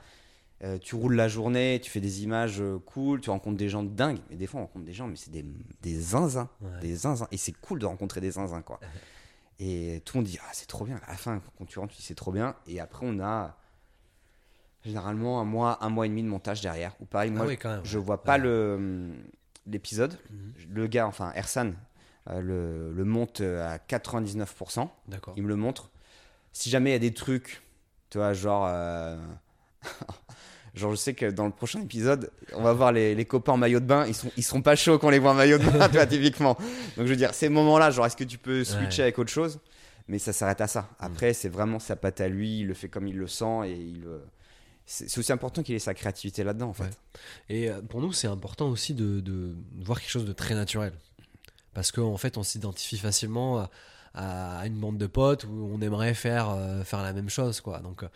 Euh, 0.64 0.78
tu 0.78 0.94
roules 0.94 1.16
la 1.16 1.28
journée, 1.28 1.82
tu 1.84 1.90
fais 1.90 2.00
des 2.00 2.24
images 2.24 2.62
euh, 2.62 2.80
cool, 2.86 3.20
tu 3.20 3.32
rencontres 3.32 3.58
des 3.58 3.68
gens 3.68 3.82
de 3.82 3.90
dingue. 3.90 4.20
Mais 4.30 4.36
des 4.38 4.46
fois, 4.46 4.62
on 4.62 4.64
rencontre 4.66 4.86
des 4.86 4.94
gens, 4.94 5.08
mais 5.08 5.16
c'est 5.16 5.32
des, 5.32 5.44
des 5.82 6.00
zinzins. 6.00 6.50
Ouais. 6.62 6.80
Des 6.82 6.96
zinzins. 6.96 7.28
Et 7.32 7.38
c'est 7.38 7.52
cool 7.54 7.80
de 7.80 7.86
rencontrer 7.86 8.22
des 8.22 8.32
zinzins, 8.32 8.62
quoi. 8.62 8.80
Et 9.66 10.02
tout 10.04 10.18
le 10.18 10.22
monde 10.24 10.30
dit, 10.30 10.40
ah, 10.42 10.50
c'est 10.52 10.68
trop 10.68 10.84
bien. 10.84 11.00
À 11.08 11.12
la 11.12 11.18
fin, 11.18 11.42
quand 11.58 11.64
tu 11.66 11.80
rentres, 11.80 11.94
tu 11.94 12.00
dis, 12.00 12.04
c'est 12.06 12.16
trop 12.16 12.34
bien. 12.34 12.54
Et 12.68 12.82
après, 12.82 13.06
on 13.08 13.20
a 13.22 13.56
généralement 14.84 15.40
un 15.40 15.46
mois, 15.46 15.78
un 15.82 15.90
mois 15.90 16.06
et 16.06 16.10
demi 16.10 16.22
de 16.24 16.28
montage 16.28 16.60
derrière. 16.62 16.94
Ou 17.00 17.06
pareil, 17.06 17.32
moi, 17.32 17.46
ah 17.46 17.48
oui, 17.48 17.58
même. 17.64 17.80
je 17.86 17.98
vois 17.98 18.24
pas 18.24 18.34
Ouais. 18.34 18.40
le 18.40 19.14
l'épisode. 19.66 20.18
Mhm. 20.30 20.54
Le 20.72 20.88
gars, 20.88 21.08
enfin, 21.08 21.32
Ersan, 21.36 21.72
euh, 22.30 22.42
le, 22.42 22.92
le 22.94 23.06
monte 23.06 23.40
euh, 23.40 23.66
à 23.66 23.78
99%. 23.78 24.90
D'accord. 25.08 25.34
Il 25.38 25.44
me 25.44 25.48
le 25.48 25.56
montre. 25.56 25.90
Si 26.52 26.70
jamais 26.70 26.90
il 26.90 26.94
y 26.94 26.96
a 26.98 27.00
des 27.00 27.14
trucs, 27.14 27.62
tu 28.10 28.18
vois, 28.18 28.34
genre. 28.34 28.66
euh, 28.68 29.18
genre, 30.74 30.92
je 30.92 30.96
sais 30.96 31.14
que 31.14 31.30
dans 31.30 31.46
le 31.46 31.52
prochain 31.52 31.82
épisode, 31.82 32.32
on 32.54 32.62
va 32.64 32.74
voir 32.74 32.92
les, 32.92 33.16
les 33.16 33.26
copains 33.26 33.54
en 33.54 33.58
maillot 33.58 33.80
de 33.80 33.86
bain. 33.86 34.06
Ils, 34.08 34.16
sont, 34.16 34.32
ils 34.38 34.44
seront 34.44 34.62
pas 34.62 34.76
chauds 34.76 34.98
quand 35.00 35.08
on 35.08 35.12
les 35.12 35.20
voit 35.20 35.32
en 35.32 35.36
maillot 35.36 35.58
de 35.58 35.66
bain, 35.70 36.06
typiquement. 36.08 36.56
Donc, 36.98 37.06
je 37.06 37.12
veux 37.12 37.16
dire, 37.16 37.34
ces 37.34 37.50
moments-là, 37.50 37.92
genre, 37.92 38.06
est-ce 38.06 38.18
que 38.18 38.24
tu 38.24 38.38
peux 38.38 38.64
switcher 38.64 39.02
Ouais. 39.02 39.04
avec 39.04 39.20
autre 39.20 39.32
chose? 39.32 39.60
Mais 40.08 40.20
ça 40.20 40.34
s'arrête 40.34 40.60
à 40.62 40.68
ça. 40.68 40.90
Après, 41.00 41.34
c'est 41.34 41.48
vraiment 41.50 41.80
sa 41.80 41.96
patte 41.96 42.20
à 42.22 42.28
lui. 42.28 42.60
Il 42.60 42.68
le 42.68 42.74
fait 42.74 42.90
comme 42.90 43.08
il 43.08 43.18
le 43.18 43.28
sent 43.28 43.62
et 43.68 43.74
il. 43.74 44.04
C'est 44.86 45.18
aussi 45.18 45.32
important 45.32 45.64
qu'il 45.64 45.76
ait 45.76 45.80
sa 45.80 45.94
créativité 45.94 46.44
là-dedans, 46.44 46.68
en 46.70 46.74
fait. 46.74 46.84
Ouais. 46.84 46.90
Et 47.50 47.70
euh, 47.70 47.82
pour 47.82 48.02
nous, 48.02 48.12
c'est 48.12 48.28
important 48.28 48.68
aussi 48.68 48.94
de, 48.94 49.22
de 49.22 49.56
voir 49.82 50.02
quelque 50.02 50.10
chose 50.12 50.26
de 50.26 50.34
très 50.34 50.56
naturel. 50.56 50.92
Parce 51.74 51.92
qu'en 51.94 52.18
fait, 52.18 52.38
on 52.38 52.44
s'identifie 52.44 52.98
facilement 52.98 53.60
à, 54.14 54.60
à 54.60 54.68
une 54.68 54.78
bande 54.78 54.98
de 54.98 55.08
potes 55.08 55.46
où 55.46 55.72
on 55.74 55.80
aimerait 55.82 56.14
faire, 56.14 56.50
euh, 56.50 56.84
faire 56.84 57.02
la 57.02 57.14
même 57.14 57.30
chose. 57.30 57.62
Quoi. 57.62 57.80
Donc, 57.80 58.04
euh, 58.04 58.08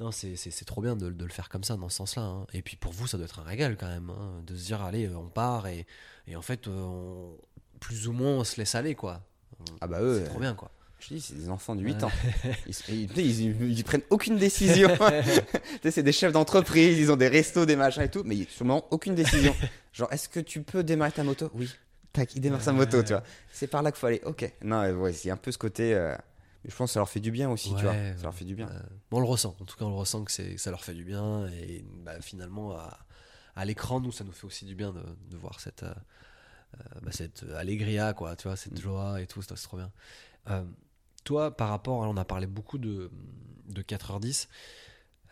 non, 0.00 0.10
c'est 0.12 0.64
trop 0.64 0.80
bien 0.82 0.96
de, 0.96 1.10
de 1.10 1.24
le 1.24 1.30
faire 1.30 1.48
comme 1.48 1.62
ça, 1.64 1.76
dans 1.76 1.88
ce 1.88 1.96
sens-là. 1.98 2.22
hein. 2.22 2.46
Et 2.52 2.62
puis 2.62 2.76
pour 2.76 2.92
vous, 2.92 3.06
ça 3.06 3.16
doit 3.18 3.26
être 3.26 3.38
un 3.40 3.44
régal 3.44 3.76
quand 3.78 3.88
même, 3.88 4.10
hein, 4.10 4.42
de 4.46 4.56
se 4.56 4.64
dire, 4.66 4.80
allez, 4.82 5.06
euh, 5.06 5.14
on 5.16 5.28
part 5.28 5.66
et, 5.68 5.86
et 6.26 6.36
en 6.36 6.42
fait, 6.42 6.66
euh, 6.68 6.72
on- 6.82 7.36
plus 7.80 8.08
ou 8.08 8.12
moins, 8.12 8.30
on 8.32 8.44
se 8.44 8.56
laisse 8.56 8.74
aller. 8.74 8.94
quoi. 8.94 9.22
Ah 9.80 9.86
bah 9.86 10.00
eux, 10.00 10.22
C'est 10.24 10.30
trop 10.30 10.40
bien. 10.40 10.54
quoi. 10.54 10.70
Je 11.00 11.14
dis, 11.14 11.20
c'est 11.20 11.34
des 11.34 11.48
enfants 11.48 11.74
de 11.76 11.82
8 11.82 11.96
Ouais. 11.96 12.04
ans. 12.04 12.10
Ils, 12.66 12.74
ils- 12.90 13.18
ils- 13.18 13.40
ils- 13.40 13.78
ils 13.78 13.84
prennent 13.84 14.02
aucune 14.10 14.36
décision. 14.36 14.90
C'est 15.90 16.02
des 16.02 16.12
chefs 16.12 16.32
d'entreprise, 16.32 16.98
ils 16.98 17.10
ont 17.10 17.16
des 17.16 17.28
restos, 17.28 17.64
des 17.66 17.76
machins 17.76 18.02
et 18.02 18.10
tout, 18.10 18.22
mais 18.24 18.44
sûrement 18.50 18.86
aucune 18.90 19.14
décision. 19.14 19.54
Genre, 19.94 20.12
est-ce 20.12 20.28
que 20.28 20.40
tu 20.40 20.62
peux 20.62 20.82
démarrer 20.84 21.12
ta 21.12 21.24
moto? 21.24 21.50
Oui. 21.54 21.70
Tac, 22.12 22.34
il 22.34 22.40
démarre 22.40 22.60
sa 22.62 22.72
moto, 22.72 23.02
tu 23.02 23.12
vois. 23.12 23.22
C'est 23.52 23.66
par 23.68 23.82
là 23.82 23.92
qu'il 23.92 23.98
faut 24.00 24.06
aller. 24.08 24.20
Ok. 24.26 24.50
Non, 24.62 24.82
ouais, 25.00 25.12
c'est 25.12 25.30
un 25.30 25.36
peu 25.36 25.52
ce 25.52 25.58
côté. 25.58 25.94
euh, 25.94 26.14
je 26.64 26.74
pense 26.74 26.90
que 26.90 26.94
ça 26.94 27.00
leur 27.00 27.08
fait 27.08 27.20
du 27.20 27.30
bien 27.30 27.50
aussi, 27.50 27.74
tu 27.74 27.82
vois. 27.82 27.92
Ça 28.16 28.22
leur 28.24 28.34
fait 28.34 28.44
du 28.44 28.54
bien. 28.54 28.68
Euh, 28.68 28.80
on 29.10 29.20
le 29.20 29.26
ressent. 29.26 29.56
En 29.60 29.64
tout 29.64 29.76
cas, 29.76 29.84
on 29.84 29.90
le 29.90 29.96
ressent 29.96 30.24
que, 30.24 30.32
ça 30.58 30.70
leur 30.70 30.84
fait 30.84 30.94
du 30.94 31.04
bien. 31.04 31.46
Et 31.48 31.84
bah, 32.04 32.20
finalement, 32.20 32.72
à, 32.72 32.98
à 33.56 33.64
l'écran, 33.64 34.00
nous, 34.00 34.12
ça 34.12 34.24
nous 34.24 34.32
fait 34.32 34.46
aussi 34.46 34.64
du 34.64 34.74
bien 34.74 34.92
de, 34.92 35.02
de 35.30 35.36
voir 35.36 35.60
cette, 35.60 35.82
euh, 35.84 35.94
euh, 36.74 37.00
bah, 37.02 37.12
cette 37.12 37.44
allégria, 37.56 38.12
quoi. 38.12 38.36
Tu 38.36 38.48
vois, 38.48 38.56
cette 38.56 38.74
Mm. 38.74 38.82
joie 38.82 39.20
et 39.20 39.26
tout. 39.26 39.40
C'est, 39.42 39.54
trop 39.54 39.76
bien. 39.78 39.90
Euh, 40.48 40.64
toi, 41.24 41.56
par 41.56 41.68
rapport, 41.70 41.98
on 42.00 42.16
a 42.16 42.24
parlé 42.24 42.46
beaucoup 42.46 42.78
de, 42.78 43.10
de 43.66 43.82
4h10. 43.82 44.48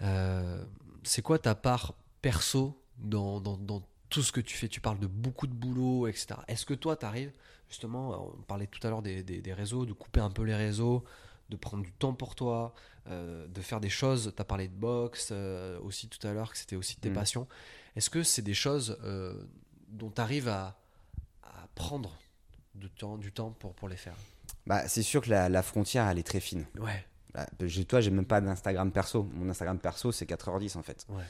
Euh, 0.02 0.64
c'est 1.02 1.22
quoi 1.22 1.38
ta 1.38 1.54
part 1.54 1.94
perso 2.22 2.82
dans, 2.98 3.40
dans, 3.40 3.56
dans 3.56 3.82
tout 4.10 4.22
ce 4.22 4.32
que 4.32 4.40
tu 4.40 4.56
fais 4.56 4.68
Tu 4.68 4.80
parles 4.80 4.98
de 4.98 5.06
beaucoup 5.06 5.46
de 5.46 5.52
boulot, 5.54 6.06
etc. 6.06 6.28
Est-ce 6.48 6.64
que 6.66 6.74
toi, 6.74 6.96
tu 6.96 7.04
arrives, 7.06 7.32
justement, 7.68 8.32
on 8.36 8.42
parlait 8.42 8.66
tout 8.66 8.84
à 8.86 8.90
l'heure 8.90 9.02
des, 9.02 9.22
des- 9.22 9.40
des 9.40 9.52
réseaux, 9.52 9.86
de 9.86 9.92
couper 9.92 10.20
un 10.20 10.30
peu 10.30 10.42
les 10.42 10.54
réseaux, 10.54 11.04
de 11.50 11.56
prendre 11.56 11.82
du 11.82 11.92
temps 11.92 12.14
pour 12.14 12.34
toi, 12.34 12.74
euh, 13.08 13.46
de 13.48 13.60
faire 13.60 13.80
des 13.80 13.88
choses. 13.90 14.32
Tu 14.36 14.40
as 14.42 14.44
parlé 14.44 14.68
de 14.68 14.74
boxe 14.74 15.28
euh, 15.32 15.78
aussi 15.80 16.08
tout 16.08 16.24
à 16.26 16.32
l'heure, 16.32 16.52
que 16.52 16.58
c'était 16.58 16.76
aussi 16.76 16.96
tes 16.96 17.10
Mm. 17.10 17.14
passions. 17.14 17.48
Est-ce 17.96 18.10
que 18.10 18.22
c'est 18.22 18.42
des 18.42 18.54
choses 18.54 18.98
euh, 19.04 19.34
dont 19.88 20.10
tu 20.10 20.20
arrives 20.20 20.48
à, 20.48 20.78
à 21.42 21.66
prendre 21.74 22.18
du 22.74 22.90
temps, 22.90 23.16
du 23.16 23.32
temps 23.32 23.50
pour, 23.50 23.74
pour 23.74 23.88
les 23.88 23.96
faire? 23.96 24.14
Bah, 24.66 24.86
c'est 24.88 25.02
sûr 25.02 25.22
que 25.22 25.30
la, 25.30 25.48
la 25.48 25.62
frontière, 25.62 26.06
elle 26.08 26.18
est 26.18 26.22
très 26.26 26.40
fine. 26.40 26.66
Ouais, 26.78 27.04
Bah, 27.32 27.46
toi, 27.88 28.00
j'ai 28.00 28.10
même 28.10 28.26
pas 28.26 28.40
d'Instagram 28.42 28.92
perso. 28.92 29.22
Mon 29.34 29.48
Instagram 29.48 29.78
perso, 29.78 30.12
c'est 30.12 30.26
4h10 30.26 30.76
en 30.76 30.82
fait. 30.82 31.06
ouais. 31.08 31.24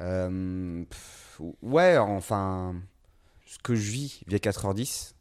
Euh, 0.00 0.84
pff, 0.84 1.40
ouais, 1.62 1.96
enfin, 1.98 2.76
ce 3.46 3.58
que 3.58 3.74
je 3.74 3.90
vis 3.90 4.20
via 4.26 4.38
4h10, 4.38 5.12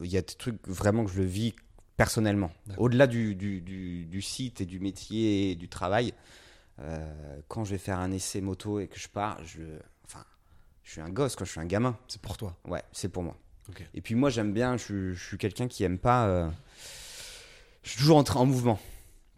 il 0.00 0.06
y 0.10 0.16
a 0.16 0.22
des 0.22 0.34
trucs 0.34 0.66
vraiment 0.68 1.04
que 1.04 1.10
je 1.10 1.18
le 1.20 1.26
vis 1.26 1.54
personnellement. 1.96 2.50
Au-delà 2.78 3.06
du, 3.06 3.34
du, 3.34 3.60
du- 3.60 4.06
du 4.06 4.22
site 4.22 4.60
et 4.60 4.66
du 4.66 4.80
métier 4.80 5.50
et 5.50 5.54
du 5.54 5.68
travail, 5.68 6.14
euh, 6.78 7.40
quand 7.48 7.64
je 7.64 7.72
vais 7.72 7.78
faire 7.78 7.98
un 7.98 8.10
essai 8.12 8.40
moto 8.40 8.80
et 8.80 8.88
que 8.88 8.98
je 8.98 9.08
pars, 9.08 9.38
je, 9.44 9.62
enfin, 10.06 10.24
je 10.84 10.92
suis 10.92 11.00
un 11.00 11.10
gosse, 11.10 11.36
quand 11.36 11.44
je 11.44 11.50
suis 11.50 11.60
un 11.60 11.66
gamin. 11.66 11.98
C'est 12.08 12.22
pour 12.22 12.36
toi. 12.38 12.56
Ouais, 12.66 12.82
c'est 12.92 13.08
pour 13.10 13.22
moi. 13.22 13.36
Et 13.94 14.00
puis 14.00 14.14
moi, 14.14 14.30
j'aime 14.30 14.52
bien, 14.52 14.76
je, 14.76 15.12
je 15.12 15.24
suis 15.26 15.38
quelqu'un 15.38 15.68
qui 15.68 15.84
aime 15.84 15.98
pas. 15.98 16.26
euh, 16.28 16.48
je 17.82 17.90
suis 17.90 17.98
toujours 17.98 18.16
en, 18.16 18.24
en 18.24 18.46
mouvement. 18.46 18.78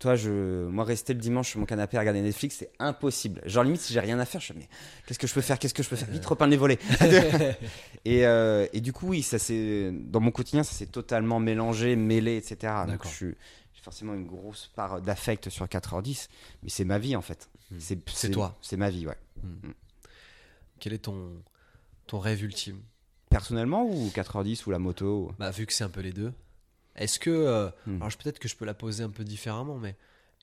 Toi, 0.03 0.16
je, 0.16 0.66
moi, 0.66 0.82
rester 0.82 1.14
le 1.14 1.20
dimanche 1.20 1.50
sur 1.50 1.61
mon 1.61 1.64
canapé 1.64 1.96
à 1.96 2.00
regarder 2.00 2.22
Netflix, 2.22 2.57
c'est 2.59 2.72
impossible. 2.80 3.40
Genre, 3.44 3.62
limite, 3.62 3.82
si 3.82 3.92
j'ai 3.92 4.00
rien 4.00 4.18
à 4.18 4.24
faire, 4.24 4.40
je 4.40 4.46
suis 4.46 4.55
mais 4.59 4.68
qu'est-ce 5.07 5.20
que 5.20 5.28
je 5.28 5.32
peux 5.32 5.40
faire? 5.40 5.61
Qu'est-ce 5.61 5.74
que 5.74 5.84
je 5.84 5.88
peux 5.88 5.94
faire? 5.94 6.11
Vite, 6.11 6.26
repeindre 6.26 6.50
les 6.50 6.57
volets. 6.57 6.80
et, 8.05 8.26
euh, 8.26 8.66
et 8.72 8.80
du 8.80 8.92
coup, 8.92 9.11
oui, 9.11 9.22
ça 9.22 9.38
c'est 9.38 9.92
dans 9.92 10.18
mon 10.18 10.32
quotidien, 10.32 10.64
ça 10.64 10.72
s'est 10.72 10.86
totalement 10.86 11.38
mélangé, 11.38 11.94
mêlé, 11.94 12.36
etc. 12.36 12.57
Donc, 12.80 12.86
D'accord. 12.88 13.11
je 13.12 13.16
suis 13.16 13.34
j'ai 13.74 13.80
forcément 13.80 14.14
une 14.14 14.26
grosse 14.26 14.72
part 14.74 15.00
d'affect 15.00 15.50
sur 15.50 15.66
4h10, 15.66 16.26
mais 16.64 16.68
c'est 16.68 16.84
ma 16.84 16.98
vie 16.98 17.14
en 17.14 17.22
fait. 17.22 17.48
Hmm. 17.70 17.78
C'est 17.78 18.30
toi. 18.32 18.59
C'est 18.61 18.76
ma 18.76 18.90
vie, 18.90 19.07
ouais. 19.07 19.18
Quel 20.80 20.94
est 20.94 20.98
ton, 20.98 21.30
ton 22.09 22.18
rêve 22.18 22.42
ultime? 22.42 22.80
Personnellement 23.30 23.84
ou 23.84 24.09
4h10 24.09 24.66
ou 24.66 24.72
la 24.72 24.80
moto 24.80 25.30
Bah, 25.38 25.53
vu 25.53 25.64
que 25.64 25.72
c'est 25.72 25.84
un 25.84 25.90
peu 25.90 26.00
les 26.00 26.12
deux, 26.12 26.32
est-ce 26.97 27.18
que. 27.18 27.30
euh, 27.30 27.70
Hmm. 27.86 27.97
Alors, 28.03 28.09
peut-être 28.16 28.38
que 28.38 28.49
je 28.49 28.57
peux 28.57 28.64
la 28.64 28.74
poser 28.74 29.03
un 29.05 29.11
peu 29.11 29.24
différemment, 29.24 29.78
mais 29.78 29.97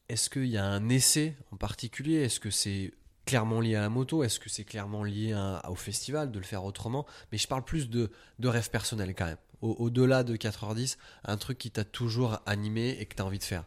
est-ce 0.09 0.29
qu'il 0.29 0.45
y 0.47 0.57
a 0.57 0.65
un 0.65 0.89
essai 0.89 1.35
en 1.51 1.57
particulier? 1.57 2.15
Est-ce 2.23 2.39
que 2.39 2.49
c'est 2.49 2.91
clairement 3.25 3.59
lié 3.61 3.75
à 3.75 3.81
la 3.81 3.89
moto? 3.89 4.23
Est-ce 4.23 4.39
que 4.39 4.49
c'est 4.49 4.63
clairement 4.63 5.03
lié 5.03 5.33
à- 5.33 5.61
au 5.69 5.75
festival 5.75 6.31
de 6.31 6.39
le 6.39 6.45
faire 6.45 6.63
autrement? 6.63 7.05
Mais 7.31 7.37
je 7.37 7.47
parle 7.47 7.63
plus 7.63 7.89
de, 7.89 8.09
de 8.39 8.47
rêve 8.47 8.69
personnel 8.71 9.13
quand 9.15 9.25
même. 9.25 9.37
Au- 9.61 9.75
Au-delà 9.79 10.23
de 10.23 10.35
4h10, 10.35 10.97
un 11.25 11.37
truc 11.37 11.57
qui 11.57 11.69
t'a 11.69 11.83
toujours 11.83 12.39
animé 12.45 12.97
et 12.99 13.05
que 13.05 13.15
tu 13.15 13.21
as 13.21 13.25
envie 13.25 13.37
de 13.39 13.43
faire. 13.43 13.65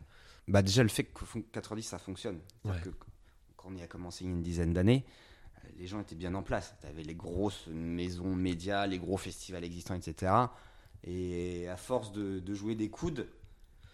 Bah 0.48 0.62
déjà 0.62 0.82
le 0.82 0.88
fait 0.88 1.04
que 1.04 1.24
fon- 1.24 1.44
4h10 1.52 1.82
ça 1.82 1.98
fonctionne. 1.98 2.40
Ouais. 2.64 2.80
que 2.82 2.88
quand 3.56 3.68
on 3.70 3.76
y 3.76 3.82
a 3.82 3.86
commencé 3.86 4.24
il 4.24 4.26
y 4.26 4.30
a 4.30 4.32
une 4.32 4.42
dizaine 4.42 4.72
d'années, 4.72 5.04
euh, 5.64 5.68
les 5.78 5.86
gens 5.86 6.00
étaient 6.00 6.16
bien 6.16 6.34
en 6.34 6.42
place. 6.42 6.74
Tu 6.80 6.86
avais 6.88 7.04
les 7.04 7.14
grosses 7.14 7.68
maisons 7.68 8.34
médias, 8.34 8.86
les 8.88 8.98
gros 8.98 9.16
festivals 9.16 9.62
existants, 9.62 9.94
etc. 9.94 10.32
Et 11.04 11.68
à 11.68 11.76
force 11.76 12.12
de, 12.12 12.38
de 12.38 12.54
jouer 12.54 12.74
des 12.74 12.88
coudes, 12.88 13.26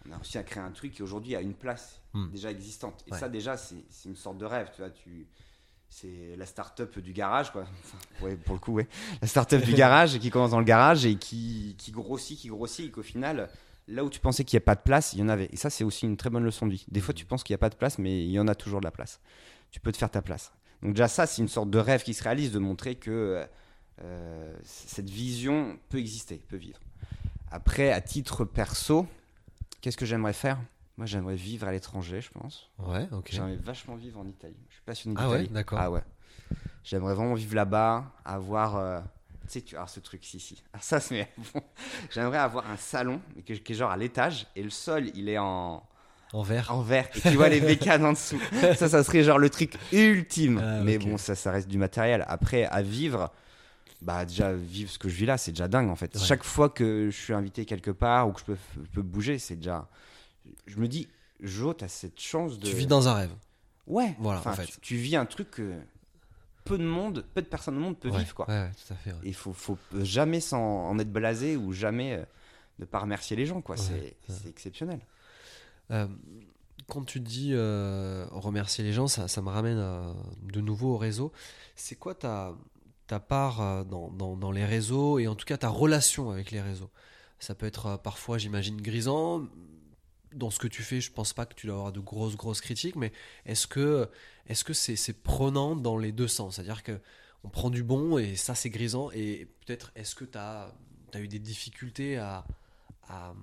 on 0.07 0.11
a 0.11 0.15
réussi 0.17 0.37
à 0.37 0.43
créer 0.43 0.63
un 0.63 0.71
truc 0.71 0.93
qui 0.93 1.03
aujourd'hui 1.03 1.35
a 1.35 1.41
une 1.41 1.53
place 1.55 2.01
Hmm. 2.13 2.29
déjà 2.31 2.49
existante. 2.49 3.03
Et 3.07 3.11
Ouais. 3.11 3.19
ça 3.19 3.29
déjà 3.29 3.55
c'est 3.55 3.75
une 4.05 4.15
sorte 4.15 4.39
de 4.39 4.45
rêve, 4.45 4.71
tu 4.73 4.81
vois. 4.81 4.89
Tu, 4.89 5.27
c'est 5.89 6.35
la 6.37 6.45
start-up 6.47 6.97
du 6.99 7.13
garage, 7.13 7.51
quoi. 7.51 7.65
Enfin, 7.83 8.25
ouais, 8.25 8.35
pour 8.35 8.55
le 8.55 8.59
coup, 8.59 8.73
ouais. 8.73 8.87
La 9.21 9.27
start-up 9.27 9.63
du 9.63 9.73
garage 9.73 10.17
qui 10.19 10.29
commence 10.31 10.51
dans 10.51 10.59
le 10.59 10.65
garage 10.65 11.05
et 11.05 11.15
qui, 11.17 11.75
qui 11.77 11.91
grossit, 11.91 12.37
qui 12.39 12.47
grossit, 12.47 12.87
et 12.87 12.91
qu'au 12.91 13.03
final, 13.03 13.49
là 13.87 14.03
où 14.03 14.09
tu 14.09 14.19
pensais 14.19 14.43
qu'il 14.43 14.57
n'y 14.57 14.63
a 14.63 14.65
pas 14.65 14.73
de 14.75 14.81
place, 14.81 15.13
il 15.13 15.19
y 15.19 15.21
en 15.23 15.29
avait. 15.29 15.49
Et 15.51 15.55
ça, 15.55 15.69
c'est 15.69 15.83
aussi 15.83 16.05
une 16.05 16.17
très 16.17 16.29
bonne 16.31 16.43
leçon 16.43 16.65
de 16.67 16.71
vie. 16.73 16.85
Des 16.89 16.99
fois, 17.01 17.13
tu 17.13 17.25
penses 17.25 17.43
qu'il 17.43 17.53
n'y 17.53 17.59
a 17.59 17.59
pas 17.59 17.69
de 17.69 17.75
place, 17.75 17.97
mais 17.99 18.23
il 18.23 18.31
y 18.31 18.39
en 18.39 18.47
a 18.47 18.55
toujours 18.55 18.79
de 18.81 18.85
la 18.85 18.91
place. 18.91 19.19
Tu 19.71 19.79
peux 19.79 19.91
te 19.91 19.97
faire 19.97 20.09
ta 20.11 20.21
place. 20.23 20.51
Donc, 20.81 20.93
déjà, 20.93 21.07
ça, 21.07 21.27
c'est 21.27 21.41
une 21.43 21.47
sorte 21.47 21.69
de 21.69 21.77
rêve 21.77 22.01
qui 22.03 22.13
se 22.15 22.23
réalise 22.23 22.51
de 22.51 22.59
montrer 22.59 22.95
que 22.95 23.45
euh, 24.01 24.55
cette 24.63 25.09
vision 25.11 25.77
peut 25.89 25.97
exister, 25.99 26.37
peut 26.47 26.57
vivre. 26.57 26.79
Après, 27.51 27.91
à 27.91 28.01
titre 28.01 28.45
perso, 28.45 29.07
qu'est-ce 29.81 29.97
que 29.97 30.05
j'aimerais 30.05 30.33
faire? 30.33 30.57
Moi, 30.97 31.05
j'aimerais 31.05 31.35
vivre 31.35 31.67
à 31.67 31.71
l'étranger, 31.71 32.21
je 32.21 32.29
pense. 32.31 32.69
Ouais, 32.77 33.07
ok. 33.11 33.29
J'aimerais 33.31 33.55
vachement 33.55 33.95
vivre 33.95 34.19
en 34.19 34.27
Italie. 34.27 34.57
Je 34.69 34.73
suis 34.75 34.83
passionné 34.85 35.15
Ah 35.17 35.29
ouais, 35.29 35.37
d'Italie. 35.39 35.53
d'accord. 35.53 35.79
Ah 35.81 35.89
ouais. 35.91 36.01
J'aimerais 36.83 37.13
vraiment 37.15 37.33
vivre 37.35 37.55
là-bas, 37.55 38.11
avoir. 38.25 38.75
euh, 38.75 38.99
tu 39.43 39.53
sais, 39.53 39.61
tu 39.61 39.77
as 39.77 39.87
ce 39.87 39.99
truc 39.99 40.23
ici. 40.25 40.39
Si. 40.39 40.63
Alors 40.73 40.83
ça, 40.83 40.99
c'est. 40.99 41.27
Bon. 41.53 41.61
J'aimerais 42.11 42.37
avoir 42.39 42.69
un 42.69 42.77
salon 42.77 43.21
mais 43.35 43.41
qui, 43.43 43.53
est 43.53 43.75
genre 43.75 43.91
à 43.91 43.97
l'étage 43.97 44.45
et 44.55 44.61
le 44.63 44.69
sol, 44.69 45.07
il 45.15 45.29
est 45.29 45.37
en, 45.37 45.81
En 46.33 46.41
vert 46.43 46.71
en 46.71 46.81
verre 46.81 47.07
et 47.15 47.21
tu 47.21 47.35
vois 47.35 47.49
les 47.49 47.61
bécanes 47.65 48.05
en 48.05 48.11
dessous. 48.13 48.39
Ça, 48.75 48.89
ça 48.89 49.03
serait 49.03 49.23
genre 49.23 49.39
le 49.39 49.49
truc 49.49 49.73
ultime. 49.93 50.59
Ah, 50.63 50.81
mais 50.83 50.97
bon, 50.97 51.17
ça, 51.17 51.33
ça 51.35 51.51
reste 51.51 51.67
du 51.69 51.77
matériel. 51.77 52.25
Après, 52.27 52.65
à 52.65 52.81
vivre. 52.81 53.31
Bah 54.01 54.23
déjà 54.25 54.53
vivre 54.53 54.89
ce 54.89 54.97
que 54.97 55.09
je 55.09 55.15
vis 55.15 55.25
là 55.25 55.37
c'est 55.37 55.51
déjà 55.51 55.67
dingue 55.67 55.89
en 55.89 55.95
fait. 55.95 56.15
Ouais. 56.15 56.21
Chaque 56.23 56.43
fois 56.43 56.69
que 56.69 57.09
je 57.11 57.17
suis 57.17 57.33
invité 57.33 57.65
quelque 57.65 57.91
part 57.91 58.29
ou 58.29 58.31
que 58.31 58.39
je 58.39 58.45
peux, 58.45 58.57
je 58.81 58.89
peux 58.91 59.01
bouger 59.01 59.39
c'est 59.39 59.57
déjà. 59.57 59.89
Je 60.67 60.77
me 60.77 60.87
dis 60.87 61.07
Jo 61.41 61.73
t'as 61.73 61.87
cette 61.89 62.19
chance 62.19 62.59
de. 62.59 62.65
Tu 62.67 62.75
vis 62.75 62.87
dans 62.87 63.07
un 63.09 63.13
rêve. 63.13 63.31
Ouais, 63.87 64.15
Voilà, 64.19 64.39
en 64.47 64.53
fait. 64.53 64.65
tu, 64.67 64.79
tu 64.79 64.95
vis 64.97 65.15
un 65.15 65.25
truc 65.25 65.49
que 65.51 65.73
peu 66.63 66.77
de 66.77 66.83
monde, 66.83 67.25
peu 67.33 67.41
de 67.41 67.47
personnes 67.47 67.75
au 67.77 67.79
monde 67.79 67.97
peuvent 67.97 68.11
Ouais, 68.13 68.19
vivre 68.19 68.35
quoi. 68.35 68.47
Ouais, 68.47 68.69
tout 68.87 68.93
à 68.93 68.95
fait. 68.95 69.11
il 69.23 69.33
faut, 69.33 69.51
faut 69.53 69.77
jamais 70.01 70.39
s'en 70.39 70.59
en 70.61 70.99
être 70.99 71.11
blasé 71.11 71.57
ou 71.57 71.73
jamais 71.73 72.13
euh, 72.13 72.23
ne 72.77 72.85
pas 72.85 72.99
remercier 72.99 73.35
les 73.35 73.45
gens 73.47 73.61
quoi. 73.61 73.75
C'est 73.77 74.15
exceptionnel. 74.47 74.99
Euh, 75.91 76.07
quand 76.87 77.03
tu 77.03 77.19
dis 77.19 77.51
euh, 77.53 78.25
remercier 78.31 78.83
les 78.83 78.93
gens, 78.93 79.07
ça, 79.07 79.27
ça 79.27 79.41
me 79.41 79.49
ramène 79.49 79.83
de 80.43 80.61
nouveau 80.61 80.93
au 80.93 80.97
réseau. 80.97 81.31
C'est 81.75 81.95
quoi 81.95 82.13
ta, 82.15 82.53
ta 83.09 83.19
part 83.19 83.61
euh, 83.61 83.83
dans, 83.83 84.51
les 84.51 84.65
réseaux 84.65 85.17
et 85.17 85.27
en 85.27 85.35
tout 85.35 85.45
cas 85.45 85.57
ta 85.57 85.69
relation 85.69 86.29
avec 86.29 86.51
les 86.51 86.61
réseaux. 86.61 86.91
Ça 87.39 87.55
peut 87.55 87.65
être 87.65 87.85
euh, 87.87 87.97
parfois, 87.97 88.37
j'imagine, 88.37 88.79
grisant. 88.79 89.47
Dans 90.33 90.51
ce 90.51 90.59
que 90.59 90.67
tu 90.67 90.83
fais, 90.83 91.01
je 91.01 91.11
pense 91.11 91.33
pas 91.33 91.47
que 91.47 91.55
tu 91.55 91.65
dois 91.65 91.77
avoir 91.77 91.91
de 91.91 91.99
grosses, 91.99 92.35
grosses 92.35 92.61
critiques, 92.61 92.95
mais 92.95 93.11
est-ce 93.47 93.65
que 93.65 94.07
est-ce 94.45 94.73
c'est 94.73 95.23
prenant 95.23 95.75
dans 95.75 95.97
les 95.97 96.11
deux 96.11 96.27
sens? 96.27 96.55
C'est-à-dire 96.55 96.83
que 96.83 96.99
on 97.43 97.49
prend 97.49 97.71
du 97.71 97.81
bon 97.81 98.19
et 98.19 98.35
ça 98.35 98.53
c'est 98.53 98.69
grisant. 98.69 99.09
Et 99.11 99.47
peut-être 99.65 99.91
est-ce 99.95 100.13
que 100.13 100.25
tu 100.25 100.37
as, 100.37 100.71
eu 101.15 101.27
des 101.27 101.39
difficultés 101.39 102.17
à, 102.17 102.45
à 103.07 103.33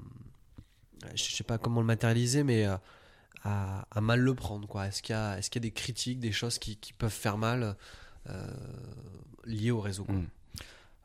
je 1.15 1.25
sais 1.25 1.45
pas 1.45 1.59
comment 1.59 1.81
le 1.81 1.87
matérialiser, 1.87 2.45
mais 2.45 2.67
euh, 2.67 2.77
à, 3.43 4.01
mal 4.01 4.21
le 4.21 4.35
prendre 4.35 4.67
quoi? 4.69 4.87
Est-ce 4.87 5.03
qu'il 5.03 5.17
y, 5.17 5.41
qu'il 5.43 5.57
y 5.57 5.59
a 5.59 5.69
des 5.69 5.73
critiques, 5.73 6.21
des 6.21 6.33
choses 6.33 6.59
qui, 6.59 6.77
peuvent 6.97 7.11
faire 7.11 7.39
mal 7.39 7.77
liées 9.45 9.71
au 9.71 9.81
réseau 9.81 10.05
quoi 10.05 10.15
Mm. 10.15 10.27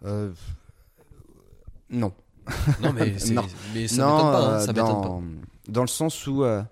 Euh, 0.03 0.31
non. 1.89 2.11
Non 2.81 2.91
mais, 2.93 3.15
Non. 3.31 3.45
mais 3.73 3.87
ça 3.87 3.95
m'étonne 4.05 4.31
pas, 4.31 4.47
hein, 4.47 4.53
euh, 4.53 4.59
ça 4.65 4.73
m'étonne 4.73 5.01
pas. 5.01 5.21
dans, 5.71 5.81
le 5.81 5.87
sens 5.87 6.25
où, 6.27 6.43
euh, 6.43 6.63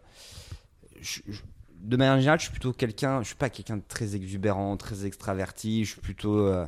je- 1.00 1.22
je- 1.28 1.42
de 1.82 1.96
manière 1.98 2.18
générale, 2.18 2.40
je 2.40 2.46
suis 2.46 2.52
plutôt 2.52 2.74
quelqu'un, 2.74 3.22
je 3.22 3.28
suis 3.28 3.36
pas 3.36 3.50
quelqu'un 3.50 3.78
de 3.78 3.84
très 3.88 4.16
exubérant, 4.16 4.76
très 4.78 5.06
extraverti, 5.06 5.86
je 5.86 5.92
suis 5.92 6.02
plutôt, 6.02 6.40
euh, 6.40 6.66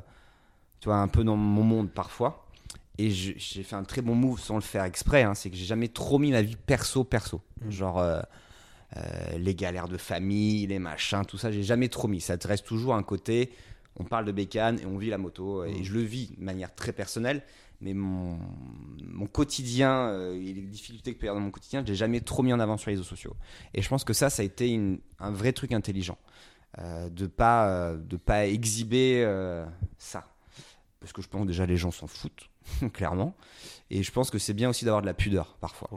tu 0.80 0.90
vois, 0.90 0.98
un 0.98 1.08
peu 1.08 1.24
dans 1.24 1.36
mon 1.36 1.64
monde 1.64 1.90
parfois. 1.92 2.46
Et 2.98 3.10
j'ai 3.10 3.64
fait 3.64 3.76
un 3.76 3.84
très 3.84 4.02
bon 4.04 4.14
move 4.14 4.40
sans 4.40 4.56
le 4.56 4.62
faire 4.62 4.84
exprès, 4.84 5.24
hein, 5.24 5.34
c'est 5.34 5.50
que 5.50 5.56
j'ai 5.56 5.66
jamais 5.66 5.88
trop 5.88 6.20
mis 6.20 6.30
ma 6.32 6.44
vie 6.44 6.56
perso 6.58 7.04
perso. 7.04 7.42
Mm. 7.66 7.72
Genre 7.72 7.98
euh, 8.00 8.22
euh, 8.98 9.38
les 9.40 9.56
galères 9.56 9.88
de 9.88 9.98
famille, 9.98 10.68
les 10.68 10.78
machins, 10.78 11.24
tout 11.28 11.38
ça, 11.40 11.52
j'ai 11.52 11.64
jamais 11.64 11.90
trop 11.90 12.08
mis. 12.08 12.22
Ça 12.22 12.38
te 12.38 12.48
reste 12.48 12.66
toujours 12.68 12.94
un 12.94 13.02
côté, 13.04 13.52
on 13.98 14.04
parle 14.04 14.26
de 14.26 14.32
bécane 14.32 14.80
et 14.80 14.86
on 14.86 14.98
vit 14.98 15.10
la 15.10 15.18
moto. 15.18 15.64
Et 15.66 15.80
Mm. 15.80 15.84
je 15.84 15.94
le 15.94 16.02
vis 16.02 16.32
de 16.38 16.44
manière 16.44 16.74
très 16.76 16.94
personnelle, 16.94 17.44
mais 17.82 17.94
mon, 17.94 18.39
mon 19.04 19.26
quotidien 19.28 20.08
euh, 20.10 20.34
et 20.36 20.54
les 20.54 20.62
difficultés 20.62 21.14
que 21.14 21.20
peut 21.20 21.26
y 21.26 21.30
avoir 21.30 21.39
dans 21.42 21.46
mon 21.46 21.52
quotidien, 21.52 21.82
je 21.86 21.88
l'ai 21.92 21.96
jamais 21.96 22.22
trop 22.22 22.44
mis 22.44 22.54
en 22.54 22.60
avant 22.60 22.78
sur 22.78 22.89
les 22.89 22.96
réseaux 22.96 23.08
sociaux. 23.08 23.36
Et 23.74 23.82
je 23.82 23.89
pense 23.89 24.04
que 24.04 24.14
ça, 24.14 24.30
ça 24.30 24.42
a 24.42 24.46
été 24.46 24.70
une- 24.70 25.00
un 25.20 25.32
vrai 25.32 25.52
truc 25.54 25.72
intelligent. 25.74 26.18
euh, 26.80 27.10
de 27.10 27.28
pas 27.28 27.68
euh, 27.68 27.98
de 27.98 28.16
pas 28.16 28.48
exhiber 28.48 29.26
euh, 29.26 29.66
ça 29.98 30.34
parce 31.02 31.12
que 31.12 31.22
je 31.22 31.28
pense 31.28 31.42
que 31.42 31.48
déjà 31.48 31.66
les 31.66 31.76
gens 31.76 31.92
s'en 31.92 32.08
foutent 32.08 32.50
clairement 32.94 33.36
et 33.89 34.04
je 34.04 34.12
pense 34.14 34.30
que 34.32 34.38
c'est 34.39 34.54
bien 34.54 34.70
aussi 34.70 34.86
d'avoir 34.86 35.02
de 35.02 35.06
la 35.08 35.14
pudeur 35.14 35.58
parfois. 35.60 35.89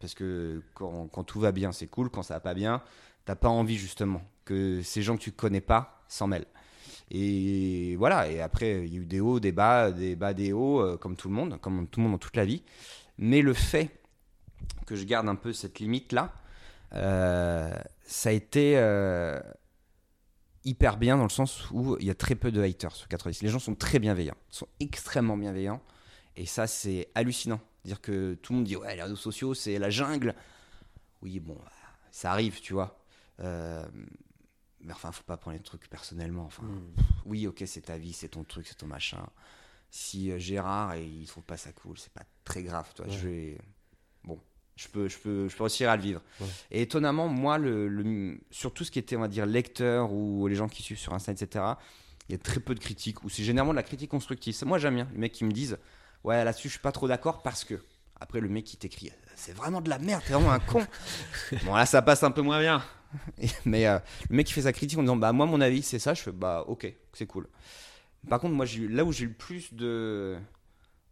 Parce 0.00 0.14
que 0.14 0.62
quand, 0.74 1.06
quand 1.12 1.22
tout 1.22 1.38
va 1.38 1.52
bien, 1.52 1.70
c'est 1.70 1.86
cool. 1.86 2.10
Quand 2.10 2.24
ça 2.24 2.34
va 2.34 2.40
pas 2.40 2.54
bien, 2.54 2.82
t'as 3.24 3.36
pas 3.36 3.48
envie 3.48 3.76
justement 3.76 4.20
que 4.44 4.82
ces 4.82 5.00
gens 5.00 5.16
que 5.16 5.22
tu 5.22 5.30
connais 5.30 5.60
pas 5.60 6.02
s'en 6.08 6.26
mêlent. 6.26 6.46
Et 7.10 7.96
voilà. 7.96 8.30
Et 8.30 8.40
après, 8.40 8.84
il 8.86 8.92
y 8.92 8.96
a 8.96 9.00
eu 9.00 9.06
des 9.06 9.20
hauts, 9.20 9.40
des 9.40 9.52
bas, 9.52 9.90
des 9.90 10.16
bas, 10.16 10.34
des 10.34 10.52
hauts, 10.52 10.80
euh, 10.80 10.96
comme 10.96 11.16
tout 11.16 11.28
le 11.28 11.34
monde, 11.34 11.58
comme 11.60 11.86
tout 11.88 12.00
le 12.00 12.04
monde 12.04 12.12
dans 12.14 12.18
toute 12.18 12.36
la 12.36 12.44
vie. 12.44 12.62
Mais 13.18 13.42
le 13.42 13.54
fait 13.54 13.90
que 14.86 14.96
je 14.96 15.04
garde 15.04 15.28
un 15.28 15.34
peu 15.34 15.52
cette 15.52 15.78
limite 15.78 16.12
là, 16.12 16.32
euh, 16.92 17.74
ça 18.04 18.30
a 18.30 18.32
été 18.32 18.74
euh, 18.76 19.40
hyper 20.64 20.96
bien 20.96 21.16
dans 21.16 21.24
le 21.24 21.30
sens 21.30 21.70
où 21.70 21.96
il 21.98 22.06
y 22.06 22.10
a 22.10 22.14
très 22.14 22.34
peu 22.34 22.50
de 22.52 22.62
haters 22.62 22.94
sur 22.94 23.08
90. 23.08 23.42
Les 23.42 23.48
gens 23.48 23.58
sont 23.58 23.74
très 23.74 23.98
bienveillants, 23.98 24.36
sont 24.50 24.68
extrêmement 24.80 25.36
bienveillants. 25.36 25.80
Et 26.36 26.46
ça, 26.46 26.66
c'est 26.66 27.08
hallucinant. 27.14 27.60
Dire 27.84 28.00
que 28.00 28.34
tout 28.34 28.52
le 28.52 28.58
monde 28.58 28.66
dit, 28.66 28.76
ouais, 28.76 28.94
les 28.94 29.02
réseaux 29.02 29.16
sociaux, 29.16 29.54
c'est 29.54 29.78
la 29.78 29.90
jungle. 29.90 30.34
Oui, 31.22 31.40
bon, 31.40 31.56
ça 32.10 32.32
arrive, 32.32 32.60
tu 32.60 32.74
vois. 32.74 32.98
Mais 34.86 34.92
enfin, 34.92 35.12
faut 35.12 35.22
pas 35.24 35.36
prendre 35.36 35.56
les 35.56 35.62
trucs 35.62 35.88
personnellement. 35.90 36.44
Enfin, 36.44 36.62
oui, 37.26 37.46
ok, 37.46 37.62
c'est 37.66 37.82
ta 37.82 37.98
vie, 37.98 38.12
c'est 38.12 38.28
ton 38.28 38.44
truc, 38.44 38.66
c'est 38.66 38.76
ton 38.78 38.86
machin. 38.86 39.18
Si 39.90 40.30
euh, 40.30 40.38
Gérard 40.38 40.94
et 40.94 41.04
il 41.04 41.26
trouve 41.26 41.44
pas 41.44 41.56
ça 41.56 41.72
cool, 41.72 41.98
c'est 41.98 42.12
pas 42.12 42.22
très 42.44 42.62
grave, 42.62 42.92
toi. 42.94 43.06
Je 43.08 43.18
vais, 43.28 43.58
bon, 44.24 44.38
je 44.76 44.88
peux, 44.88 45.08
je 45.08 45.18
peux, 45.18 45.48
je 45.48 45.56
peux 45.56 45.64
réussir 45.64 45.90
à 45.90 45.96
le 45.96 46.02
vivre. 46.02 46.20
Ouais. 46.40 46.46
Et 46.70 46.82
étonnamment, 46.82 47.28
moi, 47.28 47.58
le, 47.58 47.88
le- 47.88 48.38
sur 48.50 48.72
tout 48.72 48.84
ce 48.84 48.90
qui 48.90 48.98
était, 48.98 49.16
on 49.16 49.20
va 49.20 49.28
dire, 49.28 49.46
lecteur 49.46 50.12
ou 50.12 50.46
les 50.46 50.54
gens 50.54 50.68
qui 50.68 50.82
suivent 50.82 50.98
sur 50.98 51.12
Insta, 51.14 51.32
etc. 51.32 51.64
Il 52.28 52.32
y 52.32 52.34
a 52.34 52.38
très 52.38 52.60
peu 52.60 52.74
de 52.74 52.80
critiques 52.80 53.22
ou 53.24 53.28
c'est 53.28 53.44
généralement 53.44 53.72
de 53.72 53.76
la 53.76 53.82
critique 53.84 54.10
constructive. 54.10 54.54
C'est- 54.54 54.66
Moi, 54.66 54.78
j'aime 54.78 54.94
bien 54.96 55.08
les 55.12 55.18
mecs 55.18 55.32
qui 55.32 55.44
me 55.44 55.52
disent, 55.52 55.78
ouais, 56.24 56.44
là-dessus, 56.44 56.68
je 56.68 56.72
suis 56.74 56.80
pas 56.82 56.92
trop 56.92 57.08
d'accord 57.08 57.42
parce 57.42 57.64
que. 57.64 57.82
Après, 58.18 58.40
le 58.40 58.48
mec 58.48 58.64
qui 58.64 58.78
t'écrit, 58.78 59.10
c'est 59.34 59.52
vraiment 59.52 59.82
de 59.82 59.90
la 59.90 59.98
merde, 59.98 60.22
t'es 60.26 60.32
vraiment 60.32 60.50
un 60.50 60.58
con. 60.58 60.82
bon, 61.66 61.74
là, 61.74 61.84
ça 61.84 62.00
passe 62.00 62.22
un 62.22 62.30
peu 62.30 62.40
moins 62.40 62.58
bien. 62.60 62.82
Et- 63.38 63.48
Mais 63.64 63.86
euh, 63.86 63.98
le 64.30 64.36
mec 64.36 64.46
qui 64.46 64.52
fait 64.52 64.62
sa 64.62 64.72
critique 64.72 64.98
en 64.98 65.02
disant 65.02 65.16
bah 65.16 65.32
moi 65.32 65.46
mon 65.46 65.60
avis 65.60 65.82
c'est 65.82 65.98
ça. 65.98 66.14
Je 66.14 66.22
fais 66.22 66.32
bah 66.32 66.64
ok 66.66 66.92
c'est 67.12 67.26
cool. 67.26 67.48
Par 68.28 68.40
contre 68.40 68.54
moi 68.54 68.66
eu- 68.66 68.88
là 68.88 69.04
où 69.04 69.12
j'ai 69.12 69.24
eu 69.24 69.28
le 69.28 69.34
plus 69.34 69.72
de 69.74 70.36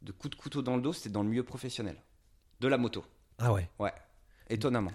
de 0.02 0.12
coups 0.12 0.36
de 0.36 0.40
couteau 0.40 0.62
dans 0.62 0.76
le 0.76 0.82
dos 0.82 0.92
c'était 0.92 1.11
dans 1.11 1.22
le 1.22 1.28
milieu 1.28 1.44
professionnel. 1.44 1.96
De 2.61 2.68
la 2.68 2.78
moto. 2.78 3.05
Ah 3.38 3.52
ouais. 3.52 3.68
étonnamment. 4.48 4.92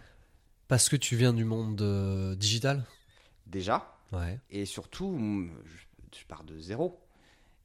Parce 0.68 0.88
que 0.90 0.96
tu 0.96 1.16
viens 1.16 1.34
du 1.34 1.46
monde 1.46 1.82
euh, 1.82 2.36
digital? 2.36 2.86
Déjà. 3.48 3.96
Ouais. 4.12 4.40
et 4.50 4.66
surtout 4.66 5.10
mm, 5.12 5.52
je, 5.66 6.20
je 6.20 6.26
pars 6.26 6.44
de 6.44 6.58
zéro 6.60 7.00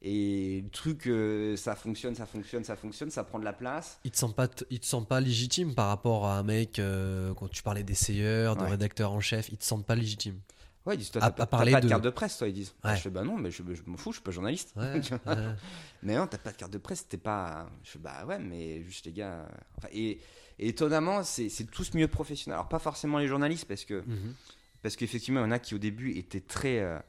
et 0.07 0.61
le 0.63 0.69
truc 0.69 1.07
euh, 1.07 1.57
ça 1.57 1.75
fonctionne 1.75 2.13
ça 2.13 2.27
fonctionne 2.27 2.63
ça 2.63 2.75
fonctionne 2.75 3.09
ça 3.09 3.23
prend 3.23 3.39
de 3.39 3.43
la 3.43 3.53
place 3.53 3.99
Il 4.03 4.11
te 4.11 4.17
sent 4.17 4.33
pas, 4.35 4.47
il 4.69 4.79
te 4.79 4.85
sent 4.85 5.03
pas 5.09 5.19
légitime 5.19 5.73
par 5.73 5.87
rapport 5.87 6.27
à 6.27 6.37
un 6.37 6.43
mec 6.43 6.77
euh, 6.77 7.33
quand 7.33 7.47
tu 7.49 7.63
parlais 7.63 7.83
d'essayeur, 7.83 8.55
de 8.55 8.61
Ouais. 8.61 8.69
rédacteur 8.69 9.11
en 9.11 9.19
chef. 9.19 9.49
Il 9.49 9.57
te 9.57 9.63
sent 9.65 9.83
pas 9.87 9.95
légitime. 9.95 10.39
ouais 10.85 10.93
ils 10.93 10.99
disent 10.99 11.09
toi 11.09 11.21
t'as 11.21 11.31
pas, 11.31 11.47
pas 11.47 11.65
de 11.81 11.89
carte 11.89 12.03
de 12.03 12.09
presse 12.11 12.37
toi 12.37 12.47
ils 12.47 12.53
disent 12.53 12.75
Ouais. 12.83 12.95
je 12.95 13.01
fais 13.01 13.09
bah 13.09 13.23
non 13.23 13.35
mais 13.35 13.49
je, 13.49 13.63
je 13.73 13.81
m'en 13.87 13.97
fous 13.97 14.11
je 14.11 14.17
suis 14.17 14.23
pas 14.23 14.29
journaliste 14.31 14.73
Ouais. 14.75 15.01
Mais 16.03 16.15
non, 16.15 16.27
t'as 16.27 16.37
pas 16.37 16.51
de 16.51 16.57
carte 16.57 16.71
de 16.71 16.77
presse, 16.77 17.07
t'es 17.07 17.17
pas. 17.17 17.67
Je 17.83 17.89
fais, 17.91 17.97
bah 17.99 18.25
ouais, 18.27 18.37
mais 18.37 18.83
juste 18.83 19.07
les 19.07 19.11
gars. 19.11 19.47
enfin, 19.77 19.87
et, 19.91 20.19
et 20.59 20.67
étonnamment, 20.67 21.23
c'est 21.23 21.49
c'est 21.49 21.63
tous 21.63 21.95
mieux 21.95 22.07
professionnels. 22.07 22.59
Alors, 22.59 22.69
pas 22.69 22.77
forcément 22.77 23.17
les 23.17 23.25
journalistes, 23.27 23.65
parce 23.67 23.85
que 23.85 24.03
Mhm. 24.05 24.35
parce 24.83 24.95
qu'effectivement, 24.97 25.39
il 25.39 25.43
y 25.45 25.47
en 25.47 25.51
a 25.51 25.57
qui 25.57 25.73
au 25.73 25.79
début 25.79 26.11
étaient 26.15 26.41
très 26.41 26.77
euh, 26.79 26.99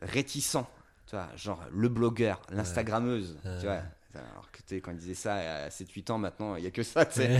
réticents. 0.00 0.68
Tu 1.10 1.16
vois, 1.16 1.28
genre 1.36 1.60
le 1.72 1.88
blogueur, 1.88 2.40
l'Instagrammeuse. 2.52 3.36
Tu 3.60 3.66
vois. 3.66 3.82
Alors 4.14 4.48
que 4.52 4.74
quand 4.76 4.92
ils 4.92 4.96
disaient 4.98 5.14
ça 5.14 5.34
à 5.64 5.68
7-8 5.68 6.10
ans, 6.12 6.18
maintenant, 6.18 6.54
il 6.56 6.62
y 6.64 6.66
a 6.66 6.70
que 6.70 6.82
ça, 6.84 7.04
tu 7.04 7.14
sais. 7.14 7.30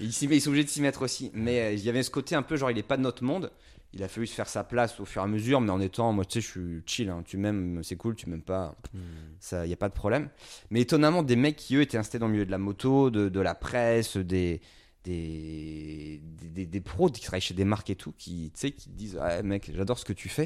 Ils, 0.00 0.12
sont 0.12 0.26
obligés 0.48 0.64
de 0.64 0.68
s'y 0.68 0.82
mettre 0.82 1.02
aussi. 1.02 1.30
Mais 1.34 1.60
euh, 1.60 1.72
il 1.72 1.80
y 1.82 1.88
avait 1.88 2.02
ce 2.02 2.10
côté 2.10 2.34
un 2.34 2.42
peu 2.42 2.56
genre, 2.56 2.70
il 2.70 2.76
est 2.78 2.82
pas 2.82 2.96
de 2.98 3.02
notre 3.02 3.24
monde. 3.24 3.50
Il 3.94 4.02
a 4.02 4.08
fallu 4.08 4.26
se 4.26 4.34
faire 4.34 4.48
sa 4.48 4.64
place 4.64 4.98
au 5.00 5.04
fur 5.04 5.22
et 5.22 5.24
à 5.24 5.28
mesure, 5.28 5.60
mais 5.60 5.70
en 5.70 5.80
étant, 5.80 6.12
moi, 6.12 6.24
tu 6.24 6.40
sais, 6.42 6.46
je 6.46 6.50
suis 6.50 6.82
chill. 6.86 7.08
hein. 7.10 7.22
Tu 7.26 7.36
m'aimes, 7.38 7.80
c'est 7.82 7.96
cool. 7.96 8.14
Tu 8.16 8.28
m'aimes 8.28 8.42
pas, 8.42 8.74
Mhm. 8.92 9.00
ça, 9.38 9.66
y 9.66 9.72
a 9.72 9.76
pas 9.76 9.88
de 9.88 9.94
problème. 9.94 10.28
Mais 10.70 10.80
étonnamment, 10.80 11.22
des 11.22 11.36
mecs 11.36 11.56
qui 11.56 11.76
eux 11.76 11.82
étaient 11.82 11.98
installés 11.98 12.20
dans 12.20 12.26
le 12.26 12.32
milieu 12.32 12.46
de 12.46 12.50
la 12.50 12.58
moto, 12.58 13.10
de, 13.10 13.28
de 13.28 13.40
la 13.40 13.54
presse, 13.54 14.16
des 14.16 14.60
des, 15.04 16.20
des, 16.42 16.66
des- 16.66 16.80
pros 16.80 17.08
qui 17.10 17.20
travaillent 17.22 17.40
chez 17.40 17.54
des 17.54 17.64
marques 17.64 17.90
et 17.90 17.96
tout, 17.96 18.12
qui, 18.16 18.50
qui 18.54 18.88
disent, 18.90 19.16
ouais, 19.16 19.42
mec, 19.42 19.70
j'adore 19.74 19.98
ce 19.98 20.04
que 20.04 20.12
tu 20.12 20.28
fais. 20.28 20.44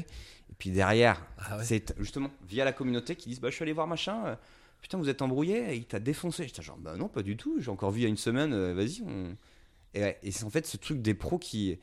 Et 0.51 0.53
puis 0.57 0.69
derrière, 0.71 1.25
Ah 1.37 1.57
ouais. 1.57 1.63
c'est 1.63 1.93
justement 1.99 2.29
via 2.47 2.65
la 2.65 2.73
communauté 2.73 3.15
qui 3.15 3.29
disent, 3.29 3.39
bah, 3.41 3.49
je 3.49 3.55
suis 3.55 3.63
allé 3.63 3.73
voir 3.73 3.87
machin. 3.87 4.25
euh, 4.27 4.35
Putain, 4.81 4.97
vous 4.97 5.09
êtes 5.09 5.21
embrouillé 5.21 5.73
et 5.73 5.75
il 5.75 5.85
t'a 5.85 5.99
défoncé. 5.99 6.45
J'étais 6.45 6.61
genre, 6.61 6.77
bah 6.77 6.95
non, 6.95 7.09
pas 7.09 7.21
du 7.23 7.35
tout. 7.35 7.59
J'ai 7.59 7.69
encore 7.71 7.91
vu 7.91 7.99
il 7.99 8.03
y 8.03 8.05
a 8.05 8.09
une 8.09 8.15
semaine. 8.17 8.53
euh, 8.53 8.73
Vas-y, 8.73 9.01
on. 9.05 9.35
Et, 9.93 10.15
et 10.23 10.31
c'est 10.31 10.43
en 10.45 10.49
fait 10.49 10.65
ce 10.67 10.77
truc 10.77 11.01
des 11.01 11.13
pros 11.13 11.37
qui, 11.39 11.77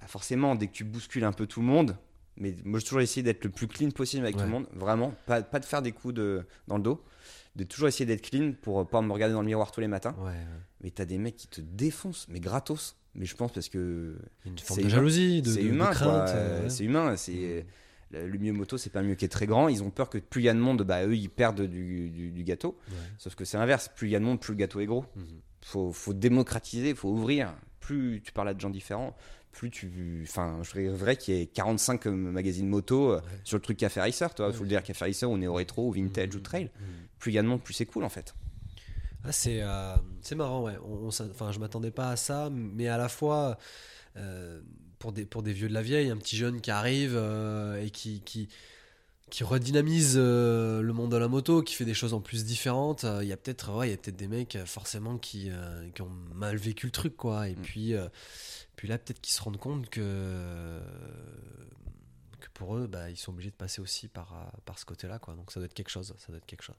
bah 0.00 0.06
forcément, 0.06 0.54
dès 0.54 0.66
que 0.66 0.72
tu 0.72 0.84
bouscules 0.84 1.24
un 1.24 1.32
peu 1.32 1.46
tout 1.46 1.60
le 1.60 1.66
monde, 1.66 1.96
mais 2.36 2.54
moi 2.64 2.80
j'ai 2.80 2.84
toujours 2.84 3.00
essayé 3.00 3.22
d'être 3.22 3.44
le 3.44 3.50
plus 3.50 3.66
clean 3.68 3.90
possible 3.90 4.24
avec 4.24 4.36
tout 4.36 4.42
le 4.42 4.48
monde, 4.50 4.66
vraiment, 4.72 5.14
pas, 5.26 5.40
pas 5.42 5.58
de 5.60 5.64
faire 5.64 5.80
des 5.80 5.92
coups 5.92 6.14
de, 6.14 6.44
dans 6.68 6.76
le 6.78 6.82
dos, 6.82 7.02
de 7.56 7.64
toujours 7.64 7.88
essayer 7.88 8.06
d'être 8.06 8.22
clean 8.28 8.52
pour 8.62 8.80
euh, 8.80 8.84
pas 8.84 9.00
me 9.02 9.12
regarder 9.12 9.32
dans 9.34 9.40
le 9.42 9.46
miroir 9.46 9.70
tous 9.72 9.80
les 9.80 9.88
matins. 9.88 10.14
Ouais, 10.18 10.26
ouais. 10.30 10.46
Mais 10.82 10.90
t'as 10.90 11.04
des 11.04 11.18
mecs 11.18 11.36
qui 11.36 11.48
te 11.48 11.60
défoncent, 11.60 12.26
mais 12.28 12.40
gratos. 12.40 12.96
Mais 13.14 13.26
je 13.26 13.36
pense 13.36 13.52
parce 13.52 13.68
que 13.68 14.16
Une 14.44 14.58
forme 14.58 14.76
C'est 14.80 14.82
de 14.82 14.88
humain. 14.88 14.94
jalousie, 14.96 15.40
de, 15.42 15.60
humain, 15.60 15.90
crainte. 15.92 16.28
euh. 16.30 16.68
C'est 16.68 16.84
humain. 16.84 17.16
C'est 17.16 17.64
le 18.10 18.28
le 18.28 18.38
milieu 18.38 18.52
moto, 18.52 18.76
c'est 18.76 18.90
pas 18.90 19.02
mieux 19.02 19.14
qui 19.14 19.24
est 19.24 19.28
très 19.28 19.46
grand. 19.46 19.68
Ils 19.68 19.82
ont 19.82 19.90
peur 19.90 20.08
que 20.10 20.18
plus 20.18 20.42
il 20.42 20.44
y 20.44 20.48
a 20.48 20.54
de 20.54 20.58
monde, 20.58 20.82
bah 20.82 21.04
eux 21.06 21.16
ils 21.16 21.28
perdent 21.30 21.62
du, 21.62 22.10
du- 22.10 22.30
du 22.32 22.44
gâteau. 22.44 22.76
Ouais. 22.88 22.96
Sauf 23.18 23.34
que 23.34 23.44
c'est 23.44 23.56
l'inverse. 23.56 23.88
Plus 23.94 24.08
il 24.08 24.10
y 24.12 24.16
a 24.16 24.18
de 24.20 24.24
monde, 24.24 24.40
plus 24.40 24.52
le 24.52 24.58
gâteau 24.58 24.80
est 24.80 24.86
gros. 24.86 25.04
Mhm. 25.16 25.24
Faut, 25.62 25.92
faut 25.92 26.12
démocratiser, 26.12 26.94
faut 26.94 27.08
ouvrir. 27.10 27.54
Plus 27.80 28.20
tu 28.24 28.32
parles 28.32 28.48
à 28.48 28.54
de 28.54 28.60
gens 28.60 28.70
différents, 28.70 29.16
plus 29.54 29.70
tu. 29.70 30.26
Enfin, 30.28 30.58
je 30.62 30.72
rêverais 30.72 31.16
qu'il 31.16 31.34
y 31.34 31.40
ait 31.40 31.46
45 31.46 32.06
magazines 32.06 32.68
moto 32.68 33.12
euh, 33.12 33.20
sur 33.44 33.56
le 33.56 33.62
truc 33.62 33.78
Café 33.78 34.00
Racer. 34.00 34.28
Il 34.38 34.52
faut 34.52 34.64
le 34.64 34.68
dire, 34.68 34.82
Café 34.82 35.06
Racer, 35.06 35.30
on 35.30 35.40
est 35.40 35.46
au 35.46 35.54
rétro, 35.54 35.88
au 35.88 35.92
vintage, 35.92 36.34
ou 36.34 36.40
trail. 36.40 36.64
Mhm. 36.64 36.86
Plus 37.18 37.32
il 37.32 37.34
y 37.36 37.38
a 37.38 37.42
de 37.42 37.48
monde, 37.48 37.62
plus 37.62 37.74
c'est 37.74 37.86
cool 37.86 38.04
en 38.04 38.08
fait. 38.08 38.34
Ah, 39.24 39.32
c'est 39.32 39.62
euh, 39.62 39.94
c'est 40.20 40.34
marrant, 40.34 40.64
ouais. 40.64 40.76
Enfin, 41.06 41.52
je 41.52 41.58
m'attendais 41.58 41.90
pas 41.90 42.10
à 42.10 42.16
ça, 42.16 42.50
mais 42.52 42.88
à 42.88 42.98
la 42.98 43.08
fois, 43.08 43.56
euh, 44.16 44.60
pour, 44.98 45.12
des, 45.12 45.24
pour 45.24 45.42
des 45.42 45.52
vieux 45.52 45.68
de 45.68 45.74
la 45.74 45.82
vieille, 45.82 46.10
un 46.10 46.16
petit 46.16 46.36
jeune 46.36 46.60
qui 46.60 46.70
arrive 46.70 47.14
euh, 47.14 47.82
et 47.82 47.90
qui, 47.90 48.20
qui, 48.20 48.48
qui 49.30 49.44
redynamise 49.44 50.14
euh, 50.16 50.82
le 50.82 50.92
monde 50.92 51.10
de 51.10 51.16
la 51.16 51.28
moto, 51.28 51.62
qui 51.62 51.74
fait 51.74 51.84
des 51.84 51.94
choses 51.94 52.14
en 52.14 52.20
plus 52.20 52.44
différentes, 52.44 53.04
euh, 53.04 53.20
il 53.22 53.28
y 53.28 53.32
a 53.32 53.36
peut-être 53.36 53.74
ouais, 53.74 53.96
peut-être 53.96 54.16
des 54.16 54.28
mecs 54.28 54.56
euh, 54.56 54.66
forcément 54.66 55.18
qui, 55.18 55.48
euh, 55.50 55.88
qui 55.94 56.02
ont 56.02 56.10
mal 56.34 56.56
vécu 56.56 56.86
le 56.86 56.92
truc, 56.92 57.16
quoi. 57.16 57.48
Et 57.48 57.54
puis, 57.54 57.94
euh, 57.94 58.06
puis 58.84 58.90
là, 58.90 58.98
peut-être 58.98 59.22
qu'ils 59.22 59.32
se 59.32 59.40
rendent 59.40 59.56
compte 59.56 59.88
que, 59.88 60.78
que 62.38 62.48
pour 62.52 62.76
eux, 62.76 62.86
bah, 62.86 63.08
ils 63.08 63.16
sont 63.16 63.32
obligés 63.32 63.50
de 63.50 63.56
passer 63.56 63.80
aussi 63.80 64.08
par, 64.08 64.34
euh, 64.34 64.60
par 64.66 64.78
ce 64.78 64.84
côté-là, 64.84 65.18
quoi. 65.18 65.34
Donc 65.34 65.50
ça 65.50 65.58
doit 65.58 65.64
être 65.64 65.72
quelque 65.72 65.88
chose, 65.88 66.14
ça 66.18 66.26
doit 66.28 66.36
être 66.36 66.44
quelque 66.44 66.60
chose. 66.60 66.76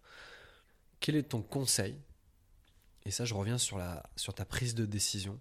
Quel 1.00 1.16
est 1.16 1.24
ton 1.24 1.42
conseil? 1.42 2.00
Et 3.06 3.10
ça, 3.10 3.26
je 3.26 3.34
reviens 3.34 3.58
sur, 3.58 3.80
la, 3.80 4.04
sur 4.18 4.36
ta 4.36 4.46
prise 4.46 4.76
de 4.76 4.86
décision. 4.86 5.40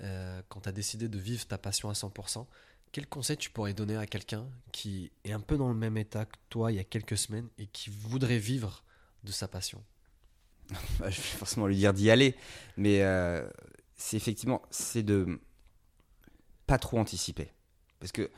Euh, 0.00 0.42
quand 0.48 0.62
tu 0.62 0.68
as 0.68 0.72
décidé 0.72 1.08
de 1.08 1.16
vivre 1.16 1.46
ta 1.46 1.58
passion 1.58 1.90
à 1.90 1.92
100%, 1.92 2.44
quel 2.90 3.06
conseil 3.06 3.36
tu 3.36 3.50
pourrais 3.50 3.72
donner 3.72 3.96
à 3.96 4.08
quelqu'un 4.08 4.48
qui 4.72 5.12
est 5.22 5.30
un 5.30 5.38
peu 5.38 5.56
dans 5.56 5.68
le 5.68 5.76
même 5.76 5.96
état 5.96 6.24
que 6.24 6.36
toi 6.48 6.72
il 6.72 6.74
y 6.74 6.80
a 6.80 6.84
quelques 6.84 7.18
semaines 7.18 7.48
et 7.56 7.68
qui 7.68 7.90
voudrait 7.90 8.38
vivre 8.38 8.82
de 9.22 9.30
sa 9.30 9.46
passion? 9.46 9.80
Bah, 10.98 11.08
je 11.08 11.18
vais 11.18 11.38
forcément 11.38 11.68
lui 11.68 11.76
dire 11.76 11.94
d'y 11.94 12.10
aller, 12.10 12.34
mais 12.76 13.02
euh, 13.02 13.48
c'est 13.94 14.16
effectivement 14.16 14.60
c'est 14.72 15.04
de 15.04 15.38
pas 16.66 16.78
trop 16.78 16.98
anticiper, 16.98 17.52
parce 18.00 18.12
que 18.12 18.30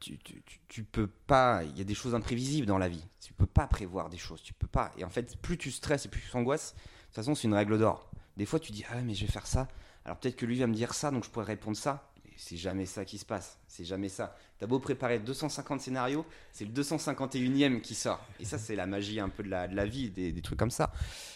tu, 0.00 0.84
peux 0.84 1.06
pas, 1.06 1.62
il 1.64 1.76
y 1.76 1.80
a 1.80 1.84
des 1.84 1.94
choses 1.94 2.14
imprévisibles 2.14 2.66
dans 2.66 2.78
la 2.78 2.88
vie, 2.88 3.04
tu 3.20 3.32
peux 3.32 3.46
pas 3.46 3.66
prévoir 3.66 4.08
des 4.08 4.18
choses, 4.18 4.42
tu 4.42 4.54
peux 4.54 4.66
pas, 4.66 4.92
et 4.96 5.04
en 5.04 5.10
fait 5.10 5.36
plus 5.38 5.58
tu 5.58 5.70
stresses 5.70 6.06
et 6.06 6.08
plus 6.08 6.20
tu 6.20 6.28
s'angoisses, 6.28 6.74
de 6.74 7.06
toute 7.06 7.14
façon 7.14 7.34
c'est 7.34 7.48
une 7.48 7.54
règle 7.54 7.78
d'or. 7.78 8.10
Des 8.36 8.46
fois 8.46 8.60
tu 8.60 8.72
dis 8.72 8.84
ah 8.90 9.02
mais 9.02 9.14
je 9.14 9.26
vais 9.26 9.32
faire 9.32 9.46
ça, 9.46 9.68
alors 10.04 10.18
peut-être 10.18 10.36
que 10.36 10.46
lui 10.46 10.58
va 10.58 10.66
me 10.66 10.74
dire 10.74 10.94
ça, 10.94 11.10
donc 11.10 11.24
je 11.24 11.30
pourrais 11.30 11.46
répondre 11.46 11.76
ça. 11.76 12.04
C'est 12.40 12.56
jamais 12.56 12.86
ça 12.86 13.04
qui 13.04 13.18
se 13.18 13.24
passe, 13.24 13.58
c'est 13.66 13.84
jamais 13.84 14.08
ça. 14.08 14.36
T'as 14.58 14.68
beau 14.68 14.78
préparer 14.78 15.18
250 15.18 15.80
scénarios, 15.80 16.24
c'est 16.52 16.64
le 16.64 16.70
251e 16.70 17.80
qui 17.80 17.96
sort. 17.96 18.24
Et 18.38 18.44
ça, 18.44 18.58
c'est 18.58 18.76
la 18.76 18.86
magie 18.86 19.18
un 19.18 19.28
peu 19.28 19.42
de 19.42 19.48
la, 19.48 19.86
vie, 19.86 20.08
des, 20.10 20.40
trucs 20.40 20.56
comme 20.56 20.70
ça. 20.70 20.92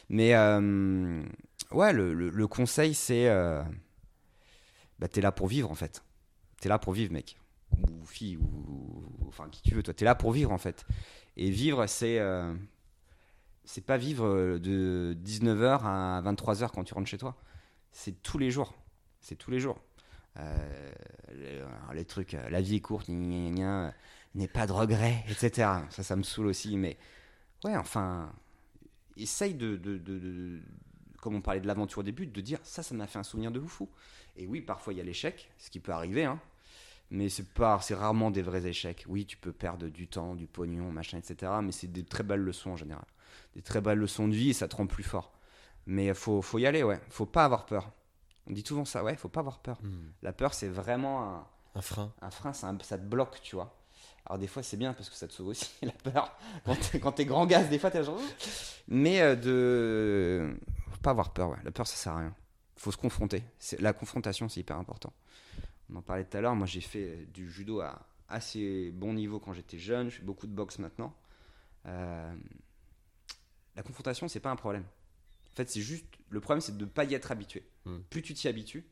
Mais 0.09 0.37
euh, 0.37 1.21
ouais, 1.73 1.93
le 1.93 2.47
conseil, 2.47 2.95
c'est. 2.95 3.29
Euh, 3.29 3.65
bah, 5.01 5.09
t'es 5.09 5.21
là 5.21 5.33
pour 5.33 5.49
vivre, 5.49 5.73
en 5.73 5.75
fait. 5.75 6.05
T'es 6.63 6.69
là 6.69 6.79
pour 6.79 6.93
vivre, 6.93 7.13
mec. 7.13 7.37
Ou 7.77 8.07
fille, 8.07 8.37
ou. 8.37 9.05
Enfin, 9.27 9.49
qui 9.51 9.63
tu 9.63 9.75
veux, 9.75 9.83
toi. 9.83 9.93
T'es 9.93 10.05
là 10.05 10.15
pour 10.15 10.31
vivre, 10.31 10.53
en 10.53 10.59
fait. 10.59 10.87
Et 11.37 11.51
vivre, 11.51 11.87
c'est. 11.89 12.21
euh, 12.21 12.55
c'est 13.65 13.85
pas 13.85 13.97
vivre 13.97 14.59
de 14.59 15.17
19h 15.25 15.81
à 15.85 16.23
23h 16.23 16.71
quand 16.71 16.85
tu 16.85 16.95
rentres 16.95 17.09
chez 17.09 17.19
toi. 17.19 17.37
C'est 17.91 18.23
tous 18.23 18.39
les 18.39 18.53
jours. 18.53 18.75
C'est 19.21 19.35
tous 19.37 19.51
les 19.51 19.59
jours. 19.59 19.81
Euh, 20.39 20.93
les, 21.93 22.05
trucs, 22.05 22.35
euh, 22.35 22.49
la 22.49 22.61
vie 22.61 22.77
est 22.77 22.81
courte, 22.81 23.09
n'est 23.09 24.49
pas 24.49 24.67
de 24.67 24.73
regrets, 24.73 25.25
etc. 25.29 25.69
Ça, 25.91 26.03
ça 26.05 26.15
me 26.17 26.23
saoule 26.23 26.47
aussi. 26.47 26.77
Mais 26.77 26.97
ouais, 27.65 27.77
enfin, 27.77 28.33
essaye 29.17 29.55
de, 29.55 30.61
comme 31.21 31.35
on 31.35 31.41
parlait 31.41 31.61
de 31.61 31.67
l'aventure 31.67 32.01
au 32.01 32.05
début, 32.05 32.27
de 32.27 32.41
dire 32.41 32.61
ça, 32.63 32.83
ça 32.83 32.95
m'a 32.95 33.07
fait 33.09 33.19
un 33.19 33.25
souvenir 33.25 33.51
de 33.51 33.61
fou. 33.61 33.89
Et 34.37 34.47
oui, 34.47 34.61
parfois 34.61 34.93
il 34.93 34.97
y 34.97 35.01
a 35.01 35.05
l'échec, 35.05 35.51
ce 35.59 35.71
qui 35.71 35.81
peut 35.81 35.93
arriver, 35.93 36.25
hein, 36.25 36.41
mais 37.13 37.29
c'est 37.29 37.47
pas, 37.47 37.79
c'est 37.83 37.95
rarement 37.95 38.31
des 38.31 38.41
vrais 38.41 38.67
échecs. 38.67 39.05
Oui, 39.07 39.27
tu 39.27 39.37
peux 39.37 39.53
perdre 39.53 39.87
du 39.89 40.09
temps, 40.09 40.35
du 40.35 40.47
pognon, 40.47 40.91
machin, 40.91 41.19
etc. 41.19 41.53
Mais 41.63 41.71
c'est 41.71 41.87
des 41.87 42.05
très 42.05 42.23
belles 42.23 42.41
leçons 42.41 42.71
en 42.71 42.77
général, 42.77 43.05
des 43.55 43.61
très 43.61 43.83
belles 43.83 43.99
leçons 43.99 44.29
de 44.29 44.35
vie 44.35 44.51
et 44.51 44.53
ça 44.55 44.67
te 44.67 44.77
rend 44.77 44.87
plus 44.87 45.05
fort. 45.05 45.31
Mais 45.85 46.15
faut, 46.15 46.41
faut 46.41 46.59
y 46.59 46.67
aller, 46.67 46.83
ouais. 46.83 46.99
Faut 47.11 47.27
pas 47.27 47.45
avoir 47.45 47.67
peur. 47.67 47.91
On 48.47 48.53
dit 48.53 48.65
souvent 48.67 48.87
ça, 48.87 49.05
ouais. 49.05 49.15
Faut 49.17 49.29
pas 49.29 49.41
avoir 49.41 49.59
peur. 49.59 49.79
Hmm. 49.83 50.09
La 50.23 50.33
peur, 50.33 50.55
c'est 50.55 50.69
vraiment 50.69 51.23
un, 51.23 51.47
Un 51.75 51.83
frein. 51.83 52.13
un 52.23 52.31
frein, 52.31 52.55
ça, 52.55 52.75
ça 52.83 52.97
te 52.97 53.05
bloque, 53.05 53.41
tu 53.43 53.57
vois. 53.57 53.77
Alors 54.25 54.39
des 54.39 54.47
fois 54.47 54.63
c'est 54.63 54.77
bien 54.77 54.93
parce 54.95 55.11
que 55.11 55.17
ça 55.17 55.27
te 55.27 55.33
sauve 55.33 55.49
aussi 55.49 55.69
la 55.83 55.93
peur. 55.93 56.35
Quand 57.03 57.13
t'es, 57.13 57.25
grand 57.27 57.45
gaz, 57.45 57.69
des 57.69 57.79
fois 57.79 57.91
t'es 57.91 58.05
genre. 58.05 58.21
Mais 58.89 59.21
euh, 59.21 59.35
de 59.35 60.57
faut 60.91 61.01
pas 61.03 61.11
avoir 61.11 61.33
peur, 61.33 61.51
ouais. 61.51 61.59
La 61.65 61.73
peur 61.73 61.87
ça 61.87 61.97
sert 61.97 62.13
à 62.13 62.19
rien. 62.21 62.35
Faut 62.77 62.93
se 62.93 62.97
confronter. 62.97 63.43
La 63.81 63.93
confrontation, 63.93 64.49
c'est 64.49 64.61
hyper 64.61 64.77
important. 64.77 65.13
On 65.93 65.97
en 65.97 66.03
parlait 66.03 66.25
tout 66.25 66.37
à 66.37 66.41
l'heure. 66.41 66.55
Moi 66.55 66.67
j'ai 66.67 66.81
fait 66.81 67.27
du 67.33 67.51
judo 67.51 67.81
à 67.81 68.07
assez 68.29 68.91
bon 68.93 69.13
niveau 69.13 69.39
quand 69.39 69.53
j'étais 69.53 69.79
jeune. 69.79 70.11
Je 70.11 70.17
fais 70.17 70.25
beaucoup 70.25 70.47
de 70.47 70.53
boxe 70.53 70.79
maintenant. 70.79 71.15
Euh, 71.87 72.35
la 73.77 73.83
confrontation 73.83 74.29
c'est 74.29 74.41
pas 74.41 74.51
un 74.51 74.57
problème. 74.57 74.85
En 75.53 75.57
fait 75.57 75.69
c'est 75.69 75.81
juste 75.81 76.07
le 76.31 76.41
problème 76.41 76.61
c'est 76.61 76.77
de 76.77 76.85
ne 76.85 76.91
pas 76.91 77.05
y 77.05 77.15
être 77.15 77.31
habitué. 77.31 77.65
Hmm. 77.85 77.99
Plus 78.11 78.23
tu 78.23 78.35
t'y 78.35 78.49
habitues 78.49 78.85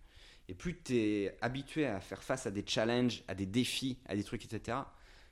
et 0.48 0.55
plus 0.55 0.80
tu 0.82 0.96
es 0.96 1.38
habitué 1.40 1.86
à 1.86 2.01
faire 2.01 2.22
face 2.22 2.46
à 2.46 2.51
des 2.51 2.64
challenges, 2.66 3.22
à 3.28 3.34
des 3.34 3.46
défis, 3.46 3.98
à 4.07 4.16
des 4.16 4.24
trucs, 4.24 4.44
etc. 4.44 4.78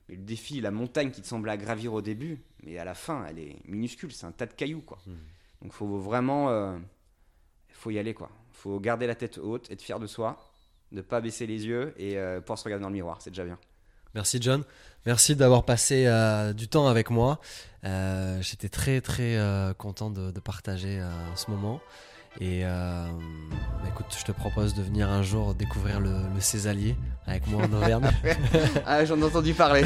Mais 0.08 0.14
le 0.14 0.22
défi, 0.22 0.60
la 0.60 0.70
montagne 0.70 1.10
qui 1.10 1.20
te 1.20 1.26
semble 1.26 1.50
à 1.50 1.56
gravir 1.56 1.92
au 1.92 2.00
début, 2.00 2.40
mais 2.62 2.78
à 2.78 2.84
la 2.84 2.94
fin, 2.94 3.26
elle 3.26 3.38
est 3.38 3.56
minuscule, 3.66 4.12
c'est 4.12 4.26
un 4.26 4.32
tas 4.32 4.46
de 4.46 4.52
cailloux, 4.52 4.80
quoi. 4.80 4.98
Hmm. 5.06 5.16
Donc 5.60 5.72
faut 5.72 5.98
vraiment, 5.98 6.50
euh, 6.50 6.78
faut 7.70 7.90
y 7.90 7.98
aller, 7.98 8.14
quoi. 8.14 8.30
Faut 8.52 8.80
garder 8.80 9.06
la 9.06 9.14
tête 9.14 9.38
haute, 9.38 9.70
être 9.70 9.82
fier 9.82 9.98
de 9.98 10.06
soi, 10.06 10.47
ne 10.92 11.00
pas 11.02 11.20
baisser 11.20 11.46
les 11.46 11.66
yeux 11.66 11.94
et 11.98 12.16
euh, 12.18 12.40
pouvoir 12.40 12.58
se 12.58 12.64
regarder 12.64 12.82
dans 12.82 12.88
le 12.88 12.94
miroir, 12.94 13.18
c'est 13.20 13.30
déjà 13.30 13.44
bien. 13.44 13.58
Merci 14.14 14.38
John. 14.40 14.64
Merci 15.06 15.36
d'avoir 15.36 15.64
passé 15.64 16.06
euh, 16.06 16.52
du 16.52 16.68
temps 16.68 16.88
avec 16.88 17.10
moi. 17.10 17.40
Euh, 17.84 18.40
J'étais 18.42 18.68
très 18.68 19.00
très 19.00 19.36
euh, 19.36 19.72
content 19.74 20.10
de, 20.10 20.30
de 20.30 20.40
partager 20.40 21.00
ce 21.34 21.50
moment. 21.50 21.80
Et 22.40 22.62
bah, 22.62 23.08
écoute, 23.88 24.14
je 24.16 24.24
te 24.24 24.32
propose 24.32 24.74
de 24.74 24.82
venir 24.82 25.08
un 25.08 25.22
jour 25.22 25.54
découvrir 25.54 25.98
le, 25.98 26.10
le 26.34 26.40
Césalier 26.40 26.94
avec 27.26 27.46
moi 27.48 27.64
en 27.64 27.72
Auvergne. 27.72 28.10
ah, 28.86 29.04
j'en 29.04 29.18
ai 29.18 29.24
entendu 29.24 29.54
parler. 29.54 29.82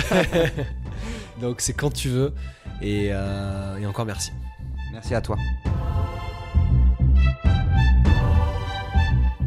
Donc 1.40 1.60
c'est 1.60 1.72
quand 1.72 1.92
tu 1.92 2.08
veux. 2.08 2.34
Et, 2.82 3.06
et 3.06 3.86
encore 3.86 4.04
merci. 4.04 4.32
Merci 4.92 5.14
à 5.14 5.20
toi. 5.22 5.36